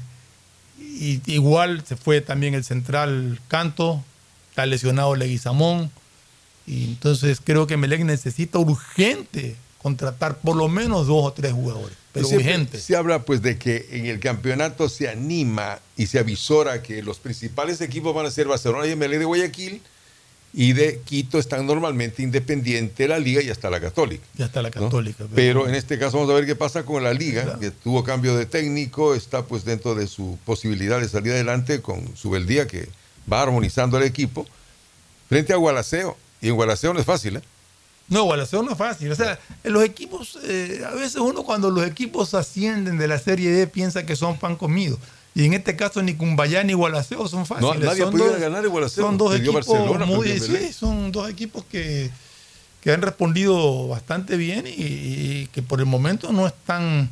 Y 0.79 1.21
igual 1.31 1.83
se 1.85 1.95
fue 1.95 2.21
también 2.21 2.53
el 2.55 2.63
central 2.63 3.39
Canto, 3.47 4.03
está 4.49 4.65
lesionado 4.65 5.15
Leguizamón. 5.15 5.91
Y 6.65 6.85
entonces 6.85 7.39
creo 7.43 7.67
que 7.67 7.77
Melec 7.77 8.03
necesita 8.03 8.59
urgente 8.59 9.55
contratar 9.81 10.37
por 10.39 10.55
lo 10.55 10.67
menos 10.69 11.07
dos 11.07 11.23
o 11.25 11.33
tres 11.33 11.53
jugadores. 11.53 11.95
Pero 12.17 12.27
Siempre 12.27 12.47
urgente. 12.47 12.79
Se 12.79 12.95
habla 12.95 13.23
pues 13.23 13.41
de 13.41 13.57
que 13.57 13.87
en 13.91 14.05
el 14.07 14.19
campeonato 14.19 14.89
se 14.89 15.09
anima 15.09 15.79
y 15.95 16.07
se 16.07 16.19
avisora 16.19 16.81
que 16.81 17.01
los 17.01 17.19
principales 17.19 17.81
equipos 17.81 18.13
van 18.13 18.25
a 18.25 18.31
ser 18.31 18.47
Barcelona 18.47 18.87
y 18.87 18.95
MLE 18.95 19.19
de 19.19 19.25
Guayaquil 19.25 19.81
y 20.53 20.73
de 20.73 21.01
Quito 21.05 21.37
están 21.37 21.67
normalmente 21.67 22.23
independiente 22.23 23.07
la 23.07 23.19
liga 23.19 23.41
y 23.41 23.49
hasta 23.49 23.69
la 23.69 23.79
católica. 23.79 24.23
Ya 24.35 24.45
está 24.45 24.61
la 24.61 24.69
¿no? 24.69 24.85
católica. 24.85 25.25
Pero 25.35 25.67
en 25.67 25.75
este 25.75 25.99
caso 25.99 26.17
vamos 26.17 26.31
a 26.31 26.35
ver 26.35 26.45
qué 26.45 26.55
pasa 26.55 26.83
con 26.83 27.03
la 27.03 27.13
liga, 27.13 27.59
que 27.59 27.71
tuvo 27.71 28.03
cambio 28.03 28.35
de 28.35 28.45
técnico, 28.45 29.13
está 29.13 29.45
pues 29.45 29.65
dentro 29.65 29.93
de 29.93 30.07
su 30.07 30.39
posibilidad 30.45 30.99
de 30.99 31.09
salir 31.09 31.33
adelante 31.33 31.81
con 31.81 32.15
su 32.15 32.29
beldía 32.29 32.65
que 32.67 32.89
va 33.31 33.43
armonizando 33.43 33.97
el 33.97 34.03
equipo 34.03 34.47
frente 35.29 35.53
a 35.53 35.57
Gualaceo. 35.57 36.17
Y 36.41 36.49
en 36.49 36.55
Gualaceo 36.55 36.93
no 36.93 36.99
es 36.99 37.05
fácil, 37.05 37.37
¿eh? 37.37 37.41
No, 38.09 38.23
Gualaceo 38.23 38.63
no 38.63 38.71
es 38.71 38.77
fácil. 38.77 39.11
O 39.11 39.15
sea, 39.15 39.37
los 39.63 39.83
equipos, 39.83 40.39
eh, 40.43 40.81
a 40.89 40.95
veces 40.95 41.17
uno 41.17 41.43
cuando 41.43 41.69
los 41.69 41.85
equipos 41.85 42.33
ascienden 42.33 42.97
de 42.97 43.07
la 43.07 43.19
Serie 43.19 43.51
D 43.51 43.67
piensa 43.67 44.05
que 44.05 44.15
son 44.15 44.37
pan 44.37 44.55
comido. 44.55 44.97
Y 45.35 45.45
en 45.45 45.53
este 45.53 45.75
caso 45.75 46.01
ni 46.01 46.15
Cumbayá 46.15 46.63
ni 46.63 46.73
Gualaceo 46.73 47.27
son 47.27 47.45
fáciles. 47.45 47.75
No, 47.75 47.85
nadie 47.85 48.01
son 48.03 48.17
dos, 48.17 48.39
ganar 48.39 48.67
Gualaceo. 48.67 49.05
Son 49.05 49.17
dos 49.17 49.35
equipos 49.35 49.67
muy, 50.07 50.39
sí, 50.39 50.73
son 50.73 51.11
dos 51.11 51.29
equipos 51.29 51.63
que, 51.65 52.09
que 52.81 52.91
han 52.91 53.01
respondido 53.01 53.87
bastante 53.87 54.35
bien 54.37 54.65
y, 54.65 54.71
y 54.71 55.49
que 55.51 55.61
por 55.61 55.79
el 55.79 55.85
momento 55.85 56.31
no 56.31 56.47
están, 56.47 57.09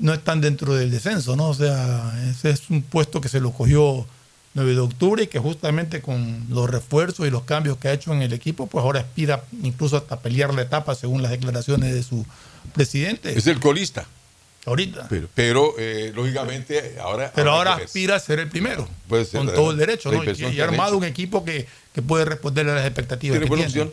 no 0.00 0.14
están 0.14 0.40
dentro 0.40 0.74
del 0.74 0.90
descenso, 0.90 1.36
¿no? 1.36 1.50
O 1.50 1.54
sea, 1.54 2.14
ese 2.30 2.50
es 2.50 2.70
un 2.70 2.80
puesto 2.80 3.20
que 3.20 3.28
se 3.28 3.40
lo 3.40 3.52
cogió 3.52 4.06
9 4.54 4.72
de 4.74 4.80
octubre 4.80 5.22
y 5.22 5.26
que 5.28 5.38
justamente 5.38 6.02
con 6.02 6.46
los 6.50 6.68
refuerzos 6.68 7.26
y 7.26 7.30
los 7.30 7.44
cambios 7.44 7.78
que 7.78 7.88
ha 7.88 7.92
hecho 7.92 8.12
en 8.12 8.22
el 8.22 8.32
equipo, 8.32 8.66
pues 8.66 8.84
ahora 8.84 9.00
aspira 9.00 9.44
incluso 9.62 9.96
hasta 9.96 10.20
pelear 10.20 10.52
la 10.52 10.62
etapa 10.62 10.94
según 10.94 11.22
las 11.22 11.30
declaraciones 11.30 11.94
de 11.94 12.02
su 12.02 12.26
presidente. 12.74 13.36
Es 13.36 13.46
el 13.46 13.60
colista. 13.60 14.06
Ahorita. 14.64 15.06
Pero, 15.08 15.28
pero, 15.34 15.74
eh, 15.78 16.12
lógicamente 16.14 16.96
ahora... 17.00 17.32
Pero 17.34 17.50
ahora 17.50 17.74
aspira 17.74 18.14
a 18.14 18.20
ser 18.20 18.38
el 18.38 18.48
primero, 18.48 18.88
Puede 19.08 19.24
ser, 19.24 19.38
con 19.38 19.46
la- 19.48 19.54
todo 19.54 19.72
el 19.72 19.76
derecho, 19.76 20.12
¿no? 20.12 20.22
Y, 20.22 20.60
ha 20.60 20.64
armado 20.64 20.96
un 20.96 21.02
equipo 21.04 21.44
que, 21.44 21.66
que 21.92 22.00
puede 22.00 22.24
responder 22.24 22.68
a 22.68 22.74
las 22.76 22.86
expectativas 22.86 23.38
Tiene 23.40 23.50
que 23.50 23.56
tiene. 23.56 23.66
opción. 23.66 23.92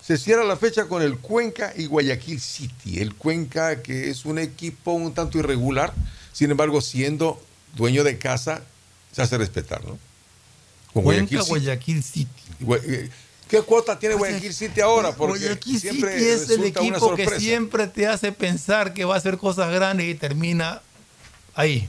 Se 0.00 0.16
cierra 0.16 0.44
la 0.44 0.56
fecha 0.56 0.86
con 0.86 1.02
el 1.02 1.18
Cuenca 1.18 1.72
y 1.76 1.86
Guayaquil 1.86 2.40
City. 2.40 3.00
El 3.00 3.14
Cuenca, 3.14 3.82
que 3.82 4.08
es 4.10 4.24
un 4.24 4.38
equipo 4.38 4.92
un 4.92 5.12
tanto 5.12 5.38
irregular, 5.38 5.92
sin 6.32 6.50
embargo, 6.50 6.80
siendo 6.80 7.42
dueño 7.74 8.04
de 8.04 8.18
casa, 8.18 8.62
se 9.14 9.22
hace 9.22 9.38
respetar, 9.38 9.84
¿no? 9.84 9.98
Con 10.92 11.04
Cuenca, 11.04 11.38
City. 11.38 11.48
Guayaquil 11.48 12.02
City. 12.02 12.42
Eh, 12.84 13.10
¿Qué 13.48 13.62
cuota 13.62 13.98
tiene 13.98 14.14
Guayaquil 14.16 14.52
City 14.52 14.80
ahora? 14.80 15.14
Porque 15.14 15.38
Guayaquil 15.38 15.80
City 15.80 15.88
siempre 15.88 16.32
es 16.32 16.50
el 16.50 16.64
equipo 16.64 17.14
que 17.14 17.28
siempre 17.38 17.86
te 17.86 18.06
hace 18.06 18.32
pensar 18.32 18.92
que 18.92 19.04
va 19.04 19.14
a 19.14 19.18
hacer 19.18 19.38
cosas 19.38 19.72
grandes 19.72 20.06
y 20.06 20.14
termina 20.14 20.82
ahí. 21.54 21.88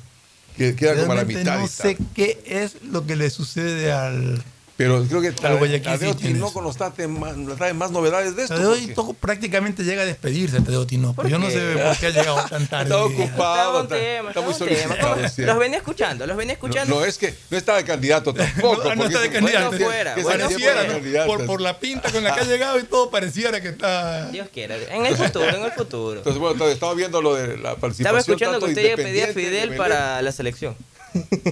Que 0.58 0.76
queda 0.76 0.96
como 1.02 1.14
a 1.14 1.16
la 1.16 1.26
mitad. 1.26 1.60
no 1.60 1.68
sé 1.68 1.98
qué 2.14 2.42
es 2.46 2.82
lo 2.84 3.06
que 3.06 3.16
le 3.16 3.30
sucede 3.30 3.92
al, 3.92 4.44
Pero 4.78 5.06
creo 5.08 5.22
que 5.22 5.32
Guayaquil 5.32 5.84
Tadeo 5.84 6.12
en 6.12 6.18
Tinoco 6.18 6.62
nos 6.62 6.76
trae 6.76 7.08
más, 7.08 7.38
nos 7.38 7.58
trae 7.58 7.74
más 7.74 7.92
novedades 7.92 8.36
de 8.36 8.44
esto. 8.44 8.56
Tadeo 8.56 8.72
porque- 8.72 8.88
Tinoco 8.88 9.14
prácticamente 9.14 9.84
llega 9.86 10.02
a 10.02 10.06
despedirse, 10.06 10.60
Tadeo 10.60 10.86
Tinoco. 10.86 11.26
Yo 11.28 11.40
no 11.40 11.50
sé 11.50 11.76
por 11.82 11.98
qué 11.98 12.08
ha 12.08 12.10
llegado 12.10 12.46
tan 12.50 12.68
tarde. 12.68 12.84
Está 12.84 13.04
ocupado, 13.06 13.82
Estaba 13.82 13.84
está, 13.84 13.96
tema, 13.96 14.30
está 14.30 14.42
muy 14.42 14.52
estaba 14.52 14.70
solicitado. 14.70 15.46
Los 15.46 15.60
venía 15.60 15.78
escuchando, 15.78 16.28
los 16.28 16.36
venía 16.36 16.54
escuchando. 16.54 16.94
No, 16.96 17.00
no, 17.00 17.06
es 17.06 17.18
que 17.18 17.34
no 17.50 17.58
está 17.58 17.78
de 17.78 17.86
candidato 17.86 18.34
tampoco. 18.34 18.84
No, 18.84 18.84
no 18.84 18.96
porque 18.96 19.04
está 19.06 19.22
de 19.22 19.30
candidato. 19.30 19.70
Bueno 19.70 19.86
fuera, 19.86 20.16
Que 20.16 20.24
bueno 20.24 20.40
pareciera, 20.50 20.86
fuera. 21.00 21.26
Por, 21.26 21.46
por 21.46 21.62
la 21.62 21.80
pinta 21.80 22.12
con 22.12 22.24
la 22.24 22.36
que 22.36 22.42
ha 22.42 22.46
llegado 22.46 22.78
y 22.78 22.84
todo, 22.84 23.10
pareciera 23.10 23.62
que 23.62 23.70
está. 23.70 24.30
Dios 24.32 24.50
quiera. 24.54 24.76
En 24.92 25.06
el 25.06 25.16
futuro, 25.16 25.48
en 25.56 25.64
el 25.64 25.72
futuro. 25.72 26.18
Entonces, 26.18 26.40
bueno, 26.42 26.68
estaba 26.68 26.94
viendo 26.96 27.22
lo 27.22 27.36
de 27.36 27.58
la 27.58 27.76
participación. 27.78 28.00
Estaba 28.02 28.20
escuchando 28.20 28.60
que 28.60 28.66
usted 28.66 28.90
ya 28.90 28.96
pedía 28.98 29.26
a 29.26 29.28
Fidel 29.34 29.76
para 29.78 30.22
la 30.22 30.32
selección. 30.34 30.76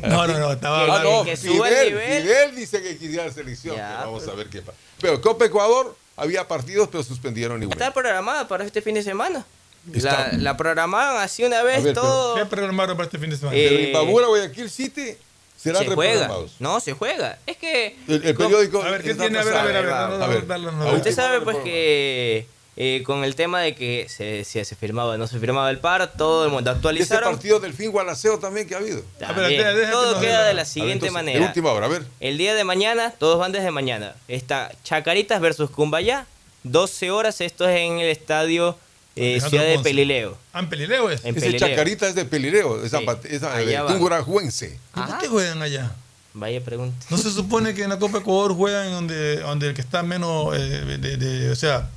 No, 0.04 0.28
no, 0.28 0.40
no, 0.40 0.52
estaba. 0.52 1.00
Ah, 1.00 1.04
no, 1.04 1.24
que 1.24 1.38
suba 1.38 1.70
el 1.70 1.90
nivel. 1.90 2.22
Fidel 2.24 2.56
dice 2.56 2.82
que 2.82 2.98
quería 2.98 3.26
la 3.26 3.32
selección. 3.32 3.76
Ya, 3.76 4.02
vamos 4.06 4.24
pues. 4.24 4.34
a 4.34 4.38
ver 4.38 4.48
qué 4.48 4.62
pasa. 4.62 4.78
Pero 5.00 5.22
Copa 5.22 5.46
Ecuador 5.46 5.96
había 6.16 6.48
partidos, 6.48 6.90
pero 6.92 7.04
suspendieron 7.04 7.62
igual. 7.62 7.78
Está 7.78 7.94
programada 7.94 8.48
para 8.48 8.66
este 8.66 8.82
fin 8.82 8.96
de 8.96 9.04
semana. 9.04 9.46
La, 9.92 10.30
la 10.34 10.56
programaron 10.56 11.22
así 11.22 11.44
una 11.44 11.62
vez 11.62 11.80
A 11.80 11.82
ver, 11.82 11.94
todo. 11.94 12.36
¿Qué 12.36 12.46
programaron 12.46 12.96
para 12.96 13.06
este 13.06 13.20
fin 13.20 13.30
de 13.30 13.36
semana? 13.38 13.58
Eh, 13.58 13.88
Imbabura, 13.88 14.28
Guayaquil 14.28 14.70
City 14.70 15.18
serán 15.58 15.84
se 15.84 15.90
juega. 15.90 16.14
reprogramados. 16.14 16.56
No, 16.60 16.80
se 16.80 16.94
juega. 16.94 17.40
Es 17.46 17.58
que. 17.58 17.98
El, 18.08 18.24
el 18.26 18.36
periódico. 18.36 18.82
A 18.82 18.92
ver, 18.92 19.04
¿qué 19.04 19.14
tiene? 19.14 19.38
A 19.40 19.44
ver, 19.44 19.56
a 19.56 19.64
ver, 19.64 19.76
a 19.76 19.82
ver. 19.82 19.90
no, 19.92 20.18
no, 20.20 20.24
A 20.24 20.28
ver, 20.28 20.48
dar 20.48 20.60
las 20.60 20.74
a 20.74 20.78
novedades. 20.78 20.98
Usted 21.00 21.16
sabe 21.16 21.42
pues 21.42 21.58
que 21.58 22.48
eh, 22.76 23.04
con 23.06 23.24
el 23.24 23.36
tema 23.36 23.62
de 23.62 23.76
que 23.76 24.08
se, 24.10 24.44
si 24.44 24.64
se 24.66 24.76
firmaba 24.76 25.14
o 25.14 25.18
no 25.18 25.28
se 25.28 25.40
firmaba 25.40 25.70
el 25.70 25.78
paro, 25.80 26.10
todo 26.10 26.46
el 26.46 26.52
mundo 26.52 26.70
Y 26.70 26.72
ese 26.72 26.78
actualizaron. 26.78 27.32
partido 27.34 27.60
del 27.60 27.74
fin 27.74 27.92
Gualaceo 27.92 28.40
también 28.40 28.68
que 28.68 28.74
ha 28.76 28.80
habido. 28.80 29.04
También. 29.20 29.50
déjate 29.50 29.88
todo 29.92 30.20
queda 30.20 30.44
de 30.48 30.54
la 30.54 30.62
ver, 30.62 30.66
siguiente 30.66 30.94
entonces, 31.08 31.14
manera. 31.14 31.38
En 31.40 31.46
última 31.46 31.72
hora, 31.72 31.86
a 31.86 31.90
ver. 31.90 32.04
El 32.20 32.38
día 32.38 32.56
de 32.56 32.64
mañana, 32.64 33.12
todos 33.12 33.38
van 33.40 33.52
desde 33.52 33.70
mañana. 33.72 34.16
Está 34.28 34.72
Chacaritas 34.84 35.40
versus 35.40 35.70
Cumbayá, 35.70 36.26
12 36.64 37.12
horas. 37.12 37.42
Esto 37.42 37.68
es 37.70 37.80
en 37.80 38.00
el 38.00 38.10
estadio 38.10 38.78
eh, 39.16 39.40
Ciudad 39.40 39.64
de 39.66 39.76
Ponce. 39.76 39.90
Pelileo. 39.90 40.38
Ah, 40.54 40.60
en 40.62 40.70
Pelileo 40.70 41.10
es. 41.12 41.24
En 41.26 41.36
Ese 41.38 41.46
Pelileo. 41.46 41.70
Chacarita 41.70 42.08
es 42.08 42.16
de 42.16 42.26
Pelireo, 42.26 42.84
esa, 42.84 42.98
Sí. 43.00 43.06
esa 43.30 43.54
Allá 43.56 43.84
de. 43.84 43.94
Tungurajuense. 43.94 44.80
¿Y 44.96 45.00
por 45.00 45.18
qué 45.20 45.28
juegan 45.28 45.62
allá? 45.62 45.92
Vaya 46.34 46.60
pregunta. 46.62 47.06
¿No 47.12 47.18
se 47.18 47.30
supone 47.30 47.76
que 47.76 47.84
en 47.84 47.90
la 47.92 48.00
Copa 48.00 48.18
Ecuador 48.18 48.56
juegan 48.56 48.90
donde, 48.92 49.38
donde 49.42 49.68
el 49.68 49.76
que 49.76 49.82
está 49.82 50.02
menos, 50.02 50.56
eh, 50.58 50.98
de, 50.98 51.18
de- 51.18 51.52
o 51.52 51.56
sea, 51.56 51.88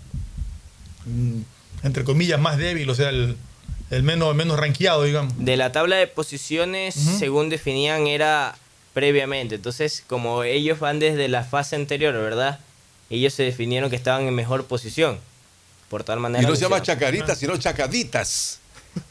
entre 1.83 2.05
comillas, 2.05 2.41
más 2.41 2.59
débil, 2.59 2.89
o 2.91 2.95
sea, 2.95 3.11
el, 3.11 3.37
el 3.91 4.03
menos, 4.03 4.31
el 4.31 4.35
menos 4.35 4.59
rankeado, 4.59 5.03
digamos? 5.05 5.33
De 5.39 5.57
la 5.57 5.73
tabla 5.73 5.97
de 5.97 6.07
posiciones, 6.07 6.95
según 6.95 7.49
definían, 7.49 8.07
era 8.07 8.57
previamente. 8.95 9.57
Entonces, 9.57 10.03
como 10.07 10.43
ellos 10.45 10.79
van 10.81 10.99
desde 10.99 11.29
la 11.29 11.45
fase 11.45 11.77
anterior, 11.77 12.15
¿verdad? 12.15 12.61
Ellos 13.11 13.35
se 13.35 13.43
definieron 13.45 13.91
que 13.91 13.97
estaban 13.97 14.27
en 14.27 14.35
mejor 14.35 14.65
posición. 14.67 15.19
Por 15.89 16.03
tal 16.03 16.19
manera. 16.19 16.43
Y 16.43 16.47
no 16.47 16.57
se 16.57 16.63
llama. 16.63 16.83
Chacaritas, 16.83 17.39
sino 17.39 17.57
Chacaditas. 17.57 18.59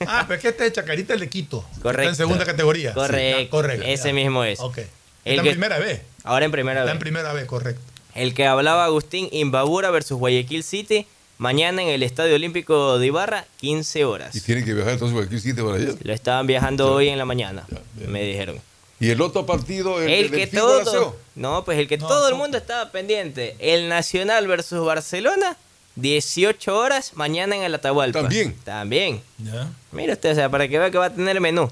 Ah, 0.06 0.26
pero 0.28 0.36
es 0.36 0.42
que 0.42 0.48
este 0.50 0.64
de 0.66 0.72
Chacarita 0.74 1.16
le 1.16 1.30
quito. 1.30 1.62
Correcto. 1.82 2.02
Está 2.02 2.10
en 2.10 2.16
segunda 2.16 2.44
categoría. 2.46 2.90
Sí, 2.90 2.96
Correcto. 2.96 3.42
ya, 3.44 3.50
correcto. 3.50 3.86
Ese 3.86 4.08
ya. 4.10 4.14
mismo 4.14 4.44
es. 4.44 4.60
Ok. 4.60 4.80
El 4.80 4.88
Está 5.24 5.44
que- 5.44 5.50
en 5.50 5.56
primera 5.56 5.80
vez. 5.80 6.02
Ahora 6.26 6.44
en 6.46 6.52
primera 6.52 6.80
Está 6.82 6.86
vez. 6.88 6.94
en 6.94 7.00
primera 7.00 7.32
vez, 7.34 7.46
correcto. 7.46 7.82
El 8.16 8.34
que 8.34 8.46
hablaba 8.46 8.84
Agustín 8.86 9.30
Imbabura 9.32 9.92
versus 9.92 10.18
Guayaquil 10.18 10.64
City. 10.64 11.08
Mañana 11.38 11.82
en 11.82 11.90
el 11.90 12.02
Estadio 12.04 12.36
Olímpico 12.36 12.98
de 12.98 13.08
Ibarra, 13.08 13.46
15 13.58 14.06
horas. 14.06 14.36
Y 14.36 14.42
tienen 14.42 14.64
que 14.64 14.74
viajar 14.74 14.94
entonces 14.94 15.14
Guayaquil 15.14 15.42
City 15.42 15.62
para 15.62 15.76
allá. 15.76 15.94
Lo 16.02 16.14
estaban 16.14 16.48
viajando 16.48 16.94
hoy 16.94 17.10
en 17.10 17.18
la 17.18 17.26
mañana, 17.26 17.66
me 18.08 18.24
dijeron. 18.24 18.62
Y 19.00 19.10
el 19.10 19.22
otro 19.22 19.46
partido, 19.46 20.02
el, 20.02 20.10
El 20.10 20.26
el 20.26 20.32
que 20.32 20.48
todo, 20.48 21.18
no, 21.36 21.66
pues 21.66 21.78
el 21.78 21.88
que 21.88 21.98
No, 21.98 22.08
todo 22.08 22.30
el 22.30 22.36
mundo 22.36 22.58
estaba 22.58 22.92
pendiente. 22.92 23.58
El 23.60 23.90
Nacional 23.90 24.48
versus 24.48 24.86
Barcelona, 24.86 25.58
18 25.96 26.78
horas 26.78 27.12
mañana 27.16 27.58
en 27.58 27.64
el 27.64 27.76
Atahualpa. 27.76 28.22
También. 28.22 28.56
También. 28.64 29.22
Ya. 29.38 29.70
Mira 29.92 30.14
usted, 30.14 30.32
o 30.32 30.36
sea, 30.36 30.50
para 30.50 30.70
que 30.70 30.80
vea 30.80 30.92
que 30.92 30.98
va 30.98 31.08
a 31.08 31.14
tener 31.14 31.42
menú. 31.42 31.70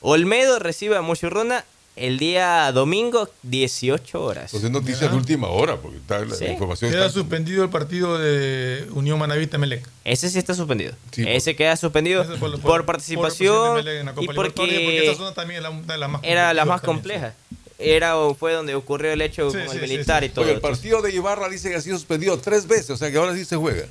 Olmedo 0.00 0.58
recibe 0.58 0.96
a 0.96 1.02
Muchurruna 1.02 1.64
el 1.96 2.18
día 2.18 2.72
domingo, 2.72 3.28
18 3.42 4.22
horas. 4.22 4.46
Entonces 4.52 4.70
noticias 4.70 5.10
de 5.10 5.16
última 5.16 5.48
hora, 5.48 5.76
porque 5.76 5.98
está 5.98 6.24
la, 6.24 6.34
Sí. 6.34 6.44
la 6.44 6.52
información 6.52 6.90
Queda 6.90 7.06
está- 7.06 7.12
suspendido 7.20 7.62
el 7.62 7.70
partido 7.70 8.18
de 8.18 8.86
Unión 8.92 9.18
Manavita 9.18 9.58
Melec. 9.58 9.88
Ese 10.04 10.28
sí 10.28 10.38
está 10.38 10.54
suspendido. 10.54 10.92
Sí, 11.12 11.22
por- 11.22 11.32
Ese 11.32 11.54
queda 11.56 11.76
suspendido 11.76 12.24
por, 12.26 12.38
por- 12.38 12.60
por- 12.60 12.84
participación 12.86 13.86
en 13.86 14.06
la 14.06 14.12
Copa 14.14 14.32
y 14.32 14.34
porque, 14.34 14.50
porque 14.52 15.06
esa 15.06 15.16
zona 15.16 15.34
también 15.34 15.58
es 15.58 15.62
la, 15.62 15.70
una 15.70 15.92
de 15.92 15.98
las 15.98 16.10
más 16.10 16.20
era 16.24 16.52
la 16.54 16.64
más 16.64 16.80
también, 16.82 16.96
compleja. 16.96 17.34
Era 17.78 18.16
o 18.16 18.34
fue 18.34 18.52
donde 18.52 18.74
ocurrió 18.74 19.12
el 19.12 19.20
hecho 19.20 19.50
Sí, 19.50 19.58
con 19.58 19.68
sí, 19.68 19.76
el 19.76 19.82
militar 19.82 20.22
sí. 20.22 20.26
y 20.26 20.28
todo. 20.30 20.44
Oye, 20.44 20.54
el 20.54 20.60
partido 20.60 21.02
de 21.02 21.12
Ibarra 21.12 21.48
dice 21.48 21.70
que 21.70 21.76
ha 21.76 21.80
sido 21.80 21.96
suspendido 21.96 22.38
tres 22.38 22.66
veces, 22.66 22.90
o 22.90 22.96
sea 22.96 23.10
que 23.10 23.18
ahora 23.18 23.34
sí 23.34 23.44
se 23.44 23.56
juega. 23.56 23.86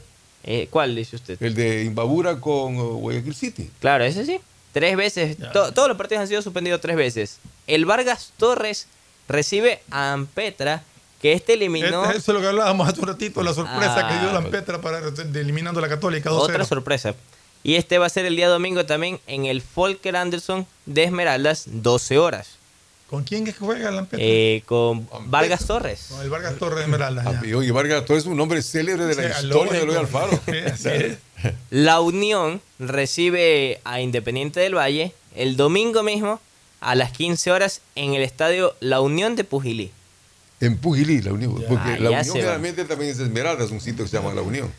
Eh, 0.45 0.67
¿Cuál 0.69 0.95
dice 0.95 1.15
usted? 1.17 1.41
El 1.41 1.53
de 1.53 1.84
Imbabura 1.84 2.39
con 2.39 2.77
uh, 2.77 2.97
Guayaquil 2.97 3.34
City. 3.35 3.69
Claro, 3.80 4.03
ese 4.03 4.25
sí. 4.25 4.39
Tres 4.73 4.97
veces. 4.97 5.37
To- 5.53 5.71
todos 5.71 5.87
los 5.87 5.97
partidos 5.97 6.21
han 6.23 6.27
sido 6.27 6.41
suspendidos 6.41 6.81
tres 6.81 6.95
veces. 6.97 7.37
El 7.67 7.85
Vargas 7.85 8.33
Torres 8.37 8.87
recibe 9.29 9.81
a 9.91 10.11
Ampetra, 10.13 10.83
que 11.21 11.31
este 11.33 11.53
eliminó 11.53 12.03
Este- 12.05 12.17
eso 12.17 12.31
es 12.31 12.35
lo 12.35 12.41
que 12.41 12.47
hablábamos 12.47 12.89
hace 12.89 12.99
un 12.99 13.07
ratito, 13.07 13.41
la 13.43 13.53
sorpresa 13.53 13.95
Ah, 14.05 14.09
que 14.09 14.19
dio 14.19 14.33
la 14.33 14.41
Petra 14.49 14.81
para 14.81 14.99
eliminando 15.33 15.79
a 15.79 15.81
la 15.83 15.87
Católica 15.89 16.29
2-0. 16.29 16.41
otra 16.55 16.65
sorpresa. 16.65 17.15
Y 17.63 17.75
este 17.75 17.97
va 17.97 18.07
a 18.07 18.09
ser 18.09 18.25
el 18.25 18.35
día 18.35 18.49
domingo 18.49 18.85
también 18.85 19.21
en 19.27 19.45
el 19.45 19.63
Volker 19.73 20.17
Anderson 20.17 20.67
de 20.85 21.03
Esmeraldas, 21.05 21.63
12 21.67 22.17
horas. 22.17 22.57
¿Con 23.09 23.23
quién 23.23 23.45
es 23.47 23.53
que 23.53 23.59
juega 23.59 23.91
la 23.91 24.01
Petra? 24.05 24.17
Eh, 24.19 24.63
con 24.65 24.97
Ampetra. 24.97 25.19
Vargas 25.27 25.65
Torres. 25.67 26.07
Con 26.09 26.21
el 26.21 26.29
Vargas 26.31 26.55
Torres 26.55 26.79
de 26.79 26.83
Esmeralda. 26.85 27.23
ya. 27.23 27.39
Ah, 27.41 27.45
y 27.45 27.53
oye, 27.53 27.71
Vargas, 27.71 28.03
todo 28.05 28.17
es 28.17 28.25
un 28.25 28.35
nombre 28.35 28.61
célebre 28.63 29.05
de 29.05 29.15
la 29.15 29.39
historia 29.39 29.71
de. 29.73 29.83
Eloy 29.83 29.95
Alfaro. 29.97 30.31
La 31.69 32.01
Unión 32.01 32.61
recibe 32.79 33.79
a 33.83 34.01
Independiente 34.01 34.59
del 34.59 34.75
Valle 34.75 35.11
el 35.35 35.55
domingo 35.57 36.03
mismo 36.03 36.39
a 36.81 36.95
las 36.95 37.11
15 37.11 37.51
horas 37.51 37.81
en 37.95 38.13
el 38.13 38.21
estadio 38.23 38.75
La 38.79 39.01
Unión 39.01 39.35
de 39.35 39.43
Pujilí. 39.43 39.91
En 40.59 40.77
Pujilí, 40.77 41.21
la 41.21 41.33
Unión. 41.33 41.53
Porque 41.67 41.89
Ah, 41.89 41.97
la 41.99 42.09
Unión 42.09 42.21
va. 42.21 42.23
generalmente 42.33 42.85
también 42.85 43.11
es 43.11 43.19
Esmeralda, 43.19 43.63
es 43.65 43.71
un 43.71 43.81
sitio 43.81 44.05
que 44.05 44.09
se 44.11 44.17
llama 44.17 44.33
La 44.33 44.41
Unión. 44.41 44.71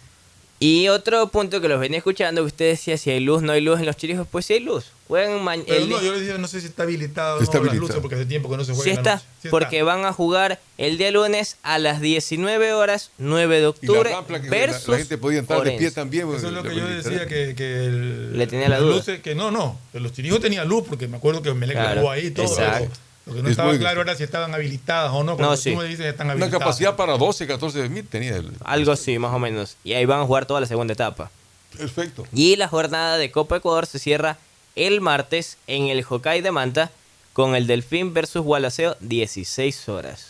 Y 0.60 0.88
otro 0.88 1.28
punto 1.28 1.60
que 1.60 1.68
los 1.68 1.78
venía 1.80 1.98
escuchando, 1.98 2.40
que 2.42 2.46
usted 2.46 2.68
decía 2.70 2.96
si 2.96 3.10
hay 3.10 3.20
luz, 3.20 3.42
no 3.42 3.52
hay 3.52 3.60
luz 3.60 3.80
en 3.80 3.86
los 3.86 3.96
chirijos, 3.96 4.26
pues 4.30 4.46
sí 4.46 4.54
hay 4.54 4.60
luz. 4.60 4.86
Juegan 5.08 5.42
mañana. 5.42 5.66
Pero 5.68 5.86
no, 5.86 6.00
yo 6.00 6.12
les 6.12 6.22
digo, 6.22 6.38
no 6.38 6.48
sé 6.48 6.60
si 6.62 6.68
está 6.68 6.84
habilitado 6.84 7.40
Está 7.40 7.58
no 7.58 7.64
las 7.64 7.70
habilitado. 7.72 7.88
luces 7.88 8.00
porque 8.00 8.14
hace 8.14 8.24
tiempo 8.24 8.48
que 8.48 8.56
no 8.56 8.64
se 8.64 8.72
juega 8.72 8.84
Sí 8.84 8.90
la 8.90 8.96
está, 9.00 9.14
noche. 9.16 9.26
Sí 9.42 9.48
porque 9.50 9.82
van 9.82 10.04
a 10.06 10.12
jugar 10.14 10.60
el 10.78 10.96
día 10.96 11.10
lunes 11.10 11.58
a 11.62 11.78
las 11.78 12.00
19 12.00 12.72
horas, 12.72 13.10
9 13.18 13.54
de 13.56 13.60
Y 13.60 13.62
la 13.64 13.68
octubre, 13.68 14.10
que 14.26 14.32
la, 14.32 14.38
versus 14.38 14.88
la 14.88 14.96
gente 14.98 15.18
podía 15.18 15.40
entrar 15.40 15.58
de 15.58 15.70
pie 15.72 15.76
Orense. 15.78 15.94
también. 15.94 16.28
Eso 16.28 16.46
es 16.46 16.52
lo 16.54 16.62
la 16.62 16.70
que 16.70 16.76
yo 16.76 16.86
decía 16.86 17.26
que, 17.26 17.54
que 17.54 17.84
el- 17.84 18.38
Le 18.38 18.46
tenía 18.46 18.68
la 18.70 18.78
duda. 18.78 18.96
luces- 18.96 19.20
que 19.20 19.34
no, 19.34 19.50
no, 19.50 19.78
los 19.92 20.12
chirijos 20.12 20.40
tenían 20.40 20.66
luz 20.66 20.84
porque 20.88 21.06
me 21.08 21.18
acuerdo 21.18 21.42
que 21.42 21.52
Melec 21.52 21.76
Claro, 21.76 21.90
grabó 21.96 22.10
ahí 22.10 22.26
y 22.26 22.30
todo. 22.30 22.46
exacto. 22.46 22.88
pero 22.88 23.04
Lo 23.26 23.34
que 23.34 23.40
no 23.42 23.48
Es 23.48 23.52
estaba 23.52 23.70
muy- 23.70 23.78
claro 23.78 24.02
era 24.02 24.14
si 24.14 24.22
estaban 24.22 24.52
habilitadas 24.54 25.10
o 25.12 25.24
no. 25.24 25.36
Cuando 25.36 25.50
No, 25.50 25.56
tú 25.56 25.62
sí. 25.62 25.74
me 25.76 25.84
dices 25.84 26.00
que 26.00 26.08
están 26.10 26.26
Una 26.26 26.32
habilitadas. 26.34 26.58
capacidad 26.60 26.96
para 26.96 27.16
12, 27.16 27.46
14 27.46 27.88
mil 27.88 28.06
tenía 28.06 28.36
el. 28.36 28.52
Algo 28.64 28.92
así, 28.92 29.18
más 29.18 29.32
o 29.32 29.38
menos. 29.38 29.76
Y 29.82 29.94
ahí 29.94 30.04
van 30.04 30.20
a 30.20 30.24
jugar 30.26 30.44
toda 30.46 30.60
la 30.60 30.66
segunda 30.66 30.92
etapa. 30.92 31.30
Perfecto. 31.76 32.26
Y 32.32 32.56
la 32.56 32.68
jornada 32.68 33.16
de 33.16 33.30
Copa 33.30 33.56
Ecuador 33.56 33.86
se 33.86 33.98
cierra 33.98 34.36
el 34.76 35.00
martes 35.00 35.56
en 35.66 35.86
el 35.86 36.04
Hokkaido 36.08 36.44
de 36.44 36.50
Manta 36.52 36.90
con 37.32 37.54
el 37.56 37.66
Delfín 37.66 38.12
versus 38.14 38.42
Gualaceo, 38.42 38.96
16 39.00 39.88
horas. 39.88 40.28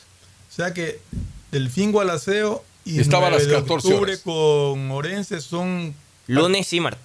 O 0.50 0.54
sea 0.54 0.72
que 0.72 1.00
Delfín 1.50 1.92
Gualaceo 1.92 2.64
y 2.84 3.00
Estaba 3.00 3.26
a 3.26 3.30
las 3.30 3.42
9 3.42 3.54
de 3.56 3.60
14 3.62 3.88
octubre 3.88 4.12
horas. 4.12 4.22
con 4.24 4.90
Orense 4.90 5.40
son, 5.40 5.94
Lunes 6.28 6.72
y 6.72 6.80
martes. 6.80 7.00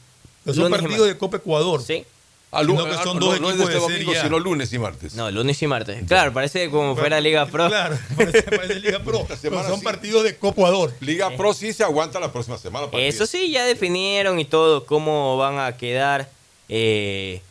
son 0.54 0.70
partidos 0.72 1.08
de 1.08 1.18
Copa 1.18 1.38
Ecuador. 1.38 1.82
Sí. 1.82 2.06
Ah, 2.52 2.62
Sino 2.62 2.84
que 2.84 2.92
ah, 2.96 3.04
son 3.04 3.20
no, 3.20 3.28
dos 3.28 3.40
no 3.42 3.50
es 3.50 3.56
equipos 3.56 3.70
este 3.70 3.74
de 3.74 3.80
domingo, 3.80 4.12
Serie 4.12 4.24
sino 4.24 4.40
lunes 4.40 4.74
y 4.74 4.80
martes. 4.80 5.14
No, 5.14 5.30
lunes 5.30 5.62
y 5.62 5.68
martes. 5.68 6.04
Claro, 6.08 6.34
parece 6.34 6.72
como 6.72 6.96
fuera 6.96 7.22
Liga 7.22 7.46
Pro. 7.46 7.68
Claro, 7.68 7.96
parece, 8.18 8.42
parece 8.42 8.76
Liga 8.80 9.00
Pro. 9.04 9.28
pero 9.28 9.64
son 9.64 9.80
sí. 9.80 9.84
partidos 9.86 10.24
de 10.24 10.36
Copa 10.36 10.62
Ecuador. 10.62 10.92
Liga 11.00 11.30
Pro 11.38 11.54
sí 11.54 11.74
se 11.74 11.84
aguanta 11.84 12.20
la 12.20 12.32
próxima 12.32 12.58
semana. 12.58 12.88
Eso 12.94 13.28
sí, 13.28 13.52
ya 13.52 13.66
definieron 13.66 14.40
y 14.40 14.46
todo 14.46 14.88
cómo 14.88 15.38
van 15.38 15.60
a 15.60 15.78
quedar 15.78 16.28
eh, 16.70 17.42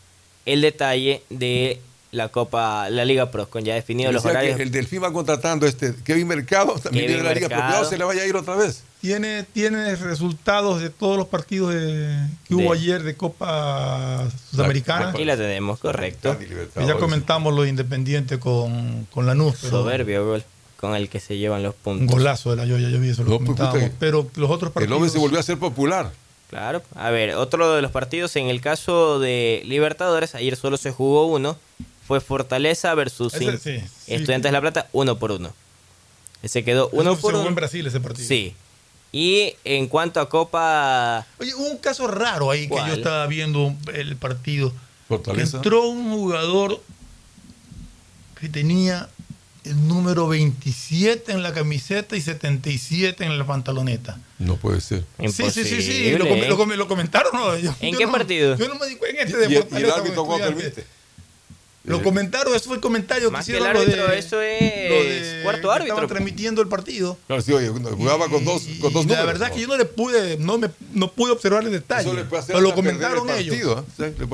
el 0.47 0.63
detalle 0.63 1.23
de 1.31 1.81
la 2.11 2.29
Copa, 2.31 2.89
la 2.91 3.05
Liga 3.05 3.31
Pro, 3.31 3.49
con 3.51 3.65
ya 3.65 3.75
definidos 3.75 4.15
los 4.15 4.23
que 4.23 4.31
horarios. 4.31 4.59
el 4.61 4.71
Delfín 4.71 5.03
va 5.03 5.13
contratando 5.13 5.67
este 5.67 5.95
Kevin 6.05 6.27
Mercado, 6.29 6.73
también 6.79 7.05
Kevin 7.05 7.07
viene 7.07 7.23
de 7.23 7.23
la 7.29 7.35
Liga 7.35 7.49
Pro. 7.49 7.57
Cuidado, 7.59 7.85
se 7.85 7.99
le 7.99 8.05
vaya 8.05 8.23
a 8.23 8.27
ir 8.27 8.35
otra 8.37 8.55
vez. 8.57 8.83
Tiene, 9.01 9.45
tiene 9.45 9.95
resultados 9.95 10.81
de 10.81 10.91
todos 10.91 11.17
los 11.19 11.29
partidos 11.29 11.73
de- 11.75 12.17
que 12.49 12.55
hubo 12.55 12.73
De- 12.73 12.79
ayer 12.79 13.03
de 13.03 13.15
Copa 13.17 14.27
Sudamericana. 14.51 15.11
Aquí 15.11 15.25
la 15.25 15.37
tenemos, 15.37 15.79
correcto. 15.79 16.37
Y 16.81 16.87
ya 16.87 16.95
comentamos 16.97 17.55
lo 17.55 17.63
de 17.63 17.69
Independiente 17.69 18.39
con, 18.39 19.07
con 19.13 19.27
Lanús, 19.27 19.57
pero 19.61 19.71
Soberbio 19.83 20.27
gol 20.27 20.45
con 20.81 20.95
el 20.95 21.09
que 21.09 21.19
se 21.21 21.37
llevan 21.37 21.63
los 21.65 21.75
un 21.75 21.81
puntos. 21.99 22.17
golazo 22.17 22.51
de 22.51 22.57
la 22.57 22.65
Yoya, 22.65 22.89
yo 22.89 23.01
vi 23.01 23.11
eso, 23.11 23.25
lo 23.25 23.31
No, 23.31 23.39
comentábamos. 23.39 23.91
pero 23.99 24.29
los 24.37 24.49
otros 24.51 24.69
El 24.71 24.75
partidos... 24.75 24.97
hombre 24.97 25.11
se 25.11 25.19
volvió 25.19 25.39
a 25.41 25.43
ser 25.43 25.59
popular. 25.59 26.13
Claro. 26.51 26.83
A 26.95 27.11
ver, 27.11 27.35
otro 27.35 27.75
de 27.75 27.83
los 27.83 27.91
partidos, 27.91 28.35
en 28.37 28.47
el 28.47 28.61
caso 28.61 29.19
de 29.19 29.61
Libertadores, 29.67 30.35
ayer 30.35 30.57
solo 30.57 30.77
se 30.77 30.91
jugó 30.93 31.27
uno, 31.27 31.57
fue 32.09 32.21
Fortaleza 32.21 32.93
versus 32.95 33.35
Ese 33.35 33.45
In- 33.45 33.59
sí, 33.59 33.79
sí. 33.79 34.15
Estudiantes 34.15 34.49
de 34.49 34.53
La 34.53 34.61
Plata, 34.61 34.89
uno 34.93 35.19
por 35.19 35.31
uno. 35.31 35.53
Se 36.43 36.65
quedó 36.65 36.89
uno 36.93 37.11
por 37.11 37.17
se 37.17 37.21
jugó 37.23 37.39
uno. 37.41 37.49
en 37.51 37.55
Brasil 37.55 37.87
ese 37.87 38.01
partido. 38.01 38.27
Sí. 38.27 38.55
Y 39.13 39.55
en 39.65 39.89
cuanto 39.89 40.19
a 40.21 40.29
Copa... 40.29 41.27
Oye, 41.39 41.55
hubo 41.55 41.67
un 41.69 41.79
caso 41.79 42.07
raro 42.09 42.51
ahí 42.51 42.69
que 42.69 42.75
yo 42.77 42.95
estaba 42.95 43.27
viendo 43.27 43.75
el 43.95 44.17
partido. 44.17 44.73
Fortaleza. 45.07 45.59
Entró 45.59 45.87
un 45.89 46.11
jugador 46.13 46.81
que 48.41 48.49
tenía 48.49 49.09
el 49.65 49.87
número 49.89 50.29
27 50.29 51.33
en 51.33 51.43
la 51.43 51.53
camiseta 51.53 52.17
y 52.17 52.21
77 52.21 53.25
en 53.25 53.39
la 53.39 53.47
pantaloneta. 53.47 54.19
No 54.39 54.57
puede 54.57 54.81
ser. 54.81 55.05
Sí, 55.31 55.51
sí, 55.51 55.65
sí, 55.65 55.83
sí. 55.83 56.11
Lo, 56.17 56.27
com- 56.29 56.41
lo 56.41 56.57
com- 56.57 56.71
lo 56.73 56.89
comentaron, 56.89 57.33
¿no? 57.35 57.57
Yo- 57.59 57.75
¿En 57.81 57.93
yo 57.93 57.99
qué 57.99 58.07
no- 58.07 58.13
partido? 58.13 58.57
Yo 58.57 58.69
no 58.69 58.77
me 58.77 58.87
di 58.87 58.97
cuenta 58.97 59.23
Y, 59.23 59.55
este 59.57 59.75
y 59.81 59.83
el 59.83 59.91
árbitro 59.91 60.27
permite. 60.39 60.87
Lo 61.85 61.99
Eh, 61.99 62.03
comentaron, 62.03 62.55
eso 62.55 62.67
fue 62.67 62.75
el 62.77 62.83
comentario 62.83 63.31
Más 63.31 63.47
que 63.47 63.53
que 63.53 63.59
el 63.59 63.63
hicieron 63.65 63.75
lo 63.77 63.81
árbitro, 63.83 64.09
de, 64.13 64.19
eso 64.19 64.37
lo 64.37 64.43
es 64.43 64.61
de 64.61 65.41
cuarto 65.43 65.69
que 65.69 65.75
árbitro. 65.75 65.95
Estaban 65.95 66.09
transmitiendo 66.09 66.61
el 66.61 66.69
partido. 66.69 67.17
Claro, 67.27 67.41
sí, 67.41 67.53
oye, 67.53 67.69
jugaba 67.69 68.29
con 68.29 68.45
dos, 68.45 68.63
con 68.81 68.93
dos 68.93 69.05
Y 69.05 69.07
números. 69.07 69.19
la 69.19 69.25
verdad 69.25 69.49
¿no? 69.49 69.55
que 69.55 69.61
yo 69.63 69.69
no 69.69 69.77
le 69.79 69.85
pude, 69.87 70.37
no 70.39 70.59
me 70.59 70.69
no 70.93 71.13
pude 71.13 71.33
observar 71.33 71.63
el 71.65 71.71
detalle. 71.71 72.03
Eso 72.09 72.15
le 72.15 72.25
puede 72.25 72.43
hacer 72.43 72.55
pero 72.57 72.69
lo 72.69 72.75
comentaron 72.75 73.31
el 73.31 73.37
ellos. 73.39 73.57
partido, 73.57 73.85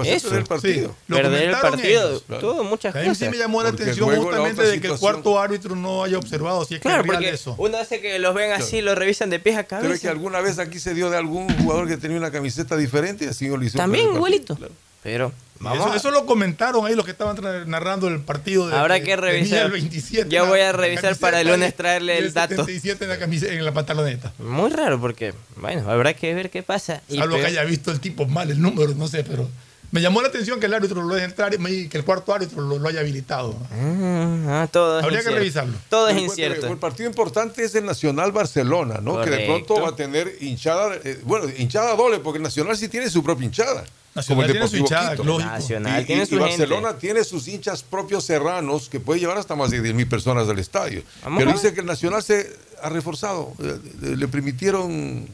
¿eh? 0.06 0.14
Eso, 0.16 0.28
perder 0.30 0.40
el 0.42 0.46
partido. 0.46 0.88
sí. 0.88 0.94
Lo 1.06 1.16
perder 1.16 1.42
el 1.50 1.56
partido, 1.56 2.08
ellos, 2.10 2.24
claro. 2.26 2.40
todo, 2.40 2.64
muchas 2.64 2.94
A 2.94 2.98
mí 2.98 3.04
cosas. 3.08 3.18
sí 3.18 3.28
me 3.28 3.36
llamó 3.36 3.62
la 3.62 3.68
Porque 3.70 3.82
atención 3.84 4.10
la 4.10 4.16
justamente 4.18 4.62
de 4.66 4.80
que 4.80 4.86
el 4.88 4.98
cuarto 4.98 5.38
árbitro 5.38 5.76
no 5.76 6.02
haya 6.02 6.18
observado 6.18 6.64
si 6.64 6.74
es 6.74 6.80
Claro, 6.80 7.04
que 7.04 7.08
es 7.10 7.14
porque 7.14 7.28
eso. 7.30 7.54
uno 7.58 7.76
hace 7.78 8.00
que 8.00 8.18
los 8.18 8.34
ven 8.34 8.50
así, 8.52 8.80
lo 8.80 8.94
revisan 8.96 9.30
de 9.30 9.38
pies 9.38 9.56
a 9.58 9.64
¿Cree 9.64 9.80
que 9.80 9.86
cabeza. 9.86 10.10
alguna 10.10 10.40
vez 10.40 10.58
aquí 10.58 10.80
se 10.80 10.92
dio 10.94 11.08
de 11.10 11.18
algún 11.18 11.48
jugador 11.58 11.86
que 11.86 11.98
tenía 11.98 12.16
una 12.16 12.32
camiseta 12.32 12.76
diferente 12.76 13.26
y 13.26 13.28
así 13.28 13.46
lo 13.48 13.62
hizo? 13.62 13.76
También 13.78 14.08
el 14.08 14.14
igualito. 14.16 14.58
Pero 15.04 15.30
vamos 15.60 15.86
eso, 15.86 15.94
eso 15.97 16.10
lo 16.10 16.26
comentaron 16.26 16.85
ahí 16.86 16.94
los 16.94 17.05
que 17.05 17.10
estaban 17.12 17.36
narrando 17.68 18.09
el 18.09 18.20
partido. 18.20 18.68
De, 18.68 18.76
Habrá 18.76 19.01
que 19.01 19.16
revisar. 19.16 19.66
el 19.66 19.72
27 19.72 20.28
Ya 20.28 20.39
en 20.40 20.44
la- 20.44 20.51
voy 20.51 20.60
a 20.60 20.72
revisar 20.72 21.16
para 21.16 21.40
el 21.40 21.48
lunes 21.48 21.74
traerle 21.74 22.14
y 22.16 22.18
el 22.18 22.32
dato. 22.35 22.55
77 22.56 23.05
en 23.05 23.10
la, 23.10 23.18
camiseta, 23.18 23.52
en 23.52 23.64
la 23.64 23.72
pantaloneta. 23.72 24.32
Muy 24.39 24.70
raro 24.70 25.01
porque, 25.01 25.35
bueno, 25.56 25.89
habrá 25.90 26.14
que 26.14 26.35
ver 26.35 26.51
qué 26.51 26.62
pasa. 26.62 27.02
Y 27.09 27.18
Algo 27.20 27.36
que 27.36 27.47
haya 27.47 27.64
visto 27.64 27.90
el 27.90 28.01
tipo 28.01 28.26
mal, 28.26 28.51
el 28.51 28.60
número, 28.60 28.94
no 28.94 29.09
sé, 29.09 29.24
pero 29.24 29.48
me 29.94 30.00
llamó 30.00 30.20
la 30.22 30.26
atención 30.26 30.58
que 30.58 30.66
el 30.66 30.74
árbitro 30.74 31.00
lo 31.04 31.14
deje 31.14 31.24
entrar 31.26 31.54
y 31.54 31.88
que 31.88 31.98
el 31.98 32.04
cuarto 32.04 32.34
árbitro 32.34 32.60
lo, 32.60 32.80
lo 32.80 32.88
haya 32.88 32.98
habilitado. 32.98 33.54
Ah, 33.70 34.66
ah, 34.74 34.98
es 34.98 35.04
Habría 35.04 35.22
que 35.22 35.30
revisarlo. 35.30 35.78
Todo 35.88 36.08
es 36.08 36.16
incierto. 36.18 36.66
El 36.66 36.78
partido 36.78 37.08
importante 37.08 37.62
es 37.62 37.76
el 37.76 37.84
Nacional 37.86 38.32
Barcelona, 38.32 38.98
¿no? 39.00 39.22
Que 39.22 39.30
de 39.30 39.46
pronto 39.46 39.80
va 39.80 39.90
a 39.90 39.94
tener 39.96 40.36
hinchada, 40.40 40.96
eh, 41.04 41.20
bueno, 41.22 41.46
hinchada 41.56 41.94
doble, 41.94 42.18
porque 42.18 42.38
el 42.38 42.42
Nacional 42.42 42.76
sí 42.76 42.88
tiene 42.88 43.08
su 43.08 43.22
propia 43.22 43.44
hinchada. 43.46 43.84
Nacional 44.16 44.46
como 44.48 44.64
el 44.64 44.68
tiene 44.70 44.78
hinchada. 44.80 45.14
Nacional 45.14 46.02
Y, 46.02 46.06
tiene 46.06 46.22
y- 46.24 46.26
su 46.26 46.34
y 46.34 46.38
gente. 46.38 46.56
Barcelona 46.58 46.98
tiene 46.98 47.22
sus 47.22 47.46
hinchas 47.46 47.84
propios 47.84 48.24
serranos 48.24 48.88
que 48.88 48.98
puede 48.98 49.20
llevar 49.20 49.38
hasta 49.38 49.54
más 49.54 49.70
de 49.70 49.80
10 49.80 49.94
mil 49.94 50.08
personas 50.08 50.48
al 50.48 50.58
estadio. 50.58 51.04
Vamos 51.22 51.38
Pero 51.38 51.52
dice 51.52 51.72
que 51.72 51.80
el 51.80 51.86
Nacional 51.86 52.20
se 52.20 52.52
ha 52.82 52.88
reforzado, 52.88 53.52
eh, 53.60 53.78
le 54.16 54.26
permitieron 54.26 55.28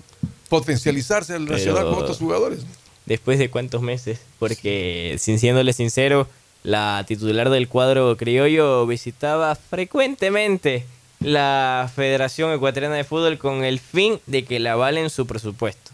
potencializarse 0.50 1.32
al 1.34 1.44
Pero- 1.46 1.56
Nacional 1.56 1.84
con 1.84 1.94
otros 1.94 2.18
jugadores. 2.18 2.60
Después 3.10 3.40
de 3.40 3.50
cuántos 3.50 3.82
meses, 3.82 4.20
porque 4.38 5.16
sin 5.18 5.40
siéndole 5.40 5.72
sincero, 5.72 6.28
la 6.62 7.04
titular 7.08 7.50
del 7.50 7.66
cuadro 7.66 8.16
criollo 8.16 8.86
visitaba 8.86 9.56
frecuentemente 9.56 10.84
la 11.18 11.90
Federación 11.92 12.52
Ecuatoriana 12.52 12.94
de 12.94 13.02
Fútbol 13.02 13.36
con 13.36 13.64
el 13.64 13.80
fin 13.80 14.20
de 14.28 14.44
que 14.44 14.60
le 14.60 14.68
avalen 14.68 15.10
su 15.10 15.26
presupuesto. 15.26 15.90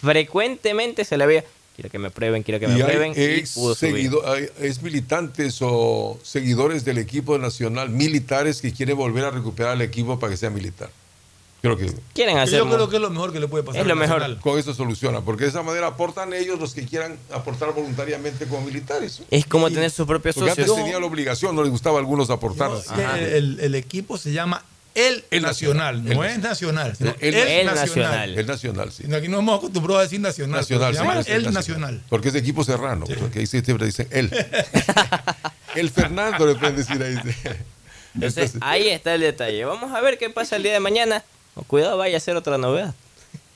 Frecuentemente 0.00 1.04
se 1.04 1.16
le 1.16 1.24
había, 1.24 1.44
quiero 1.74 1.90
que 1.90 1.98
me 1.98 2.10
prueben, 2.12 2.44
quiero 2.44 2.60
que 2.60 2.68
me 2.68 2.78
Y 2.78 2.82
hay 2.82 2.88
prueben, 2.88 3.12
y 3.16 3.20
ex 3.40 3.54
pudo 3.54 3.74
subir. 3.74 3.94
seguido- 3.96 4.24
hay 4.32 4.44
ex 4.60 4.80
militantes 4.82 5.58
o 5.62 6.20
seguidores 6.22 6.84
del 6.84 6.98
equipo 6.98 7.38
nacional, 7.38 7.90
militares 7.90 8.60
que 8.60 8.72
quieren 8.72 8.96
volver 8.96 9.24
a 9.24 9.30
recuperar 9.32 9.74
el 9.74 9.82
equipo 9.82 10.16
para 10.20 10.30
que 10.30 10.36
sea 10.36 10.50
militar. 10.50 10.90
Creo 11.62 11.76
que 11.76 11.92
Quieren 12.12 12.34
Yo 12.34 12.42
hacerlo. 12.42 12.74
creo 12.74 12.88
que 12.90 12.96
es 12.96 13.02
lo 13.02 13.10
mejor 13.10 13.32
que 13.32 13.38
le 13.38 13.46
puede 13.46 13.62
pasar. 13.62 13.80
Es 13.82 13.86
lo 13.86 13.92
al 13.92 13.98
mejor. 14.00 14.40
Con 14.40 14.58
eso 14.58 14.74
soluciona, 14.74 15.20
porque 15.20 15.44
de 15.44 15.50
esa 15.50 15.62
manera 15.62 15.86
aportan 15.86 16.32
ellos 16.34 16.58
los 16.58 16.74
que 16.74 16.84
quieran 16.84 17.16
aportar 17.32 17.72
voluntariamente 17.72 18.46
como 18.46 18.62
militares. 18.62 19.22
Es 19.30 19.46
como 19.46 19.70
tener 19.70 19.90
sus 19.92 20.04
propios 20.06 20.34
Porque 20.34 20.50
antes 20.50 20.66
socios. 20.66 20.84
tenía 20.84 20.98
la 20.98 21.06
obligación, 21.06 21.54
no 21.54 21.62
les 21.62 21.70
gustaba 21.70 21.96
a 21.96 22.00
algunos 22.00 22.30
aportar. 22.30 22.72
Que 22.96 23.36
el, 23.38 23.60
el 23.60 23.74
equipo 23.76 24.18
se 24.18 24.32
llama 24.32 24.64
El, 24.96 25.24
El 25.30 25.42
Nacional, 25.42 26.02
Nacional, 26.02 26.16
no 26.16 26.24
el 26.24 26.30
es 26.32 26.38
Nacional, 26.40 26.96
sino 26.96 27.14
El- 27.20 27.34
El, 27.34 27.48
el 27.48 27.66
Nacional. 27.66 27.76
Nacional. 27.76 28.38
El 28.40 28.46
nacional, 28.48 28.92
sí. 28.92 29.14
Aquí 29.14 29.28
nos 29.28 29.38
hemos 29.38 29.58
acostumbrado 29.58 30.00
a 30.00 30.02
decir 30.02 30.18
Nacional. 30.20 30.60
Nacional, 30.62 30.94
se 30.94 31.00
llama 31.00 31.22
sí, 31.22 31.30
El 31.30 31.52
Nacional. 31.52 32.02
Porque 32.08 32.30
es 32.30 32.34
equipo 32.34 32.64
serrano, 32.64 33.06
porque 33.20 33.38
ahí 33.38 33.46
sí 33.46 33.60
siempre 33.60 33.86
dicen 33.86 34.08
él. 34.10 34.30
el 35.76 35.90
Fernando 35.90 36.44
le 36.44 36.56
pueden 36.56 36.74
decir 36.76 37.00
ahí. 37.02 37.16
Entonces, 38.14 38.54
ahí 38.60 38.88
está 38.88 39.14
el 39.14 39.20
detalle. 39.20 39.64
Vamos 39.64 39.92
a 39.92 40.00
ver 40.00 40.18
qué 40.18 40.28
pasa 40.28 40.56
el 40.56 40.64
día 40.64 40.72
de 40.72 40.80
mañana. 40.80 41.22
Cuidado, 41.66 41.96
vaya 41.98 42.16
a 42.16 42.20
ser 42.20 42.36
otra 42.36 42.58
novedad. 42.58 42.94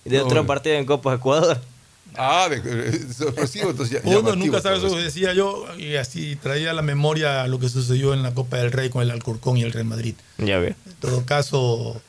De 0.05 0.19
No, 0.19 0.25
otro 0.25 0.37
bueno. 0.37 0.47
partido 0.47 0.77
en 0.77 0.87
Copa 0.87 1.15
Ecuador. 1.15 1.61
Ah, 2.19 2.49
de, 2.49 2.57
eh, 2.65 3.01
sorpresivo, 3.13 3.71
entonces 3.71 4.01
ya- 4.03 4.09
Uno 4.19 4.35
nunca 4.37 4.61
sabe 4.63 4.79
eso, 4.79 4.95
decía 4.97 5.35
yo, 5.35 5.67
y 5.77 5.97
así 5.97 6.37
traía 6.37 6.71
a 6.71 6.73
la 6.75 6.81
memoria 6.83 7.47
lo 7.47 7.59
que 7.59 7.69
sucedió 7.69 8.15
en 8.15 8.23
la 8.23 8.33
Copa 8.33 8.57
del 8.59 8.73
Rey 8.73 8.89
con 8.89 9.03
el 9.03 9.11
Alcorcón 9.11 9.57
y 9.59 9.63
el 9.65 9.73
Real 9.73 9.85
Madrid. 9.87 10.15
Ya 10.39 10.59
veo. 10.59 10.75
En 10.87 10.93
todo 11.01 11.25
caso, 11.27 12.01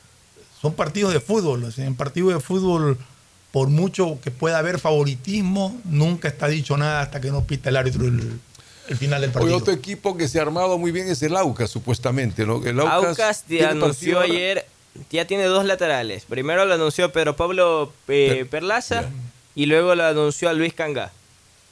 son 0.62 0.74
partidos 0.74 1.12
de 1.14 1.20
fútbol. 1.20 1.64
o 1.66 1.72
sea, 1.72 1.86
en 1.86 1.96
partidos 1.96 2.34
de 2.36 2.40
fútbol, 2.40 2.98
por 3.52 3.68
mucho 3.70 4.20
que 4.24 4.32
pueda 4.32 4.60
haber 4.60 4.80
favoritismo, 4.80 5.78
nunca 5.86 6.28
está 6.30 6.48
dicho 6.48 6.78
nada 6.78 7.02
hasta 7.02 7.20
que 7.20 7.32
no 7.32 7.44
pita 7.44 7.70
el 7.70 7.76
árbitro 7.78 8.06
el, 8.06 8.40
el 8.88 8.98
final 8.98 9.20
del 9.22 9.32
Hoy 9.32 9.34
partido. 9.34 9.58
otro 9.58 9.74
equipo 9.74 10.16
que 10.16 10.28
se 10.30 10.40
ha 10.40 10.44
armado 10.44 10.78
muy 10.78 10.92
bien 10.92 11.10
es 11.10 11.22
el 11.24 11.36
Aucas, 11.36 11.70
supuestamente, 11.70 12.46
¿no? 12.46 12.64
El 12.66 12.80
Aucas, 12.80 13.10
Aucas 13.10 13.42
te 13.44 13.48
tiene 13.58 13.66
anunció 13.72 14.20
ayer, 14.22 14.66
ya 15.10 15.26
tiene 15.26 15.46
dos 15.46 15.66
laterales. 15.66 16.26
Primero 16.26 16.66
lo 16.66 16.74
anunció 16.74 17.12
Pedro 17.12 17.36
Pablo 17.36 17.92
eh, 18.08 18.46
Perlaza 18.50 19.06
y 19.56 19.66
luego 19.66 19.96
lo 19.96 20.06
anunció 20.06 20.50
a 20.50 20.54
Luis 20.54 20.74
Canga. 20.74 21.12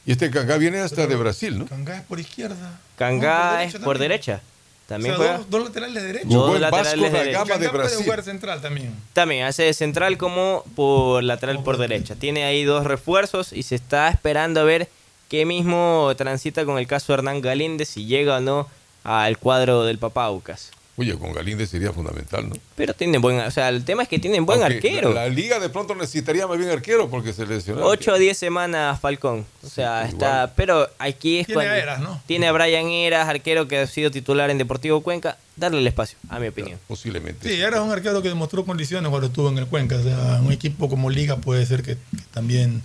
Y 0.05 0.11
este 0.11 0.29
Cangá 0.29 0.57
viene 0.57 0.79
hasta 0.79 1.07
de 1.07 1.15
Brasil, 1.15 1.57
¿no? 1.57 1.65
Cangá 1.65 1.97
es 1.97 2.03
por 2.03 2.19
izquierda. 2.19 2.79
Cangá 2.97 3.55
No, 3.55 3.59
es 3.59 3.75
por 3.75 3.97
derecha. 3.97 4.41
También 4.87 5.15
o 5.15 5.17
sea, 5.17 5.37
dos, 5.37 5.49
dos 5.49 5.63
laterales 5.65 6.03
derechos. 6.03 6.29
Dos 6.29 6.59
laterales. 6.59 7.11
Cangá 7.11 7.31
Gama 7.31 7.57
de 7.57 7.69
puede 7.69 7.95
jugar 7.95 8.21
central 8.21 8.61
también. 8.61 8.93
También 9.13 9.45
hace 9.45 9.63
de 9.63 9.73
central 9.73 10.17
como 10.17 10.63
por 10.75 11.23
lateral 11.23 11.63
por 11.63 11.77
derecha. 11.77 12.15
Tiene 12.15 12.43
ahí 12.43 12.63
dos 12.63 12.85
refuerzos 12.85 13.51
y 13.51 13.63
se 13.63 13.73
está 13.75 14.09
esperando 14.09 14.59
a 14.59 14.63
ver 14.63 14.87
qué 15.27 15.45
mismo 15.45 16.13
transita 16.17 16.65
con 16.65 16.77
el 16.77 16.85
caso 16.85 17.07
de 17.07 17.19
Hernán 17.19 17.41
Galíndez, 17.41 17.89
si 17.89 18.05
llega 18.05 18.37
o 18.37 18.41
no 18.41 18.67
al 19.03 19.37
cuadro 19.39 19.85
del 19.85 19.97
Papaucas. 19.97 20.71
Oye, 20.97 21.13
con 21.17 21.33
Galíndez 21.33 21.69
sería 21.69 21.91
fundamental, 21.91 22.47
¿no? 22.47 22.55
Pero 22.77 22.93
tienen 22.93 23.21
buen, 23.21 23.37
o 23.41 23.51
sea, 23.51 23.67
el 23.67 23.83
tema 23.83 24.03
es 24.03 24.07
que 24.09 24.17
tienen 24.17 24.45
buen 24.45 24.61
Aunque 24.61 24.75
arquero. 24.75 25.13
La, 25.13 25.23
la 25.23 25.29
liga 25.29 25.59
de 25.59 25.67
pronto 25.67 25.93
necesitaría 25.93 26.47
más 26.47 26.57
bien 26.57 26.69
arquero 26.69 27.09
porque 27.09 27.33
se 27.33 27.45
lesionó. 27.45 27.85
8 27.85 28.13
a 28.13 28.17
10 28.17 28.37
semanas 28.37 28.99
Falcón. 29.01 29.45
O 29.61 29.67
sea, 29.67 30.05
está. 30.07 30.53
Pero 30.55 30.89
aquí 30.97 31.39
es 31.39 31.47
Tiene 31.47 31.55
cuando. 31.63 31.73
a 31.73 31.77
Eras, 31.77 31.99
¿no? 31.99 32.21
Tiene 32.25 32.47
a 32.47 32.53
Brian 32.53 32.87
Eras, 32.87 33.27
arquero 33.27 33.67
que 33.67 33.79
ha 33.79 33.87
sido 33.87 34.09
titular 34.09 34.49
en 34.49 34.57
Deportivo 34.57 35.01
Cuenca. 35.01 35.37
Darle 35.57 35.79
el 35.79 35.87
espacio, 35.87 36.17
a 36.29 36.39
mi 36.39 36.47
opinión. 36.47 36.79
Posiblemente. 36.87 37.49
Sí, 37.49 37.61
era 37.61 37.81
un 37.81 37.91
arquero 37.91 38.21
que 38.21 38.29
demostró 38.29 38.65
condiciones 38.65 39.09
cuando 39.09 39.27
estuvo 39.27 39.49
en 39.49 39.57
el 39.57 39.67
Cuenca. 39.67 39.97
O 39.97 40.03
sea, 40.03 40.39
un 40.41 40.53
equipo 40.53 40.87
como 40.87 41.09
Liga 41.09 41.35
puede 41.37 41.65
ser 41.65 41.81
que, 41.83 41.95
que 41.95 42.21
también 42.31 42.81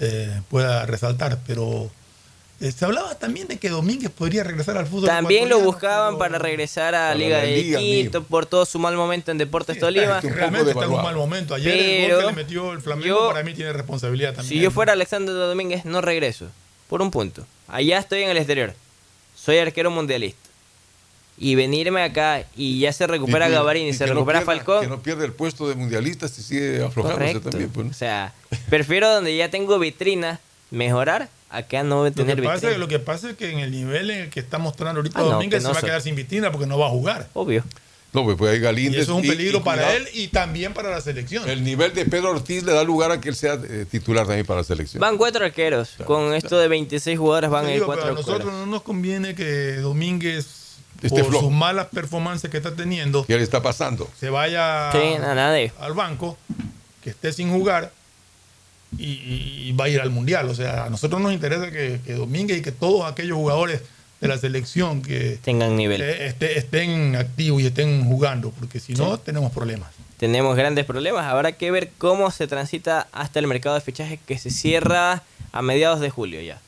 eh, 0.00 0.40
pueda 0.48 0.86
resaltar, 0.86 1.38
pero 1.46 1.88
se 2.72 2.84
hablaba 2.84 3.14
también 3.18 3.48
de 3.48 3.58
que 3.58 3.68
Domínguez 3.68 4.10
podría 4.10 4.44
regresar 4.44 4.76
al 4.76 4.86
fútbol. 4.86 5.08
También 5.08 5.48
lo 5.48 5.60
buscaban 5.60 6.18
para 6.18 6.38
regresar 6.38 6.94
a 6.94 7.08
Para 7.08 7.14
Liga 7.14 7.38
la 7.38 7.44
de 7.44 7.56
Liga, 7.56 7.78
Quito 7.78 8.22
por 8.24 8.46
todo 8.46 8.64
su 8.66 8.78
mal 8.78 8.96
momento 8.96 9.30
en 9.30 9.38
Deportes 9.38 9.78
Tolima. 9.78 10.20
Que 10.20 10.30
realmente 10.30 10.70
está 10.70 10.84
en 10.84 10.90
un 10.92 11.02
mal 11.02 11.16
momento. 11.16 11.54
Ayer 11.54 11.74
el 11.76 12.10
gol 12.12 12.20
que 12.20 12.26
le 12.26 12.32
metió 12.32 12.72
el 12.72 12.80
Flamengo 12.80 13.06
yo- 13.08 13.28
para 13.28 13.42
mí 13.42 13.54
tiene 13.54 13.72
responsabilidad 13.72 14.34
también. 14.34 14.48
Si 14.48 14.60
yo 14.60 14.70
fuera 14.70 14.92
Alexander 14.92 15.34
Domínguez, 15.34 15.84
no 15.84 16.00
regreso. 16.00 16.48
Por 16.88 17.02
un 17.02 17.10
punto. 17.10 17.46
Allá 17.68 17.98
estoy 17.98 18.22
en 18.22 18.30
el 18.30 18.36
exterior. 18.36 18.74
Soy 19.36 19.58
arquero 19.58 19.90
mundialista. 19.90 20.38
Y 21.36 21.56
venirme 21.56 22.00
acá 22.02 22.44
y 22.56 22.78
ya 22.78 22.92
se 22.92 23.06
recupera 23.08 23.46
Y 23.46 23.48
que- 23.48 23.54
Gavarini, 23.56 23.88
y 23.88 23.92
se 23.92 24.06
no 24.06 24.14
recupera 24.14 24.40
pierda- 24.40 24.46
Falcón. 24.46 24.80
Que 24.82 24.86
no 24.88 25.02
pierde 25.02 25.24
el 25.24 25.32
puesto 25.32 25.68
de 25.68 25.74
mundialista 25.74 26.28
si 26.28 26.42
sigue 26.42 26.84
aflojándose 26.84 27.24
Correcto. 27.32 27.50
también. 27.50 27.70
Pues, 27.70 27.86
¿no? 27.86 27.90
O 27.90 27.94
sea, 27.94 28.32
prefiero 28.70 29.10
donde 29.12 29.36
ya 29.36 29.50
tengo 29.50 29.78
vitrina 29.80 30.38
mejorar, 30.70 31.28
acá 31.56 31.82
no 31.82 32.04
Lo 32.04 32.12
tener 32.12 32.36
que, 32.36 32.42
pasa, 32.42 32.54
vitrina. 32.56 32.78
lo 32.78 32.88
que 32.88 32.98
pasa 32.98 33.30
es 33.30 33.36
que 33.36 33.50
en 33.50 33.58
el 33.60 33.70
nivel 33.70 34.10
en 34.10 34.18
el 34.24 34.30
que 34.30 34.40
está 34.40 34.58
mostrando 34.58 34.98
ahorita 35.00 35.18
Ah, 35.18 35.22
no, 35.22 35.30
Domínguez 35.32 35.62
se 35.62 35.70
va 35.72 35.78
a 35.78 35.82
quedar 35.82 36.00
sin 36.02 36.14
vitrina 36.14 36.50
porque 36.50 36.66
no 36.66 36.78
va 36.78 36.86
a 36.86 36.90
jugar. 36.90 37.28
Obvio. 37.34 37.64
No, 38.12 38.22
pues, 38.22 38.36
pues 38.36 38.52
hay 38.52 38.58
Y 38.58 38.60
Galíndez. 38.60 39.02
eso 39.02 39.12
es 39.18 39.22
un 39.24 39.28
peligro 39.28 39.64
para 39.64 39.92
él 39.94 40.06
y 40.14 40.28
también 40.28 40.72
para 40.72 40.88
la 40.90 41.00
selección. 41.00 41.48
El 41.50 41.64
nivel 41.64 41.92
de 41.94 42.04
Pedro 42.04 42.30
Ortiz 42.30 42.62
le 42.62 42.72
da 42.72 42.84
lugar 42.84 43.10
a 43.10 43.20
que 43.20 43.28
él 43.28 43.34
sea 43.34 43.54
eh, 43.68 43.86
titular 43.90 44.24
también 44.24 44.46
para 44.46 44.60
la 44.60 44.64
selección. 44.64 45.00
Van 45.00 45.16
cuatro 45.18 45.44
arqueros. 45.44 45.90
Con 46.06 46.32
esto 46.32 46.56
de 46.58 46.68
26 46.68 47.18
jugadores 47.18 47.50
van 47.50 47.66
digo, 47.66 47.86
cuatro 47.86 48.04
pero 48.04 48.14
a 48.14 48.16
nosotros 48.20 48.52
no 48.52 48.66
nos 48.66 48.82
conviene 48.82 49.34
que 49.34 49.76
Domínguez, 49.78 50.46
Esté 51.02 51.24
por 51.24 51.40
sus 51.40 51.50
malas 51.50 51.88
performances 51.88 52.48
que 52.50 52.56
está 52.56 52.72
teniendo, 52.76 53.26
¿Qué 53.26 53.36
le 53.36 53.42
está 53.42 53.60
pasando? 53.62 54.08
se 54.18 54.30
vaya 54.30 54.92
Sí, 54.92 55.14
a 55.20 55.34
nadie. 55.34 55.72
al 55.80 55.92
banco, 55.94 56.38
que 57.02 57.10
esté 57.10 57.32
sin 57.32 57.50
jugar 57.52 57.90
y, 58.98 59.68
y- 59.68 59.72
va 59.78 59.86
a 59.86 59.88
ir 59.88 60.00
al 60.00 60.10
mundial. 60.10 60.48
O 60.48 60.54
sea, 60.54 60.84
a 60.84 60.90
nosotros 60.90 61.20
nos 61.20 61.32
interesa 61.32 61.70
que, 61.70 62.00
que 62.04 62.14
Domínguez 62.14 62.58
y 62.58 62.62
que 62.62 62.72
todos 62.72 63.10
aquellos 63.10 63.36
jugadores 63.36 63.80
de 64.20 64.28
la 64.28 64.38
selección 64.38 65.02
que 65.02 65.38
Tengan 65.42 65.76
nivel. 65.76 66.00
esté- 66.00 66.58
estén 66.58 67.16
activos 67.16 67.62
y 67.62 67.66
estén 67.66 68.04
jugando, 68.04 68.50
porque 68.50 68.80
si 68.80 68.94
no, 68.94 69.18
tenemos 69.18 69.52
problemas. 69.52 69.90
Tenemos 70.16 70.56
grandes 70.56 70.86
problemas. 70.86 71.24
Habrá 71.26 71.52
que 71.52 71.70
ver 71.70 71.90
cómo 71.98 72.30
se 72.30 72.46
transita 72.46 73.08
hasta 73.12 73.38
el 73.40 73.46
mercado 73.46 73.74
de 73.74 73.80
fichajes 73.82 74.18
que 74.26 74.38
se 74.38 74.50
cierra 74.50 75.22
a 75.52 75.60
mediados 75.62 76.00
de 76.00 76.08
julio 76.10 76.40
ya. 76.40 76.60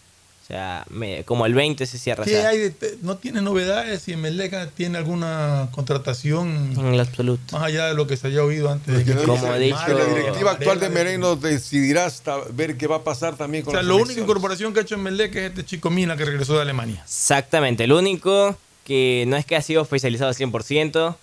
O 0.46 0.48
sea, 0.48 0.84
me- 0.90 1.24
como 1.24 1.44
el 1.44 1.54
20 1.54 1.86
se 1.86 1.98
cierra. 1.98 2.22
o 2.22 2.24
¿Qué 2.24 2.30
sea, 2.30 2.50
hay 2.50 2.58
de 2.58 2.70
te- 2.70 2.98
¿No 3.02 3.16
tiene 3.16 3.42
novedades 3.42 4.02
si 4.02 4.14
Meleca 4.14 4.68
tiene 4.68 4.96
alguna 4.96 5.70
contratación 5.72 6.72
en 6.78 6.94
el 6.94 7.00
absoluto. 7.00 7.56
más 7.58 7.64
allá 7.64 7.86
de 7.86 7.94
lo 7.94 8.06
que 8.06 8.16
se 8.16 8.28
haya 8.28 8.44
oído 8.44 8.70
antes 8.70 8.96
de 8.96 9.04
que 9.04 9.20
Como 9.24 9.34
el 9.54 9.60
dicho- 9.60 9.88
la 9.88 10.04
directiva 10.04 10.52
actual 10.52 10.78
de 10.78 10.88
Mereno 10.88 11.34
decidirá 11.34 12.04
hasta 12.06 12.36
ver 12.52 12.76
qué 12.76 12.86
va 12.86 12.96
a 12.96 13.02
pasar 13.02 13.34
también 13.36 13.62
O 13.62 13.66
con 13.66 13.74
sea, 13.74 13.82
la 13.82 13.94
única 13.94 14.20
incorporación 14.20 14.72
que 14.72 14.78
ha 14.78 14.82
hecho 14.82 14.94
en 14.94 15.02
Meleca 15.02 15.40
es 15.40 15.46
este 15.50 15.64
chico 15.64 15.90
Mina 15.90 16.16
que 16.16 16.24
regresó 16.24 16.54
de 16.54 16.62
Alemania. 16.62 17.02
Exactamente. 17.04 17.82
El 17.82 17.92
único 17.92 18.56
que 18.84 19.24
no 19.26 19.36
es 19.36 19.44
que 19.46 19.56
ha 19.56 19.62
sido 19.62 19.82
oficializado 19.82 20.28
al 20.28 20.36
100%. 20.36 21.16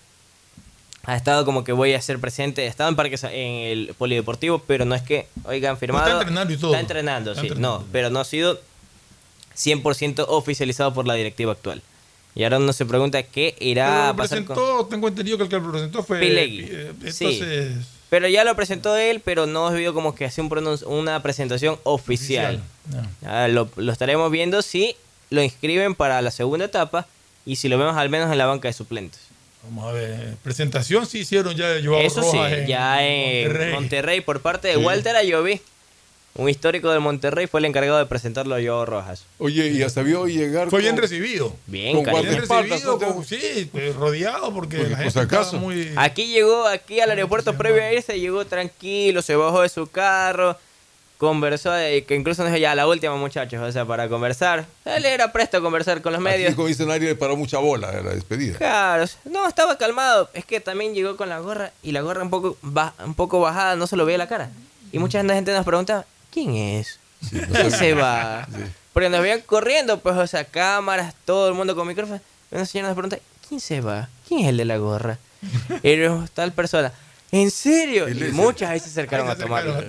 Ha 1.06 1.16
estado 1.16 1.46
como 1.46 1.64
que 1.64 1.72
voy 1.72 1.94
a 1.94 2.00
ser 2.02 2.18
presente. 2.18 2.62
Ha 2.66 2.68
estado 2.68 2.90
en 2.90 2.96
parques 2.96 3.24
en 3.24 3.32
el 3.32 3.94
polideportivo, 3.96 4.58
pero 4.66 4.84
no 4.84 4.94
es 4.94 5.00
que, 5.00 5.28
oigan, 5.44 5.78
firmado. 5.78 6.06
Está 6.06 6.18
entrenando 6.20 6.52
y 6.52 6.56
todo. 6.58 6.70
Está 6.72 6.80
entrenando, 6.80 7.30
Está 7.30 7.40
sí. 7.40 7.46
entrenando. 7.48 7.78
No, 7.80 7.86
pero 7.90 8.10
no 8.10 8.20
ha 8.20 8.24
sido 8.24 8.60
100% 9.56 10.24
oficializado 10.28 10.92
por 10.94 11.06
la 11.06 11.14
directiva 11.14 11.52
actual. 11.52 11.82
Y 12.34 12.42
ahora 12.42 12.58
uno 12.58 12.72
se 12.72 12.84
pregunta 12.84 13.22
qué 13.22 13.54
irá 13.60 13.86
Pero 13.86 14.02
a 14.02 14.14
con. 14.16 14.16
presentó, 14.56 14.86
tengo 14.86 15.08
entendido 15.08 15.36
que 15.38 15.44
el 15.44 15.48
que 15.48 15.56
lo 15.56 15.70
presentó 15.70 16.02
fue 16.02 16.18
Pilegui. 16.20 16.66
eh, 16.68 16.92
Sí. 17.12 17.40
Pero 18.10 18.28
ya 18.28 18.44
lo 18.44 18.54
presentó 18.54 18.96
él, 18.96 19.20
pero 19.24 19.46
no 19.46 19.66
habido 19.68 19.94
como 19.94 20.14
que 20.14 20.24
así 20.24 20.40
un 20.40 20.48
una 20.86 21.22
presentación 21.22 21.78
oficial. 21.84 22.60
Ah, 23.24 23.48
lo, 23.48 23.68
lo 23.76 23.92
estaremos 23.92 24.30
viendo 24.30 24.62
si 24.62 24.96
lo 25.30 25.42
inscriben 25.42 25.94
para 25.94 26.20
la 26.22 26.30
segunda 26.30 26.66
etapa 26.66 27.06
y 27.46 27.56
si 27.56 27.68
lo 27.68 27.76
vemos 27.78 27.96
al 27.96 28.08
menos 28.10 28.30
en 28.30 28.38
la 28.38 28.46
banca 28.46 28.68
de 28.68 28.72
suplentes. 28.74 29.20
vamos 29.64 29.86
a 29.88 29.92
ver, 29.92 30.36
presentación 30.44 31.06
sí 31.06 31.20
hicieron 31.20 31.54
ya 31.56 31.68
de 31.70 31.84
Joao 31.84 32.00
Eso 32.02 32.22
sí, 32.22 32.36
en 32.38 32.66
ya 32.66 33.04
en 33.04 33.42
Monterrey. 33.48 33.72
Monterrey. 33.74 34.20
por 34.20 34.40
parte 34.42 34.68
de 34.68 34.74
Sí. 34.74 34.80
Walter 34.80 35.16
Ayoví, 35.16 35.60
un 36.36 36.48
histórico 36.48 36.90
del 36.90 37.00
Monterrey, 37.00 37.46
fue 37.46 37.60
el 37.60 37.66
encargado 37.66 37.98
de 37.98 38.06
presentarlo 38.06 38.56
a 38.56 38.58
Joao 38.60 38.84
Rojas. 38.84 39.24
Oye, 39.38 39.68
y 39.68 39.82
hasta 39.82 40.02
vio 40.02 40.26
llegar. 40.26 40.68
Fue 40.68 40.80
bien 40.80 40.96
recibido. 40.96 41.54
Bien, 41.66 42.02
Con. 42.02 42.22
Bien 42.22 42.40
recibido, 42.40 43.22
sí, 43.24 43.68
pues, 43.70 43.94
rodeado 43.94 44.52
porque 44.52 44.78
la 44.78 44.96
gente 44.96 45.10
si 45.12 45.18
acaso. 45.20 45.42
estaba 45.42 45.62
muy... 45.62 45.92
Aquí 45.96 46.26
llegó, 46.26 46.66
aquí 46.66 46.98
al 47.00 47.10
aeropuerto 47.10 47.56
previo 47.56 47.82
a 47.82 47.92
irse, 47.92 48.18
llegó 48.18 48.44
tranquilo, 48.44 49.22
se 49.22 49.36
bajó 49.36 49.62
de 49.62 49.68
su 49.68 49.86
carro, 49.86 50.58
conversó, 51.18 51.76
eh, 51.78 52.04
que 52.04 52.16
incluso 52.16 52.42
nos 52.42 52.50
dijo 52.52 52.60
ya 52.60 52.74
la 52.74 52.88
última 52.88 53.14
muchachos, 53.16 53.60
o 53.62 53.70
sea, 53.70 53.84
para 53.84 54.08
conversar. 54.08 54.66
Él 54.84 55.04
era 55.06 55.32
presto 55.32 55.58
a 55.58 55.60
conversar 55.60 56.02
con 56.02 56.12
los 56.12 56.20
medios. 56.20 56.48
Aquí, 56.48 56.56
como 56.56 56.66
dice 56.68 56.84
nadie 56.84 57.06
le 57.08 57.14
paró 57.14 57.36
mucha 57.36 57.58
bola 57.58 57.90
a 57.90 58.00
la 58.02 58.10
despedida. 58.10 58.58
Claro, 58.58 59.04
no, 59.24 59.46
estaba 59.48 59.78
calmado. 59.78 60.28
Es 60.34 60.44
que 60.44 60.58
también 60.60 60.94
llegó 60.94 61.16
con 61.16 61.28
la 61.28 61.38
gorra 61.38 61.70
y 61.82 61.92
la 61.92 62.00
gorra 62.00 62.22
un 62.24 62.30
poco, 62.30 62.56
ba- 62.60 62.94
un 63.04 63.14
poco 63.14 63.38
bajada, 63.40 63.76
no 63.76 63.86
se 63.86 63.96
lo 63.96 64.04
veía 64.04 64.18
la 64.18 64.26
cara. 64.26 64.50
Y 64.92 64.98
mucha 64.98 65.20
gente 65.22 65.52
nos 65.52 65.64
preguntaba, 65.64 66.04
¿quién 66.34 66.54
es? 66.56 66.98
¿Quién 67.30 67.70
se 67.70 67.94
va? 67.94 68.46
Porque 68.92 69.08
nos 69.08 69.22
veían 69.22 69.40
corriendo, 69.40 69.98
pues, 70.00 70.16
o 70.16 70.26
sea, 70.26 70.44
cámaras, 70.44 71.14
todo 71.24 71.48
el 71.48 71.54
mundo 71.54 71.74
con 71.74 71.86
micrófono. 71.88 72.20
Y 72.50 72.56
una 72.56 72.66
señora 72.66 72.88
nos 72.88 72.96
pregunta, 72.96 73.18
¿quién 73.48 73.60
se 73.60 73.80
va? 73.80 74.08
¿Quién 74.28 74.40
es 74.40 74.48
el 74.48 74.56
de 74.58 74.64
la 74.66 74.76
gorra? 74.76 75.18
Era 75.82 76.26
tal 76.34 76.52
persona. 76.52 76.92
¿En 77.32 77.50
serio? 77.50 78.08
Y 78.08 78.14
muchas 78.32 78.70
ahí 78.70 78.80
se 78.80 78.86
acercaron 78.90 79.28
a 79.28 79.36
tomarlo. 79.36 79.82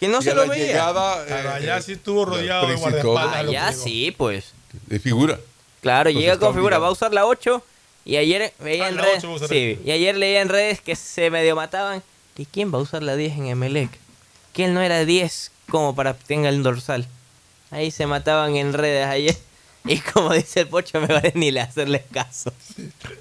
Que 0.00 0.08
no 0.08 0.18
Y 0.18 0.22
se 0.22 0.34
lo 0.34 0.48
veía. 0.48 0.66
llegada, 0.66 1.24
Claro, 1.26 1.48
eh, 1.50 1.52
allá 1.52 1.80
sí 1.82 1.92
estuvo 1.92 2.24
rodeado 2.24 2.66
de 2.66 2.74
guardaespaldas. 2.74 3.36
Allá 3.36 3.70
llegó. 3.70 3.82
sí, 3.84 4.10
pues. 4.16 4.52
De 4.86 4.98
figura. 4.98 5.38
Claro, 5.80 6.10
llega 6.10 6.38
con 6.38 6.54
figura, 6.54 6.78
va 6.78 6.88
a 6.88 6.90
usar 6.90 7.12
la 7.14 7.24
8 7.26 7.62
y 8.04 8.16
ayer 8.16 8.52
veía 8.58 8.86
Ah, 8.86 8.88
en 8.88 8.98
redes, 8.98 9.18
8 9.18 9.26
va 9.28 9.32
a 9.32 9.36
usar 9.36 9.48
sí, 9.50 9.78
y 9.84 9.90
ayer 9.92 10.16
leía 10.16 10.40
en 10.40 10.48
redes 10.48 10.80
que 10.80 10.96
se 10.96 11.30
medio 11.30 11.54
mataban 11.54 12.02
que 12.36 12.46
quién 12.46 12.74
va 12.74 12.78
a 12.78 12.82
usar 12.82 13.02
la 13.04 13.14
10 13.14 13.36
en 13.36 13.46
Emelec, 13.46 13.90
que 14.52 14.64
él 14.64 14.74
no 14.74 14.80
era 14.80 15.04
10 15.04 15.51
como 15.68 15.94
para 15.94 16.14
que 16.14 16.24
tenga 16.24 16.48
el 16.48 16.62
dorsal. 16.62 17.06
Ahí 17.70 17.90
se 17.90 18.06
mataban 18.06 18.56
en 18.56 18.72
redes 18.72 19.06
ayer 19.06 19.36
y 19.84 19.98
como 19.98 20.32
dice 20.32 20.60
el 20.60 20.68
pocho 20.68 21.00
me 21.00 21.06
vale 21.06 21.32
ni 21.34 21.50
le 21.50 21.60
hacerles 21.60 22.02
caso. 22.10 22.52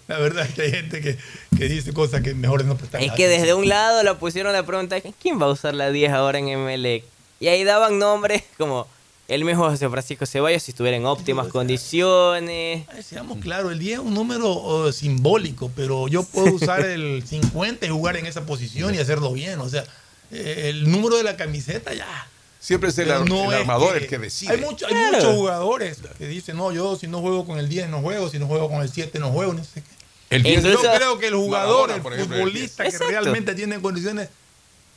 La 0.07 0.17
verdad 0.19 0.45
es 0.45 0.53
que 0.53 0.61
hay 0.63 0.71
gente 0.71 1.01
que, 1.01 1.17
que 1.57 1.65
dice 1.69 1.93
cosas 1.93 2.21
que 2.21 2.33
mejor 2.33 2.65
no 2.65 2.77
prestar 2.77 3.01
Es 3.01 3.11
que 3.13 3.27
desde 3.27 3.53
un 3.53 3.67
lado 3.67 4.03
lo 4.03 4.17
pusieron 4.19 4.53
la 4.53 4.65
pregunta, 4.65 4.97
¿quién 5.21 5.41
va 5.41 5.45
a 5.45 5.49
usar 5.49 5.73
la 5.73 5.91
10 5.91 6.11
ahora 6.11 6.39
en 6.39 6.49
Emelec? 6.49 7.03
Y 7.39 7.47
ahí 7.47 7.63
daban 7.63 7.97
nombres 7.97 8.43
como 8.57 8.87
el 9.31 9.45
mismo 9.45 9.63
José 9.69 9.89
Francisco 9.89 10.25
Ceballos 10.25 10.61
si 10.61 10.71
estuviera 10.71 10.97
en 10.97 11.05
óptimas 11.05 11.47
condiciones. 11.47 12.85
Ay, 12.93 13.01
Seamos 13.01 13.37
claros, 13.39 13.71
el 13.71 13.79
10 13.79 13.93
es 13.93 14.05
un 14.05 14.13
número 14.13 14.51
oh, 14.51 14.91
simbólico, 14.91 15.71
pero 15.73 16.09
yo 16.09 16.23
puedo 16.23 16.53
usar 16.53 16.81
el 16.81 17.23
50 17.25 17.85
y 17.85 17.89
jugar 17.89 18.17
en 18.17 18.25
esa 18.25 18.45
posición 18.45 18.93
y 18.93 18.97
hacerlo 18.97 19.31
bien. 19.31 19.59
O 19.59 19.69
sea, 19.69 19.85
eh, 20.31 20.65
el 20.67 20.91
número 20.91 21.15
de 21.15 21.23
la 21.23 21.37
camiseta 21.37 21.93
ya. 21.93 22.27
Siempre 22.61 22.89
es 22.91 22.97
el, 22.99 23.07
no 23.25 23.45
el 23.51 23.53
es 23.55 23.59
armador 23.61 23.93
que- 23.97 24.03
el 24.03 24.07
que 24.07 24.17
decide. 24.19 24.51
Hay, 24.51 24.59
mucho- 24.61 24.85
hay 24.85 24.93
Claro. 24.93 25.17
muchos 25.17 25.35
jugadores 25.35 25.97
que 26.17 26.27
dicen, 26.27 26.55
no, 26.55 26.71
yo 26.71 26.95
si 26.95 27.07
no 27.07 27.19
juego 27.19 27.43
con 27.45 27.57
el 27.57 27.67
10 27.67 27.89
no 27.89 28.01
juego, 28.01 28.29
si 28.29 28.37
no 28.37 28.45
juego 28.47 28.69
con 28.69 28.81
el 28.83 28.89
7 28.91 29.17
no 29.19 29.31
juego, 29.31 29.53
no 29.53 29.63
sé 29.63 29.81
qué. 29.81 30.35
El 30.35 30.43
10 30.43 30.59
incluso- 30.59 30.83
Yo 30.83 30.93
creo 30.93 31.17
que 31.19 31.27
el 31.27 31.33
jugador, 31.33 31.71
Maradona, 31.89 31.95
el 31.95 32.01
por 32.03 32.13
ejemplo, 32.13 32.37
el 32.37 32.43
futbolista 32.43 32.83
que 32.87 32.97
realmente 32.99 33.55
tiene 33.55 33.81
condiciones, 33.81 34.29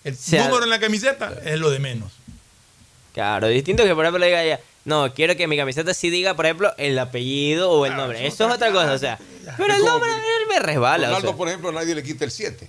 el 0.05 0.15
sea, 0.15 0.45
número 0.47 0.65
en 0.65 0.71
la 0.71 0.79
camiseta 0.79 1.35
es 1.43 1.59
lo 1.59 1.71
de 1.71 1.79
menos. 1.79 2.13
Claro, 3.15 3.49
distinto 3.49 3.83
que 3.85 3.95
por 3.95 4.05
ejemplo 4.05 4.25
diga 4.25 4.43
ella, 4.43 4.61
no, 4.85 5.15
quiero 5.15 5.35
que 5.35 5.47
mi 5.47 5.57
camiseta 5.57 5.95
sí 5.95 6.11
diga, 6.11 6.35
por 6.35 6.45
ejemplo, 6.45 6.75
el 6.77 6.99
apellido 6.99 7.71
o 7.71 7.87
el 7.87 7.93
Claro, 7.93 8.03
nombre. 8.03 8.27
eso 8.27 8.35
Eso 8.45 8.49
es 8.49 8.55
otra 8.57 8.71
cosa, 8.73 8.93
o 8.93 8.99
sea. 8.99 9.19
Pero 9.57 9.75
el 9.75 9.83
nombre 9.85 10.11
que- 10.11 10.17
él 10.17 10.49
me 10.51 10.59
resbala. 10.61 11.05
o 11.05 11.11
Ronaldo, 11.11 11.29
sea. 11.29 11.37
por 11.39 11.49
ejemplo, 11.49 11.73
nadie 11.73 11.95
le 11.95 12.03
quita 12.03 12.25
el 12.27 12.31
7. 12.31 12.69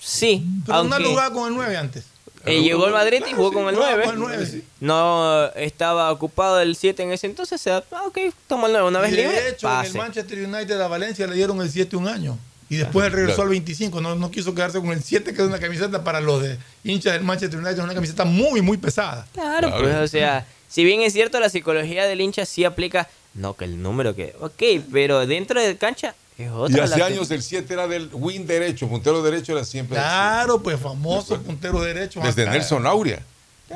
Sí, 0.00 0.44
Pero 0.66 0.78
aunque 0.78 0.94
Ronaldo 0.96 1.10
jugaba 1.10 1.32
con 1.32 1.48
el 1.48 1.54
9 1.54 1.76
antes. 1.76 2.04
Eh, 2.46 2.62
llegó 2.62 2.86
al 2.86 2.92
Madrid 2.92 3.18
y 3.18 3.20
Claro, 3.22 3.36
jugó 3.36 3.48
sí, 3.50 3.54
con 3.54 3.68
el 3.68 3.74
jugaba 3.76 3.92
9. 3.96 4.04
con 4.04 4.14
el 4.14 4.20
nueve, 4.20 4.46
sí. 4.46 4.64
No 4.80 5.46
estaba 5.54 6.10
ocupado 6.10 6.60
el 6.60 6.74
7 6.76 7.02
en 7.02 7.12
ese 7.12 7.26
entonces. 7.26 7.60
Se 7.60 7.70
adaptó, 7.70 7.96
ah, 7.96 8.06
ok, 8.06 8.18
toma 8.48 8.66
el 8.66 8.72
9 8.72 8.88
una 8.88 9.00
vez 9.00 9.12
Y 9.12 9.16
libre. 9.16 9.32
de 9.42 9.48
hecho, 9.50 9.68
en 9.68 9.72
el 9.74 9.78
pase. 9.84 9.98
Manchester 9.98 10.38
United 10.46 10.80
a 10.80 10.88
Valencia 10.88 11.26
le 11.26 11.34
dieron 11.36 11.60
el 11.60 11.70
7 11.70 11.96
un 11.96 12.08
año. 12.08 12.38
Y 12.68 12.76
después 12.76 13.06
él 13.06 13.12
regresó 13.12 13.36
Claro. 13.36 13.42
al 13.48 13.50
25. 13.50 14.00
No, 14.00 14.14
no 14.14 14.30
quiso 14.30 14.54
quedarse 14.54 14.80
con 14.80 14.90
el 14.92 15.02
7, 15.02 15.34
que 15.34 15.42
es 15.42 15.46
una 15.46 15.58
camiseta 15.58 16.02
para 16.02 16.20
los 16.20 16.42
de 16.42 16.56
hinchas 16.84 17.12
del 17.12 17.22
Manchester 17.22 17.58
United. 17.58 17.78
Es 17.78 17.84
una 17.84 17.94
camiseta 17.94 18.24
muy, 18.24 18.62
muy 18.62 18.78
pesada. 18.78 19.26
Claro, 19.34 19.70
pues, 19.78 19.94
o 19.96 20.08
sea, 20.08 20.46
si 20.68 20.82
bien 20.82 21.02
es 21.02 21.12
cierto, 21.12 21.38
la 21.38 21.50
psicología 21.50 22.06
del 22.06 22.20
hincha 22.22 22.46
sí 22.46 22.64
aplica. 22.64 23.08
No, 23.34 23.54
que 23.54 23.66
el 23.66 23.80
número 23.82 24.14
que. 24.14 24.34
Ok, 24.40 24.62
pero 24.90 25.26
dentro 25.26 25.60
de 25.60 25.76
cancha. 25.76 26.14
Y 26.38 26.44
hace 26.44 26.88
la 26.88 26.96
que- 26.96 27.02
años 27.02 27.30
el 27.30 27.42
7 27.42 27.72
era 27.72 27.86
del 27.86 28.08
win 28.12 28.46
derecho, 28.46 28.88
puntero 28.88 29.22
derecho 29.22 29.52
era 29.52 29.64
siempre 29.64 29.96
Claro, 29.96 30.62
pues 30.62 30.80
famoso 30.80 31.40
puntero 31.40 31.80
derecho. 31.82 32.20
Desde 32.20 32.42
acá. 32.42 32.52
Nelson 32.52 32.86
Aurea. 32.86 33.20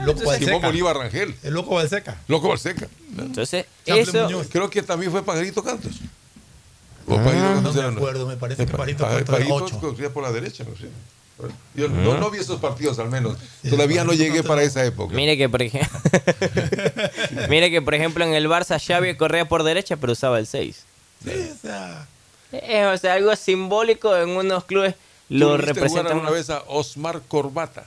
Loco 0.04 0.18
Simón 0.18 0.34
Balseca. 0.38 0.66
Bolívar 0.66 0.96
Rangel. 0.96 1.34
El 1.42 1.54
loco 1.54 1.74
Balseca. 1.74 2.16
Loco 2.28 2.48
Balseca. 2.48 2.86
Entonces, 3.18 3.66
eso. 3.86 4.28
Creo 4.50 4.68
que 4.68 4.82
también 4.82 5.10
fue 5.10 5.22
Pajarito 5.24 5.62
Cantos. 5.62 5.92
O 7.06 7.14
Ah, 7.14 7.24
Pajarito 7.24 7.44
No 7.48 7.54
Cantos 7.54 7.74
me 7.76 7.80
era- 7.80 7.90
acuerdo, 7.90 8.26
me 8.26 8.36
parece 8.36 8.66
que 8.66 8.72
Pa- 8.72 8.84
fue 8.84 8.94
Pajarito 9.24 9.54
8. 9.54 9.78
corría 9.80 10.10
por 10.12 10.22
la 10.22 10.32
derecha, 10.32 10.64
no 10.64 10.76
sé. 10.76 10.88
Yo 11.74 11.88
no, 11.88 12.18
no 12.18 12.30
vi 12.30 12.38
esos 12.38 12.58
partidos 12.60 12.98
al 12.98 13.10
menos. 13.10 13.36
Todavía 13.68 14.04
no 14.04 14.12
llegué 14.14 14.42
para 14.42 14.62
esa 14.62 14.84
época. 14.84 15.14
Mire 15.14 15.36
que 15.36 15.48
por 15.48 15.62
ejemplo. 15.62 15.88
Mire 17.48 17.70
que 17.70 17.82
por 17.82 17.94
ejemplo 17.94 18.24
en 18.24 18.32
el 18.34 18.48
Barça 18.48 18.78
Xavi 18.84 19.16
corría 19.16 19.46
por 19.48 19.62
derecha, 19.62 19.96
pero 19.96 20.12
usaba 20.14 20.38
el 20.38 20.46
6. 20.46 20.84
Sí, 21.24 21.30
o 21.30 21.56
sea, 21.60 22.06
Es 22.62 22.86
o 22.86 22.96
sea, 22.98 23.14
algo 23.14 23.34
simbólico 23.36 24.16
en 24.16 24.30
unos 24.30 24.64
clubes 24.64 24.94
lo 25.28 25.46
¿Tú 25.48 25.52
viste 25.56 25.72
jugar 25.72 25.74
representan. 25.74 26.12
alguna 26.12 26.30
vez 26.30 26.50
a 26.50 26.62
Osmar 26.68 27.20
Corbata? 27.26 27.84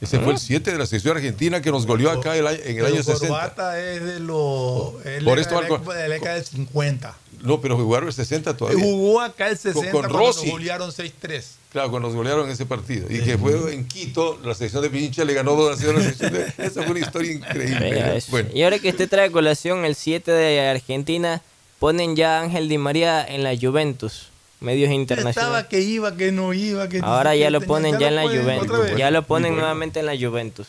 Ese 0.00 0.18
fue 0.18 0.32
el 0.32 0.38
7 0.38 0.72
de 0.72 0.78
la 0.78 0.86
selección 0.86 1.14
argentina 1.16 1.60
que 1.60 1.70
nos 1.70 1.84
goleó 1.86 2.10
acá 2.10 2.34
el 2.34 2.46
año- 2.46 2.58
en 2.64 2.68
el 2.70 2.74
pero 2.76 2.86
año 2.86 3.02
60. 3.02 3.26
Corbata 3.28 3.78
es 3.80 4.02
de 4.02 4.20
los. 4.20 4.92
Por 5.24 5.38
esto 5.38 5.60
de 5.60 5.68
la 5.68 5.78
de 5.78 6.08
la 6.08 6.14
década 6.14 6.34
del 6.36 6.44
50. 6.44 7.14
No, 7.42 7.60
pero 7.60 7.76
jugaron 7.76 8.08
el 8.08 8.14
60 8.14 8.56
todavía. 8.56 8.82
Jugó 8.82 9.20
acá 9.20 9.48
el 9.48 9.58
60 9.58 9.90
con 9.90 10.00
cuando 10.02 10.18
Rossi. 10.18 10.44
nos 10.46 10.52
golearon 10.52 10.90
6-3. 10.90 11.44
Claro, 11.70 11.90
cuando 11.90 12.08
nos 12.08 12.16
golearon 12.16 12.46
en 12.46 12.52
ese 12.52 12.64
partido. 12.66 13.06
Y 13.10 13.20
que 13.20 13.36
fue 13.38 13.74
en 13.74 13.86
Quito, 13.86 14.38
la 14.44 14.54
selección 14.54 14.82
de 14.82 14.90
Pincha 14.90 15.24
le 15.24 15.34
ganó 15.34 15.54
2 15.54 15.72
a 15.78 15.80
0 15.80 15.90
a 15.90 15.94
la 15.94 16.00
selección 16.02 16.32
de... 16.32 16.46
Esa 16.66 16.82
fue 16.82 16.90
una 16.92 17.00
historia 17.00 17.32
increíble. 17.32 18.22
Bueno, 18.28 18.48
Y 18.54 18.62
ahora 18.62 18.78
que 18.78 18.88
usted 18.90 19.08
trae 19.08 19.26
a 19.28 19.30
colación 19.30 19.84
el 19.84 19.94
7 19.94 20.30
de 20.32 20.68
Argentina, 20.68 21.42
ponen 21.80 22.14
ya 22.14 22.38
a 22.38 22.42
Ángel 22.42 22.68
Di 22.68 22.78
María 22.78 23.26
en 23.26 23.42
la 23.42 23.56
Juventus. 23.60 24.28
Medios 24.60 24.90
internacionales. 24.92 25.36
Estaba 25.38 25.68
que 25.68 25.80
iba, 25.80 26.16
que 26.16 26.30
no 26.32 26.52
iba, 26.52 26.86
que 26.90 27.00
Ahora 27.02 27.34
ya 27.34 27.48
lo 27.50 27.62
ponen 27.62 27.98
ya 27.98 28.08
en 28.08 28.16
la 28.16 28.24
Juventus. 28.28 28.78
Ya 28.96 29.10
lo 29.10 29.22
ponen 29.22 29.56
nuevamente 29.56 30.00
en 30.00 30.06
la 30.06 30.12
Juventus. 30.16 30.66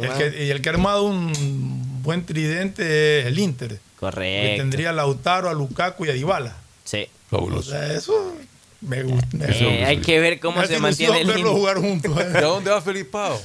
Y 0.00 0.04
el, 0.04 0.12
que, 0.12 0.44
y 0.44 0.50
el 0.50 0.62
que 0.62 0.68
ha 0.68 0.72
armado 0.72 1.02
un 1.02 1.32
buen 2.04 2.24
tridente 2.24 3.18
es 3.20 3.26
el 3.26 3.36
Inter. 3.40 3.70
Que 3.70 3.78
Correcto. 3.98 4.56
tendría 4.62 4.90
a 4.90 4.92
Lautaro, 4.92 5.48
a 5.50 5.52
Lukaku 5.54 6.06
y 6.06 6.10
a 6.10 6.12
Dybala. 6.12 6.56
Sí. 6.84 7.08
O 7.32 7.36
fabuloso. 7.36 7.70
sea, 7.72 7.92
eso 7.92 8.36
me 8.80 9.02
gusta. 9.02 9.26
Eh, 9.48 9.84
hay 9.84 9.96
que 9.98 10.20
ver 10.20 10.38
cómo 10.38 10.60
Me 10.60 10.68
se 10.68 10.78
mantiene 10.78 11.22
el 11.22 11.28
Inter. 11.28 11.44
jugar 11.46 11.78
juntos. 11.78 12.12
¿Y 12.34 12.36
a 12.36 12.40
dónde 12.42 12.70
va 12.70 12.80
Felipao? 12.80 13.40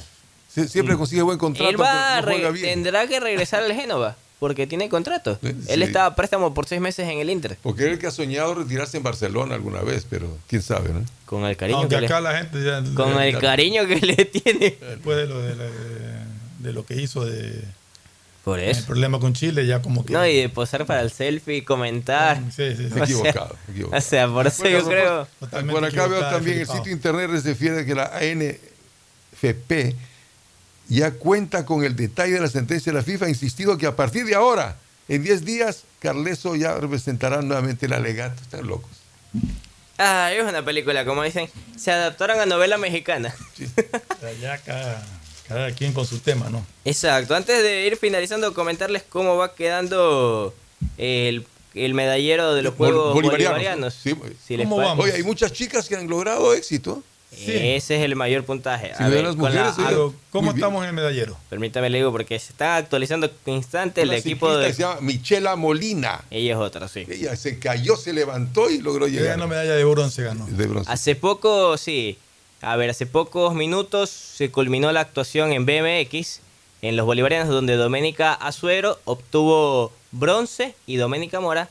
Sie- 0.54 0.68
Siempre 0.68 0.96
consigue 0.96 1.22
buen 1.22 1.38
contrato, 1.38 1.68
Él 1.68 1.80
va 1.80 2.20
no 2.20 2.28
juega 2.28 2.50
bien. 2.50 2.66
tendrá 2.66 3.06
que 3.08 3.18
regresar 3.18 3.64
al 3.64 3.74
Génova 3.74 4.16
porque 4.38 4.66
tiene 4.66 4.88
contrato. 4.88 5.38
Él 5.68 5.82
estaba 5.82 6.06
a 6.06 6.14
préstamo 6.14 6.52
por 6.52 6.66
seis 6.66 6.80
meses 6.80 7.08
en 7.08 7.18
el 7.18 7.30
Inter. 7.30 7.56
Porque 7.62 7.84
él 7.84 7.98
que 7.98 8.06
ha 8.06 8.10
soñado 8.10 8.54
retirarse 8.54 8.96
en 8.98 9.02
Barcelona 9.02 9.54
alguna 9.54 9.80
vez, 9.80 10.06
pero 10.08 10.36
quién 10.46 10.60
sabe, 10.62 10.90
¿no? 10.92 11.04
Con 11.24 11.44
el 11.44 11.56
cariño 11.56 11.78
Aunque 11.78 11.94
que 11.96 12.00
le- 12.02 12.06
acá 12.06 12.20
la 12.20 12.36
gente 12.38 12.62
ya- 12.62 12.82
con 12.94 13.14
ya- 13.14 13.26
el 13.26 13.38
cariño 13.40 13.86
que 13.86 13.96
le 14.00 14.24
tiene. 14.26 14.76
Después 14.80 15.16
de 15.16 15.26
lo, 15.26 15.40
de, 15.40 15.56
la- 15.56 15.64
de 16.58 16.72
lo 16.72 16.84
que 16.84 17.00
hizo 17.00 17.24
de 17.24 17.62
Por 18.44 18.58
el 18.60 18.70
eso. 18.70 18.84
problema 18.86 19.18
con 19.18 19.32
Chile, 19.32 19.66
ya 19.66 19.80
como 19.80 20.04
que. 20.04 20.12
No, 20.12 20.26
y 20.26 20.36
de 20.36 20.48
posar 20.50 20.84
para 20.86 21.00
el 21.00 21.10
selfie 21.10 21.56
y 21.56 21.62
comentar. 21.62 22.38
Sí, 22.54 22.76
sí, 22.76 22.76
sí. 22.76 22.84
O 22.90 22.94
sea, 22.94 23.04
Equivocado, 23.04 23.56
equivocado. 23.70 23.98
O 23.98 24.00
sea, 24.06 24.28
por 24.28 24.46
eso 24.46 24.62
Bueno, 24.62 24.78
yo 24.80 24.86
creo. 24.86 25.28
Totalmente 25.40 25.80
Por 25.80 25.84
acá 25.88 26.06
veo 26.08 26.20
también 26.20 26.58
el 26.60 26.66
sitio 26.66 26.92
internet 26.92 27.30
refiere 27.42 27.84
que 27.86 27.94
la 27.94 28.12
ANFP 28.16 29.96
ya 30.88 31.12
cuenta 31.12 31.64
con 31.66 31.84
el 31.84 31.96
detalle 31.96 32.34
de 32.34 32.40
la 32.40 32.48
sentencia 32.48 32.92
de 32.92 32.98
la 32.98 33.04
FIFA, 33.04 33.26
ha 33.26 33.28
insistido 33.28 33.76
que 33.78 33.86
a 33.86 33.96
partir 33.96 34.24
de 34.24 34.34
ahora, 34.34 34.76
en 35.08 35.22
10 35.22 35.44
días, 35.44 35.82
Carleso 36.00 36.54
ya 36.56 36.74
representará 36.76 37.42
nuevamente 37.42 37.86
el 37.86 37.92
alegato. 37.92 38.40
Están 38.42 38.66
locos. 38.66 38.90
Ah, 39.98 40.30
es 40.32 40.42
una 40.44 40.64
película, 40.64 41.04
como 41.04 41.22
dicen. 41.22 41.48
Se 41.76 41.90
adaptaron 41.90 42.38
a 42.40 42.46
novela 42.46 42.76
mexicana. 42.78 43.34
Sea, 44.20 44.32
ya 44.40 44.58
cada, 44.58 45.06
cada 45.48 45.72
quien 45.72 45.92
con 45.92 46.06
su 46.06 46.18
tema, 46.18 46.48
¿no? 46.50 46.64
Exacto. 46.84 47.34
Antes 47.34 47.62
de 47.62 47.86
ir 47.86 47.96
finalizando, 47.96 48.52
comentarles 48.52 49.02
cómo 49.08 49.36
va 49.36 49.54
quedando 49.54 50.54
el, 50.98 51.46
el 51.74 51.94
medallero 51.94 52.54
de 52.54 52.62
los 52.62 52.74
Bol- 52.76 52.88
Juegos 52.92 53.14
bolivarianos, 53.14 53.54
Bolivarianos. 53.56 53.94
¿no? 54.04 54.26
Sí, 54.30 54.36
Si 54.46 54.56
les 54.56 54.68
¿Cómo 54.68 54.76
vamos? 54.82 55.04
Oye, 55.04 55.14
hay 55.14 55.22
muchas 55.22 55.52
chicas 55.52 55.88
que 55.88 55.96
han 55.96 56.06
logrado 56.08 56.52
éxito. 56.52 57.02
Ese 57.36 57.96
es 57.96 58.02
el 58.02 58.16
mayor 58.16 58.44
puntaje. 58.44 58.92
Si 58.96 59.02
A 59.02 59.08
ver, 59.08 59.24
las 59.24 59.36
la- 59.36 59.40
mujeres, 59.42 59.72
Pero, 59.76 60.14
¿cómo 60.30 60.52
estamos 60.52 60.82
en 60.82 60.88
el 60.90 60.94
medallero? 60.94 61.36
Permítame 61.50 61.90
le 61.90 61.98
digo 61.98 62.10
porque 62.12 62.38
se 62.38 62.52
está 62.52 62.76
actualizando 62.76 63.30
constante 63.44 64.02
el 64.02 64.12
equipo 64.12 64.56
de... 64.56 64.72
se 64.72 64.80
llama 64.82 65.00
Michela 65.00 65.54
Molina. 65.56 66.24
Ella 66.30 66.52
es 66.52 66.58
otra, 66.58 66.88
sí. 66.88 67.04
Ella 67.08 67.36
se 67.36 67.58
cayó, 67.58 67.96
se 67.96 68.12
levantó 68.12 68.70
y 68.70 68.78
logró 68.80 69.06
Ella 69.06 69.20
llegar. 69.20 69.36
ganó 69.36 69.48
medalla 69.48 69.74
de 69.74 69.84
bronce, 69.84 70.22
ganó. 70.22 70.46
De 70.46 70.66
bronce. 70.66 70.90
Hace 70.90 71.14
poco, 71.14 71.76
sí. 71.76 72.18
A 72.62 72.74
ver, 72.76 72.88
hace 72.90 73.06
pocos 73.06 73.54
minutos 73.54 74.08
se 74.10 74.50
culminó 74.50 74.90
la 74.92 75.00
actuación 75.00 75.52
en 75.52 75.66
BMX 75.66 76.40
en 76.82 76.96
los 76.96 77.04
bolivarianos 77.06 77.48
donde 77.48 77.74
Doménica 77.76 78.32
Azuero 78.32 78.98
obtuvo 79.04 79.92
bronce 80.12 80.74
y 80.86 80.96
Doménica 80.96 81.40
Mora, 81.40 81.68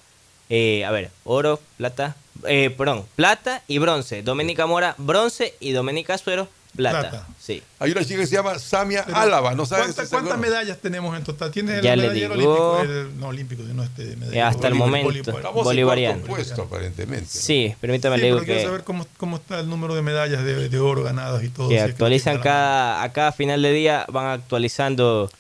eh, 0.49 0.85
a 0.85 0.91
ver, 0.91 1.09
oro, 1.23 1.59
plata, 1.77 2.15
eh, 2.47 2.69
perdón, 2.77 3.05
plata 3.15 3.63
y 3.67 3.77
bronce. 3.77 4.21
Doménica 4.23 4.65
Mora, 4.65 4.95
bronce 4.97 5.55
y 5.59 5.71
Doménica 5.71 6.15
Azuero, 6.15 6.47
plata. 6.75 6.99
Plata. 7.09 7.27
Sí. 7.39 7.63
Hay 7.79 7.91
una 7.91 8.03
chica 8.03 8.19
que 8.19 8.27
se 8.27 8.35
llama 8.35 8.59
Samia 8.59 9.03
Pero, 9.05 9.17
Álava, 9.17 9.53
¿no 9.55 9.65
sabes? 9.65 9.85
¿Cuántas, 9.85 10.09
cuántas 10.09 10.37
medallas 10.39 10.77
tenemos 10.79 11.15
en 11.17 11.23
total? 11.23 11.49
¿Tienes 11.51 11.81
Ya 11.81 11.93
el 11.93 12.01
le 12.01 12.07
medallero 12.09 12.35
digo. 12.35 12.71
olímpico? 12.73 12.93
El- 12.99 13.19
no 13.19 13.27
olímpico, 13.27 13.63
sino 13.65 13.83
este 13.83 14.03
medallero. 14.17 14.33
Eh, 14.33 14.41
hasta 14.41 14.67
el 14.67 14.75
momento. 14.75 15.31
Bolivariano. 15.53 16.21
puesto, 16.25 16.63
aparentemente. 16.63 17.27
Sí, 17.29 17.73
permítame 17.79 18.17
Sí, 18.17 18.21
le 18.21 18.27
digo 18.27 18.39
quiero 18.39 18.59
que, 18.59 18.65
saber 18.65 18.83
cómo, 18.83 19.07
cómo 19.17 19.37
está 19.37 19.59
el 19.61 19.69
número 19.69 19.95
de 19.95 20.01
medallas 20.01 20.43
de, 20.43 20.67
de 20.69 20.79
oro 20.79 21.03
ganadas 21.03 21.43
y 21.43 21.49
todo. 21.49 21.69
que 21.69 21.75
si 21.75 21.81
actualizan 21.81 22.39
cada, 22.41 23.01
a 23.03 23.11
cada 23.13 23.31
final 23.31 23.61
de 23.61 23.71
día, 23.71 24.05
van 24.11 24.27
actualizando 24.27 25.31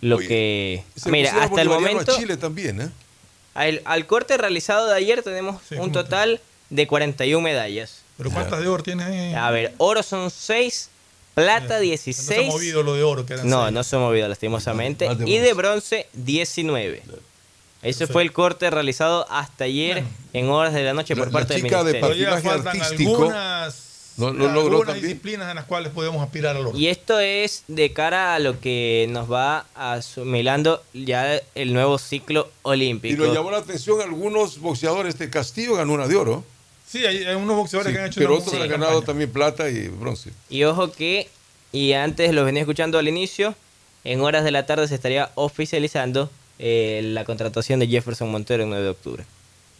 lo 0.00 0.16
Oye, 0.16 0.28
que... 0.28 0.84
Se 0.96 1.10
Mira, 1.10 1.42
hasta 1.42 1.60
el 1.60 1.68
momento... 1.68 2.10
a 2.12 2.16
Chile 2.16 2.38
también, 2.38 2.80
¿eh? 2.80 2.88
Al, 3.54 3.82
al 3.84 4.06
corte 4.06 4.36
realizado 4.36 4.86
de 4.88 4.94
ayer 4.96 5.22
tenemos 5.22 5.60
Sí, 5.68 5.74
un 5.74 5.80
¿cómo 5.80 5.92
total 5.92 6.40
de 6.70 6.86
41 6.86 7.42
medallas. 7.42 8.02
¿Pero 8.16 8.30
cuántas 8.30 8.60
de 8.60 8.68
oro 8.68 8.82
tienes 8.82 9.06
ahí? 9.06 9.34
A 9.34 9.50
ver, 9.50 9.74
oro 9.78 10.02
son 10.02 10.30
6, 10.30 10.88
plata 11.34 11.62
No 11.62 11.68
se 11.68 11.74
ha 11.74 11.80
16. 11.80 12.46
movido 12.48 12.82
lo 12.82 12.94
de 12.94 13.02
oro, 13.02 13.24
que 13.26 13.32
eran 13.34 13.48
No, 13.48 13.62
seis. 13.64 13.72
no 13.74 13.82
se 13.84 13.96
ha 13.96 13.98
movido 13.98 14.28
lastimosamente. 14.28 15.12
De 15.14 15.28
Y 15.28 15.38
de 15.38 15.52
bronce 15.54 16.06
19. 16.12 17.02
Ese 17.82 18.06
fue 18.06 18.22
el 18.22 18.32
corte 18.32 18.68
realizado 18.70 19.26
hasta 19.30 19.64
ayer 19.64 20.04
en 20.34 20.48
horas 20.50 20.74
de 20.74 20.82
la 20.84 20.92
noche 20.92 21.14
La- 21.14 21.18
por 21.20 21.28
la 21.28 21.32
parte 21.32 21.54
del 21.54 21.62
chica 21.62 21.78
de 21.82 21.92
ministerio. 21.94 22.08
Todavía 22.08 22.30
patinaje 22.30 22.56
faltan 22.62 22.82
artístico, 22.82 23.10
algunas, 23.16 23.74
no- 24.16 24.32
no 24.32 24.44
logró 24.48 24.60
algunas 24.78 24.86
también. 24.94 25.06
disciplinas 25.06 25.48
en 25.50 25.56
las 25.56 25.64
cuales 25.64 25.92
podemos 25.92 26.22
aspirar 26.22 26.56
al 26.56 26.66
oro. 26.66 26.78
Y 26.78 26.88
esto 26.88 27.18
es 27.20 27.64
de 27.68 27.92
cara 27.92 28.34
a 28.34 28.38
lo 28.38 28.60
que 28.60 29.06
nos 29.10 29.30
va 29.30 29.66
asimilando 29.74 30.82
ya 30.92 31.40
el 31.54 31.72
nuevo 31.72 31.98
ciclo 31.98 32.48
Y 32.48 32.58
olímpico. 32.62 33.24
nos 33.24 33.34
llamó 33.34 33.50
la 33.50 33.58
atención 33.58 34.00
algunos 34.00 34.58
boxeadores. 34.58 35.14
Este 35.14 35.30
Castillo 35.30 35.74
ganó 35.76 35.92
una 35.94 36.06
de 36.08 36.16
oro. 36.16 36.44
Sí, 36.86 37.06
hay, 37.06 37.18
hay 37.24 37.34
unos 37.36 37.56
boxeadores 37.56 37.90
Sí, 37.92 37.94
que 37.96 38.00
han 38.02 38.06
hecho 38.10 38.20
pero 38.20 38.36
otros 38.36 38.52
han 38.54 38.60
ganado 38.68 38.90
campaña. 38.92 39.06
también 39.06 39.30
plata 39.32 39.70
y 39.70 39.88
bronce. 39.88 40.30
Y 40.48 40.64
ojo 40.64 40.90
que, 40.92 41.28
y 41.72 41.92
antes 41.92 42.32
los 42.34 42.44
venía 42.44 42.62
escuchando 42.62 42.98
al 42.98 43.06
inicio, 43.08 43.54
en 44.02 44.20
horas 44.22 44.42
de 44.44 44.50
la 44.50 44.66
tarde 44.66 44.88
se 44.88 44.96
estaría 44.96 45.30
oficializando 45.36 46.30
eh, 46.58 47.00
la 47.04 47.24
contratación 47.24 47.78
de 47.80 47.86
Jefferson 47.86 48.30
Montero 48.30 48.64
el 48.64 48.68
9 48.70 48.82
de 48.84 48.90
octubre. 48.90 49.24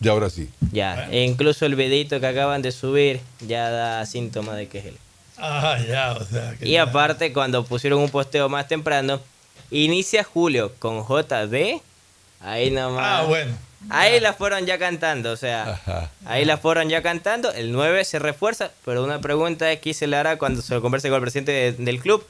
Y 0.02 0.08
ahora 0.08 0.30
sí. 0.30 0.48
Ya, 0.72 1.08
e 1.10 1.24
incluso 1.24 1.66
el 1.66 1.74
videito 1.74 2.20
que 2.20 2.26
acaban 2.26 2.62
de 2.62 2.72
subir 2.72 3.20
ya 3.40 3.68
da 3.70 4.06
síntoma 4.06 4.54
de 4.54 4.66
que 4.68 4.78
es 4.78 4.84
él. 4.86 4.96
Ah, 5.36 5.78
ya, 5.86 6.12
o 6.12 6.24
sea. 6.24 6.54
que 6.58 6.66
Y 6.68 6.72
ya- 6.72 6.82
aparte, 6.84 7.32
cuando 7.32 7.64
pusieron 7.64 8.00
un 8.00 8.08
posteo 8.10 8.48
más 8.48 8.66
temprano, 8.68 9.20
inicia 9.70 10.24
julio 10.24 10.72
con 10.78 11.04
JD, 11.06 11.80
ahí 12.40 12.70
nomás. 12.70 13.04
Ah, 13.20 13.24
bueno. 13.26 13.52
Ahí 13.88 14.20
la 14.20 14.34
fueron 14.34 14.66
ya 14.66 14.78
cantando, 14.78 15.32
o 15.32 15.36
sea, 15.36 15.72
Ajá. 15.72 16.10
ahí 16.26 16.44
la 16.44 16.58
fueron 16.58 16.90
ya 16.90 17.00
cantando. 17.02 17.50
El 17.52 17.72
9 17.72 18.04
se 18.04 18.18
refuerza, 18.18 18.70
pero 18.84 19.02
una 19.02 19.20
pregunta 19.22 19.70
aquí 19.70 19.94
se 19.94 20.06
le 20.06 20.16
hará 20.16 20.36
cuando 20.36 20.60
se 20.60 20.74
lo 20.74 20.82
converse 20.82 21.08
con 21.08 21.16
el 21.16 21.22
presidente 21.22 21.52
de- 21.52 21.72
del 21.72 21.98
club. 22.00 22.26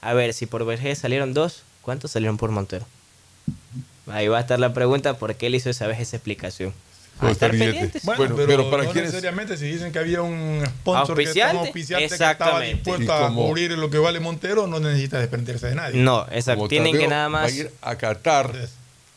A 0.00 0.14
ver, 0.14 0.32
si 0.32 0.46
por 0.46 0.64
Vergés 0.64 0.98
salieron 0.98 1.34
dos, 1.34 1.62
¿cuántos 1.82 2.10
salieron 2.12 2.38
por 2.38 2.50
Montero? 2.50 2.86
Ahí 4.10 4.28
va 4.28 4.38
a 4.38 4.40
estar 4.40 4.58
la 4.58 4.72
pregunta, 4.72 5.18
¿por 5.18 5.34
qué 5.34 5.46
él 5.48 5.54
hizo 5.54 5.68
esa 5.70 5.86
vez 5.86 6.00
esa 6.00 6.16
explicación? 6.16 6.72
Por 7.20 7.30
estar 7.30 7.50
pendientes. 7.52 8.02
Bueno, 8.04 8.18
Bueno, 8.18 8.36
pero, 8.36 8.46
pero 8.48 8.70
para 8.70 8.82
no 8.84 8.90
quienes- 8.92 9.12
necesariamente 9.12 9.56
si 9.56 9.66
dicen 9.66 9.92
que 9.92 9.98
había 10.00 10.20
un 10.22 10.62
sponsor 10.66 11.16
que 11.16 11.22
Auspiciante, 11.22 11.40
estaba 11.50 11.60
auspiciante 11.64 12.08
que 12.08 12.14
estaba 12.14 12.30
exactamente. 12.32 12.74
dispuesto 12.90 13.12
a 13.14 13.32
cubrir 13.34 13.70
lo 13.72 13.88
que 13.90 13.98
vale 13.98 14.20
Montero, 14.20 14.66
no 14.66 14.80
necesita 14.80 15.18
desprenderse 15.20 15.68
de 15.68 15.74
nadie. 15.76 16.02
No, 16.02 16.26
exacto. 16.32 16.56
Como 16.58 16.68
Tienen 16.68 16.98
que 16.98 17.06
nada 17.08 17.24
Va 17.24 17.28
más. 17.28 17.52
a 17.52 17.54
ir 17.54 17.70
a 17.82 17.96
Qatar. 17.96 18.52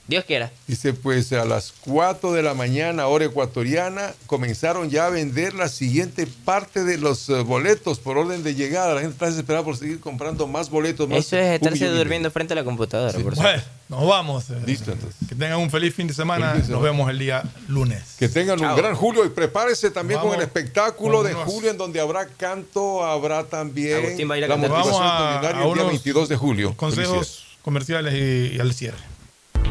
Dios 0.07 0.23
quiera. 0.25 0.51
Dice, 0.67 0.93
pues 0.93 1.33
a 1.33 1.43
las 1.43 1.73
4 1.81 2.31
de 2.31 2.41
la 2.41 2.53
mañana, 2.53 3.07
hora 3.07 3.25
ecuatoriana, 3.25 4.13
comenzaron 4.25 4.89
ya 4.89 5.07
a 5.07 5.09
vender 5.09 5.53
la 5.53 5.67
siguiente 5.67 6.27
parte 6.45 6.83
de 6.85 6.97
los 6.97 7.27
eh, 7.29 7.41
boletos 7.41 7.99
por 7.99 8.17
orden 8.17 8.41
de 8.43 8.55
llegada. 8.55 8.93
La 8.93 9.01
gente 9.01 9.13
está 9.13 9.25
desesperada 9.25 9.65
por 9.65 9.75
seguir 9.75 9.99
comprando 9.99 10.47
más 10.47 10.69
boletos. 10.69 11.09
Más 11.09 11.19
Eso 11.19 11.37
es 11.37 11.55
estarse 11.55 11.87
durmiendo 11.89 12.31
frente 12.31 12.53
a 12.53 12.55
la 12.55 12.63
computadora, 12.63 13.19
por 13.19 13.35
Bueno, 13.35 13.61
nos 13.89 14.07
vamos. 14.07 14.49
eh. 14.49 14.53
Listo, 14.65 14.91
entonces. 14.93 15.17
Que 15.27 15.35
tengan 15.35 15.59
un 15.59 15.69
feliz 15.69 15.93
fin 15.93 16.07
de 16.07 16.13
semana. 16.13 16.53
Fin 16.53 16.61
de 16.67 16.69
Nos 16.69 16.81
vemos 16.81 17.09
el 17.09 17.19
día 17.19 17.43
lunes. 17.67 18.15
Que 18.17 18.29
tengan 18.29 18.59
Chao. 18.59 18.71
un 18.75 18.77
gran 18.81 18.95
julio 18.95 19.25
y 19.25 19.29
prepárese 19.29 19.91
también 19.91 20.19
Vamos 20.19 20.33
con 20.35 20.41
el 20.41 20.47
espectáculo 20.47 21.17
con 21.17 21.27
de 21.27 21.33
unos- 21.35 21.45
julio 21.51 21.69
en 21.71 21.77
donde 21.77 21.99
habrá 21.99 22.27
canto, 22.27 23.03
habrá 23.05 23.43
también 23.43 23.97
Agustín 24.05 24.29
va 24.29 24.35
a 24.35 24.37
ir 24.37 24.43
a 24.45 24.47
la 24.47 24.53
cantar. 24.55 24.69
motivación 24.69 24.93
Vamos 24.93 25.11
a- 25.11 25.13
extraordinaria 25.15 25.49
a 25.49 25.67
el 25.67 25.73
día 25.73 25.83
unos 25.83 25.87
22 25.91 26.29
de 26.29 26.35
julio. 26.37 26.73
Consejos 26.77 27.43
comerciales 27.61 28.13
y, 28.13 28.55
y 28.55 28.59
al 28.59 28.73
cierre. 28.73 28.97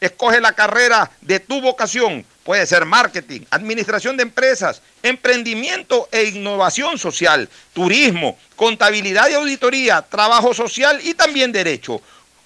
Escoge 0.00 0.40
la 0.40 0.52
carrera 0.52 1.10
de 1.20 1.40
tu 1.40 1.60
vocación. 1.60 2.24
Puede 2.42 2.66
ser 2.66 2.84
marketing, 2.86 3.42
administración 3.50 4.16
de 4.16 4.22
empresas, 4.22 4.82
emprendimiento 5.02 6.08
e 6.10 6.24
innovación 6.24 6.98
social, 6.98 7.48
turismo, 7.72 8.38
contabilidad 8.56 9.28
y 9.28 9.34
auditoría, 9.34 10.02
trabajo 10.02 10.54
social 10.54 11.00
y 11.04 11.14
también 11.14 11.52
derecho. 11.52 12.00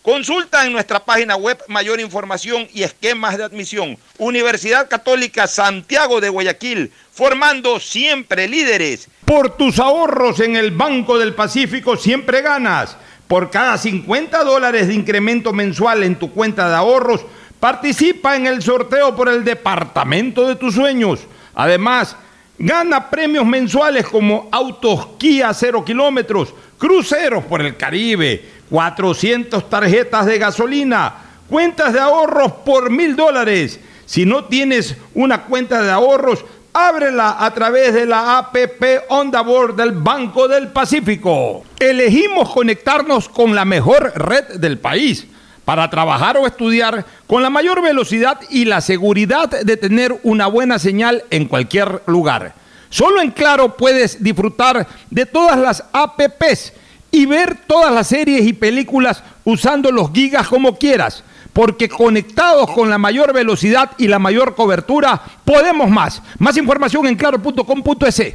Consulta 0.04 0.66
en 0.66 0.72
nuestra 0.72 1.02
página 1.02 1.34
web 1.34 1.58
mayor 1.66 1.98
información 1.98 2.68
y 2.74 2.82
esquemas 2.82 3.38
de 3.38 3.44
admisión. 3.44 3.96
Universidad 4.18 4.86
Católica 4.86 5.46
Santiago 5.46 6.20
de 6.20 6.28
Guayaquil, 6.28 6.92
formando 7.10 7.80
siempre 7.80 8.46
líderes. 8.46 9.08
Por 9.24 9.56
tus 9.56 9.78
ahorros 9.78 10.40
en 10.40 10.56
el 10.56 10.72
Banco 10.72 11.18
del 11.18 11.34
Pacífico 11.34 11.96
siempre 11.96 12.42
ganas. 12.42 12.98
Por 13.26 13.50
cada 13.50 13.78
50 13.78 14.44
dólares 14.44 14.88
de 14.88 14.94
incremento 14.94 15.54
mensual 15.54 16.02
en 16.02 16.18
tu 16.18 16.30
cuenta 16.32 16.68
de 16.68 16.74
ahorros, 16.74 17.24
participa 17.64 18.36
en 18.36 18.46
el 18.46 18.60
sorteo 18.60 19.16
por 19.16 19.26
el 19.26 19.42
departamento 19.42 20.46
de 20.46 20.56
tus 20.56 20.74
sueños. 20.74 21.20
Además, 21.54 22.14
gana 22.58 23.08
premios 23.08 23.46
mensuales 23.46 24.06
como 24.06 24.50
autos 24.52 25.08
Kia 25.16 25.54
0 25.54 25.82
kilómetros, 25.82 26.52
cruceros 26.76 27.42
por 27.44 27.62
el 27.62 27.78
Caribe, 27.78 28.44
400 28.68 29.70
tarjetas 29.70 30.26
de 30.26 30.38
gasolina, 30.38 31.14
cuentas 31.48 31.94
de 31.94 32.00
ahorros 32.00 32.52
por 32.66 32.90
mil 32.90 33.16
dólares. 33.16 33.80
Si 34.04 34.26
no 34.26 34.44
tienes 34.44 34.94
una 35.14 35.44
cuenta 35.44 35.82
de 35.82 35.90
ahorros, 35.90 36.44
ábrela 36.74 37.36
a 37.38 37.54
través 37.54 37.94
de 37.94 38.04
la 38.04 38.36
APP 38.36 39.08
Onda 39.08 39.40
Board 39.40 39.76
del 39.76 39.92
Banco 39.92 40.48
del 40.48 40.68
Pacífico. 40.68 41.64
Elegimos 41.78 42.50
conectarnos 42.50 43.26
con 43.30 43.54
la 43.54 43.64
mejor 43.64 44.12
red 44.16 44.60
del 44.60 44.78
país 44.78 45.28
para 45.64 45.88
trabajar 45.88 46.36
o 46.36 46.46
estudiar 46.46 47.04
con 47.26 47.42
la 47.42 47.50
mayor 47.50 47.82
velocidad 47.82 48.40
y 48.50 48.64
la 48.64 48.80
seguridad 48.80 49.48
de 49.48 49.76
tener 49.76 50.18
una 50.22 50.46
buena 50.46 50.78
señal 50.78 51.24
en 51.30 51.46
cualquier 51.46 52.02
lugar. 52.06 52.54
Solo 52.90 53.20
en 53.20 53.32
Claro 53.32 53.76
puedes 53.76 54.22
disfrutar 54.22 54.86
de 55.10 55.26
todas 55.26 55.58
las 55.58 55.84
APPs 55.92 56.72
y 57.10 57.26
ver 57.26 57.56
todas 57.66 57.92
las 57.92 58.08
series 58.08 58.46
y 58.46 58.52
películas 58.52 59.22
usando 59.44 59.90
los 59.90 60.12
gigas 60.12 60.48
como 60.48 60.76
quieras, 60.76 61.24
porque 61.52 61.88
conectados 61.88 62.70
con 62.70 62.90
la 62.90 62.98
mayor 62.98 63.32
velocidad 63.32 63.92
y 63.98 64.08
la 64.08 64.18
mayor 64.18 64.54
cobertura, 64.54 65.20
podemos 65.44 65.88
más. 65.88 66.22
Más 66.38 66.56
información 66.56 67.06
en 67.06 67.16
claro.com.es. 67.16 68.34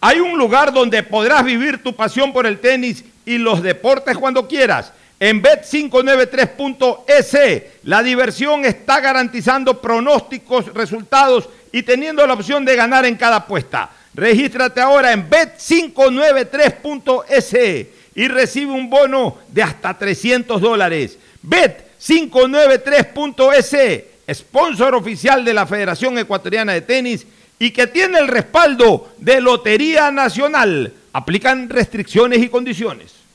Hay 0.00 0.20
un 0.20 0.38
lugar 0.38 0.72
donde 0.72 1.02
podrás 1.02 1.44
vivir 1.44 1.82
tu 1.82 1.94
pasión 1.94 2.32
por 2.32 2.46
el 2.46 2.60
tenis 2.60 3.04
y 3.24 3.38
los 3.38 3.62
deportes 3.62 4.18
cuando 4.18 4.46
quieras. 4.46 4.92
En 5.18 5.42
Bet593.es, 5.42 7.62
la 7.84 8.02
diversión 8.02 8.66
está 8.66 9.00
garantizando 9.00 9.80
pronósticos, 9.80 10.74
resultados 10.74 11.48
y 11.72 11.82
teniendo 11.82 12.26
la 12.26 12.34
opción 12.34 12.66
de 12.66 12.76
ganar 12.76 13.06
en 13.06 13.16
cada 13.16 13.36
apuesta. 13.36 13.88
Regístrate 14.12 14.78
ahora 14.80 15.12
en 15.12 15.30
Bet593.es 15.30 17.86
y 18.14 18.28
recibe 18.28 18.72
un 18.72 18.90
bono 18.90 19.38
de 19.48 19.62
hasta 19.62 19.96
300 19.96 20.60
dólares. 20.60 21.16
Bet593.es, 21.46 24.04
sponsor 24.34 24.94
oficial 24.94 25.42
de 25.44 25.54
la 25.54 25.66
Federación 25.66 26.18
Ecuatoriana 26.18 26.74
de 26.74 26.82
Tenis 26.82 27.26
y 27.58 27.70
que 27.70 27.86
tiene 27.86 28.18
el 28.18 28.28
respaldo 28.28 29.14
de 29.16 29.40
Lotería 29.40 30.10
Nacional. 30.10 30.92
Aplican 31.14 31.70
restricciones 31.70 32.42
y 32.42 32.50
condiciones. 32.50 33.25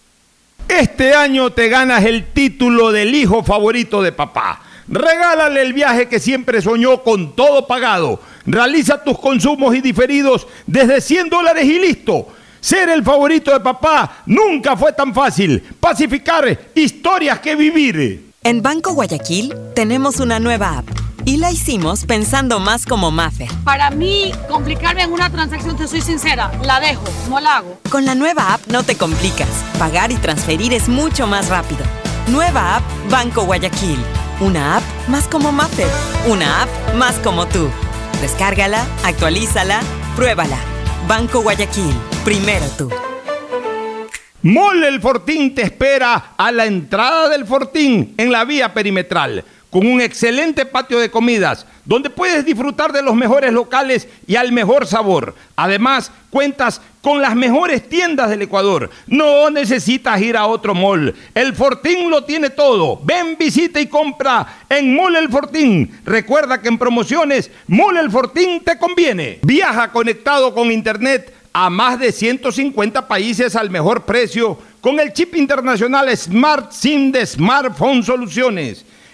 Este 0.72 1.14
año 1.14 1.52
te 1.52 1.68
ganas 1.68 2.06
el 2.06 2.32
título 2.32 2.94
del 2.94 3.14
hijo 3.14 3.44
favorito 3.44 4.02
de 4.02 4.14
papá. 4.14 4.62
Regálale 4.88 5.62
el 5.62 5.74
viaje 5.74 6.08
que 6.08 6.18
siempre 6.18 6.62
soñó 6.62 7.04
con 7.04 7.36
todo 7.36 7.68
pagado. 7.68 8.22
Realiza 8.46 9.04
tus 9.04 9.20
consumos 9.20 9.76
y 9.76 9.82
diferidos 9.82 10.48
desde 10.66 11.02
100 11.02 11.30
dólares 11.30 11.66
y 11.66 11.78
listo. 11.78 12.30
Ser 12.62 12.88
el 12.88 13.04
favorito 13.04 13.52
de 13.52 13.60
papá 13.60 14.24
nunca 14.28 14.78
fue 14.78 14.94
tan 14.94 15.14
fácil. 15.14 15.62
Pacificar 15.78 16.58
historias 16.74 17.42
que 17.42 17.54
vivir. 17.58 18.32
En 18.42 18.62
Banco 18.62 18.94
Guayaquil 18.94 19.54
tenemos 19.76 20.22
una 20.22 20.40
nueva 20.40 20.78
app 20.78 21.11
y 21.26 21.38
la 21.38 21.52
hicimos 21.52 22.06
pensando 22.06 22.60
más 22.60 22.86
como 22.86 23.12
Maffer. 23.12 23.50
Para 23.64 23.92
mí, 23.92 24.32
complicarme 24.50 25.04
en 25.04 25.12
una 25.12 25.30
transacción, 25.30 25.78
te 25.78 25.88
soy 25.88 26.02
sincera, 26.02 26.52
la 26.64 26.80
dejo, 26.80 27.04
no 27.30 27.40
la 27.40 27.58
hago. 27.58 27.80
Con 27.90 28.06
la 28.06 28.16
nueva 28.16 28.54
app 28.54 28.68
no 28.68 28.84
te 28.84 28.96
complicas. 28.96 29.50
Pagar 29.78 30.12
y 30.12 30.16
transferir 30.16 30.74
es 30.74 30.90
mucho 30.90 31.28
más 31.28 31.50
rápido. 31.50 31.84
Nueva 32.28 32.78
app 32.78 32.84
Banco 33.10 33.44
Guayaquil. 33.46 34.00
Una 34.40 34.78
app 34.78 34.84
más 35.08 35.28
como 35.28 35.52
Maffer. 35.52 35.90
Una 36.28 36.64
app 36.64 36.70
más 36.96 37.16
como 37.20 37.48
tú. 37.48 37.70
Descárgala, 38.22 38.86
actualízala, 39.04 39.82
pruébala. 40.16 40.58
Banco 41.08 41.42
Guayaquil. 41.42 41.94
Primero 42.24 42.66
tú. 42.78 42.90
Mole 44.44 44.88
el 44.88 45.00
Fortín 45.00 45.54
te 45.54 45.62
espera 45.62 46.34
a 46.36 46.52
la 46.52 46.66
entrada 46.66 47.30
del 47.30 47.46
Fortín 47.46 48.16
en 48.18 48.32
la 48.32 48.44
vía 48.44 48.74
perimetral, 48.74 49.46
con 49.72 49.88
un 49.88 50.02
excelente 50.02 50.66
patio 50.66 51.00
de 51.00 51.10
comidas, 51.10 51.66
donde 51.86 52.10
puedes 52.10 52.46
disfrutar 52.46 52.92
de 52.92 53.02
los 53.02 53.16
mejores 53.16 53.54
locales 53.54 54.08
y 54.28 54.36
al 54.36 54.52
mejor 54.52 54.86
sabor. 54.86 55.34
Además, 55.56 56.12
cuentas 56.30 56.82
con 57.02 57.22
las 57.22 57.36
mejores 57.36 57.88
tiendas 57.88 58.30
del 58.30 58.44
Ecuador. 58.44 58.90
No 59.08 59.50
necesitas 59.50 60.22
ir 60.22 60.36
a 60.38 60.46
otro 60.46 60.76
mall. 60.76 61.16
El 61.34 61.56
Fortín 61.56 62.10
lo 62.10 62.26
tiene 62.26 62.50
todo. 62.50 63.00
Ven, 63.04 63.38
visita 63.40 63.80
y 63.80 63.88
compra 63.88 64.66
en 64.70 64.94
Mole 64.94 65.20
el 65.20 65.30
Fortín. 65.30 66.00
Recuerda 66.06 66.62
que 66.62 66.68
en 66.68 66.78
promociones, 66.78 67.50
Mole 67.68 68.02
el 68.02 68.12
Fortín 68.12 68.62
te 68.64 68.78
conviene. 68.78 69.40
Viaja 69.42 69.92
conectado 69.92 70.54
con 70.54 70.70
internet 70.70 71.34
a 71.54 71.70
más 71.70 71.98
de 71.98 72.12
150 72.12 73.08
países 73.08 73.56
al 73.56 73.70
mejor 73.70 74.04
precio 74.04 74.58
con 74.82 75.00
el 75.00 75.14
chip 75.14 75.36
internacional 75.36 76.16
Smart 76.16 76.72
SIM 76.72 77.12
de 77.12 77.26
Smartphone 77.26 78.04
Soluciones. 78.04 78.86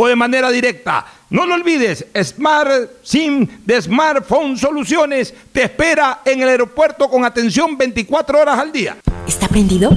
o 0.00 0.06
de 0.06 0.14
manera 0.14 0.50
directa. 0.50 1.04
No 1.30 1.44
lo 1.44 1.54
olvides, 1.54 2.06
Smart 2.22 3.02
SIM 3.02 3.48
de 3.66 3.82
Smartphone 3.82 4.56
Soluciones 4.56 5.34
te 5.52 5.64
espera 5.64 6.20
en 6.24 6.40
el 6.40 6.48
aeropuerto 6.48 7.10
con 7.10 7.24
atención 7.24 7.76
24 7.76 8.40
horas 8.40 8.58
al 8.60 8.70
día. 8.70 8.96
¿Está 9.26 9.48
prendido? 9.48 9.90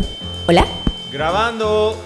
¿Hola? 0.48 0.66
Grabando. 1.12 2.04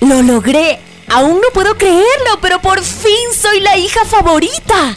¡Lo 0.00 0.20
logré! 0.22 0.80
Aún 1.10 1.36
no 1.36 1.48
puedo 1.54 1.78
creerlo, 1.78 2.38
pero 2.42 2.60
por 2.60 2.82
fin 2.82 3.32
soy 3.32 3.60
la 3.60 3.78
hija 3.78 4.04
favorita. 4.04 4.96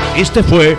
Este 0.17 0.43
fue 0.43 0.77